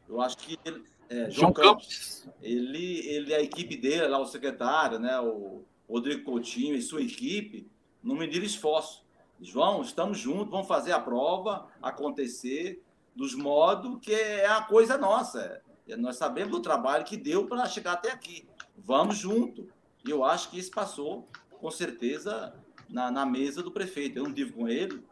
eu 0.08 0.22
acho 0.22 0.38
que 0.38 0.60
ele, 0.64 0.84
é, 1.10 1.30
João, 1.30 1.32
João 1.32 1.54
Campos. 1.54 2.24
Campos. 2.24 2.30
Ele, 2.42 3.08
ele, 3.08 3.34
a 3.34 3.42
equipe 3.42 3.76
dele, 3.76 4.08
lá 4.08 4.20
o 4.20 4.26
secretário, 4.26 5.00
né, 5.00 5.20
o 5.20 5.64
Rodrigo 5.90 6.24
Coutinho 6.24 6.76
e 6.76 6.82
sua 6.82 7.02
equipe, 7.02 7.68
não 8.04 8.16
mediram 8.16 8.46
esforço. 8.46 9.04
João, 9.42 9.82
estamos 9.82 10.18
juntos, 10.18 10.50
vamos 10.50 10.68
fazer 10.68 10.92
a 10.92 11.00
prova 11.00 11.68
acontecer 11.82 12.82
dos 13.16 13.36
modos 13.36 14.00
que 14.02 14.14
é 14.14 14.48
a 14.48 14.62
coisa 14.62 14.98
nossa. 14.98 15.62
É, 15.88 15.96
nós 15.96 16.18
sabemos 16.18 16.52
do 16.52 16.62
trabalho 16.62 17.06
que 17.06 17.18
deu 17.18 17.48
para 17.48 17.66
chegar 17.68 17.94
até 17.94 18.12
aqui. 18.12 18.48
Vamos 18.78 19.18
junto. 19.18 19.68
E 20.06 20.12
eu 20.12 20.24
acho 20.24 20.50
que 20.50 20.60
isso 20.60 20.72
passou, 20.72 21.28
com 21.60 21.72
certeza, 21.72 22.54
na, 22.90 23.10
na 23.10 23.26
mesa 23.26 23.64
do 23.64 23.72
prefeito. 23.72 24.20
Eu 24.20 24.24
não 24.26 24.34
tive 24.34 24.52
com 24.52 24.68
ele. 24.68 25.04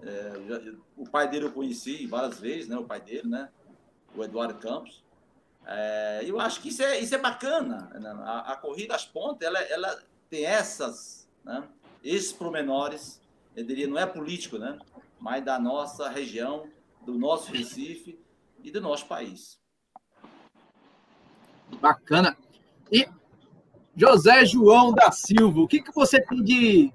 É, 0.00 0.32
já, 0.46 0.60
o 0.96 1.08
pai 1.08 1.28
dele 1.28 1.46
eu 1.46 1.52
conheci 1.52 2.06
várias 2.06 2.38
vezes, 2.38 2.68
né? 2.68 2.76
O 2.76 2.84
pai 2.84 3.00
dele, 3.00 3.28
né? 3.28 3.48
O 4.14 4.22
Eduardo 4.22 4.54
Campos. 4.54 5.02
É, 5.64 6.22
eu 6.24 6.38
acho 6.38 6.60
que 6.60 6.68
isso 6.68 6.82
é, 6.82 7.00
isso 7.00 7.14
é 7.14 7.18
bacana. 7.18 7.90
Né? 7.94 8.10
A, 8.24 8.52
a 8.52 8.56
corrida 8.56 8.94
às 8.94 9.06
pontas, 9.06 9.46
ela, 9.46 9.60
ela 9.60 10.02
tem 10.28 10.44
essas, 10.44 11.28
né? 11.44 11.66
esses 12.04 12.32
promenores, 12.32 13.20
eu 13.56 13.64
diria, 13.64 13.86
não 13.86 13.98
é 13.98 14.04
político, 14.04 14.58
né? 14.58 14.78
Mas 15.20 15.44
da 15.44 15.58
nossa 15.58 16.08
região, 16.08 16.68
do 17.06 17.16
nosso 17.16 17.50
Recife 17.52 18.18
e 18.62 18.70
do 18.70 18.80
nosso 18.80 19.06
país. 19.06 19.58
Bacana. 21.80 22.36
E 22.90 23.08
José 23.96 24.44
João 24.44 24.92
da 24.92 25.10
Silva, 25.10 25.60
o 25.60 25.68
que, 25.68 25.82
que 25.82 25.94
você 25.94 26.20
tem 26.20 26.42
de. 26.42 26.92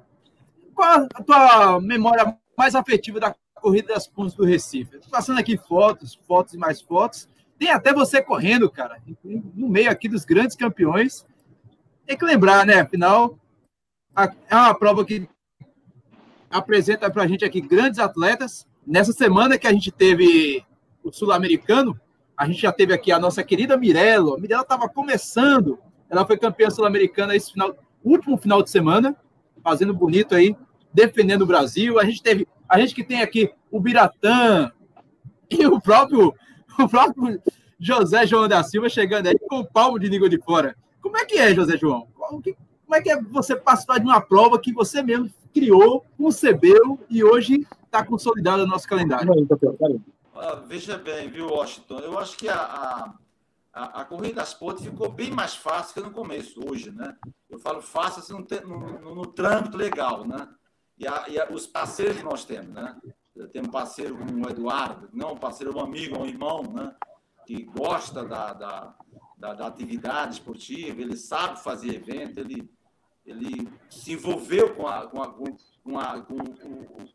Qual 0.73 1.07
a 1.13 1.23
tua 1.23 1.81
memória 1.81 2.37
mais 2.57 2.75
afetiva 2.75 3.19
da 3.19 3.35
Corrida 3.55 3.93
das 3.93 4.07
Pontes 4.07 4.35
do 4.35 4.45
Recife? 4.45 4.95
Estou 4.95 5.11
passando 5.11 5.39
aqui 5.39 5.57
fotos, 5.57 6.19
fotos 6.27 6.53
e 6.53 6.57
mais 6.57 6.81
fotos. 6.81 7.27
Tem 7.57 7.71
até 7.71 7.91
você 7.93 8.21
correndo, 8.21 8.69
cara, 8.69 9.01
no 9.23 9.67
meio 9.67 9.89
aqui 9.89 10.07
dos 10.07 10.23
grandes 10.25 10.55
campeões. 10.55 11.25
Tem 12.05 12.17
que 12.17 12.25
lembrar, 12.25 12.65
né? 12.65 12.81
Afinal, 12.81 13.37
é 14.49 14.55
uma 14.55 14.75
prova 14.75 15.03
que 15.03 15.27
apresenta 16.49 17.09
para 17.09 17.23
a 17.23 17.27
gente 17.27 17.43
aqui 17.43 17.61
grandes 17.61 17.99
atletas. 17.99 18.67
Nessa 18.85 19.11
semana 19.11 19.57
que 19.57 19.67
a 19.67 19.73
gente 19.73 19.91
teve 19.91 20.63
o 21.03 21.11
Sul-Americano, 21.11 21.99
a 22.37 22.45
gente 22.45 22.61
já 22.61 22.71
teve 22.71 22.93
aqui 22.93 23.11
a 23.11 23.19
nossa 23.19 23.43
querida 23.43 23.75
Mirella. 23.75 24.35
A 24.35 24.39
Mirella 24.39 24.61
estava 24.61 24.87
começando, 24.87 25.79
ela 26.09 26.25
foi 26.25 26.37
campeã 26.37 26.69
sul-americana 26.69 27.35
esse 27.35 27.51
final, 27.51 27.75
último 28.03 28.37
final 28.37 28.61
de 28.63 28.69
semana, 28.69 29.15
fazendo 29.63 29.93
bonito 29.93 30.35
aí, 30.35 30.55
defendendo 30.93 31.41
o 31.41 31.47
Brasil. 31.47 31.99
A 31.99 32.05
gente 32.05 32.21
teve, 32.21 32.47
a 32.67 32.79
gente 32.79 32.95
que 32.95 33.03
tem 33.03 33.21
aqui 33.21 33.51
o 33.71 33.79
Biratã 33.79 34.71
e 35.49 35.65
o 35.65 35.79
próprio, 35.81 36.33
o 36.79 36.87
próprio 36.87 37.41
José 37.79 38.25
João 38.25 38.47
da 38.47 38.63
Silva 38.63 38.89
chegando 38.89 39.27
aí 39.27 39.37
com 39.37 39.59
o 39.59 39.65
palmo 39.65 39.99
de 39.99 40.07
língua 40.07 40.29
de 40.29 40.39
fora. 40.41 40.75
Como 41.01 41.17
é 41.17 41.25
que 41.25 41.37
é, 41.37 41.53
José 41.53 41.77
João? 41.77 42.07
Como 42.15 42.95
é 42.95 43.01
que 43.01 43.09
é 43.09 43.21
você 43.21 43.55
participar 43.55 43.99
de 43.99 44.05
uma 44.05 44.21
prova 44.21 44.59
que 44.59 44.73
você 44.73 45.01
mesmo 45.03 45.29
criou, 45.53 46.05
concebeu 46.17 46.99
e 47.09 47.23
hoje 47.23 47.65
está 47.85 48.05
consolidada 48.05 48.63
no 48.63 48.67
nosso 48.67 48.87
calendário? 48.87 49.47
Ah, 50.35 50.61
veja 50.67 50.97
bem, 50.97 51.29
viu, 51.29 51.47
Washington? 51.47 51.99
Eu 51.99 52.19
acho 52.19 52.37
que 52.37 52.47
a, 52.47 52.55
a, 52.55 53.13
a, 53.77 54.01
a 54.01 54.05
corrida 54.05 54.35
das 54.35 54.53
pontes 54.53 54.83
ficou 54.83 55.11
bem 55.11 55.31
mais 55.31 55.55
fácil 55.55 55.93
que 55.93 55.99
no 56.01 56.11
começo, 56.11 56.59
hoje, 56.67 56.89
né? 56.91 57.15
Eu 57.47 57.59
falo 57.59 57.81
fácil 57.81 58.21
assim, 58.21 58.33
no, 58.65 58.99
no, 58.99 59.15
no 59.15 59.25
trâmite 59.27 59.77
legal, 59.77 60.25
né? 60.25 60.49
E, 60.97 61.07
a, 61.07 61.25
e 61.29 61.53
os 61.53 61.67
parceiros 61.67 62.17
que 62.17 62.23
nós 62.23 62.43
temos, 62.43 62.73
né? 62.73 62.99
Temos 63.51 63.69
um 63.69 63.71
parceiro 63.71 64.17
como 64.17 64.45
o 64.45 64.49
Eduardo, 64.49 65.09
não 65.13 65.33
um 65.33 65.37
parceiro, 65.37 65.77
um 65.77 65.79
amigo, 65.79 66.17
um 66.17 66.25
irmão, 66.25 66.63
né? 66.63 66.95
Que 67.45 67.63
gosta 67.63 68.25
da, 68.25 68.53
da, 68.53 68.95
da, 69.37 69.53
da 69.53 69.67
atividade 69.67 70.33
esportiva, 70.33 70.99
ele 70.99 71.15
sabe 71.15 71.61
fazer 71.61 71.93
evento, 71.93 72.39
ele, 72.39 72.67
ele 73.23 73.71
se 73.91 74.13
envolveu 74.13 74.73
com, 74.73 74.87
a, 74.87 75.07
com, 75.07 75.21
a, 75.21 75.27
com, 75.27 75.99
a, 75.99 76.21
com, 76.21 76.37
com 76.37 77.05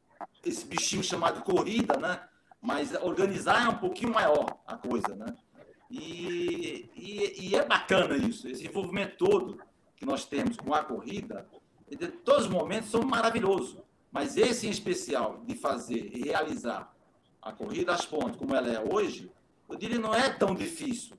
esse 0.45 0.65
bichinho 0.65 1.03
chamado 1.03 1.43
corrida, 1.43 1.97
né? 1.97 2.23
mas 2.63 2.95
organizar 3.03 3.67
é 3.67 3.69
um 3.69 3.79
pouquinho 3.79 4.13
maior 4.13 4.47
a 4.65 4.77
coisa, 4.77 5.17
né? 5.17 5.27
E, 5.93 6.89
e, 6.97 7.49
e, 7.51 7.55
é 7.55 7.67
bacana 7.67 8.17
isso, 8.17 8.49
esse 8.49 8.67
envolvimento 8.67 9.19
todo 9.19 9.61
que 9.95 10.07
nós 10.07 10.25
temos 10.25 10.57
com 10.57 10.73
a 10.73 10.83
corrida, 10.83 11.47
todos 12.25 12.47
os 12.47 12.51
momentos 12.51 12.91
são 12.91 13.03
maravilhosos, 13.03 13.77
mas 14.11 14.39
esse 14.39 14.67
em 14.67 14.71
especial 14.71 15.43
de 15.47 15.55
fazer 15.55 16.11
e 16.17 16.23
realizar 16.23 16.97
a 17.43 17.53
corrida 17.53 17.93
às 17.93 18.07
pontes 18.07 18.39
como 18.39 18.57
ela 18.57 18.73
é 18.73 18.81
hoje, 18.81 19.31
eu 19.69 19.77
diria 19.77 19.99
não 19.99 20.15
é 20.15 20.31
tão 20.31 20.55
difícil. 20.55 21.15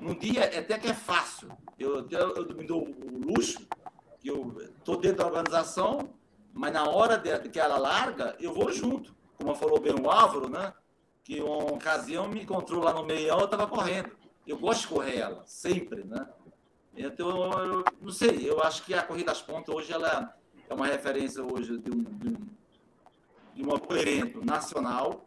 Num 0.00 0.18
dia 0.18 0.44
até 0.44 0.76
que 0.76 0.88
é 0.88 0.94
fácil. 0.94 1.48
Eu, 1.78 2.08
eu, 2.10 2.36
eu 2.36 2.56
me 2.56 2.66
dou 2.66 2.88
o 2.88 3.32
luxo 3.32 3.64
que 4.18 4.28
eu 4.28 4.60
estou 4.76 4.96
dentro 4.96 5.18
da 5.18 5.26
organização, 5.26 6.14
mas 6.52 6.72
na 6.72 6.84
hora 6.88 7.16
de 7.16 7.48
que 7.48 7.60
ela 7.60 7.78
larga, 7.78 8.34
eu 8.40 8.52
vou 8.52 8.72
junto 8.72 9.14
como 9.40 9.54
falou 9.54 9.80
bem 9.80 9.94
o 9.94 10.10
Álvaro, 10.10 10.50
né? 10.50 10.72
Que 11.30 11.40
uma 11.40 11.74
ocasião 11.74 12.26
me 12.26 12.42
encontrou 12.42 12.82
lá 12.82 12.92
no 12.92 13.04
meião, 13.04 13.38
eu 13.38 13.44
estava 13.44 13.64
correndo. 13.64 14.10
Eu 14.44 14.58
gosto 14.58 14.80
de 14.80 14.88
correr 14.88 15.18
ela, 15.18 15.44
sempre, 15.46 16.02
né? 16.02 16.28
Então, 16.92 17.52
eu, 17.52 17.84
não 18.02 18.10
sei, 18.10 18.50
eu 18.50 18.60
acho 18.60 18.84
que 18.84 18.92
a 18.92 19.00
Corrida 19.04 19.26
das 19.26 19.40
Pontas 19.40 19.72
hoje 19.72 19.92
ela 19.92 20.34
é 20.68 20.74
uma 20.74 20.88
referência 20.88 21.40
hoje 21.40 21.78
de 21.78 21.88
um, 21.88 22.02
de 22.02 22.28
um, 22.30 22.36
de 23.54 23.64
um 23.64 23.96
evento 23.96 24.44
nacional, 24.44 25.24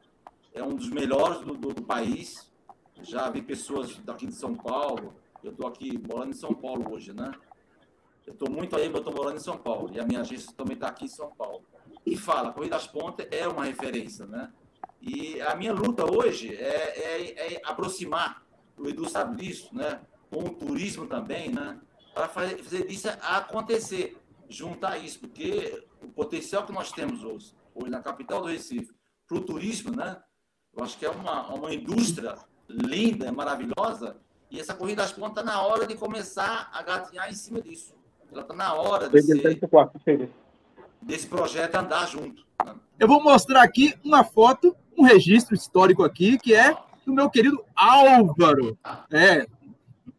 é 0.54 0.62
um 0.62 0.76
dos 0.76 0.90
melhores 0.90 1.40
do, 1.40 1.54
do, 1.54 1.74
do 1.74 1.84
país. 1.84 2.52
Já 3.02 3.30
vi 3.30 3.42
pessoas 3.42 3.98
daqui 4.00 4.28
de 4.28 4.36
São 4.36 4.54
Paulo, 4.54 5.16
eu 5.42 5.52
estou 5.52 5.66
aqui 5.66 5.98
morando 6.06 6.32
em 6.32 6.38
São 6.38 6.54
Paulo 6.54 6.94
hoje, 6.94 7.14
né? 7.14 7.32
Eu 8.28 8.34
estou 8.34 8.52
muito 8.52 8.76
aí, 8.76 8.90
mas 8.90 9.00
estou 9.00 9.14
morando 9.14 9.38
em 9.38 9.42
São 9.42 9.58
Paulo. 9.58 9.90
E 9.94 10.02
a 10.02 10.06
minha 10.06 10.20
agência 10.20 10.52
também 10.52 10.74
está 10.74 10.90
aqui 10.90 11.06
em 11.06 11.08
São 11.08 11.32
Paulo 11.32 11.64
e 12.06 12.18
fala, 12.18 12.52
Corrida 12.52 12.76
das 12.76 12.88
Pontas 12.88 13.26
é 13.32 13.48
uma 13.48 13.64
referência, 13.64 14.26
né? 14.26 14.52
E 15.06 15.42
a 15.42 15.54
minha 15.54 15.74
luta 15.74 16.10
hoje 16.10 16.56
é, 16.56 16.64
é, 16.66 17.54
é 17.56 17.62
aproximar, 17.66 18.42
o 18.78 18.88
Edu 18.88 19.08
sabe 19.10 19.36
disso, 19.36 19.76
né? 19.76 20.00
Com 20.30 20.46
o 20.46 20.50
turismo 20.54 21.06
também, 21.06 21.50
né? 21.50 21.78
Para 22.14 22.30
fazer, 22.30 22.64
fazer 22.64 22.90
isso 22.90 23.10
acontecer, 23.22 24.18
juntar 24.48 24.98
isso, 24.98 25.20
porque 25.20 25.86
o 26.02 26.08
potencial 26.08 26.66
que 26.66 26.72
nós 26.72 26.92
temos 26.92 27.22
hoje, 27.22 27.54
hoje 27.76 27.90
na 27.90 28.02
capital 28.02 28.42
do 28.42 28.48
Recife, 28.48 28.94
para 29.28 29.38
o 29.38 29.42
turismo, 29.42 29.94
né? 29.94 30.22
Eu 30.74 30.84
acho 30.84 30.98
que 30.98 31.06
é 31.06 31.10
uma, 31.10 31.54
uma 31.54 31.74
indústria 31.74 32.38
linda, 32.70 33.30
maravilhosa, 33.30 34.16
e 34.50 34.58
essa 34.58 34.74
Corrida 34.74 35.02
das 35.02 35.12
Pontas 35.12 35.32
está 35.32 35.44
na 35.44 35.62
hora 35.64 35.86
de 35.86 35.96
começar 35.96 36.70
a 36.72 36.82
gatinhar 36.82 37.30
em 37.30 37.34
cima 37.34 37.62
disso. 37.62 37.94
Ela 38.32 38.42
está 38.42 38.54
na 38.54 38.74
hora 38.74 39.10
de 39.10 39.22
ser 39.22 39.60
desse 41.02 41.28
projeto 41.28 41.76
andar 41.76 42.08
junto. 42.08 42.46
Né? 42.66 42.74
Eu 43.00 43.08
vou 43.08 43.22
mostrar 43.22 43.64
aqui 43.64 43.94
uma 44.04 44.24
foto, 44.24 44.76
um 44.98 45.04
registro 45.04 45.56
histórico 45.56 46.04
aqui, 46.04 46.38
que 46.38 46.54
é 46.54 46.76
do 47.06 47.14
meu 47.14 47.30
querido 47.30 47.64
Álvaro. 47.76 48.78
É, 49.12 49.46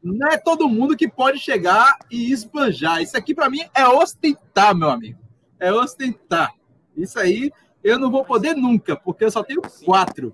não 0.03 0.29
é 0.29 0.37
todo 0.37 0.69
mundo 0.69 0.97
que 0.97 1.09
pode 1.09 1.39
chegar 1.39 1.99
e 2.11 2.31
esbanjar. 2.31 3.03
Isso 3.03 3.17
aqui, 3.17 3.35
para 3.35 3.49
mim, 3.49 3.61
é 3.75 3.87
ostentar, 3.87 4.75
meu 4.75 4.91
amigo. 4.91 5.19
É 5.59 5.73
ostentar. 5.73 6.53
Isso 6.97 7.19
aí 7.19 7.51
eu 7.83 7.99
não 7.99 8.11
vou 8.11 8.25
poder 8.25 8.55
nunca, 8.55 8.97
porque 8.97 9.25
eu 9.25 9.31
só 9.31 9.43
tenho 9.43 9.61
quatro. 9.85 10.33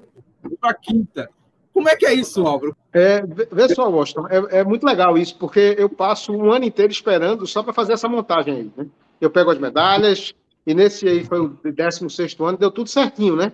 Para 0.60 0.74
quinta. 0.74 1.28
Como 1.72 1.88
é 1.88 1.96
que 1.96 2.06
é 2.06 2.14
isso, 2.14 2.46
Álvaro? 2.46 2.76
É, 2.92 3.22
vê 3.26 3.68
só, 3.74 3.88
Washington, 3.88 4.26
é, 4.28 4.60
é, 4.60 4.64
muito 4.64 4.84
legal 4.84 5.16
isso, 5.16 5.36
porque 5.38 5.74
eu 5.78 5.88
passo 5.88 6.32
um 6.32 6.50
ano 6.50 6.64
inteiro 6.64 6.92
esperando 6.92 7.46
só 7.46 7.62
para 7.62 7.72
fazer 7.72 7.92
essa 7.92 8.08
montagem 8.08 8.54
aí. 8.54 8.72
Né? 8.76 8.86
Eu 9.20 9.30
pego 9.30 9.50
as 9.50 9.58
medalhas, 9.58 10.34
e 10.66 10.74
nesse 10.74 11.08
aí 11.08 11.24
foi 11.24 11.40
o 11.40 11.58
16 11.64 12.36
ano, 12.40 12.58
deu 12.58 12.70
tudo 12.70 12.88
certinho, 12.88 13.36
né? 13.36 13.52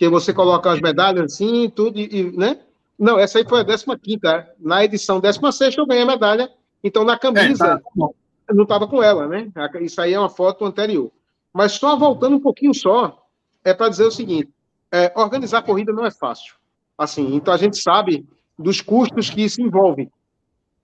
Que 0.00 0.08
você 0.08 0.32
coloca 0.32 0.72
as 0.72 0.80
medalhas 0.80 1.34
assim, 1.34 1.68
tudo, 1.68 2.00
e, 2.00 2.34
né? 2.34 2.58
Não, 2.98 3.18
essa 3.18 3.36
aí 3.36 3.44
foi 3.46 3.60
a 3.60 3.64
15. 3.64 4.18
Na 4.58 4.82
edição 4.82 5.20
16 5.20 5.76
eu 5.76 5.84
ganhei 5.84 6.04
a 6.04 6.06
medalha. 6.06 6.50
Então, 6.82 7.04
na 7.04 7.18
camisa, 7.18 7.66
é, 7.66 7.76
tá 7.76 8.54
não 8.54 8.62
estava 8.62 8.88
com 8.88 9.02
ela, 9.02 9.28
né? 9.28 9.52
Isso 9.82 10.00
aí 10.00 10.14
é 10.14 10.18
uma 10.18 10.30
foto 10.30 10.64
anterior. 10.64 11.12
Mas 11.52 11.72
só 11.72 11.98
voltando 11.98 12.34
um 12.34 12.40
pouquinho 12.40 12.72
só, 12.72 13.26
é 13.62 13.74
para 13.74 13.90
dizer 13.90 14.04
o 14.04 14.10
seguinte: 14.10 14.48
é, 14.90 15.12
organizar 15.14 15.58
a 15.58 15.62
corrida 15.62 15.92
não 15.92 16.06
é 16.06 16.10
fácil. 16.10 16.54
Assim, 16.96 17.34
então 17.34 17.52
a 17.52 17.58
gente 17.58 17.76
sabe 17.76 18.26
dos 18.58 18.80
custos 18.80 19.28
que 19.28 19.42
isso 19.42 19.60
envolve. 19.60 20.08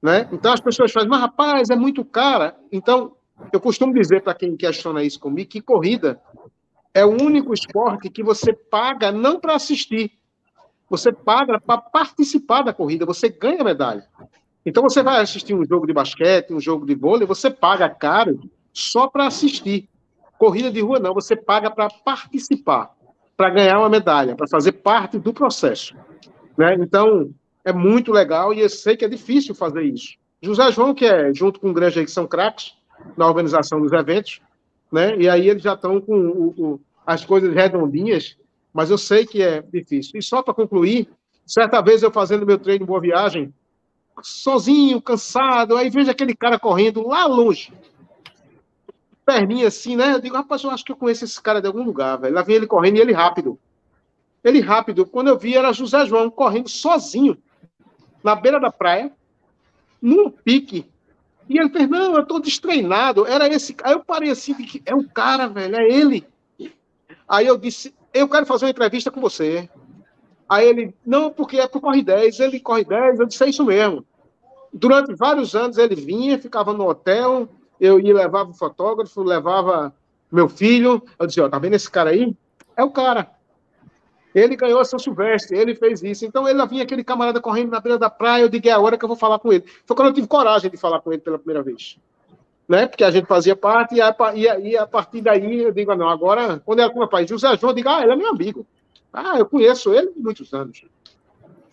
Né? 0.02 0.28
Então 0.30 0.52
as 0.52 0.60
pessoas 0.60 0.92
fazem, 0.92 1.08
mas 1.08 1.22
rapaz, 1.22 1.70
é 1.70 1.76
muito 1.76 2.04
cara. 2.04 2.54
Então, 2.70 3.16
eu 3.50 3.60
costumo 3.60 3.94
dizer 3.94 4.22
para 4.22 4.34
quem 4.34 4.58
questiona 4.58 5.02
isso 5.02 5.18
comigo 5.18 5.48
que 5.48 5.62
corrida 5.62 6.20
é 6.96 7.04
o 7.04 7.10
único 7.10 7.52
esporte 7.52 8.08
que 8.08 8.22
você 8.22 8.54
paga 8.54 9.12
não 9.12 9.38
para 9.38 9.54
assistir, 9.54 10.12
você 10.88 11.12
paga 11.12 11.60
para 11.60 11.76
participar 11.76 12.62
da 12.62 12.72
corrida, 12.72 13.04
você 13.04 13.28
ganha 13.28 13.62
medalha. 13.62 14.08
Então 14.64 14.82
você 14.82 15.02
vai 15.02 15.20
assistir 15.20 15.52
um 15.52 15.62
jogo 15.62 15.86
de 15.86 15.92
basquete, 15.92 16.54
um 16.54 16.60
jogo 16.60 16.86
de 16.86 16.94
vôlei, 16.94 17.26
você 17.26 17.50
paga 17.50 17.86
caro 17.90 18.40
só 18.72 19.08
para 19.08 19.26
assistir. 19.26 19.90
Corrida 20.38 20.70
de 20.70 20.80
rua 20.80 20.98
não, 20.98 21.12
você 21.12 21.36
paga 21.36 21.70
para 21.70 21.90
participar, 22.02 22.94
para 23.36 23.50
ganhar 23.50 23.78
uma 23.78 23.90
medalha, 23.90 24.34
para 24.34 24.48
fazer 24.48 24.72
parte 24.72 25.18
do 25.18 25.34
processo. 25.34 25.94
Né? 26.56 26.76
Então, 26.80 27.30
é 27.62 27.74
muito 27.74 28.10
legal 28.10 28.54
e 28.54 28.60
eu 28.60 28.70
sei 28.70 28.96
que 28.96 29.04
é 29.04 29.08
difícil 29.08 29.54
fazer 29.54 29.82
isso. 29.82 30.14
José 30.40 30.72
João, 30.72 30.94
que 30.94 31.04
é 31.04 31.34
junto 31.34 31.60
com 31.60 31.68
o 31.68 31.74
Granja 31.74 32.02
que 32.02 32.10
são 32.10 32.26
craques, 32.26 32.72
na 33.18 33.26
organização 33.26 33.82
dos 33.82 33.92
eventos, 33.92 34.40
né? 34.90 35.16
E 35.16 35.28
aí 35.28 35.48
eles 35.48 35.62
já 35.62 35.74
estão 35.74 36.00
com 36.00 36.14
o, 36.14 36.54
o, 36.56 36.80
as 37.06 37.24
coisas 37.24 37.54
redondinhas, 37.54 38.36
mas 38.72 38.90
eu 38.90 38.98
sei 38.98 39.24
que 39.24 39.42
é 39.42 39.62
difícil. 39.62 40.18
E 40.18 40.22
só 40.22 40.42
para 40.42 40.52
concluir, 40.52 41.08
certa 41.46 41.80
vez 41.80 42.02
eu 42.02 42.10
fazendo 42.10 42.44
meu 42.44 42.58
treino 42.58 42.84
Boa 42.84 43.00
Viagem, 43.00 43.54
sozinho, 44.22 45.00
cansado, 45.00 45.76
aí 45.76 45.88
vejo 45.88 46.10
aquele 46.10 46.34
cara 46.34 46.58
correndo 46.58 47.06
lá 47.06 47.26
longe, 47.26 47.72
perninha 49.24 49.68
assim, 49.68 49.96
né? 49.96 50.14
Eu 50.14 50.20
digo, 50.20 50.36
rapaz, 50.36 50.62
eu 50.62 50.70
acho 50.70 50.84
que 50.84 50.92
eu 50.92 50.96
conheço 50.96 51.24
esse 51.24 51.40
cara 51.40 51.60
de 51.60 51.66
algum 51.66 51.82
lugar, 51.82 52.16
velho. 52.16 52.34
Lá 52.34 52.42
vem 52.42 52.56
ele 52.56 52.66
correndo 52.66 52.96
e 52.96 53.00
ele 53.00 53.12
rápido. 53.12 53.58
Ele 54.44 54.60
rápido. 54.60 55.04
Quando 55.04 55.28
eu 55.28 55.36
vi, 55.36 55.56
era 55.56 55.72
José 55.72 56.06
João 56.06 56.30
correndo 56.30 56.68
sozinho, 56.68 57.36
na 58.22 58.36
beira 58.36 58.60
da 58.60 58.70
praia, 58.70 59.12
num 60.00 60.30
pique, 60.30 60.88
E 61.48 61.58
ele 61.58 61.70
fez, 61.70 61.88
não, 61.88 62.14
eu 62.14 62.22
estou 62.22 62.40
destreinado. 62.40 63.26
Era 63.26 63.48
esse. 63.48 63.74
Aí 63.82 63.92
eu 63.92 64.04
parei 64.04 64.30
assim, 64.30 64.54
é 64.84 64.94
o 64.94 65.08
cara, 65.08 65.48
velho, 65.48 65.76
é 65.76 65.88
ele. 65.88 66.26
Aí 67.28 67.46
eu 67.46 67.56
disse, 67.56 67.94
eu 68.12 68.28
quero 68.28 68.46
fazer 68.46 68.64
uma 68.64 68.70
entrevista 68.70 69.10
com 69.10 69.20
você. 69.20 69.68
Aí 70.48 70.66
ele, 70.68 70.94
não, 71.04 71.30
porque 71.30 71.58
é 71.58 71.66
pro 71.66 71.80
Corre 71.80 72.02
10, 72.02 72.40
ele 72.40 72.60
corre 72.60 72.84
10, 72.84 73.18
eu 73.18 73.26
disse, 73.26 73.42
é 73.42 73.48
isso 73.48 73.64
mesmo. 73.64 74.04
Durante 74.72 75.14
vários 75.14 75.54
anos 75.56 75.78
ele 75.78 75.94
vinha, 75.94 76.38
ficava 76.38 76.72
no 76.72 76.88
hotel, 76.88 77.48
eu 77.80 77.98
ia, 77.98 78.14
levava 78.14 78.50
o 78.50 78.54
fotógrafo, 78.54 79.22
levava 79.22 79.94
meu 80.30 80.48
filho, 80.48 81.02
eu 81.18 81.26
dizia, 81.26 81.44
ó, 81.44 81.48
tá 81.48 81.58
vendo 81.58 81.74
esse 81.74 81.90
cara 81.90 82.10
aí? 82.10 82.36
É 82.76 82.84
o 82.84 82.90
cara. 82.90 83.30
Ele 84.34 84.54
ganhou 84.54 84.78
a 84.78 84.84
São 84.84 84.98
Silvestre, 84.98 85.56
ele 85.56 85.74
fez 85.74 86.02
isso. 86.02 86.26
Então 86.26 86.46
ele 86.46 86.64
vinha 86.66 86.82
aquele 86.82 87.02
camarada 87.02 87.40
correndo 87.40 87.70
na 87.70 87.80
beira 87.80 87.98
da 87.98 88.10
praia, 88.10 88.42
eu 88.42 88.48
digo, 88.48 88.68
é 88.68 88.72
a 88.72 88.78
hora 88.78 88.98
que 88.98 89.04
eu 89.04 89.08
vou 89.08 89.16
falar 89.16 89.38
com 89.38 89.52
ele. 89.52 89.64
Foi 89.86 89.96
quando 89.96 90.08
eu 90.08 90.14
tive 90.14 90.26
coragem 90.26 90.70
de 90.70 90.76
falar 90.76 91.00
com 91.00 91.12
ele 91.12 91.22
pela 91.22 91.38
primeira 91.38 91.62
vez. 91.62 91.98
Né? 92.68 92.86
Porque 92.86 93.04
a 93.04 93.10
gente 93.10 93.26
fazia 93.26 93.54
parte 93.54 93.94
e 93.94 94.00
a, 94.00 94.14
e 94.34 94.70
e 94.70 94.76
a 94.76 94.86
partir 94.86 95.20
daí 95.20 95.62
eu 95.62 95.72
digo, 95.72 95.92
ah, 95.92 95.96
não, 95.96 96.08
agora, 96.08 96.60
quando 96.64 96.80
era 96.80 96.90
com 96.90 96.98
meu 96.98 97.08
pai, 97.08 97.26
José 97.26 97.56
João, 97.56 97.70
eu 97.70 97.76
digo, 97.76 97.88
ah, 97.88 98.02
ele 98.02 98.12
é 98.12 98.16
meu 98.16 98.28
amigo. 98.28 98.66
Ah, 99.12 99.38
eu 99.38 99.46
conheço 99.46 99.94
ele 99.94 100.08
há 100.08 100.20
muitos 100.20 100.52
anos. 100.52 100.84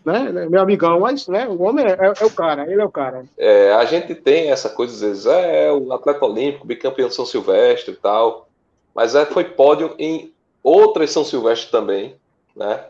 Né? 0.05 0.27
É 0.27 0.49
meu 0.49 0.61
amigão, 0.61 0.99
mas 0.99 1.27
né, 1.27 1.47
o 1.47 1.61
homem 1.61 1.85
é, 1.85 1.91
é, 1.91 2.13
é, 2.19 2.25
o 2.25 2.29
cara, 2.29 2.69
ele 2.71 2.81
é 2.81 2.85
o 2.85 2.91
cara. 2.91 3.25
É, 3.37 3.73
a 3.73 3.85
gente 3.85 4.13
tem 4.13 4.51
essa 4.51 4.69
coisa, 4.69 4.93
às 4.93 5.01
vezes, 5.01 5.25
é 5.25 5.71
o 5.71 5.91
atleta 5.93 6.25
olímpico, 6.25 6.67
bicampeão 6.67 7.07
de 7.07 7.15
São 7.15 7.25
Silvestre 7.25 7.93
e 7.93 7.97
tal, 7.97 8.47
mas 8.93 9.15
é, 9.15 9.25
foi 9.25 9.45
pódio 9.45 9.95
em 9.97 10.31
outras 10.61 11.11
São 11.11 11.23
Silvestre 11.23 11.71
também, 11.71 12.15
né? 12.55 12.85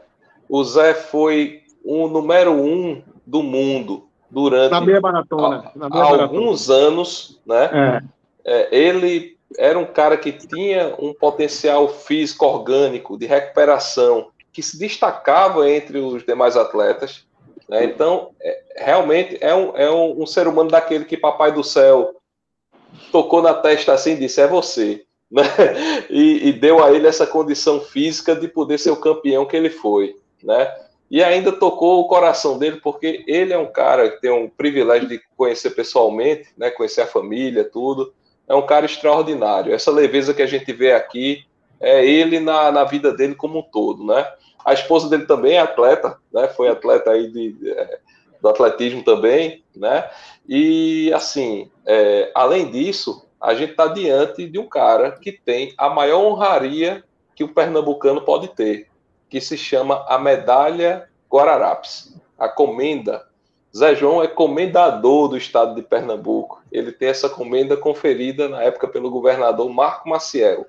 O 0.50 0.64
Zé 0.64 0.94
foi 0.94 1.62
o 1.84 2.08
número 2.08 2.52
um 2.52 3.02
do 3.26 3.42
mundo 3.42 4.08
durante 4.34 4.72
na 4.72 4.82
meia 4.82 5.00
maratona, 5.00 5.72
na 5.76 5.90
meia 5.90 6.04
alguns 6.04 6.68
maratona. 6.68 6.88
anos, 6.88 7.40
né? 7.46 7.70
É. 7.74 8.14
É, 8.46 8.76
ele 8.76 9.38
era 9.58 9.78
um 9.78 9.86
cara 9.86 10.18
que 10.18 10.32
tinha 10.32 10.96
um 11.00 11.14
potencial 11.14 11.88
físico 11.88 12.46
orgânico 12.46 13.18
de 13.18 13.26
recuperação 13.26 14.30
que 14.52 14.64
se 14.64 14.78
destacava 14.78 15.70
entre 15.70 16.00
os 16.00 16.26
demais 16.26 16.58
atletas. 16.58 17.26
Né? 17.70 17.86
Então, 17.86 18.32
é, 18.42 18.62
realmente 18.78 19.38
é, 19.40 19.54
um, 19.54 19.78
é 19.78 19.90
um, 19.90 20.24
um, 20.24 20.26
ser 20.26 20.48
humano 20.48 20.72
daquele 20.72 21.06
que 21.06 21.16
Papai 21.16 21.52
do 21.52 21.64
Céu 21.64 22.16
tocou 23.12 23.42
na 23.42 23.54
testa 23.54 23.94
assim 23.94 24.14
e 24.14 24.18
disse: 24.18 24.42
é 24.42 24.48
você 24.48 25.06
né? 25.32 25.44
E, 26.10 26.50
e, 26.50 26.54
deu 26.54 26.84
a 26.84 26.92
ele 26.92 27.08
essa 27.08 27.26
condição 27.26 27.80
física 27.80 28.36
de 28.36 28.48
poder 28.48 28.78
ser 28.78 28.92
o 28.92 29.00
campeão 29.00 29.46
que 29.46 29.56
ele 29.56 29.70
foi, 29.70 30.16
né? 30.44 30.72
E 31.14 31.24
ainda 31.24 31.52
tocou 31.52 32.00
o 32.00 32.08
coração 32.08 32.58
dele, 32.58 32.82
porque 32.82 33.24
ele 33.28 33.54
é 33.54 33.58
um 33.58 33.72
cara 33.72 34.10
que 34.10 34.20
tem 34.20 34.32
um 34.32 34.50
privilégio 34.50 35.08
de 35.08 35.22
conhecer 35.38 35.70
pessoalmente, 35.70 36.50
né? 36.58 36.72
Conhecer 36.72 37.02
a 37.02 37.06
família, 37.06 37.64
tudo. 37.64 38.12
É 38.48 38.56
um 38.56 38.66
cara 38.66 38.88
extraordinário. 38.88 39.72
Essa 39.72 39.92
leveza 39.92 40.34
que 40.34 40.42
a 40.42 40.48
gente 40.48 40.74
vê 40.74 40.92
aqui 40.92 41.46
é 41.80 42.04
ele 42.04 42.40
na, 42.40 42.72
na 42.72 42.84
vida 42.84 43.14
dele 43.14 43.36
como 43.36 43.60
um 43.60 43.62
todo, 43.62 44.04
né? 44.04 44.28
A 44.66 44.74
esposa 44.74 45.08
dele 45.08 45.28
também 45.28 45.54
é 45.54 45.60
atleta, 45.60 46.18
né? 46.34 46.48
Foi 46.48 46.68
atleta 46.68 47.12
aí 47.12 47.32
de, 47.32 47.70
é, 47.70 48.00
do 48.42 48.50
atletismo 48.50 49.04
também, 49.04 49.64
né? 49.76 50.10
E 50.50 51.14
assim, 51.14 51.70
é, 51.86 52.32
além 52.34 52.72
disso, 52.72 53.24
a 53.40 53.54
gente 53.54 53.70
está 53.70 53.86
diante 53.86 54.50
de 54.50 54.58
um 54.58 54.68
cara 54.68 55.12
que 55.12 55.32
tem 55.32 55.76
a 55.78 55.90
maior 55.90 56.26
honraria 56.26 57.04
que 57.36 57.44
o 57.44 57.54
pernambucano 57.54 58.22
pode 58.22 58.48
ter, 58.48 58.88
que 59.34 59.42
se 59.42 59.58
chama 59.58 60.06
a 60.08 60.20
Medalha 60.20 61.10
Guararapes, 61.28 62.16
a 62.38 62.48
comenda. 62.48 63.26
Zé 63.76 63.96
João 63.96 64.22
é 64.22 64.28
comendador 64.28 65.28
do 65.28 65.36
estado 65.36 65.74
de 65.74 65.82
Pernambuco. 65.82 66.62
Ele 66.72 66.92
tem 66.92 67.08
essa 67.10 67.28
comenda 67.28 67.76
conferida 67.76 68.48
na 68.48 68.62
época 68.62 68.88
pelo 68.88 69.10
governador 69.10 69.68
Marco 69.74 70.08
Maciel, 70.08 70.68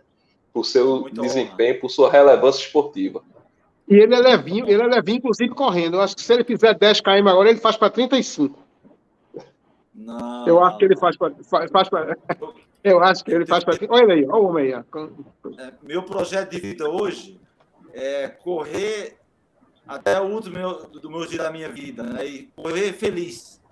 por 0.50 0.64
seu 0.64 1.00
Muito 1.02 1.20
desempenho, 1.20 1.78
por 1.78 1.90
sua 1.90 2.10
relevância 2.10 2.64
esportiva. 2.64 3.22
E 3.86 3.96
ele 3.96 4.14
é 4.14 4.18
levinho, 4.18 4.66
ele 4.66 4.80
é 4.80 4.86
levinho, 4.86 5.18
inclusive 5.18 5.54
correndo. 5.54 5.98
Eu 5.98 6.00
acho 6.00 6.16
que 6.16 6.22
se 6.22 6.32
ele 6.32 6.42
fizer 6.42 6.72
10 6.72 7.02
km 7.02 7.28
agora, 7.28 7.50
ele 7.50 7.60
faz 7.60 7.76
para 7.76 7.90
35. 7.90 8.58
Não. 9.94 10.48
Eu 10.48 10.64
acho 10.64 10.78
que 10.78 10.86
ele 10.86 10.96
faz 10.96 11.18
para. 11.18 11.34
Faz, 11.44 11.70
faz 11.70 11.90
pra, 11.90 12.16
eu 12.82 12.98
acho 13.02 13.22
que 13.22 13.30
ele 13.30 13.44
faz 13.44 13.62
para. 13.62 13.76
Olha 13.90 14.14
aí, 14.14 14.24
olha 14.26 14.42
o 14.42 14.46
homem 14.46 14.72
aí. 14.72 14.84
É, 15.58 15.72
meu 15.82 16.02
projeto 16.02 16.52
de 16.52 16.60
vida 16.60 16.88
hoje 16.88 17.43
é 17.94 18.28
correr 18.28 19.18
até 19.86 20.20
o 20.20 20.24
último 20.24 20.56
meu, 20.56 20.88
do 20.88 21.10
meu 21.10 21.26
dia 21.26 21.38
da 21.38 21.50
minha 21.50 21.70
vida, 21.70 22.02
né? 22.02 22.26
E 22.26 22.46
correr 22.48 22.92
feliz. 22.92 23.62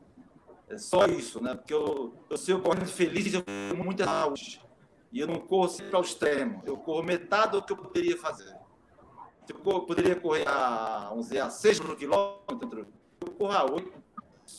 É 0.68 0.78
só 0.78 1.06
isso, 1.06 1.42
né? 1.42 1.54
Porque 1.54 1.74
eu, 1.74 2.14
eu 2.30 2.36
sei 2.36 2.54
eu 2.54 2.60
correndo 2.62 2.86
feliz, 2.86 3.34
eu 3.34 3.42
tenho 3.42 3.84
muita 3.84 4.04
saúde. 4.04 4.62
E 5.10 5.20
eu 5.20 5.26
não 5.26 5.40
corro 5.40 5.68
sempre 5.68 5.94
ao 5.94 6.02
extremo. 6.02 6.62
Eu 6.64 6.76
corro 6.76 7.02
metade 7.02 7.52
do 7.52 7.62
que 7.62 7.72
eu 7.72 7.76
poderia 7.76 8.16
fazer. 8.16 8.54
Eu 9.48 9.80
poderia 9.82 10.16
correr 10.16 10.48
a, 10.48 11.08
vamos 11.10 11.26
dizer, 11.26 11.40
a 11.40 11.50
6 11.50 11.80
por 11.80 11.96
quilômetro, 11.96 12.86
eu 13.20 13.32
corro 13.32 13.52
a 13.52 13.64
8. 13.70 13.92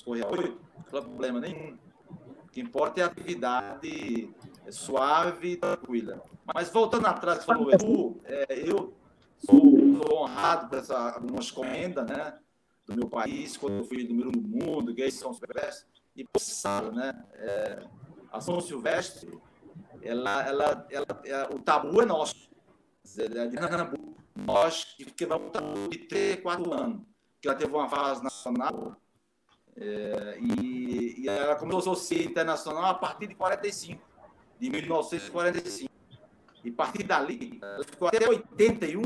Correr 0.06 0.24
a 0.24 0.28
8 0.28 0.64
problema 1.02 1.40
nenhum. 1.40 1.78
O 2.44 2.50
que 2.52 2.62
importa 2.62 3.02
é 3.02 3.04
a 3.04 3.08
atividade 3.08 4.30
suave 4.70 5.54
e 5.54 5.58
tranquila. 5.58 6.24
Mas 6.54 6.70
voltando 6.70 7.08
atrás, 7.08 7.46
falou 7.46 7.72
é, 8.26 8.46
eu 8.70 8.94
sou, 9.46 10.22
honrado 10.22 10.70
por 10.70 10.78
essa, 10.78 11.12
algumas 11.12 11.52
né, 12.04 12.40
do 12.86 12.96
meu 12.96 13.10
país, 13.10 13.58
quando 13.58 13.78
eu 13.78 13.84
fui 13.84 14.08
número 14.08 14.32
no 14.32 14.42
mundo, 14.42 14.94
ganhei 14.94 15.12
São 15.12 15.34
Silvestre, 15.34 15.88
e 16.16 16.26
sabe, 16.38 16.96
né, 16.96 17.26
é, 17.34 17.84
a 18.32 18.42
São 18.42 18.60
Silvestre, 18.62 19.40
ela, 20.02 20.46
ela, 20.46 20.88
ela, 20.90 21.22
ela, 21.24 21.56
o 21.56 21.60
tabu 21.60 22.02
é 22.02 22.06
nosso, 22.06 22.50
é 23.18 23.48
de 23.48 23.58
Pernambuco. 23.58 24.14
Nós 24.36 24.96
que 25.16 25.26
vamos 25.26 25.52
de 25.90 26.00
3, 26.00 26.42
4 26.42 26.74
anos, 26.74 27.02
que 27.40 27.48
ela 27.48 27.58
teve 27.58 27.72
uma 27.72 27.88
fase 27.88 28.24
nacional 28.24 28.98
é, 29.76 30.38
e, 30.40 31.24
e, 31.24 31.28
ela 31.28 31.56
começou 31.56 31.94
a 31.94 31.96
ser 31.96 32.24
internacional 32.24 32.86
a 32.86 32.94
partir 32.94 33.28
de 33.28 33.36
45, 33.36 34.02
de 34.60 34.70
1945. 34.70 35.92
E 36.64 36.70
a 36.70 36.74
partir 36.74 37.04
dali, 37.04 37.60
ela 37.62 37.84
ficou 37.84 38.08
até 38.08 38.28
81 38.28 39.02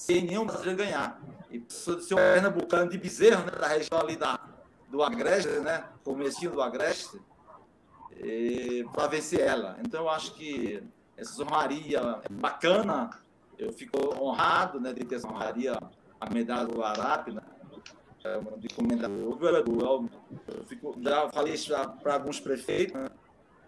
sem 0.00 0.22
nenhum 0.22 0.46
brasileiro 0.46 0.78
ganhar. 0.78 1.20
E 1.50 1.62
ser 1.68 2.14
um 2.14 2.16
pernambucano 2.16 2.90
de 2.90 2.96
Bezerro, 2.96 3.44
né, 3.44 3.52
da 3.52 3.66
região 3.66 4.00
ali 4.00 4.16
da, 4.16 4.40
do 4.88 5.02
Agreste, 5.02 5.60
né, 5.60 5.84
comecinho 6.02 6.52
do 6.52 6.62
Agreste, 6.62 7.20
para 8.92 9.06
vencer 9.08 9.40
ela. 9.40 9.76
Então, 9.80 10.02
eu 10.02 10.08
acho 10.08 10.34
que 10.34 10.82
essa 11.16 11.42
honraria 11.42 11.98
é 11.98 12.32
bacana. 12.32 13.10
Eu 13.58 13.72
fico 13.72 13.98
honrado 14.18 14.80
né, 14.80 14.92
de 14.92 15.04
ter 15.04 15.16
essa 15.16 15.28
honraria, 15.28 15.78
a 16.18 16.30
medalha 16.30 16.66
do 16.66 16.82
Arap, 16.82 17.30
né, 17.30 17.42
é, 18.24 18.40
de 18.56 18.68
comendador. 18.68 19.38
Eu 20.48 20.64
fico, 20.64 20.96
já 21.02 21.28
falei 21.28 21.54
isso 21.54 21.72
para 22.02 22.14
alguns 22.14 22.40
prefeitos, 22.40 22.94
né? 22.94 23.08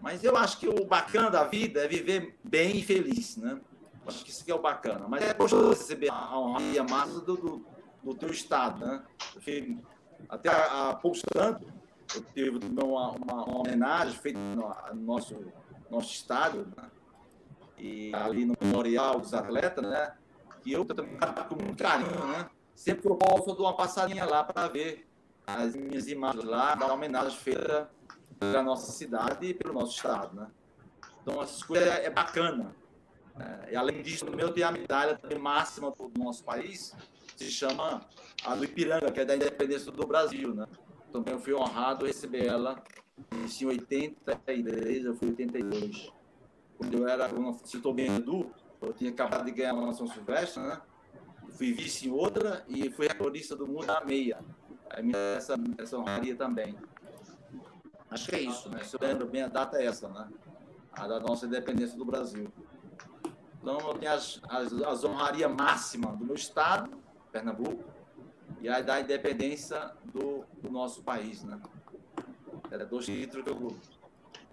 mas 0.01 0.23
eu 0.23 0.35
acho 0.35 0.59
que 0.59 0.67
o 0.67 0.85
bacana 0.85 1.29
da 1.29 1.43
vida 1.43 1.81
é 1.81 1.87
viver 1.87 2.35
bem 2.43 2.77
e 2.77 2.83
feliz, 2.83 3.37
né? 3.37 3.59
Acho 4.05 4.23
que 4.23 4.31
isso 4.31 4.43
que 4.43 4.51
é 4.51 4.55
o 4.55 4.61
bacana. 4.61 5.05
Mas 5.07 5.23
é 5.23 5.33
gostoso 5.33 5.69
receber 5.69 6.09
a 6.11 6.37
honraria 6.37 6.83
massa 6.83 7.21
do, 7.21 7.35
do, 7.35 7.65
do 8.03 8.13
teu 8.15 8.29
estado, 8.29 8.85
né? 8.85 9.03
Fui, 9.41 9.77
até 10.29 10.49
há, 10.49 10.97
poucos 11.01 11.21
anos, 11.35 11.61
eu 12.15 12.21
tive 12.33 12.59
uma, 12.81 13.11
uma, 13.11 13.43
uma 13.45 13.59
homenagem 13.59 14.17
feita 14.17 14.39
no, 14.39 14.75
no 14.93 15.01
nosso, 15.01 15.35
nosso 15.89 16.11
estado, 16.11 16.67
né? 16.75 16.89
e 17.77 18.11
ali 18.13 18.45
no 18.45 18.55
Memorial 18.61 19.19
dos 19.19 19.33
Atletas, 19.33 19.83
né? 19.83 20.13
Que 20.61 20.71
eu 20.71 20.85
também 20.85 21.17
com 21.17 21.55
muito 21.55 21.83
carinho, 21.83 22.25
né? 22.27 22.49
sempre 22.73 23.01
que 23.01 23.07
eu 23.09 23.15
posso, 23.15 23.49
eu 23.49 23.55
dou 23.55 23.65
uma 23.65 23.75
passadinha 23.75 24.25
lá 24.25 24.43
para 24.43 24.67
ver 24.67 25.07
as 25.45 25.75
minhas 25.75 26.07
imagens 26.07 26.45
lá, 26.45 26.73
da 26.75 26.91
homenagem 26.91 27.37
feita 27.37 27.89
pela 28.39 28.63
nossa 28.63 28.91
cidade 28.91 29.47
e 29.47 29.53
pelo 29.53 29.73
nosso 29.73 29.95
estado, 29.95 30.35
né? 30.35 30.47
Então, 31.21 31.41
essas 31.41 31.63
coisas 31.63 31.87
é, 31.87 32.05
é 32.05 32.09
bacana. 32.09 32.75
É, 33.39 33.73
e 33.73 33.75
além 33.75 34.01
disso, 34.01 34.25
no 34.25 34.35
meu 34.35 34.51
tem 34.53 34.63
a 34.63 34.71
medalha 34.71 35.19
máxima 35.39 35.91
do 35.91 36.11
nosso 36.17 36.43
país, 36.43 36.95
se 37.35 37.49
chama 37.49 38.01
a 38.45 38.55
do 38.55 38.63
Ipiranga, 38.63 39.11
que 39.11 39.19
é 39.19 39.25
da 39.25 39.35
independência 39.35 39.91
do 39.91 40.05
Brasil, 40.05 40.53
né? 40.53 40.67
Também 41.11 41.33
eu 41.33 41.39
fui 41.39 41.53
honrado 41.53 42.05
receber 42.05 42.45
ela 42.45 42.81
em 43.31 43.65
83, 43.65 45.05
eu 45.05 45.15
fui 45.15 45.27
em 45.27 45.31
82. 45.31 46.11
Quando 46.77 46.97
eu 46.97 47.07
era, 47.07 47.29
quando 47.29 47.47
eu 47.47 47.59
citou 47.65 47.93
bem 47.93 48.15
Edu, 48.15 48.51
eu 48.81 48.93
tinha 48.93 49.09
acabado 49.11 49.45
de 49.45 49.51
ganhar 49.51 49.73
uma 49.73 49.93
São 49.93 50.07
Silvestre, 50.07 50.61
né? 50.61 50.81
fui 51.53 51.71
vice 51.73 52.07
em 52.07 52.11
outra 52.11 52.63
e 52.67 52.89
fui 52.89 53.07
recordista 53.07 53.55
do 53.55 53.67
mundo 53.67 53.85
na 53.85 54.03
meia. 54.03 54.39
Essa, 55.37 55.55
essa 55.77 55.97
honraria 55.97 56.35
também. 56.35 56.75
Acho 58.09 58.29
que 58.29 58.35
é 58.35 58.41
isso, 58.41 58.69
né? 58.69 58.83
Se 58.83 58.95
eu 58.95 58.99
lembro 59.01 59.27
bem, 59.27 59.41
a 59.41 59.47
data 59.47 59.77
é 59.77 59.85
essa, 59.85 60.07
né? 60.09 60.27
A 60.91 61.07
da 61.07 61.19
nossa 61.19 61.45
independência 61.45 61.97
do 61.97 62.05
Brasil. 62.05 62.51
Então, 63.63 63.79
eu 63.79 63.93
tenho 63.93 64.11
as, 64.11 64.41
as, 64.49 64.73
as 64.73 65.03
honrarias 65.05 65.49
máximas 65.49 66.17
do 66.17 66.25
meu 66.25 66.35
estado, 66.35 66.89
Pernambuco, 67.31 67.81
e 68.61 68.67
a 68.67 68.81
da 68.81 68.99
independência 68.99 69.91
do, 70.03 70.43
do 70.61 70.69
nosso 70.69 71.01
país, 71.01 71.45
né? 71.45 71.57
Era 72.69 72.85
dois 72.85 73.05
títulos 73.05 73.45
que 73.45 73.49
eu 73.49 73.77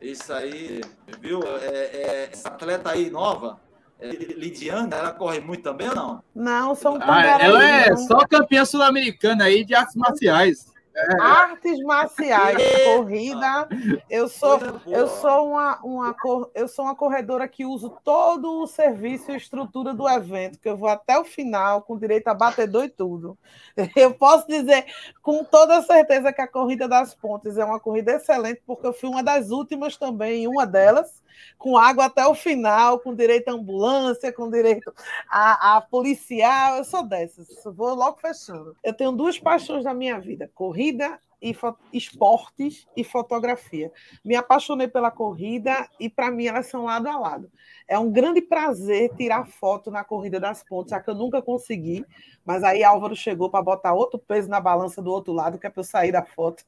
Isso 0.00 0.32
aí, 0.32 0.80
viu? 1.20 1.40
É, 1.42 1.66
é, 1.66 2.30
essa 2.32 2.50
atleta 2.50 2.90
aí 2.90 3.10
nova, 3.10 3.60
é, 3.98 4.10
Lidiana, 4.10 4.94
ela 4.94 5.12
corre 5.12 5.40
muito 5.40 5.64
também 5.64 5.88
ou 5.88 5.94
não? 5.96 6.24
Não, 6.32 6.74
são 6.76 6.96
ah, 7.00 7.42
Ela 7.42 7.64
é 7.64 7.96
só 7.96 8.18
campeã 8.28 8.64
sul-americana 8.64 9.44
aí 9.44 9.64
de 9.64 9.74
artes 9.74 9.96
marciais. 9.96 10.69
É. 11.08 11.22
Artes 11.22 11.78
marciais, 11.80 12.58
corrida. 12.84 13.68
Eu 14.08 14.28
sou, 14.28 14.58
eu 14.86 15.06
sou 15.06 15.48
uma, 15.48 15.80
uma, 15.82 16.16
eu 16.54 16.68
sou 16.68 16.84
uma 16.84 16.94
corredora 16.94 17.48
que 17.48 17.64
uso 17.64 17.90
todo 18.04 18.60
o 18.60 18.66
serviço 18.66 19.32
e 19.32 19.36
estrutura 19.36 19.94
do 19.94 20.08
evento, 20.08 20.58
que 20.58 20.68
eu 20.68 20.76
vou 20.76 20.88
até 20.88 21.18
o 21.18 21.24
final 21.24 21.82
com 21.82 21.98
direito 21.98 22.28
a 22.28 22.34
batedor 22.34 22.84
e 22.84 22.90
tudo. 22.90 23.38
Eu 23.96 24.14
posso 24.14 24.46
dizer 24.46 24.84
com 25.22 25.44
toda 25.44 25.82
certeza 25.82 26.32
que 26.32 26.40
a 26.40 26.48
corrida 26.48 26.86
das 26.86 27.14
pontes 27.14 27.56
é 27.56 27.64
uma 27.64 27.80
corrida 27.80 28.12
excelente, 28.12 28.62
porque 28.66 28.86
eu 28.86 28.92
fui 28.92 29.08
uma 29.08 29.22
das 29.22 29.50
últimas 29.50 29.96
também, 29.96 30.46
uma 30.46 30.66
delas, 30.66 31.19
com 31.58 31.76
água 31.76 32.06
até 32.06 32.26
o 32.26 32.34
final, 32.34 32.98
com 33.00 33.14
direito 33.14 33.48
à 33.48 33.52
ambulância, 33.52 34.32
com 34.32 34.50
direito 34.50 34.92
a, 35.28 35.76
a 35.76 35.80
policial. 35.80 36.76
Eu 36.76 36.84
sou 36.84 37.02
dessas, 37.02 37.48
vou 37.64 37.94
logo 37.94 38.18
fechando. 38.18 38.76
Eu 38.82 38.94
tenho 38.94 39.12
duas 39.12 39.38
paixões 39.38 39.84
na 39.84 39.94
minha 39.94 40.18
vida: 40.18 40.50
corrida 40.54 41.18
e 41.42 41.56
esportes 41.92 42.86
e 42.96 43.02
fotografia. 43.02 43.90
Me 44.24 44.36
apaixonei 44.36 44.86
pela 44.86 45.10
corrida 45.10 45.88
e, 45.98 46.08
para 46.08 46.30
mim, 46.30 46.46
elas 46.46 46.66
são 46.66 46.84
lado 46.84 47.08
a 47.08 47.18
lado. 47.18 47.50
É 47.88 47.98
um 47.98 48.10
grande 48.10 48.42
prazer 48.42 49.10
tirar 49.16 49.46
foto 49.46 49.90
na 49.90 50.04
corrida 50.04 50.38
das 50.38 50.62
pontes, 50.62 50.90
já 50.90 51.00
que 51.00 51.08
eu 51.08 51.14
nunca 51.14 51.40
consegui, 51.40 52.04
mas 52.44 52.62
aí 52.62 52.84
Álvaro 52.84 53.16
chegou 53.16 53.50
para 53.50 53.62
botar 53.62 53.94
outro 53.94 54.18
peso 54.18 54.48
na 54.48 54.60
balança 54.60 55.00
do 55.00 55.10
outro 55.10 55.32
lado, 55.32 55.58
que 55.58 55.66
é 55.66 55.70
para 55.70 55.80
eu 55.80 55.84
sair 55.84 56.12
da 56.12 56.24
foto. 56.24 56.64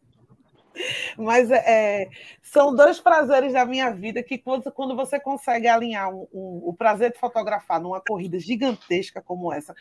Mas 1.16 1.50
é, 1.50 2.08
são 2.42 2.74
dois 2.74 3.00
prazeres 3.00 3.52
da 3.52 3.64
minha 3.64 3.90
vida 3.90 4.22
que, 4.22 4.38
quando, 4.38 4.96
você 4.96 5.18
consegue 5.20 5.68
alinhar 5.68 6.10
um, 6.10 6.26
um, 6.32 6.62
o 6.64 6.74
prazer 6.74 7.12
de 7.12 7.18
fotografar 7.18 7.80
numa 7.80 8.00
corrida 8.00 8.38
gigantesca 8.38 9.22
como 9.22 9.52
essa, 9.52 9.74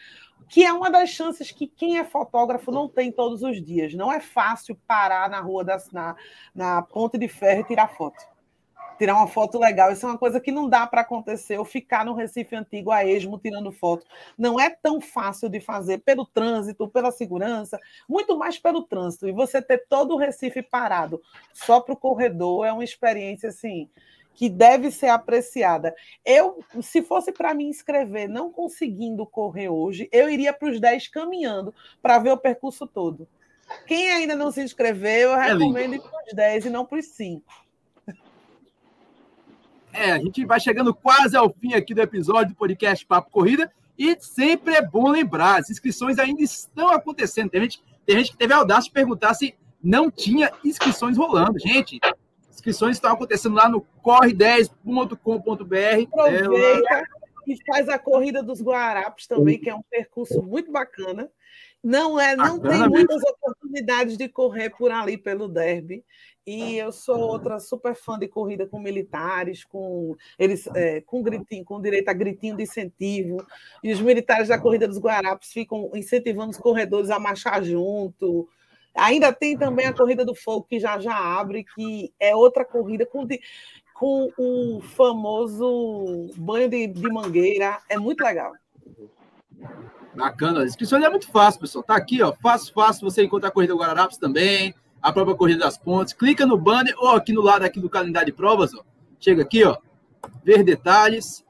que 0.50 0.64
é 0.64 0.72
uma 0.72 0.90
das 0.90 1.10
chances 1.10 1.52
que 1.52 1.68
quem 1.68 1.98
é 1.98 2.04
fotógrafo 2.04 2.72
não 2.72 2.88
tem 2.88 3.12
todos 3.12 3.42
os 3.42 3.64
dias. 3.64 3.94
Não 3.94 4.12
é 4.12 4.20
fácil 4.20 4.78
parar 4.88 5.30
na 5.30 5.40
rua, 5.40 5.66
na, 5.92 6.16
na 6.54 6.82
ponte 6.82 7.18
de 7.18 7.28
ferro 7.28 7.62
e 7.62 7.66
tirar 7.66 7.88
foto 7.90 8.31
tirar 9.02 9.16
uma 9.16 9.28
foto 9.28 9.58
legal. 9.58 9.92
Isso 9.92 10.06
é 10.06 10.10
uma 10.10 10.18
coisa 10.18 10.40
que 10.40 10.52
não 10.52 10.70
dá 10.70 10.86
para 10.86 11.02
acontecer. 11.02 11.58
Ou 11.58 11.66
ficar 11.66 12.06
no 12.06 12.14
Recife 12.14 12.56
Antigo 12.56 12.92
a 12.92 13.04
esmo 13.04 13.40
tirando 13.40 13.72
foto. 13.72 14.06
Não 14.38 14.60
é 14.60 14.70
tão 14.70 15.02
fácil 15.02 15.50
de 15.50 15.60
fazer 15.60 15.98
pelo 16.00 16.24
trânsito, 16.24 16.88
pela 16.88 17.12
segurança, 17.12 17.80
muito 18.08 18.38
mais 18.38 18.60
pelo 18.60 18.84
trânsito. 18.84 19.28
E 19.28 19.32
você 19.32 19.60
ter 19.60 19.88
todo 19.90 20.14
o 20.14 20.18
Recife 20.18 20.62
parado 20.62 21.20
só 21.52 21.80
para 21.80 21.94
o 21.94 21.98
corredor 21.98 22.64
é 22.64 22.72
uma 22.72 22.84
experiência 22.84 23.50
assim 23.50 23.90
que 24.36 24.48
deve 24.48 24.92
ser 24.92 25.08
apreciada. 25.08 25.94
Eu, 26.24 26.64
se 26.82 27.02
fosse 27.02 27.32
para 27.32 27.54
me 27.54 27.66
inscrever, 27.66 28.30
não 28.30 28.52
conseguindo 28.52 29.26
correr 29.26 29.68
hoje, 29.68 30.08
eu 30.12 30.30
iria 30.30 30.54
para 30.54 30.70
os 30.70 30.80
10 30.80 31.10
caminhando 31.10 31.74
para 32.02 32.18
ver 32.18 32.32
o 32.32 32.38
percurso 32.38 32.88
todo. 32.88 33.28
Quem 33.86 34.10
ainda 34.10 34.36
não 34.36 34.52
se 34.52 34.62
inscreveu, 34.62 35.32
eu 35.32 35.36
é 35.36 35.54
recomendo 35.54 35.96
ir 35.96 36.02
para 36.02 36.24
os 36.26 36.34
10 36.34 36.66
e 36.66 36.70
não 36.70 36.86
para 36.86 37.00
os 37.00 37.08
5. 37.08 37.44
É, 39.94 40.12
a 40.12 40.20
gente 40.20 40.46
vai 40.46 40.60
chegando 40.60 40.94
quase 40.94 41.36
ao 41.36 41.50
fim 41.50 41.74
aqui 41.74 41.94
do 41.94 42.02
episódio 42.02 42.54
do 42.54 42.58
podcast 42.58 43.06
Papo 43.06 43.30
Corrida 43.30 43.72
e 43.98 44.18
sempre 44.20 44.74
é 44.74 44.82
bom 44.82 45.10
lembrar, 45.10 45.60
as 45.60 45.70
inscrições 45.70 46.18
ainda 46.18 46.42
estão 46.42 46.90
acontecendo. 46.90 47.50
Tem 47.50 47.62
gente, 47.62 47.84
tem 48.06 48.18
gente 48.18 48.32
que 48.32 48.38
teve 48.38 48.54
a 48.54 48.58
audácia 48.58 48.86
de 48.86 48.92
perguntar 48.92 49.34
se 49.34 49.56
não 49.84 50.10
tinha 50.10 50.52
inscrições 50.64 51.18
rolando. 51.18 51.60
Gente, 51.60 52.00
inscrições 52.50 52.98
estão 52.98 53.12
acontecendo 53.12 53.56
lá 53.56 53.70
no 53.70 53.86
corre10.com.br. 54.04 55.16
Aproveita 56.14 56.94
é, 56.96 57.04
e 57.48 57.58
faz 57.66 57.90
a 57.90 58.00
corrida 58.00 58.42
dos 58.42 58.62
Guarapes 58.62 59.28
também, 59.28 59.60
que 59.60 59.70
é 59.70 59.76
um 59.76 59.84
percurso 59.84 60.42
muito 60.42 60.72
bacana. 60.72 61.30
Não 61.84 62.20
é, 62.20 62.36
não 62.36 62.60
tem 62.60 62.88
muitas 62.88 63.24
oportunidades 63.24 64.16
de 64.16 64.30
correr 64.30 64.70
por 64.70 64.92
ali 64.92 65.18
pelo 65.18 65.48
derby. 65.48 66.04
E 66.46 66.78
eu 66.78 66.92
sou 66.92 67.20
outra 67.20 67.60
super 67.60 67.96
fã 67.96 68.18
de 68.18 68.28
corrida 68.28 68.68
com 68.68 68.80
militares, 68.80 69.64
com 69.64 70.16
eles 70.38 70.68
é, 70.76 71.02
com 71.02 71.22
gritinho, 71.22 71.64
com 71.64 71.82
direito 71.82 72.10
a 72.10 72.14
gritinho 72.14 72.58
de 72.58 72.64
incentivo. 72.64 73.46
E 73.84 73.92
os 73.92 74.02
militares 74.02 74.48
da 74.48 74.60
corrida 74.60 74.88
dos 74.88 75.00
Guarapes 75.00 75.52
ficam 75.52 75.92
incentivando 75.94 76.52
os 76.52 76.58
corredores 76.58 77.10
a 77.10 77.20
marchar 77.20 77.64
junto. 77.64 78.48
Ainda 78.94 79.32
tem 79.32 79.58
também 79.58 79.86
a 79.86 79.94
corrida 79.94 80.26
do 80.26 80.36
fogo 80.36 80.66
que 80.68 80.80
já 80.80 81.00
já 81.00 81.16
abre, 81.16 81.64
que 81.64 82.14
é 82.20 82.36
outra 82.36 82.66
corrida 82.66 83.06
com, 83.06 83.28
com 83.94 84.30
o 84.38 84.82
famoso 84.82 86.32
banho 86.38 86.70
de, 86.70 86.88
de 86.88 87.10
mangueira. 87.10 87.80
É 87.88 87.98
muito 87.98 88.24
legal. 88.24 88.54
Bacana. 90.16 90.62
A 90.62 90.66
inscrição 90.66 91.04
é 91.04 91.10
muito 91.10 91.28
fácil, 91.28 91.62
pessoal. 91.62 91.84
Tá 91.84 91.96
aqui, 91.96 92.22
ó. 92.22 92.34
Fácil, 92.34 92.74
fácil. 92.74 93.10
Você 93.10 93.24
encontra 93.24 93.50
a 93.50 93.52
corrida 93.52 93.74
Guararapes 93.74 94.18
também 94.18 94.76
a 95.02 95.12
própria 95.12 95.36
Corrida 95.36 95.62
das 95.62 95.78
Pontes. 95.78 96.14
Clica 96.14 96.46
no 96.46 96.58
banner 96.58 96.94
ou 96.98 97.10
aqui 97.10 97.34
no 97.34 97.42
lado 97.42 97.64
aqui 97.64 97.80
do 97.80 97.90
calendário 97.90 98.28
de 98.28 98.34
provas, 98.34 98.74
ó. 98.74 98.84
Chega 99.20 99.42
aqui, 99.42 99.64
ó, 99.64 99.78
ver 100.44 100.64
detalhes, 100.64 101.44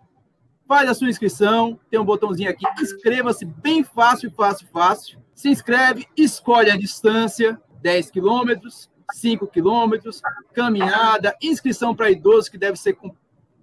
faz 0.67 0.89
a 0.89 0.93
sua 0.93 1.09
inscrição, 1.09 1.79
tem 1.89 1.99
um 1.99 2.05
botãozinho 2.05 2.49
aqui, 2.49 2.65
inscreva-se 2.81 3.45
bem 3.45 3.83
fácil, 3.83 4.31
fácil, 4.31 4.67
fácil. 4.71 5.19
Se 5.33 5.49
inscreve, 5.49 6.07
escolhe 6.15 6.69
a 6.69 6.77
distância, 6.77 7.59
10 7.81 8.11
quilômetros, 8.11 8.89
5 9.13 9.47
quilômetros, 9.47 10.21
caminhada, 10.53 11.35
inscrição 11.41 11.95
para 11.95 12.11
idosos 12.11 12.49
que 12.49 12.57
deve 12.57 12.77
ser 12.77 12.97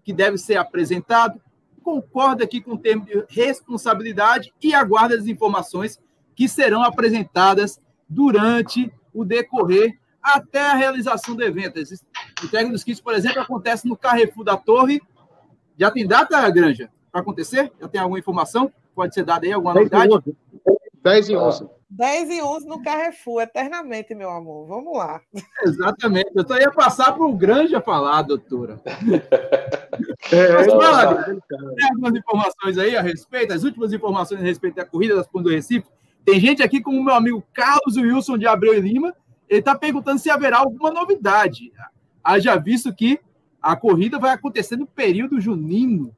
que 0.03 0.12
deve 0.12 0.39
ser 0.39 0.57
apresentado. 0.57 1.41
Concorda 1.89 2.44
aqui 2.44 2.60
com 2.60 2.73
o 2.73 2.78
termo 2.78 3.06
de 3.06 3.24
responsabilidade 3.31 4.52
e 4.62 4.74
aguarda 4.74 5.15
as 5.15 5.27
informações 5.27 5.98
que 6.36 6.47
serão 6.47 6.82
apresentadas 6.82 7.81
durante 8.06 8.93
o 9.15 9.24
decorrer 9.24 9.98
até 10.23 10.60
a 10.60 10.74
realização 10.74 11.35
do 11.35 11.43
evento. 11.43 11.78
A 11.78 12.44
entrega 12.44 12.69
dos 12.69 12.85
kits, 12.85 13.01
por 13.01 13.15
exemplo, 13.15 13.40
acontece 13.40 13.89
no 13.89 13.97
Carrefour 13.97 14.44
da 14.44 14.55
Torre. 14.55 15.01
Já 15.78 15.90
tem 15.90 16.06
data, 16.06 16.51
Granja, 16.51 16.90
para 17.10 17.23
acontecer? 17.23 17.73
Já 17.81 17.89
tem 17.89 18.02
alguma 18.02 18.19
informação? 18.19 18.70
Pode 18.94 19.15
ser 19.15 19.24
dada 19.24 19.47
aí, 19.47 19.52
alguma 19.52 19.73
10 19.73 19.90
novidade? 19.90 20.36
10 21.02 21.28
e 21.31 21.36
11. 21.39 21.69
10 21.90 22.31
e 22.31 22.43
11 22.43 22.66
no 22.66 22.82
Carrefour, 22.82 23.43
eternamente, 23.43 24.15
meu 24.15 24.31
amor. 24.31 24.66
Vamos 24.66 24.97
lá. 24.97 25.20
Exatamente. 25.65 26.31
Eu 26.35 26.47
só 26.47 26.59
ia 26.59 26.70
passar 26.70 27.12
para 27.12 27.24
o 27.24 27.35
Granja 27.35 27.81
falar, 27.81 28.23
doutora. 28.23 28.81
É, 30.31 30.52
Mas 30.52 30.66
fala, 30.66 31.24
tem 31.24 31.89
algumas 31.90 32.15
informações 32.15 32.78
aí 32.78 32.97
a 32.97 33.02
respeito, 33.02 33.52
as 33.52 33.65
últimas 33.65 33.93
informações 33.93 34.40
a 34.40 34.44
respeito 34.44 34.77
da 34.77 34.85
corrida 34.85 35.16
das 35.16 35.27
Pontes 35.27 35.44
do 35.44 35.55
Recife. 35.55 35.86
Tem 36.24 36.39
gente 36.39 36.62
aqui, 36.62 36.81
como 36.81 37.01
o 37.01 37.05
meu 37.05 37.15
amigo 37.15 37.43
Carlos 37.52 37.97
Wilson 37.97 38.36
de 38.36 38.47
Abreu 38.47 38.74
e 38.74 38.81
Lima, 38.81 39.15
ele 39.48 39.60
está 39.60 39.74
perguntando 39.74 40.19
se 40.19 40.31
haverá 40.31 40.59
alguma 40.59 40.90
novidade. 40.90 41.73
Haja 42.23 42.56
visto 42.56 42.94
que 42.94 43.19
a 43.60 43.74
corrida 43.74 44.19
vai 44.19 44.32
acontecer 44.32 44.77
no 44.77 44.86
período 44.86 45.40
junino. 45.40 46.15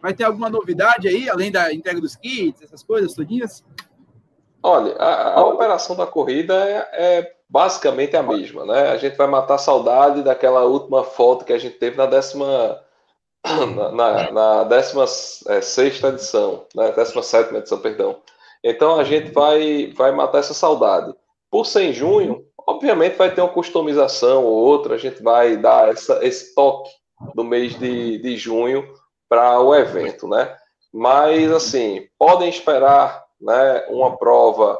Vai 0.00 0.12
ter 0.14 0.24
alguma 0.24 0.50
novidade 0.50 1.08
aí, 1.08 1.28
além 1.28 1.50
da 1.50 1.72
entrega 1.72 2.00
dos 2.00 2.14
kits, 2.14 2.62
essas 2.62 2.82
coisas 2.82 3.14
todinhas? 3.14 3.64
Olha, 4.68 4.96
a, 4.96 5.38
a 5.38 5.46
operação 5.46 5.94
da 5.94 6.08
corrida 6.08 6.52
é, 6.68 6.88
é, 6.92 7.32
basicamente 7.48 8.16
a 8.16 8.22
mesma, 8.24 8.66
né? 8.66 8.88
A 8.88 8.96
gente 8.96 9.16
vai 9.16 9.28
matar 9.28 9.54
a 9.54 9.58
saudade 9.58 10.24
daquela 10.24 10.64
última 10.64 11.04
foto 11.04 11.44
que 11.44 11.52
a 11.52 11.58
gente 11.58 11.78
teve 11.78 11.96
na 11.96 12.04
décima 12.06 12.82
na, 13.46 13.92
na, 13.92 14.30
na 14.32 14.64
décima 14.64 15.04
é, 15.04 15.60
sexta 15.60 16.08
edição, 16.08 16.66
né? 16.74 16.90
Décima 16.90 17.22
sétima 17.22 17.58
edição, 17.58 17.78
perdão. 17.78 18.16
Então 18.64 18.98
a 18.98 19.04
gente 19.04 19.30
vai, 19.30 19.92
vai 19.94 20.10
matar 20.10 20.38
essa 20.38 20.52
saudade. 20.52 21.14
Por 21.48 21.64
ser 21.64 21.84
em 21.84 21.92
junho, 21.92 22.44
obviamente 22.66 23.14
vai 23.14 23.32
ter 23.32 23.42
uma 23.42 23.52
customização 23.52 24.44
ou 24.44 24.52
outra, 24.52 24.96
a 24.96 24.98
gente 24.98 25.22
vai 25.22 25.56
dar 25.56 25.90
essa, 25.90 26.18
esse 26.26 26.52
toque 26.56 26.90
no 27.36 27.44
mês 27.44 27.78
de, 27.78 28.18
de 28.18 28.36
junho 28.36 28.84
para 29.28 29.60
o 29.60 29.72
evento, 29.72 30.26
né? 30.26 30.56
Mas, 30.92 31.52
assim, 31.52 32.08
podem 32.18 32.48
esperar 32.48 33.25
né, 33.40 33.86
uma 33.88 34.16
prova 34.16 34.78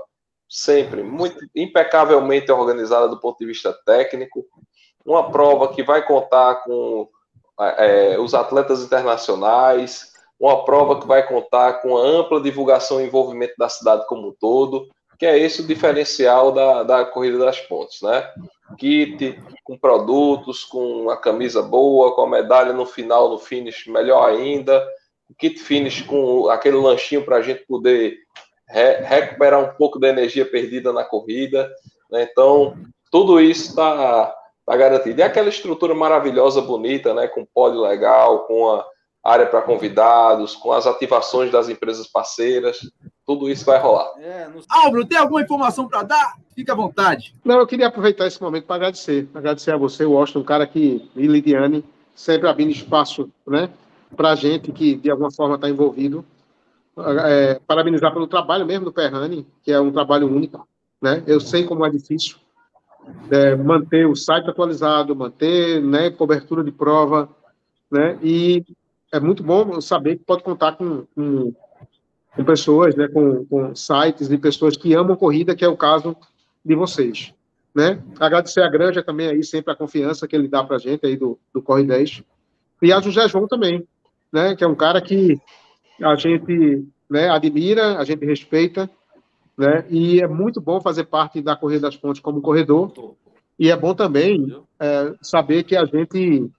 sempre 0.49 1.03
muito 1.03 1.39
impecavelmente 1.55 2.51
organizada 2.53 3.09
do 3.09 3.21
ponto 3.21 3.39
de 3.39 3.47
vista 3.47 3.77
técnico, 3.85 4.45
uma 5.05 5.31
prova 5.31 5.73
que 5.73 5.83
vai 5.83 6.07
contar 6.07 6.57
com 6.65 7.09
é, 7.61 8.19
os 8.19 8.35
atletas 8.35 8.83
internacionais, 8.83 10.13
uma 10.39 10.65
prova 10.65 11.01
que 11.01 11.07
vai 11.07 11.27
contar 11.27 11.75
com 11.75 11.97
a 11.97 12.03
ampla 12.03 12.41
divulgação 12.41 13.01
e 13.01 13.05
envolvimento 13.05 13.55
da 13.59 13.69
cidade 13.69 14.07
como 14.07 14.29
um 14.29 14.35
todo, 14.39 14.89
que 15.19 15.25
é 15.25 15.39
esse 15.39 15.63
o 15.63 15.67
diferencial 15.67 16.53
da, 16.53 16.83
da 16.83 17.05
Corrida 17.07 17.39
das 17.39 17.59
Pontes, 17.61 18.03
né? 18.03 18.29
Kit 18.77 19.41
com 19.65 19.79
produtos, 19.79 20.65
com 20.65 21.09
a 21.09 21.17
camisa 21.17 21.63
boa, 21.63 22.15
com 22.15 22.23
a 22.23 22.29
medalha 22.29 22.73
no 22.73 22.85
final, 22.85 23.31
no 23.31 23.39
finish, 23.39 23.87
melhor 23.87 24.29
ainda, 24.29 24.87
kit 25.39 25.59
finish 25.59 26.03
com 26.03 26.51
aquele 26.51 26.77
lanchinho 26.77 27.25
para 27.25 27.37
a 27.37 27.43
gente 27.43 27.65
poder 27.67 28.19
re 28.69 28.97
recuperar 29.03 29.63
um 29.63 29.75
pouco 29.77 29.99
da 29.99 30.09
energia 30.09 30.45
perdida 30.45 30.93
na 30.93 31.05
corrida. 31.05 31.71
Né? 32.11 32.29
Então, 32.31 32.77
tudo 33.11 33.41
isso 33.41 33.71
está 33.71 34.35
tá 34.67 34.77
garantido. 34.77 35.21
E 35.21 35.23
aquela 35.23 35.49
estrutura 35.49 35.95
maravilhosa, 35.95 36.61
bonita, 36.61 37.15
né? 37.15 37.29
Com 37.29 37.47
pódio 37.47 37.81
legal, 37.81 38.47
com 38.47 38.71
a 38.71 38.85
área 39.25 39.47
para 39.47 39.63
convidados, 39.63 40.55
com 40.55 40.73
as 40.73 40.87
ativações 40.87 41.51
das 41.51 41.69
empresas 41.69 42.07
parceiras, 42.07 42.79
tudo 43.27 43.51
isso 43.51 43.65
vai 43.65 43.79
rolar. 43.79 44.13
É, 44.21 44.47
no... 44.47 44.63
Álvaro, 44.69 45.05
tem 45.05 45.19
alguma 45.19 45.43
informação 45.43 45.89
para 45.89 46.05
dar? 46.05 46.35
Fica 46.55 46.73
à 46.73 46.77
vontade. 46.77 47.35
Não, 47.45 47.59
eu 47.59 47.67
queria 47.67 47.89
aproveitar 47.89 48.27
esse 48.27 48.41
momento 48.41 48.67
para 48.67 48.77
agradecer. 48.77 49.29
Agradecer 49.35 49.73
a 49.73 49.77
você, 49.77 50.05
Washington, 50.05 50.41
um 50.41 50.45
cara 50.45 50.67
que, 50.67 51.11
e 51.17 51.27
Lidiane, 51.27 51.85
sempre 52.15 52.49
abrindo 52.49 52.71
espaço 52.71 53.29
né, 53.47 53.69
para 54.17 54.31
a 54.31 54.35
gente 54.37 54.71
que, 54.71 54.95
de 54.95 55.11
alguma 55.11 55.33
forma, 55.33 55.57
está 55.57 55.69
envolvido. 55.69 56.25
É, 56.99 57.61
parabenizar 57.67 58.13
pelo 58.13 58.27
trabalho 58.27 58.65
mesmo 58.65 58.87
do 58.87 58.93
Perrani, 58.93 59.47
que 59.63 59.71
é 59.71 59.79
um 59.79 59.93
trabalho 59.93 60.27
único. 60.27 60.67
Né? 61.01 61.23
Eu 61.27 61.39
sei 61.41 61.65
como 61.65 61.85
é 61.85 61.91
difícil 61.91 62.37
é, 63.31 63.55
manter 63.55 64.07
o 64.07 64.17
site 64.17 64.49
atualizado, 64.49 65.15
manter 65.15 65.83
né, 65.83 66.11
cobertura 66.11 66.63
de 66.63 66.73
prova, 66.73 67.29
né? 67.91 68.19
E 68.23 68.65
é 69.13 69.21
muito 69.21 69.43
bom 69.43 69.81
saber 69.81 70.17
que 70.17 70.25
pode 70.25 70.43
contar 70.43 70.73
com, 70.73 71.07
com, 71.15 71.55
com 72.35 72.45
pessoas, 72.45 72.95
né, 72.97 73.09
com, 73.09 73.45
com, 73.47 73.75
sites 73.75 74.29
de 74.29 74.37
pessoas 74.39 74.77
que 74.77 74.95
amam 74.95 75.17
corrida, 75.17 75.55
que 75.55 75.65
é 75.65 75.69
o 75.69 75.77
caso 75.77 76.17
de 76.65 76.75
vocês. 76.75 77.33
Né? 77.75 78.03
Agradecer 78.19 78.63
a 78.63 78.69
Granja 78.69 79.03
também 79.03 79.29
aí, 79.29 79.45
sempre 79.45 79.73
a 79.73 79.77
confiança 79.77 80.27
que 80.27 80.35
ele 80.35 80.49
dá 80.49 80.65
para 80.65 80.77
a 80.77 80.79
gente 80.79 81.07
aí 81.07 81.17
do, 81.17 81.39
do 81.53 81.63
Corre 81.63 81.85
10. 81.85 82.23
E 82.83 82.93
a 82.93 83.01
José 83.01 83.29
João 83.29 83.47
também, 83.47 83.87
né, 84.33 84.57
que 84.57 84.65
é 84.65 84.67
um 84.67 84.75
cara 84.75 85.01
que 85.01 85.39
a 86.03 86.15
gente 86.15 86.87
né, 87.09 87.29
admira, 87.29 87.99
a 87.99 88.05
gente 88.05 88.25
respeita, 88.25 88.91
né, 89.57 89.85
e 89.89 90.21
é 90.21 90.27
muito 90.27 90.61
bom 90.61 90.81
fazer 90.81 91.05
parte 91.05 91.41
da 91.41 91.57
Corrida 91.57 91.83
das 91.83 91.97
Pontes 91.97 92.21
como 92.21 92.43
corredor, 92.43 93.15
e 93.59 93.71
é 93.71 93.77
bom 93.77 93.95
também 93.95 94.55
é, 94.79 95.15
saber 95.23 95.63
que 95.63 95.77
a 95.77 95.85
gente 95.85 96.51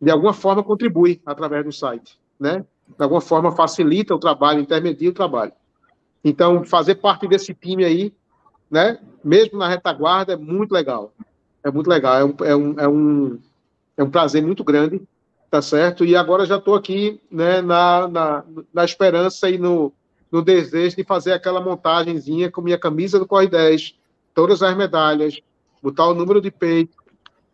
de 0.00 0.10
alguma 0.10 0.32
forma 0.32 0.62
contribui 0.62 1.20
através 1.26 1.64
do 1.64 1.72
site, 1.72 2.18
né? 2.38 2.64
De 2.96 3.02
alguma 3.02 3.20
forma 3.20 3.52
facilita 3.52 4.14
o 4.14 4.18
trabalho, 4.18 4.60
intermedia 4.60 5.10
o 5.10 5.14
trabalho. 5.14 5.52
Então, 6.24 6.64
fazer 6.64 6.96
parte 6.96 7.26
desse 7.26 7.52
time 7.52 7.84
aí, 7.84 8.14
né? 8.70 8.98
Mesmo 9.22 9.58
na 9.58 9.68
retaguarda, 9.68 10.34
é 10.34 10.36
muito 10.36 10.72
legal. 10.72 11.12
É 11.62 11.70
muito 11.70 11.88
legal. 11.88 12.16
É 12.16 12.24
um, 12.24 12.34
é 12.44 12.56
um, 12.56 12.80
é 12.80 12.88
um, 12.88 13.38
é 13.96 14.04
um 14.04 14.10
prazer 14.10 14.42
muito 14.42 14.62
grande, 14.62 15.02
tá 15.50 15.62
certo? 15.62 16.04
E 16.04 16.14
agora 16.14 16.46
já 16.46 16.56
estou 16.56 16.74
aqui, 16.74 17.20
né? 17.30 17.60
Na, 17.60 18.08
na, 18.08 18.44
na 18.72 18.84
esperança 18.84 19.48
e 19.48 19.58
no, 19.58 19.92
no 20.30 20.42
desejo 20.42 20.96
de 20.96 21.04
fazer 21.04 21.32
aquela 21.32 21.60
montagenzinha 21.60 22.50
com 22.50 22.60
minha 22.60 22.78
camisa 22.78 23.18
do 23.18 23.26
Corre 23.26 23.48
10, 23.48 23.94
todas 24.34 24.62
as 24.62 24.76
medalhas, 24.76 25.40
botar 25.82 26.06
o 26.06 26.14
número 26.14 26.40
de 26.40 26.50
peito, 26.50 26.96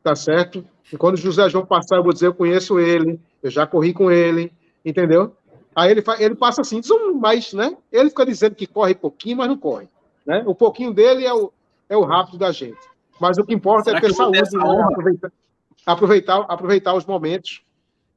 tá 0.02 0.14
certo? 0.14 0.64
E 0.92 0.96
quando 0.96 1.14
o 1.14 1.18
José 1.18 1.48
João 1.48 1.64
passar, 1.64 1.96
eu 1.96 2.02
vou 2.02 2.12
dizer, 2.12 2.26
eu 2.26 2.34
conheço 2.34 2.78
ele, 2.78 3.20
eu 3.42 3.50
já 3.50 3.66
corri 3.66 3.92
com 3.92 4.10
ele, 4.10 4.52
entendeu? 4.84 5.34
Aí 5.74 5.90
ele, 5.90 6.04
ele 6.18 6.34
passa 6.34 6.60
assim, 6.60 6.80
mas, 7.18 7.52
né? 7.52 7.76
Ele 7.90 8.10
fica 8.10 8.24
dizendo 8.24 8.54
que 8.54 8.66
corre 8.66 8.94
pouquinho, 8.94 9.38
mas 9.38 9.48
não 9.48 9.56
corre. 9.56 9.88
Né? 10.24 10.42
O 10.46 10.54
pouquinho 10.54 10.92
dele 10.92 11.24
é 11.24 11.34
o, 11.34 11.52
é 11.88 11.96
o 11.96 12.04
rápido 12.04 12.38
da 12.38 12.52
gente. 12.52 12.78
Mas 13.20 13.38
o 13.38 13.44
que 13.44 13.54
importa 13.54 13.90
é 13.90 13.94
Será 13.94 13.98
é 13.98 14.00
ter 14.02 14.14
saúde, 14.14 14.56
né? 14.56 14.82
aproveitar, 14.90 15.32
aproveitar, 15.84 16.40
aproveitar 16.48 16.94
os 16.94 17.04
momentos, 17.04 17.63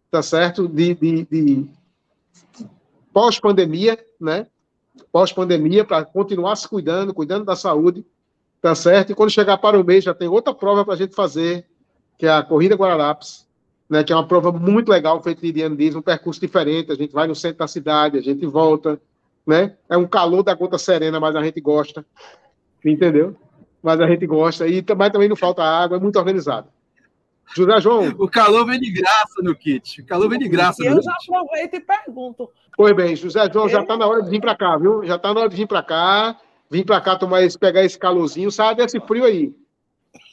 tá 0.09 0.21
certo? 0.21 0.67
De, 0.67 0.93
de, 0.95 1.25
de 1.25 1.69
pós-pandemia, 3.13 3.97
né? 4.19 4.47
Pós-pandemia, 5.11 5.85
para 5.85 6.05
continuar 6.05 6.55
se 6.55 6.67
cuidando, 6.67 7.13
cuidando 7.13 7.45
da 7.45 7.55
saúde, 7.55 8.05
tá 8.61 8.73
certo? 8.75 9.11
E 9.11 9.15
quando 9.15 9.29
chegar 9.29 9.57
para 9.57 9.79
o 9.79 9.83
mês, 9.83 10.03
já 10.03 10.13
tem 10.13 10.27
outra 10.27 10.53
prova 10.53 10.83
para 10.83 10.93
a 10.93 10.97
gente 10.97 11.15
fazer, 11.15 11.65
que 12.17 12.25
é 12.25 12.29
a 12.29 12.43
Corrida 12.43 12.75
Guararapes, 12.75 13.47
né, 13.89 14.03
que 14.03 14.11
é 14.11 14.15
uma 14.15 14.27
prova 14.27 14.51
muito 14.51 14.89
legal, 14.89 15.21
feita 15.21 15.41
de 15.41 15.51
Diano 15.51 15.75
Dias, 15.75 15.95
um 15.95 16.01
percurso 16.01 16.41
diferente, 16.41 16.91
a 16.91 16.95
gente 16.95 17.13
vai 17.13 17.27
no 17.27 17.35
centro 17.35 17.59
da 17.59 17.67
cidade, 17.67 18.17
a 18.17 18.21
gente 18.21 18.45
volta, 18.45 18.99
né? 19.45 19.77
É 19.89 19.95
um 19.95 20.05
calor 20.05 20.43
da 20.43 20.53
gota 20.53 20.77
serena, 20.77 21.19
mas 21.19 21.35
a 21.35 21.43
gente 21.43 21.61
gosta, 21.61 22.05
entendeu? 22.83 23.35
Mas 23.81 24.01
a 24.01 24.07
gente 24.07 24.27
gosta, 24.27 24.67
e 24.67 24.81
também, 24.81 25.09
também 25.09 25.29
não 25.29 25.35
falta 25.35 25.63
água, 25.63 25.97
é 25.97 25.99
muito 25.99 26.19
organizado. 26.19 26.67
José 27.55 27.79
João. 27.81 28.13
O 28.17 28.29
calor 28.29 28.65
vem 28.65 28.79
de 28.79 28.91
graça 28.91 29.41
no 29.41 29.55
kit. 29.55 30.01
O 30.01 30.05
calor 30.05 30.29
vem 30.29 30.39
de 30.39 30.47
graça. 30.47 30.83
Eu 30.83 31.01
já 31.01 31.11
aproveito 31.11 31.75
e 31.75 31.79
pergunto. 31.79 32.49
Pois 32.75 32.95
bem, 32.95 33.15
José 33.15 33.49
João, 33.51 33.67
já 33.67 33.81
está 33.81 33.97
na 33.97 34.05
hora 34.05 34.21
de 34.21 34.29
vir 34.29 34.41
para 34.41 34.55
cá, 34.55 34.77
viu? 34.77 35.03
Já 35.03 35.15
está 35.15 35.33
na 35.33 35.41
hora 35.41 35.49
de 35.49 35.55
vir 35.55 35.67
para 35.67 35.81
cá, 35.81 36.37
vir 36.69 36.85
para 36.85 37.01
cá 37.01 37.15
tomar 37.15 37.41
esse, 37.43 37.57
pegar 37.57 37.83
esse 37.83 37.97
calorzinho, 37.97 38.51
sai 38.51 38.75
desse 38.75 38.99
frio 38.99 39.25
aí. 39.25 39.53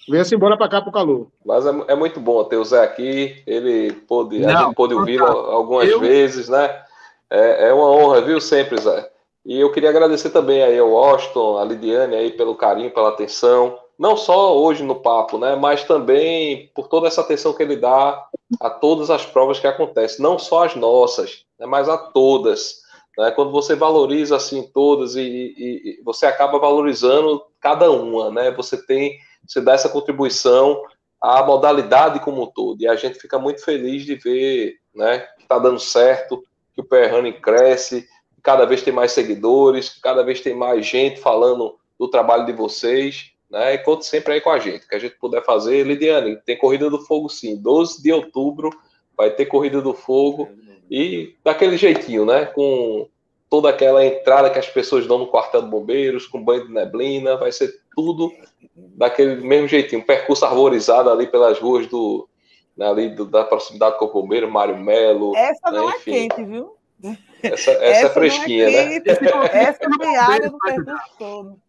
Venha-se 0.08 0.34
embora 0.34 0.56
para 0.56 0.68
cá 0.68 0.80
para 0.80 0.90
o 0.90 0.92
calor. 0.92 1.28
Mas 1.44 1.64
é, 1.64 1.70
é, 1.88 1.94
muito 1.94 2.20
bom 2.20 2.44
ter 2.44 2.56
o 2.56 2.64
Zé 2.64 2.82
aqui. 2.82 3.42
Ele 3.46 3.92
pôde, 3.92 4.38
Não, 4.40 4.48
a 4.48 4.64
gente 4.64 4.74
pôde 4.74 4.94
ouvi-lo 4.94 5.24
algumas 5.24 5.88
eu... 5.88 6.00
vezes, 6.00 6.48
né? 6.48 6.82
É, 7.30 7.68
é, 7.68 7.72
uma 7.72 7.90
honra, 7.90 8.20
viu, 8.20 8.40
sempre, 8.40 8.78
Zé. 8.78 9.10
E 9.44 9.58
eu 9.60 9.72
queria 9.72 9.90
agradecer 9.90 10.30
também 10.30 10.62
aí 10.62 10.78
ao 10.78 10.90
Washington, 10.90 11.58
a 11.58 11.64
Lidiane 11.64 12.14
aí 12.14 12.30
pelo 12.32 12.54
carinho, 12.54 12.90
pela 12.90 13.08
atenção. 13.10 13.78
Não 13.98 14.16
só 14.16 14.56
hoje 14.58 14.82
no 14.82 14.96
papo, 14.96 15.38
né? 15.38 15.54
Mas 15.56 15.84
também 15.84 16.70
por 16.74 16.88
toda 16.88 17.06
essa 17.06 17.20
atenção 17.20 17.52
que 17.52 17.62
ele 17.62 17.76
dá 17.76 18.26
a 18.60 18.70
todas 18.70 19.10
as 19.10 19.24
provas 19.24 19.60
que 19.60 19.66
acontecem, 19.66 20.22
não 20.22 20.38
só 20.38 20.64
as 20.64 20.74
nossas, 20.74 21.44
né, 21.58 21.66
mas 21.66 21.88
a 21.88 21.96
todas. 21.96 22.82
Né? 23.16 23.30
Quando 23.30 23.50
você 23.50 23.74
valoriza 23.74 24.36
assim 24.36 24.62
todas 24.72 25.14
e, 25.16 25.20
e, 25.20 26.00
e 26.00 26.02
você 26.04 26.26
acaba 26.26 26.58
valorizando 26.58 27.42
cada 27.60 27.90
uma, 27.90 28.30
né? 28.30 28.50
Você 28.50 28.84
tem 28.84 29.18
você 29.46 29.60
dá 29.60 29.74
essa 29.74 29.88
contribuição 29.88 30.82
à 31.20 31.42
modalidade 31.42 32.20
como 32.20 32.42
um 32.42 32.46
todo. 32.46 32.80
E 32.82 32.88
a 32.88 32.96
gente 32.96 33.18
fica 33.18 33.38
muito 33.38 33.62
feliz 33.62 34.04
de 34.04 34.14
ver 34.14 34.76
né, 34.94 35.20
que 35.36 35.42
está 35.42 35.58
dando 35.58 35.78
certo, 35.78 36.42
que 36.74 36.80
o 36.80 36.86
Running 37.10 37.40
cresce, 37.40 38.06
cada 38.42 38.64
vez 38.64 38.82
tem 38.82 38.92
mais 38.92 39.12
seguidores, 39.12 39.98
cada 40.02 40.22
vez 40.22 40.40
tem 40.40 40.54
mais 40.54 40.86
gente 40.86 41.20
falando 41.20 41.76
do 41.98 42.08
trabalho 42.08 42.46
de 42.46 42.52
vocês. 42.52 43.32
Né, 43.54 43.74
e 43.74 43.78
conte 43.78 44.04
sempre 44.04 44.32
aí 44.32 44.40
com 44.40 44.50
a 44.50 44.58
gente, 44.58 44.88
que 44.88 44.96
a 44.96 44.98
gente 44.98 45.14
puder 45.14 45.44
fazer. 45.44 45.86
Lidiane, 45.86 46.34
tem 46.44 46.58
Corrida 46.58 46.90
do 46.90 46.98
Fogo 46.98 47.28
sim, 47.28 47.56
12 47.56 48.02
de 48.02 48.12
outubro 48.12 48.68
vai 49.16 49.30
ter 49.30 49.46
Corrida 49.46 49.80
do 49.80 49.94
Fogo 49.94 50.48
e 50.90 51.36
daquele 51.44 51.76
jeitinho, 51.76 52.26
né? 52.26 52.46
Com 52.46 53.08
toda 53.48 53.68
aquela 53.68 54.04
entrada 54.04 54.50
que 54.50 54.58
as 54.58 54.68
pessoas 54.68 55.06
dão 55.06 55.20
no 55.20 55.28
quartel 55.28 55.62
de 55.62 55.68
bombeiros, 55.68 56.26
com 56.26 56.42
banho 56.42 56.66
de 56.66 56.72
neblina, 56.72 57.36
vai 57.36 57.52
ser 57.52 57.72
tudo 57.94 58.32
daquele 58.74 59.36
mesmo 59.36 59.68
jeitinho, 59.68 60.02
um 60.02 60.04
percurso 60.04 60.44
arborizado 60.44 61.08
ali 61.08 61.28
pelas 61.28 61.60
ruas 61.60 61.86
do, 61.86 62.28
né, 62.76 62.88
ali 62.88 63.10
do, 63.10 63.24
da 63.24 63.44
proximidade 63.44 64.00
com 64.00 64.06
o 64.06 64.12
bombeiro, 64.12 64.50
Mário 64.50 64.76
Melo. 64.76 65.36
Essa 65.36 65.70
né, 65.70 65.78
não 65.78 65.90
é 65.92 65.98
quente, 66.00 66.42
viu? 66.42 66.76
Essa, 67.40 67.70
essa, 67.70 67.70
é 67.70 67.90
essa 67.90 68.06
é 68.06 68.10
fresquinha, 68.10 68.64
é 68.64 68.88
né? 68.88 69.02
Essa 69.06 69.84
é 70.02 70.16
a 70.16 70.28
área 70.28 70.50
do 70.50 70.58
percurso 70.66 71.10
todo. 71.16 71.64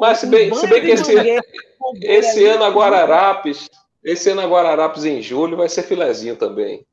Mas 0.00 0.18
se 0.18 0.26
bem, 0.26 0.52
se 0.54 0.66
bem 0.66 0.80
que 0.80 0.90
esse, 0.90 1.12
esse 2.02 2.46
ano 2.46 2.64
a 2.64 2.70
Guararapes, 2.70 3.68
esse 4.02 4.30
ano 4.30 4.40
a 4.40 4.46
Guararapes 4.46 5.04
em 5.04 5.20
julho 5.20 5.56
vai 5.56 5.68
ser 5.68 5.82
filezinho 5.82 6.36
também. 6.36 6.86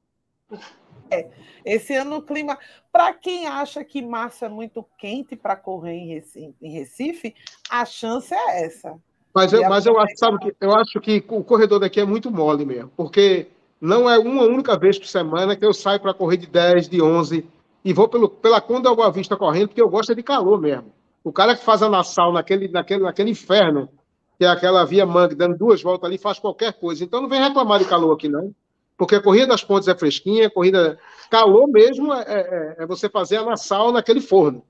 É. 1.10 1.30
Esse 1.66 1.96
ano 1.96 2.18
o 2.18 2.22
clima. 2.22 2.58
Para 2.92 3.14
quem 3.14 3.48
acha 3.48 3.84
que 3.84 4.02
março 4.02 4.46
é 4.46 4.50
muito 4.50 4.86
quente 4.98 5.36
para 5.36 5.56
correr 5.56 5.94
em 5.94 6.08
Recife, 6.08 6.56
em 6.62 6.72
Recife, 6.72 7.36
a 7.70 7.84
chance 7.86 8.34
é 8.34 8.66
essa. 8.66 8.96
Mas 9.34 9.52
eu, 9.52 9.68
mas 9.68 9.86
eu 9.86 10.00
acho, 10.00 10.18
sabe 10.18 10.38
que 10.40 10.56
eu 10.62 10.74
acho 10.74 11.02
que 11.02 11.24
o 11.28 11.44
corredor 11.44 11.80
daqui 11.80 12.00
é 12.00 12.06
muito 12.06 12.32
mole 12.32 12.66
mesmo, 12.66 12.90
porque 12.96 13.48
não 13.82 14.10
é 14.10 14.18
uma 14.18 14.44
única 14.44 14.78
vez 14.78 14.98
por 14.98 15.08
semana 15.08 15.56
que 15.58 15.66
eu 15.66 15.74
saio 15.74 16.00
para 16.00 16.14
correr 16.14 16.38
de 16.38 16.48
10, 16.48 16.88
de 16.88 17.02
11 17.02 17.46
e 17.84 17.94
vou 17.94 18.08
pelo, 18.08 18.30
pela 18.30 18.62
Conda 18.62 18.96
Boa 18.96 19.12
Vista 19.12 19.36
correndo, 19.36 19.68
porque 19.68 19.82
eu 19.82 19.90
gosto 19.90 20.16
de 20.16 20.24
calor 20.24 20.62
mesmo. 20.62 20.94
O 21.26 21.34
cara 21.34 21.56
que 21.56 21.66
faz 21.66 21.82
a 21.82 21.90
Nassau 21.90 22.32
naquele, 22.32 22.68
naquele, 22.68 23.02
naquele 23.02 23.32
inferno, 23.32 23.90
que 24.38 24.46
é 24.46 24.48
aquela 24.48 24.86
via 24.86 25.08
mangue, 25.08 25.34
dando 25.34 25.58
duas 25.58 25.82
voltas 25.82 26.08
ali, 26.08 26.20
faz 26.20 26.38
qualquer 26.38 26.74
coisa. 26.74 27.04
Então 27.04 27.20
não 27.20 27.28
vem 27.28 27.42
reclamar 27.42 27.80
de 27.80 27.86
calor 27.86 28.14
aqui, 28.14 28.30
não. 28.30 28.54
Porque 28.96 29.16
a 29.16 29.22
corrida 29.22 29.48
das 29.48 29.64
pontes 29.64 29.88
é 29.88 29.96
fresquinha, 29.96 30.46
a 30.46 30.52
corrida. 30.52 31.00
Calor 31.32 31.68
mesmo 31.68 32.14
é, 32.14 32.22
é, 32.28 32.76
é 32.84 32.86
você 32.86 33.10
fazer 33.10 33.38
a 33.38 33.44
Nassau 33.44 33.92
naquele 33.92 34.22
forno. 34.22 34.64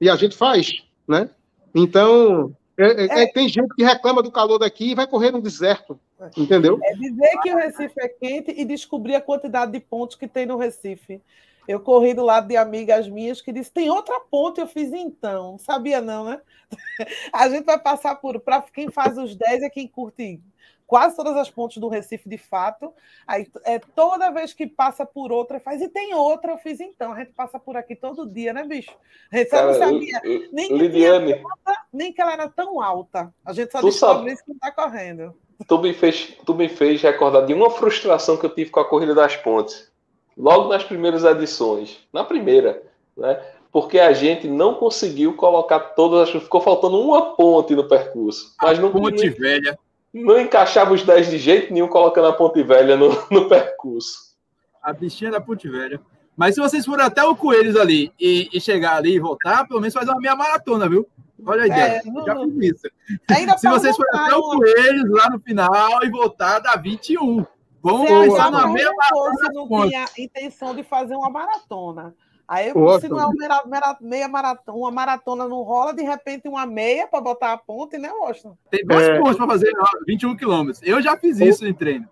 E 0.00 0.08
a 0.08 0.14
gente 0.14 0.36
faz, 0.36 0.84
né? 1.06 1.28
Então, 1.74 2.54
é, 2.78 3.04
é, 3.04 3.22
é, 3.24 3.32
tem 3.32 3.48
gente 3.48 3.74
que 3.74 3.82
reclama 3.82 4.22
do 4.22 4.30
calor 4.30 4.58
daqui 4.58 4.92
e 4.92 4.94
vai 4.94 5.04
correr 5.04 5.32
no 5.32 5.42
deserto, 5.42 5.98
entendeu? 6.36 6.78
É 6.80 6.94
dizer 6.94 7.40
que 7.42 7.52
o 7.52 7.56
Recife 7.56 8.00
é 8.00 8.08
quente 8.08 8.54
e 8.56 8.64
descobrir 8.64 9.16
a 9.16 9.20
quantidade 9.20 9.72
de 9.72 9.80
pontos 9.80 10.14
que 10.14 10.28
tem 10.28 10.46
no 10.46 10.56
Recife. 10.56 11.20
Eu 11.68 11.78
corri 11.80 12.14
do 12.14 12.24
lado 12.24 12.48
de 12.48 12.56
amigas 12.56 13.06
minhas 13.06 13.40
que 13.40 13.52
disse 13.52 13.70
tem 13.70 13.90
outra 13.90 14.18
ponte, 14.20 14.60
eu 14.60 14.66
fiz 14.66 14.90
então. 14.92 15.58
Sabia 15.58 16.00
não, 16.00 16.24
né? 16.24 16.40
A 17.32 17.48
gente 17.48 17.64
vai 17.64 17.78
passar 17.78 18.16
por... 18.16 18.40
Para 18.40 18.62
quem 18.62 18.90
faz 18.90 19.16
os 19.18 19.36
10 19.36 19.62
é 19.62 19.70
quem 19.70 19.86
curte 19.86 20.40
quase 20.88 21.14
todas 21.14 21.36
as 21.36 21.50
pontes 21.50 21.76
do 21.76 21.86
Recife, 21.86 22.28
de 22.28 22.38
fato. 22.38 22.92
Aí 23.26 23.46
é, 23.64 23.78
toda 23.78 24.30
vez 24.30 24.54
que 24.54 24.66
passa 24.66 25.04
por 25.04 25.30
outra, 25.30 25.60
faz, 25.60 25.82
e 25.82 25.88
tem 25.88 26.14
outra, 26.14 26.52
eu 26.52 26.58
fiz 26.58 26.80
então. 26.80 27.12
A 27.12 27.18
gente 27.18 27.32
passa 27.32 27.60
por 27.60 27.76
aqui 27.76 27.94
todo 27.94 28.26
dia, 28.26 28.54
né, 28.54 28.64
bicho? 28.64 28.90
A 29.30 29.36
gente 29.36 29.50
Cara, 29.50 29.66
não 29.66 29.74
sabia 29.74 30.20
nem 30.50 30.68
que, 30.68 30.74
Lidiane, 30.74 31.34
alta, 31.34 31.80
nem 31.92 32.12
que 32.12 32.20
ela 32.20 32.32
era 32.32 32.48
tão 32.48 32.80
alta. 32.80 33.32
A 33.44 33.52
gente 33.52 33.70
só 33.70 33.82
descobre 33.82 34.32
isso 34.32 34.42
que 34.44 34.52
está 34.52 34.72
correndo. 34.72 35.36
tu 35.68 35.78
me, 35.78 35.92
fez, 35.92 36.34
tu 36.46 36.54
me 36.54 36.70
fez 36.70 37.02
recordar 37.02 37.44
de 37.44 37.52
uma 37.52 37.70
frustração 37.70 38.38
que 38.38 38.46
eu 38.46 38.54
tive 38.54 38.70
com 38.70 38.80
a 38.80 38.88
Corrida 38.88 39.14
das 39.14 39.36
Pontes. 39.36 39.92
Logo 40.38 40.68
nas 40.68 40.84
primeiras 40.84 41.24
edições. 41.24 41.98
Na 42.12 42.22
primeira, 42.22 42.80
né? 43.16 43.40
Porque 43.72 43.98
a 43.98 44.12
gente 44.12 44.46
não 44.46 44.74
conseguiu 44.74 45.34
colocar 45.34 45.80
todas 45.80 46.28
as. 46.28 46.42
Ficou 46.42 46.60
faltando 46.60 47.00
uma 47.00 47.34
ponte 47.34 47.74
no 47.74 47.88
percurso. 47.88 48.54
Mas 48.62 48.78
não 48.78 48.92
Ponte 48.92 49.28
Velha. 49.28 49.76
Não 50.14 50.40
encaixava 50.40 50.94
os 50.94 51.02
10 51.02 51.30
de 51.30 51.38
jeito 51.38 51.72
nenhum 51.72 51.88
colocando 51.88 52.28
a 52.28 52.32
Ponte 52.32 52.62
Velha 52.62 52.96
no, 52.96 53.10
no 53.30 53.48
percurso. 53.48 54.36
A 54.80 54.92
bichinha 54.92 55.32
da 55.32 55.40
Ponte 55.40 55.68
Velha. 55.68 56.00
Mas 56.34 56.54
se 56.54 56.60
vocês 56.60 56.86
forem 56.86 57.04
até 57.04 57.22
o 57.24 57.34
Coelhos 57.34 57.74
ali 57.74 58.12
e, 58.18 58.48
e, 58.52 58.60
chegar 58.60 58.96
ali 58.96 59.16
e 59.16 59.20
voltar, 59.20 59.66
pelo 59.66 59.80
menos 59.80 59.92
fazer 59.92 60.10
uma 60.10 60.20
meia 60.20 60.36
maratona, 60.36 60.88
viu? 60.88 61.06
Olha 61.44 61.64
a 61.64 61.66
ideia. 61.66 62.02
É, 62.04 62.10
não, 62.10 62.24
já 62.24 62.36
fiz 62.36 62.76
isso. 62.76 63.58
se 63.58 63.68
vocês 63.68 63.96
forem 63.96 64.20
até 64.20 64.36
o 64.36 64.42
Coelhos 64.42 65.10
lá 65.10 65.30
no 65.30 65.40
final 65.40 65.98
e 66.04 66.08
voltar, 66.08 66.60
dá 66.60 66.76
21. 66.76 67.44
Vamos 67.82 68.08
voltar 68.08 68.50
na 68.50 68.66
meia 68.66 68.92
maratona. 68.92 69.36
Se 69.36 69.52
não 69.52 69.88
tinha 69.88 70.06
intenção 70.18 70.74
de 70.74 70.82
fazer 70.82 71.14
uma 71.14 71.30
maratona. 71.30 72.14
Aí, 72.48 72.72
Nossa, 72.72 73.00
se 73.00 73.08
não 73.08 73.20
é 73.20 73.26
uma 73.26 73.98
meia 74.00 74.26
maratona, 74.26 74.78
uma 74.78 74.90
maratona 74.90 75.46
não 75.46 75.62
rola, 75.62 75.92
de 75.92 76.02
repente 76.02 76.48
uma 76.48 76.64
meia 76.64 77.06
para 77.06 77.20
botar 77.20 77.52
a 77.52 77.58
ponte, 77.58 77.98
né, 77.98 78.10
Washington? 78.10 78.56
Tem 78.70 78.86
duas 78.86 79.02
é... 79.02 79.18
pontes 79.18 79.36
para 79.36 79.46
fazer 79.46 79.70
21 80.06 80.34
quilômetros. 80.34 80.80
Eu 80.82 81.02
já 81.02 81.14
fiz 81.18 81.38
isso 81.40 81.66
em 81.66 81.74
treino. 81.74 82.08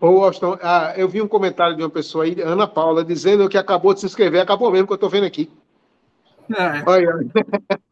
Ô, 0.00 0.08
Washington, 0.08 0.58
ah, 0.62 0.94
eu 0.96 1.06
vi 1.06 1.20
um 1.20 1.28
comentário 1.28 1.76
de 1.76 1.82
uma 1.82 1.90
pessoa 1.90 2.24
aí, 2.24 2.40
Ana 2.40 2.66
Paula, 2.66 3.04
dizendo 3.04 3.48
que 3.50 3.58
acabou 3.58 3.92
de 3.92 4.00
se 4.00 4.06
inscrever. 4.06 4.40
Acabou 4.40 4.70
mesmo, 4.70 4.86
que 4.86 4.92
eu 4.94 4.96
estou 4.96 5.10
vendo 5.10 5.26
aqui. 5.26 5.50
É. 6.50 6.82
Olha, 6.88 7.18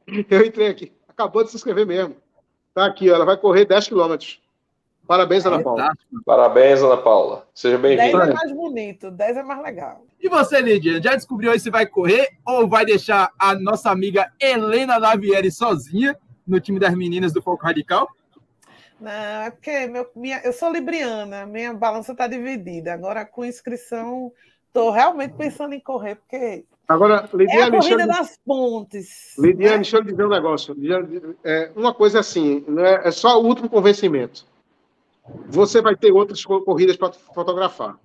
eu 0.30 0.46
entrei 0.46 0.68
aqui. 0.68 0.92
Acabou 1.08 1.44
de 1.44 1.50
se 1.50 1.56
inscrever 1.56 1.86
mesmo. 1.86 2.16
Tá 2.72 2.86
aqui, 2.86 3.10
ela 3.10 3.26
vai 3.26 3.36
correr 3.36 3.66
10 3.66 3.88
quilômetros. 3.88 4.40
Parabéns, 5.06 5.44
Ana 5.44 5.62
Paula. 5.62 5.92
Parabéns, 6.24 6.82
Ana 6.82 6.96
Paula. 6.96 7.46
Seja 7.54 7.76
bem-vinda. 7.76 8.18
10 8.18 8.28
é 8.30 8.32
mais 8.32 8.52
bonito, 8.52 9.10
10 9.10 9.36
é 9.36 9.42
mais 9.42 9.62
legal. 9.62 10.06
E 10.20 10.28
você, 10.28 10.60
Lídia, 10.62 11.02
já 11.02 11.14
descobriu 11.14 11.52
aí 11.52 11.60
se 11.60 11.70
vai 11.70 11.86
correr 11.86 12.30
ou 12.46 12.66
vai 12.66 12.86
deixar 12.86 13.30
a 13.38 13.54
nossa 13.54 13.90
amiga 13.90 14.32
Helena 14.40 14.96
Lavieri 14.96 15.50
sozinha 15.50 16.16
no 16.46 16.58
time 16.58 16.80
das 16.80 16.94
meninas 16.94 17.32
do 17.34 17.42
Foco 17.42 17.64
Radical? 17.64 18.08
Não, 18.98 19.10
é 19.10 19.50
porque 19.50 19.86
meu, 19.86 20.08
minha, 20.16 20.40
eu 20.42 20.52
sou 20.52 20.72
libriana, 20.72 21.44
minha 21.44 21.74
balança 21.74 22.12
está 22.12 22.26
dividida. 22.26 22.94
Agora, 22.94 23.26
com 23.26 23.44
inscrição, 23.44 24.32
estou 24.66 24.90
realmente 24.90 25.34
pensando 25.34 25.74
em 25.74 25.80
correr, 25.80 26.14
porque 26.14 26.64
Agora, 26.88 27.28
Lidiane, 27.32 27.60
é 27.60 27.78
a 27.78 27.82
corrida 27.82 28.06
das 28.06 28.38
pontes. 28.44 29.34
Lidiane, 29.38 29.70
né? 29.70 29.76
deixa 29.76 29.96
eu 29.98 30.02
dizer 30.02 30.24
um 30.24 30.30
negócio. 30.30 30.76
É, 31.42 31.70
uma 31.76 31.92
coisa 31.92 32.20
assim, 32.20 32.64
não 32.66 32.84
é, 32.84 33.08
é 33.08 33.10
só 33.10 33.40
o 33.40 33.46
último 33.46 33.68
convencimento 33.68 34.46
você 35.48 35.80
vai 35.80 35.96
ter 35.96 36.12
outras 36.12 36.44
corridas 36.44 36.96
para 36.96 37.12
fotografar. 37.12 37.98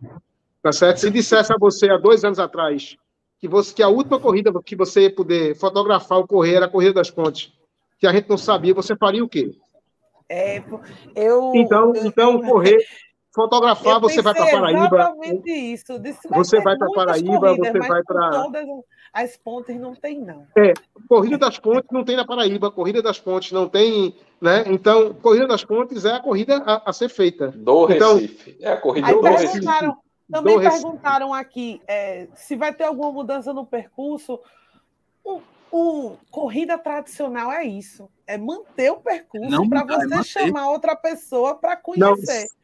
Tá 0.62 0.72
certo? 0.72 0.98
Se 0.98 1.10
dissesse 1.10 1.54
a 1.54 1.58
você 1.58 1.90
há 1.90 1.98
dois 1.98 2.24
anos 2.24 2.40
atrás 2.40 2.98
que, 3.40 3.48
você, 3.48 3.74
que 3.74 3.82
a 3.82 3.88
última 3.88 4.20
corrida 4.20 4.52
que 4.64 4.76
você 4.76 5.04
ia 5.04 5.16
poder 5.16 5.56
fotografar 5.56 6.18
ou 6.18 6.28
correr 6.28 6.56
era 6.56 6.66
a 6.66 6.70
Corrida 6.70 6.94
das 6.94 7.10
Pontes, 7.10 7.54
que 7.98 8.06
a 8.06 8.12
gente 8.12 8.30
não 8.30 8.38
sabia, 8.38 8.74
você 8.74 8.96
faria 8.96 9.24
o 9.24 9.30
quê? 9.30 9.52
É, 10.28 10.62
eu. 11.16 11.52
Então, 11.56 11.96
eu, 11.96 12.06
então 12.06 12.42
correr, 12.42 12.78
fotografar, 13.34 14.00
você 14.00 14.22
vai 14.22 14.34
para 14.34 14.52
Paraíba. 14.52 14.86
Exatamente 14.86 15.52
isso. 15.52 16.00
Disse, 16.00 16.28
você 16.30 16.62
vai 16.62 16.78
para 16.78 16.88
Paraíba, 16.92 17.56
você 17.56 17.80
vai 17.80 18.04
para. 18.04 18.46
As 19.12 19.38
pontes 19.38 19.80
não 19.80 19.96
tem, 19.96 20.20
não. 20.20 20.46
É, 20.56 20.74
Corrida 21.08 21.38
das 21.38 21.58
Pontes 21.58 21.90
não 21.92 22.04
tem 22.04 22.16
na 22.16 22.26
Paraíba, 22.26 22.70
Corrida 22.70 23.02
das 23.02 23.20
Pontes 23.20 23.52
não 23.52 23.68
tem 23.68 24.16
né? 24.42 24.64
Então, 24.68 25.14
Corrida 25.16 25.48
das 25.48 25.64
Pontes 25.64 26.06
é 26.06 26.14
a 26.14 26.20
corrida 26.20 26.58
a, 26.66 26.90
a 26.90 26.94
ser 26.94 27.10
feita. 27.10 27.50
Do 27.50 27.92
então, 27.92 28.16
Recife. 28.16 28.58
É 28.62 28.72
a 28.72 28.78
corrida 28.78 29.12
do 29.12 29.22
Recife. 29.22 29.66
Também 30.32 30.56
do 30.56 30.62
perguntaram 30.62 31.32
Recife. 31.32 31.46
aqui 31.48 31.82
é, 31.88 32.28
se 32.36 32.56
vai 32.56 32.74
ter 32.74 32.86
alguma 32.86 33.12
mudança 33.12 33.52
no 33.52 33.66
percurso. 33.66 34.40
O, 35.24 35.42
o, 35.72 36.18
corrida 36.32 36.78
tradicional 36.78 37.52
é 37.52 37.66
isso, 37.66 38.10
é 38.26 38.38
manter 38.38 38.92
o 38.92 38.98
percurso 38.98 39.70
para 39.70 39.84
você 39.84 40.16
é 40.16 40.24
chamar 40.24 40.70
outra 40.70 40.96
pessoa 40.96 41.56
para 41.56 41.76
conhecer. 41.76 42.44
Não, 42.44 42.59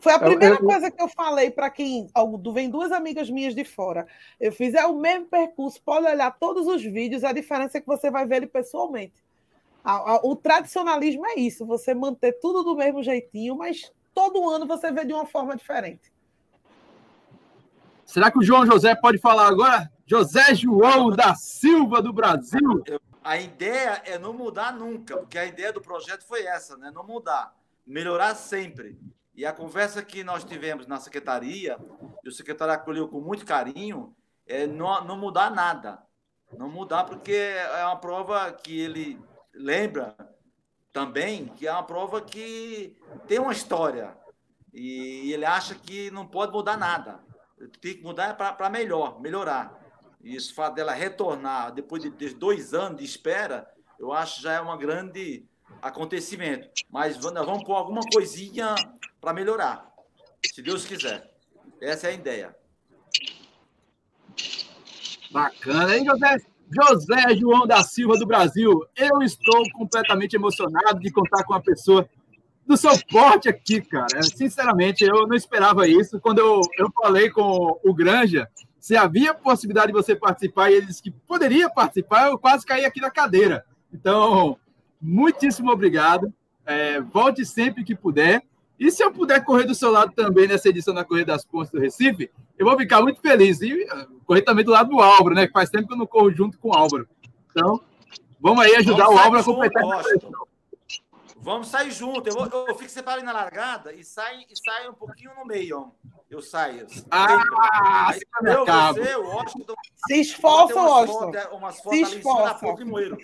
foi 0.00 0.12
a 0.12 0.18
primeira 0.18 0.54
eu, 0.54 0.60
eu, 0.60 0.66
coisa 0.66 0.90
que 0.90 1.02
eu 1.02 1.08
falei 1.08 1.50
para 1.50 1.68
quem 1.70 2.08
vem 2.54 2.70
duas 2.70 2.90
amigas 2.90 3.28
minhas 3.28 3.54
de 3.54 3.64
fora. 3.64 4.06
Eu 4.40 4.50
fiz 4.50 4.74
é 4.74 4.86
o 4.86 4.98
mesmo 4.98 5.26
percurso, 5.26 5.80
pode 5.82 6.06
olhar 6.06 6.30
todos 6.38 6.66
os 6.66 6.82
vídeos, 6.82 7.22
a 7.22 7.32
diferença 7.32 7.78
é 7.78 7.80
que 7.80 7.86
você 7.86 8.10
vai 8.10 8.26
ver 8.26 8.36
ele 8.36 8.46
pessoalmente. 8.46 9.22
O 10.22 10.34
tradicionalismo 10.34 11.26
é 11.26 11.34
isso, 11.34 11.66
você 11.66 11.94
manter 11.94 12.32
tudo 12.40 12.62
do 12.62 12.76
mesmo 12.76 13.02
jeitinho, 13.02 13.56
mas 13.56 13.92
todo 14.14 14.48
ano 14.48 14.66
você 14.66 14.90
vê 14.90 15.04
de 15.04 15.12
uma 15.12 15.26
forma 15.26 15.54
diferente. 15.54 16.12
Será 18.06 18.30
que 18.30 18.38
o 18.38 18.42
João 18.42 18.66
José 18.66 18.94
pode 18.94 19.18
falar 19.18 19.46
agora? 19.46 19.90
José 20.06 20.54
João 20.54 21.10
da 21.10 21.34
Silva 21.34 22.02
do 22.02 22.12
Brasil. 22.12 22.82
A 23.22 23.38
ideia 23.38 24.02
é 24.04 24.18
não 24.18 24.32
mudar 24.32 24.72
nunca, 24.72 25.16
porque 25.18 25.38
a 25.38 25.44
ideia 25.44 25.72
do 25.72 25.80
projeto 25.80 26.26
foi 26.26 26.44
essa, 26.44 26.76
né? 26.76 26.90
Não 26.92 27.06
mudar, 27.06 27.54
melhorar 27.86 28.34
sempre. 28.34 28.98
E 29.34 29.46
a 29.46 29.52
conversa 29.52 30.02
que 30.02 30.24
nós 30.24 30.44
tivemos 30.44 30.86
na 30.86 30.98
secretaria, 30.98 31.78
e 32.24 32.28
o 32.28 32.32
secretário 32.32 32.74
acolheu 32.74 33.08
com 33.08 33.20
muito 33.20 33.46
carinho, 33.46 34.14
é 34.46 34.66
não, 34.66 35.04
não 35.04 35.16
mudar 35.16 35.50
nada. 35.50 36.02
Não 36.52 36.68
mudar, 36.68 37.04
porque 37.04 37.32
é 37.32 37.84
uma 37.84 37.96
prova 37.96 38.52
que 38.52 38.80
ele 38.80 39.20
lembra 39.54 40.16
também 40.92 41.46
que 41.46 41.66
é 41.66 41.72
uma 41.72 41.82
prova 41.82 42.20
que 42.20 42.96
tem 43.26 43.38
uma 43.38 43.52
história. 43.52 44.16
E 44.72 45.32
ele 45.32 45.44
acha 45.44 45.74
que 45.74 46.10
não 46.10 46.26
pode 46.26 46.52
mudar 46.52 46.76
nada. 46.76 47.20
Tem 47.80 47.94
que 47.94 48.02
mudar 48.02 48.36
para 48.36 48.70
melhor, 48.70 49.20
melhorar. 49.20 49.78
E 50.20 50.34
isso 50.34 50.54
fato 50.54 50.74
dela 50.74 50.92
retornar 50.92 51.72
depois 51.72 52.02
de, 52.02 52.10
dois 52.34 52.74
anos 52.74 52.98
de 52.98 53.04
espera, 53.04 53.70
eu 53.98 54.12
acho 54.12 54.42
já 54.42 54.52
é 54.54 54.60
um 54.60 54.76
grande 54.78 55.48
acontecimento. 55.82 56.68
Mas 56.90 57.16
vamos, 57.16 57.46
vamos 57.46 57.64
pôr 57.64 57.74
alguma 57.74 58.00
coisinha 58.12 58.74
para 59.20 59.32
melhorar, 59.32 59.90
se 60.44 60.62
Deus 60.62 60.84
quiser. 60.84 61.30
Essa 61.80 62.08
é 62.08 62.10
a 62.10 62.14
ideia. 62.14 62.56
Bacana, 65.30 65.96
hein, 65.96 66.04
José? 66.04 66.36
José 66.70 67.36
João 67.36 67.66
da 67.66 67.82
Silva 67.82 68.16
do 68.16 68.26
Brasil. 68.26 68.84
Eu 68.96 69.22
estou 69.22 69.64
completamente 69.72 70.36
emocionado 70.36 71.00
de 71.00 71.10
contar 71.10 71.44
com 71.44 71.52
uma 71.52 71.62
pessoa 71.62 72.08
do 72.66 72.76
seu 72.76 72.92
porte 73.10 73.48
aqui, 73.48 73.80
cara. 73.80 74.22
Sinceramente, 74.22 75.04
eu 75.04 75.26
não 75.26 75.34
esperava 75.34 75.88
isso. 75.88 76.20
Quando 76.20 76.38
eu, 76.38 76.60
eu 76.78 76.90
falei 77.02 77.28
com 77.30 77.80
o 77.82 77.92
Granja 77.92 78.48
se 78.78 78.96
havia 78.96 79.34
possibilidade 79.34 79.88
de 79.88 79.92
você 79.92 80.16
participar 80.16 80.70
e 80.70 80.74
ele 80.74 80.86
disse 80.86 81.02
que 81.02 81.10
poderia 81.10 81.68
participar, 81.68 82.28
eu 82.28 82.38
quase 82.38 82.64
caí 82.64 82.84
aqui 82.84 83.00
na 83.00 83.10
cadeira. 83.10 83.64
Então, 83.92 84.56
muitíssimo 85.00 85.70
obrigado. 85.70 86.32
É, 86.64 87.00
volte 87.00 87.44
sempre 87.44 87.84
que 87.84 87.94
puder. 87.94 88.42
E 88.78 88.90
se 88.90 89.02
eu 89.02 89.12
puder 89.12 89.44
correr 89.44 89.64
do 89.64 89.74
seu 89.74 89.90
lado 89.90 90.12
também 90.12 90.48
nessa 90.48 90.68
edição 90.68 90.94
da 90.94 91.04
Corrida 91.04 91.32
das 91.32 91.44
Pontes 91.44 91.70
do 91.70 91.78
Recife, 91.78 92.30
eu 92.58 92.66
vou 92.66 92.78
ficar 92.78 93.02
muito 93.02 93.20
feliz. 93.20 93.60
E 93.60 93.74
uh, 93.74 94.20
correr 94.24 94.40
também 94.42 94.64
do 94.64 94.70
lado 94.70 94.88
do 94.88 95.00
Álvaro, 95.00 95.34
né? 95.34 95.46
Que 95.46 95.52
faz 95.52 95.68
tempo 95.68 95.86
que 95.86 95.92
eu 95.92 95.98
não 95.98 96.06
corro 96.06 96.32
junto 96.32 96.58
com 96.58 96.70
o 96.70 96.72
Álvaro. 96.72 97.06
Então, 97.50 97.80
vamos 98.40 98.64
aí 98.64 98.76
ajudar 98.76 99.04
vamos 99.04 99.20
o 99.20 99.22
Álvaro 99.22 99.40
a 99.40 99.44
completar 99.44 99.82
Vamos 101.42 101.68
sair 101.68 101.90
junto. 101.90 102.28
Eu, 102.28 102.34
vou, 102.34 102.66
eu 102.68 102.74
fico 102.74 102.90
separado 102.90 103.24
na 103.24 103.32
largada 103.32 103.92
e 103.92 104.04
saio, 104.04 104.46
e 104.48 104.56
saio 104.56 104.90
um 104.90 104.94
pouquinho 104.94 105.34
no 105.34 105.44
meio. 105.44 105.78
Ó. 105.78 106.10
Eu 106.30 106.40
saio. 106.40 106.86
Ah, 107.10 108.10
aí, 108.10 108.20
eu, 108.44 108.64
você, 108.64 109.16
o 109.16 109.26
Washington. 109.26 109.74
Se 110.06 110.20
esforça, 110.20 110.74
Washington. 110.74 111.32
Umas 111.52 111.80
fotos, 111.80 112.08
Se 112.08 112.16
esforça. 112.16 112.66
ali 112.66 112.72
em 112.72 112.76
cima 112.76 113.18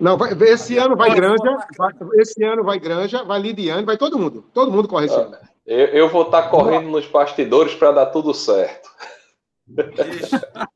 não, 0.00 0.16
vai, 0.16 0.32
esse 0.48 0.78
ano 0.78 0.96
vai 0.96 1.14
Granja, 1.14 1.66
vai, 1.76 1.92
esse 2.14 2.42
ano 2.42 2.64
vai 2.64 2.78
Granja, 2.78 3.22
vai 3.22 3.40
Lidiane, 3.40 3.84
vai 3.84 3.98
todo 3.98 4.18
mundo. 4.18 4.48
Todo 4.54 4.72
mundo 4.72 4.88
corre 4.88 5.06
esse 5.06 5.14
ano. 5.14 5.36
Eu, 5.66 5.86
eu 5.88 6.08
vou 6.08 6.22
estar 6.22 6.42
tá 6.42 6.48
correndo 6.48 6.88
nos 6.88 7.06
bastidores 7.06 7.74
para 7.74 7.92
dar 7.92 8.06
tudo 8.06 8.32
certo. 8.32 8.90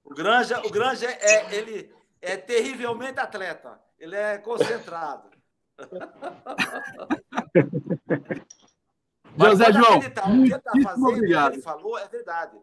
O 0.04 0.14
Granja, 0.14 0.60
o 0.64 0.70
Granja 0.70 1.06
é, 1.06 1.56
ele 1.56 1.90
é 2.20 2.36
terrivelmente 2.36 3.18
atleta. 3.18 3.80
Ele 3.98 4.14
é 4.14 4.36
concentrado. 4.38 5.30
José 9.36 9.72
João, 9.72 9.98
o 9.98 10.00
que 10.00 10.06
está 10.06 10.22
fazendo, 10.82 11.08
obrigado. 11.08 11.54
ele 11.54 11.62
falou 11.62 11.98
é 11.98 12.06
verdade. 12.06 12.56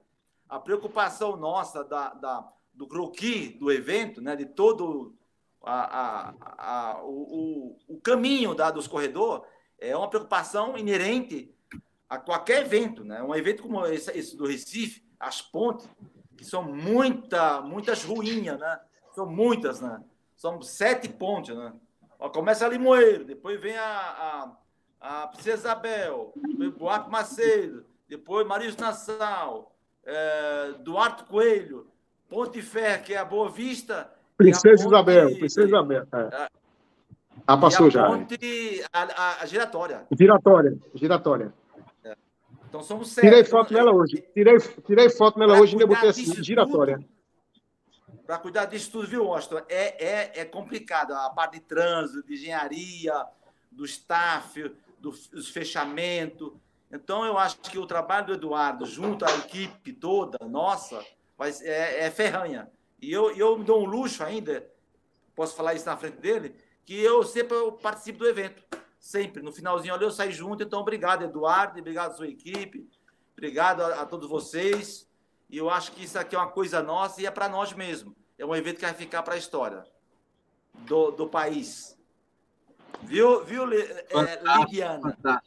A 0.48 0.60
preocupação 0.60 1.36
nossa 1.36 1.84
da, 1.84 2.14
da 2.14 2.48
do 2.74 2.88
croquis 2.88 3.60
do 3.60 3.72
evento, 3.72 4.22
né, 4.22 4.36
de 4.36 4.46
todo 4.46 5.16
a, 5.64 6.02
a, 6.02 6.92
a, 6.92 7.04
o, 7.04 7.78
o, 7.88 8.02
caminho 8.02 8.56
da, 8.56 8.72
dos 8.72 8.88
corredores 8.88 9.44
é 9.80 9.96
uma 9.96 10.10
preocupação 10.10 10.78
inerente 10.78 11.54
a 12.10 12.18
qualquer 12.18 12.62
evento, 12.62 13.04
né? 13.04 13.22
Um 13.24 13.36
evento 13.36 13.64
como 13.64 13.86
esse, 13.86 14.12
esse 14.18 14.36
do 14.36 14.46
Recife, 14.46 15.04
as 15.20 15.42
pontes, 15.42 15.88
que 16.36 16.44
são 16.44 16.64
muita, 16.64 17.62
muitas 17.62 18.04
ruínas, 18.04 18.60
né? 18.60 18.80
São 19.14 19.26
muitas, 19.26 19.80
né? 19.80 20.04
São 20.36 20.62
sete 20.62 21.08
pontes, 21.08 21.56
né? 21.56 21.74
Ó, 22.20 22.30
começa 22.30 22.66
a 22.66 22.70
Limoeiro, 22.70 23.24
depois 23.24 23.60
vem 23.60 23.78
a, 23.78 24.56
a, 25.00 25.24
a 25.24 25.28
Princesa 25.28 25.70
Isabel, 25.70 26.34
Buarque 26.78 27.10
Macedo, 27.10 27.86
depois 28.08 28.46
Maris 28.46 28.76
Nassau, 28.76 29.76
é, 30.04 30.74
Duarte 30.80 31.24
Coelho, 31.24 31.88
Ponte 32.28 32.62
Ferro, 32.62 33.04
que 33.04 33.14
é 33.14 33.18
a 33.18 33.26
Boa 33.26 33.50
Vista. 33.50 34.12
Princesa 34.42 34.84
Ponte, 34.84 34.88
Isabel, 34.88 35.38
Princesa 35.38 35.68
Isabel. 35.68 36.08
É. 36.14 36.50
Ah, 37.48 37.58
passou 37.58 37.88
a 37.88 37.90
já. 37.90 38.08
Ponte, 38.08 38.84
a, 38.92 39.42
a, 39.42 39.46
giratória. 39.46 40.06
Giratória, 40.18 40.78
giratória. 40.96 41.54
É. 42.04 42.16
Então 42.68 42.82
somos 42.82 43.10
sete. 43.10 43.28
Tirei 43.28 43.44
foto 43.44 43.74
nela 43.74 43.94
hoje. 43.94 44.24
Tirei, 44.34 44.58
tirei 44.86 45.10
foto 45.10 45.40
nela 45.40 45.60
hoje 45.60 45.76
e 45.76 45.86
botei 45.86 46.10
assim, 46.10 46.44
giratória. 46.44 47.00
Para 48.26 48.38
cuidar 48.38 48.66
disso 48.66 48.92
tudo, 48.92 49.08
viu, 49.08 49.26
Washington? 49.26 49.62
É, 49.68 50.06
é, 50.06 50.32
é 50.42 50.46
complicado. 50.46 51.14
A 51.14 51.30
parte 51.30 51.54
de 51.54 51.62
trânsito, 51.62 52.26
de 52.26 52.36
engenharia, 52.36 53.26
do 53.72 53.86
staff, 53.86 54.72
do, 55.00 55.12
dos 55.12 55.50
fechamentos. 55.50 56.54
Então, 56.92 57.26
eu 57.26 57.38
acho 57.38 57.58
que 57.60 57.80
o 57.80 57.86
trabalho 57.86 58.28
do 58.28 58.34
Eduardo, 58.34 58.86
junto 58.86 59.26
à 59.26 59.32
equipe 59.38 59.94
toda, 59.94 60.38
nossa, 60.46 61.04
vai, 61.38 61.52
é, 61.62 62.06
é 62.06 62.12
ferranha. 62.12 62.70
E 63.02 63.12
eu, 63.12 63.32
eu 63.32 63.58
me 63.58 63.64
dou 63.64 63.82
um 63.82 63.86
luxo 63.86 64.24
ainda, 64.24 64.70
posso 65.36 65.56
falar 65.56 65.74
isso 65.74 65.86
na 65.86 65.98
frente 65.98 66.18
dele, 66.18 66.56
que 66.86 67.00
eu 67.02 67.24
sempre 67.24 67.58
eu 67.58 67.72
participo 67.72 68.20
do 68.20 68.28
evento. 68.28 68.64
Sempre. 69.00 69.42
No 69.42 69.52
finalzinho 69.52 69.96
ali 69.96 70.04
eu 70.04 70.12
saio 70.12 70.32
junto. 70.32 70.62
Então, 70.62 70.80
obrigado, 70.80 71.24
Eduardo, 71.24 71.80
obrigado 71.80 72.16
sua 72.16 72.28
equipe, 72.28 72.88
obrigado 73.34 73.82
a, 73.82 74.02
a 74.02 74.06
todos 74.06 74.30
vocês. 74.30 75.10
E 75.50 75.58
eu 75.58 75.70
acho 75.70 75.92
que 75.94 76.04
isso 76.04 76.20
aqui 76.20 76.36
é 76.36 76.40
uma 76.40 76.52
coisa 76.52 76.84
nossa 76.84 77.22
e 77.22 77.26
é 77.26 77.32
para 77.32 77.50
nós 77.50 77.74
mesmo. 77.74 78.16
É 78.38 78.46
um 78.46 78.56
evento 78.56 78.76
que 78.76 78.86
vai 78.86 78.94
ficar 78.94 79.24
para 79.24 79.34
a 79.34 79.38
história 79.38 79.84
do, 80.74 81.12
do 81.12 81.28
país. 81.28 81.98
Viu, 83.04 83.44
viu 83.44 83.66
é? 84.84 85.42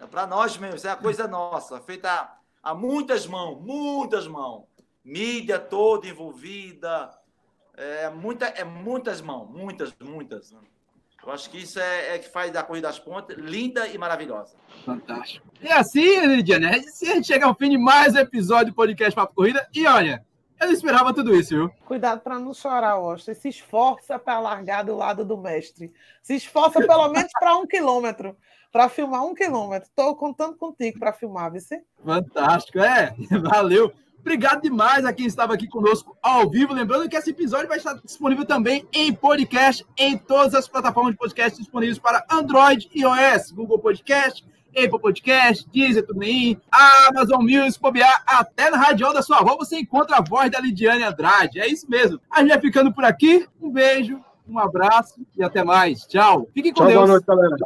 É 0.00 0.06
para 0.06 0.26
nós 0.26 0.56
mesmo, 0.56 0.76
isso 0.76 0.86
é 0.86 0.90
uma 0.90 0.96
coisa 0.96 1.26
nossa, 1.26 1.80
feita 1.80 2.36
a 2.62 2.74
muitas 2.74 3.26
mãos, 3.26 3.60
muitas 3.60 4.26
mãos. 4.26 4.64
Mídia 5.08 5.58
toda 5.58 6.06
envolvida, 6.06 7.10
é, 7.74 8.10
muita, 8.10 8.44
é 8.44 8.62
muitas 8.62 9.22
mãos, 9.22 9.48
muitas, 9.48 9.94
muitas. 9.98 10.52
Né? 10.52 10.58
Eu 11.24 11.32
acho 11.32 11.48
que 11.48 11.56
isso 11.56 11.80
é, 11.80 12.14
é, 12.14 12.18
que 12.18 12.28
faz 12.28 12.52
da 12.52 12.62
Corrida 12.62 12.88
das 12.88 12.98
Pontes 12.98 13.34
linda 13.38 13.86
e 13.88 13.96
maravilhosa. 13.96 14.54
Fantástico. 14.84 15.46
E 15.62 15.68
assim, 15.70 16.26
Lidiana, 16.26 16.78
se 16.82 17.10
a 17.10 17.14
gente 17.14 17.26
chega 17.26 17.46
ao 17.46 17.54
fim 17.54 17.70
de 17.70 17.78
mais 17.78 18.14
um 18.14 18.18
episódio 18.18 18.66
do 18.66 18.74
podcast 18.74 19.14
Papo 19.14 19.34
Corrida, 19.34 19.66
e 19.74 19.86
olha, 19.86 20.22
eu 20.60 20.66
não 20.66 20.74
esperava 20.74 21.14
tudo 21.14 21.34
isso, 21.34 21.54
viu? 21.54 21.70
Cuidado 21.86 22.20
para 22.20 22.38
não 22.38 22.52
chorar, 22.52 22.90
Austin. 22.90 23.32
Se 23.32 23.48
esforça 23.48 24.18
para 24.18 24.38
largar 24.38 24.84
do 24.84 24.94
lado 24.94 25.24
do 25.24 25.38
mestre. 25.38 25.90
Se 26.22 26.34
esforça 26.34 26.80
pelo 26.80 27.08
menos 27.12 27.32
para 27.32 27.56
um 27.56 27.66
quilômetro. 27.66 28.36
Para 28.70 28.90
filmar 28.90 29.24
um 29.24 29.34
quilômetro. 29.34 29.88
Estou 29.88 30.14
contando 30.16 30.54
contigo 30.56 30.98
para 30.98 31.14
filmar, 31.14 31.50
você? 31.50 31.82
Fantástico, 32.04 32.80
é. 32.80 33.14
Valeu. 33.42 33.90
Obrigado 34.28 34.60
demais 34.60 35.06
a 35.06 35.12
quem 35.12 35.24
estava 35.24 35.54
aqui 35.54 35.66
conosco 35.66 36.14
ao 36.22 36.50
vivo. 36.50 36.74
Lembrando 36.74 37.08
que 37.08 37.16
esse 37.16 37.30
episódio 37.30 37.66
vai 37.66 37.78
estar 37.78 37.94
disponível 37.94 38.44
também 38.44 38.86
em 38.92 39.10
podcast, 39.10 39.86
em 39.96 40.18
todas 40.18 40.54
as 40.54 40.68
plataformas 40.68 41.12
de 41.12 41.18
podcast 41.18 41.58
disponíveis 41.58 41.98
para 41.98 42.22
Android 42.30 42.90
e 42.94 43.00
iOS, 43.00 43.52
Google 43.52 43.78
Podcast, 43.78 44.44
Apple 44.76 45.00
Podcast, 45.00 45.66
Deezer, 45.72 46.06
TuneIn, 46.06 46.60
Amazon 47.08 47.40
Music, 47.40 47.80
bobear, 47.80 48.22
até 48.26 48.70
na 48.70 48.76
rádio 48.76 49.10
da 49.14 49.22
sua 49.22 49.38
avó 49.38 49.56
você 49.56 49.78
encontra 49.78 50.18
a 50.18 50.22
voz 50.22 50.50
da 50.50 50.60
Lidiane 50.60 51.04
Andrade. 51.04 51.58
É 51.58 51.66
isso 51.66 51.88
mesmo. 51.88 52.20
A 52.30 52.40
gente 52.40 52.50
vai 52.50 52.60
ficando 52.60 52.92
por 52.92 53.06
aqui. 53.06 53.48
Um 53.58 53.70
beijo, 53.70 54.22
um 54.46 54.58
abraço 54.58 55.26
e 55.38 55.42
até 55.42 55.64
mais. 55.64 56.00
Tchau. 56.02 56.50
Fiquem 56.52 56.70
com 56.70 56.80
Tchau, 56.80 56.86
Deus. 56.86 56.98
Boa 56.98 57.08
noite, 57.08 57.24
galera. 57.24 57.56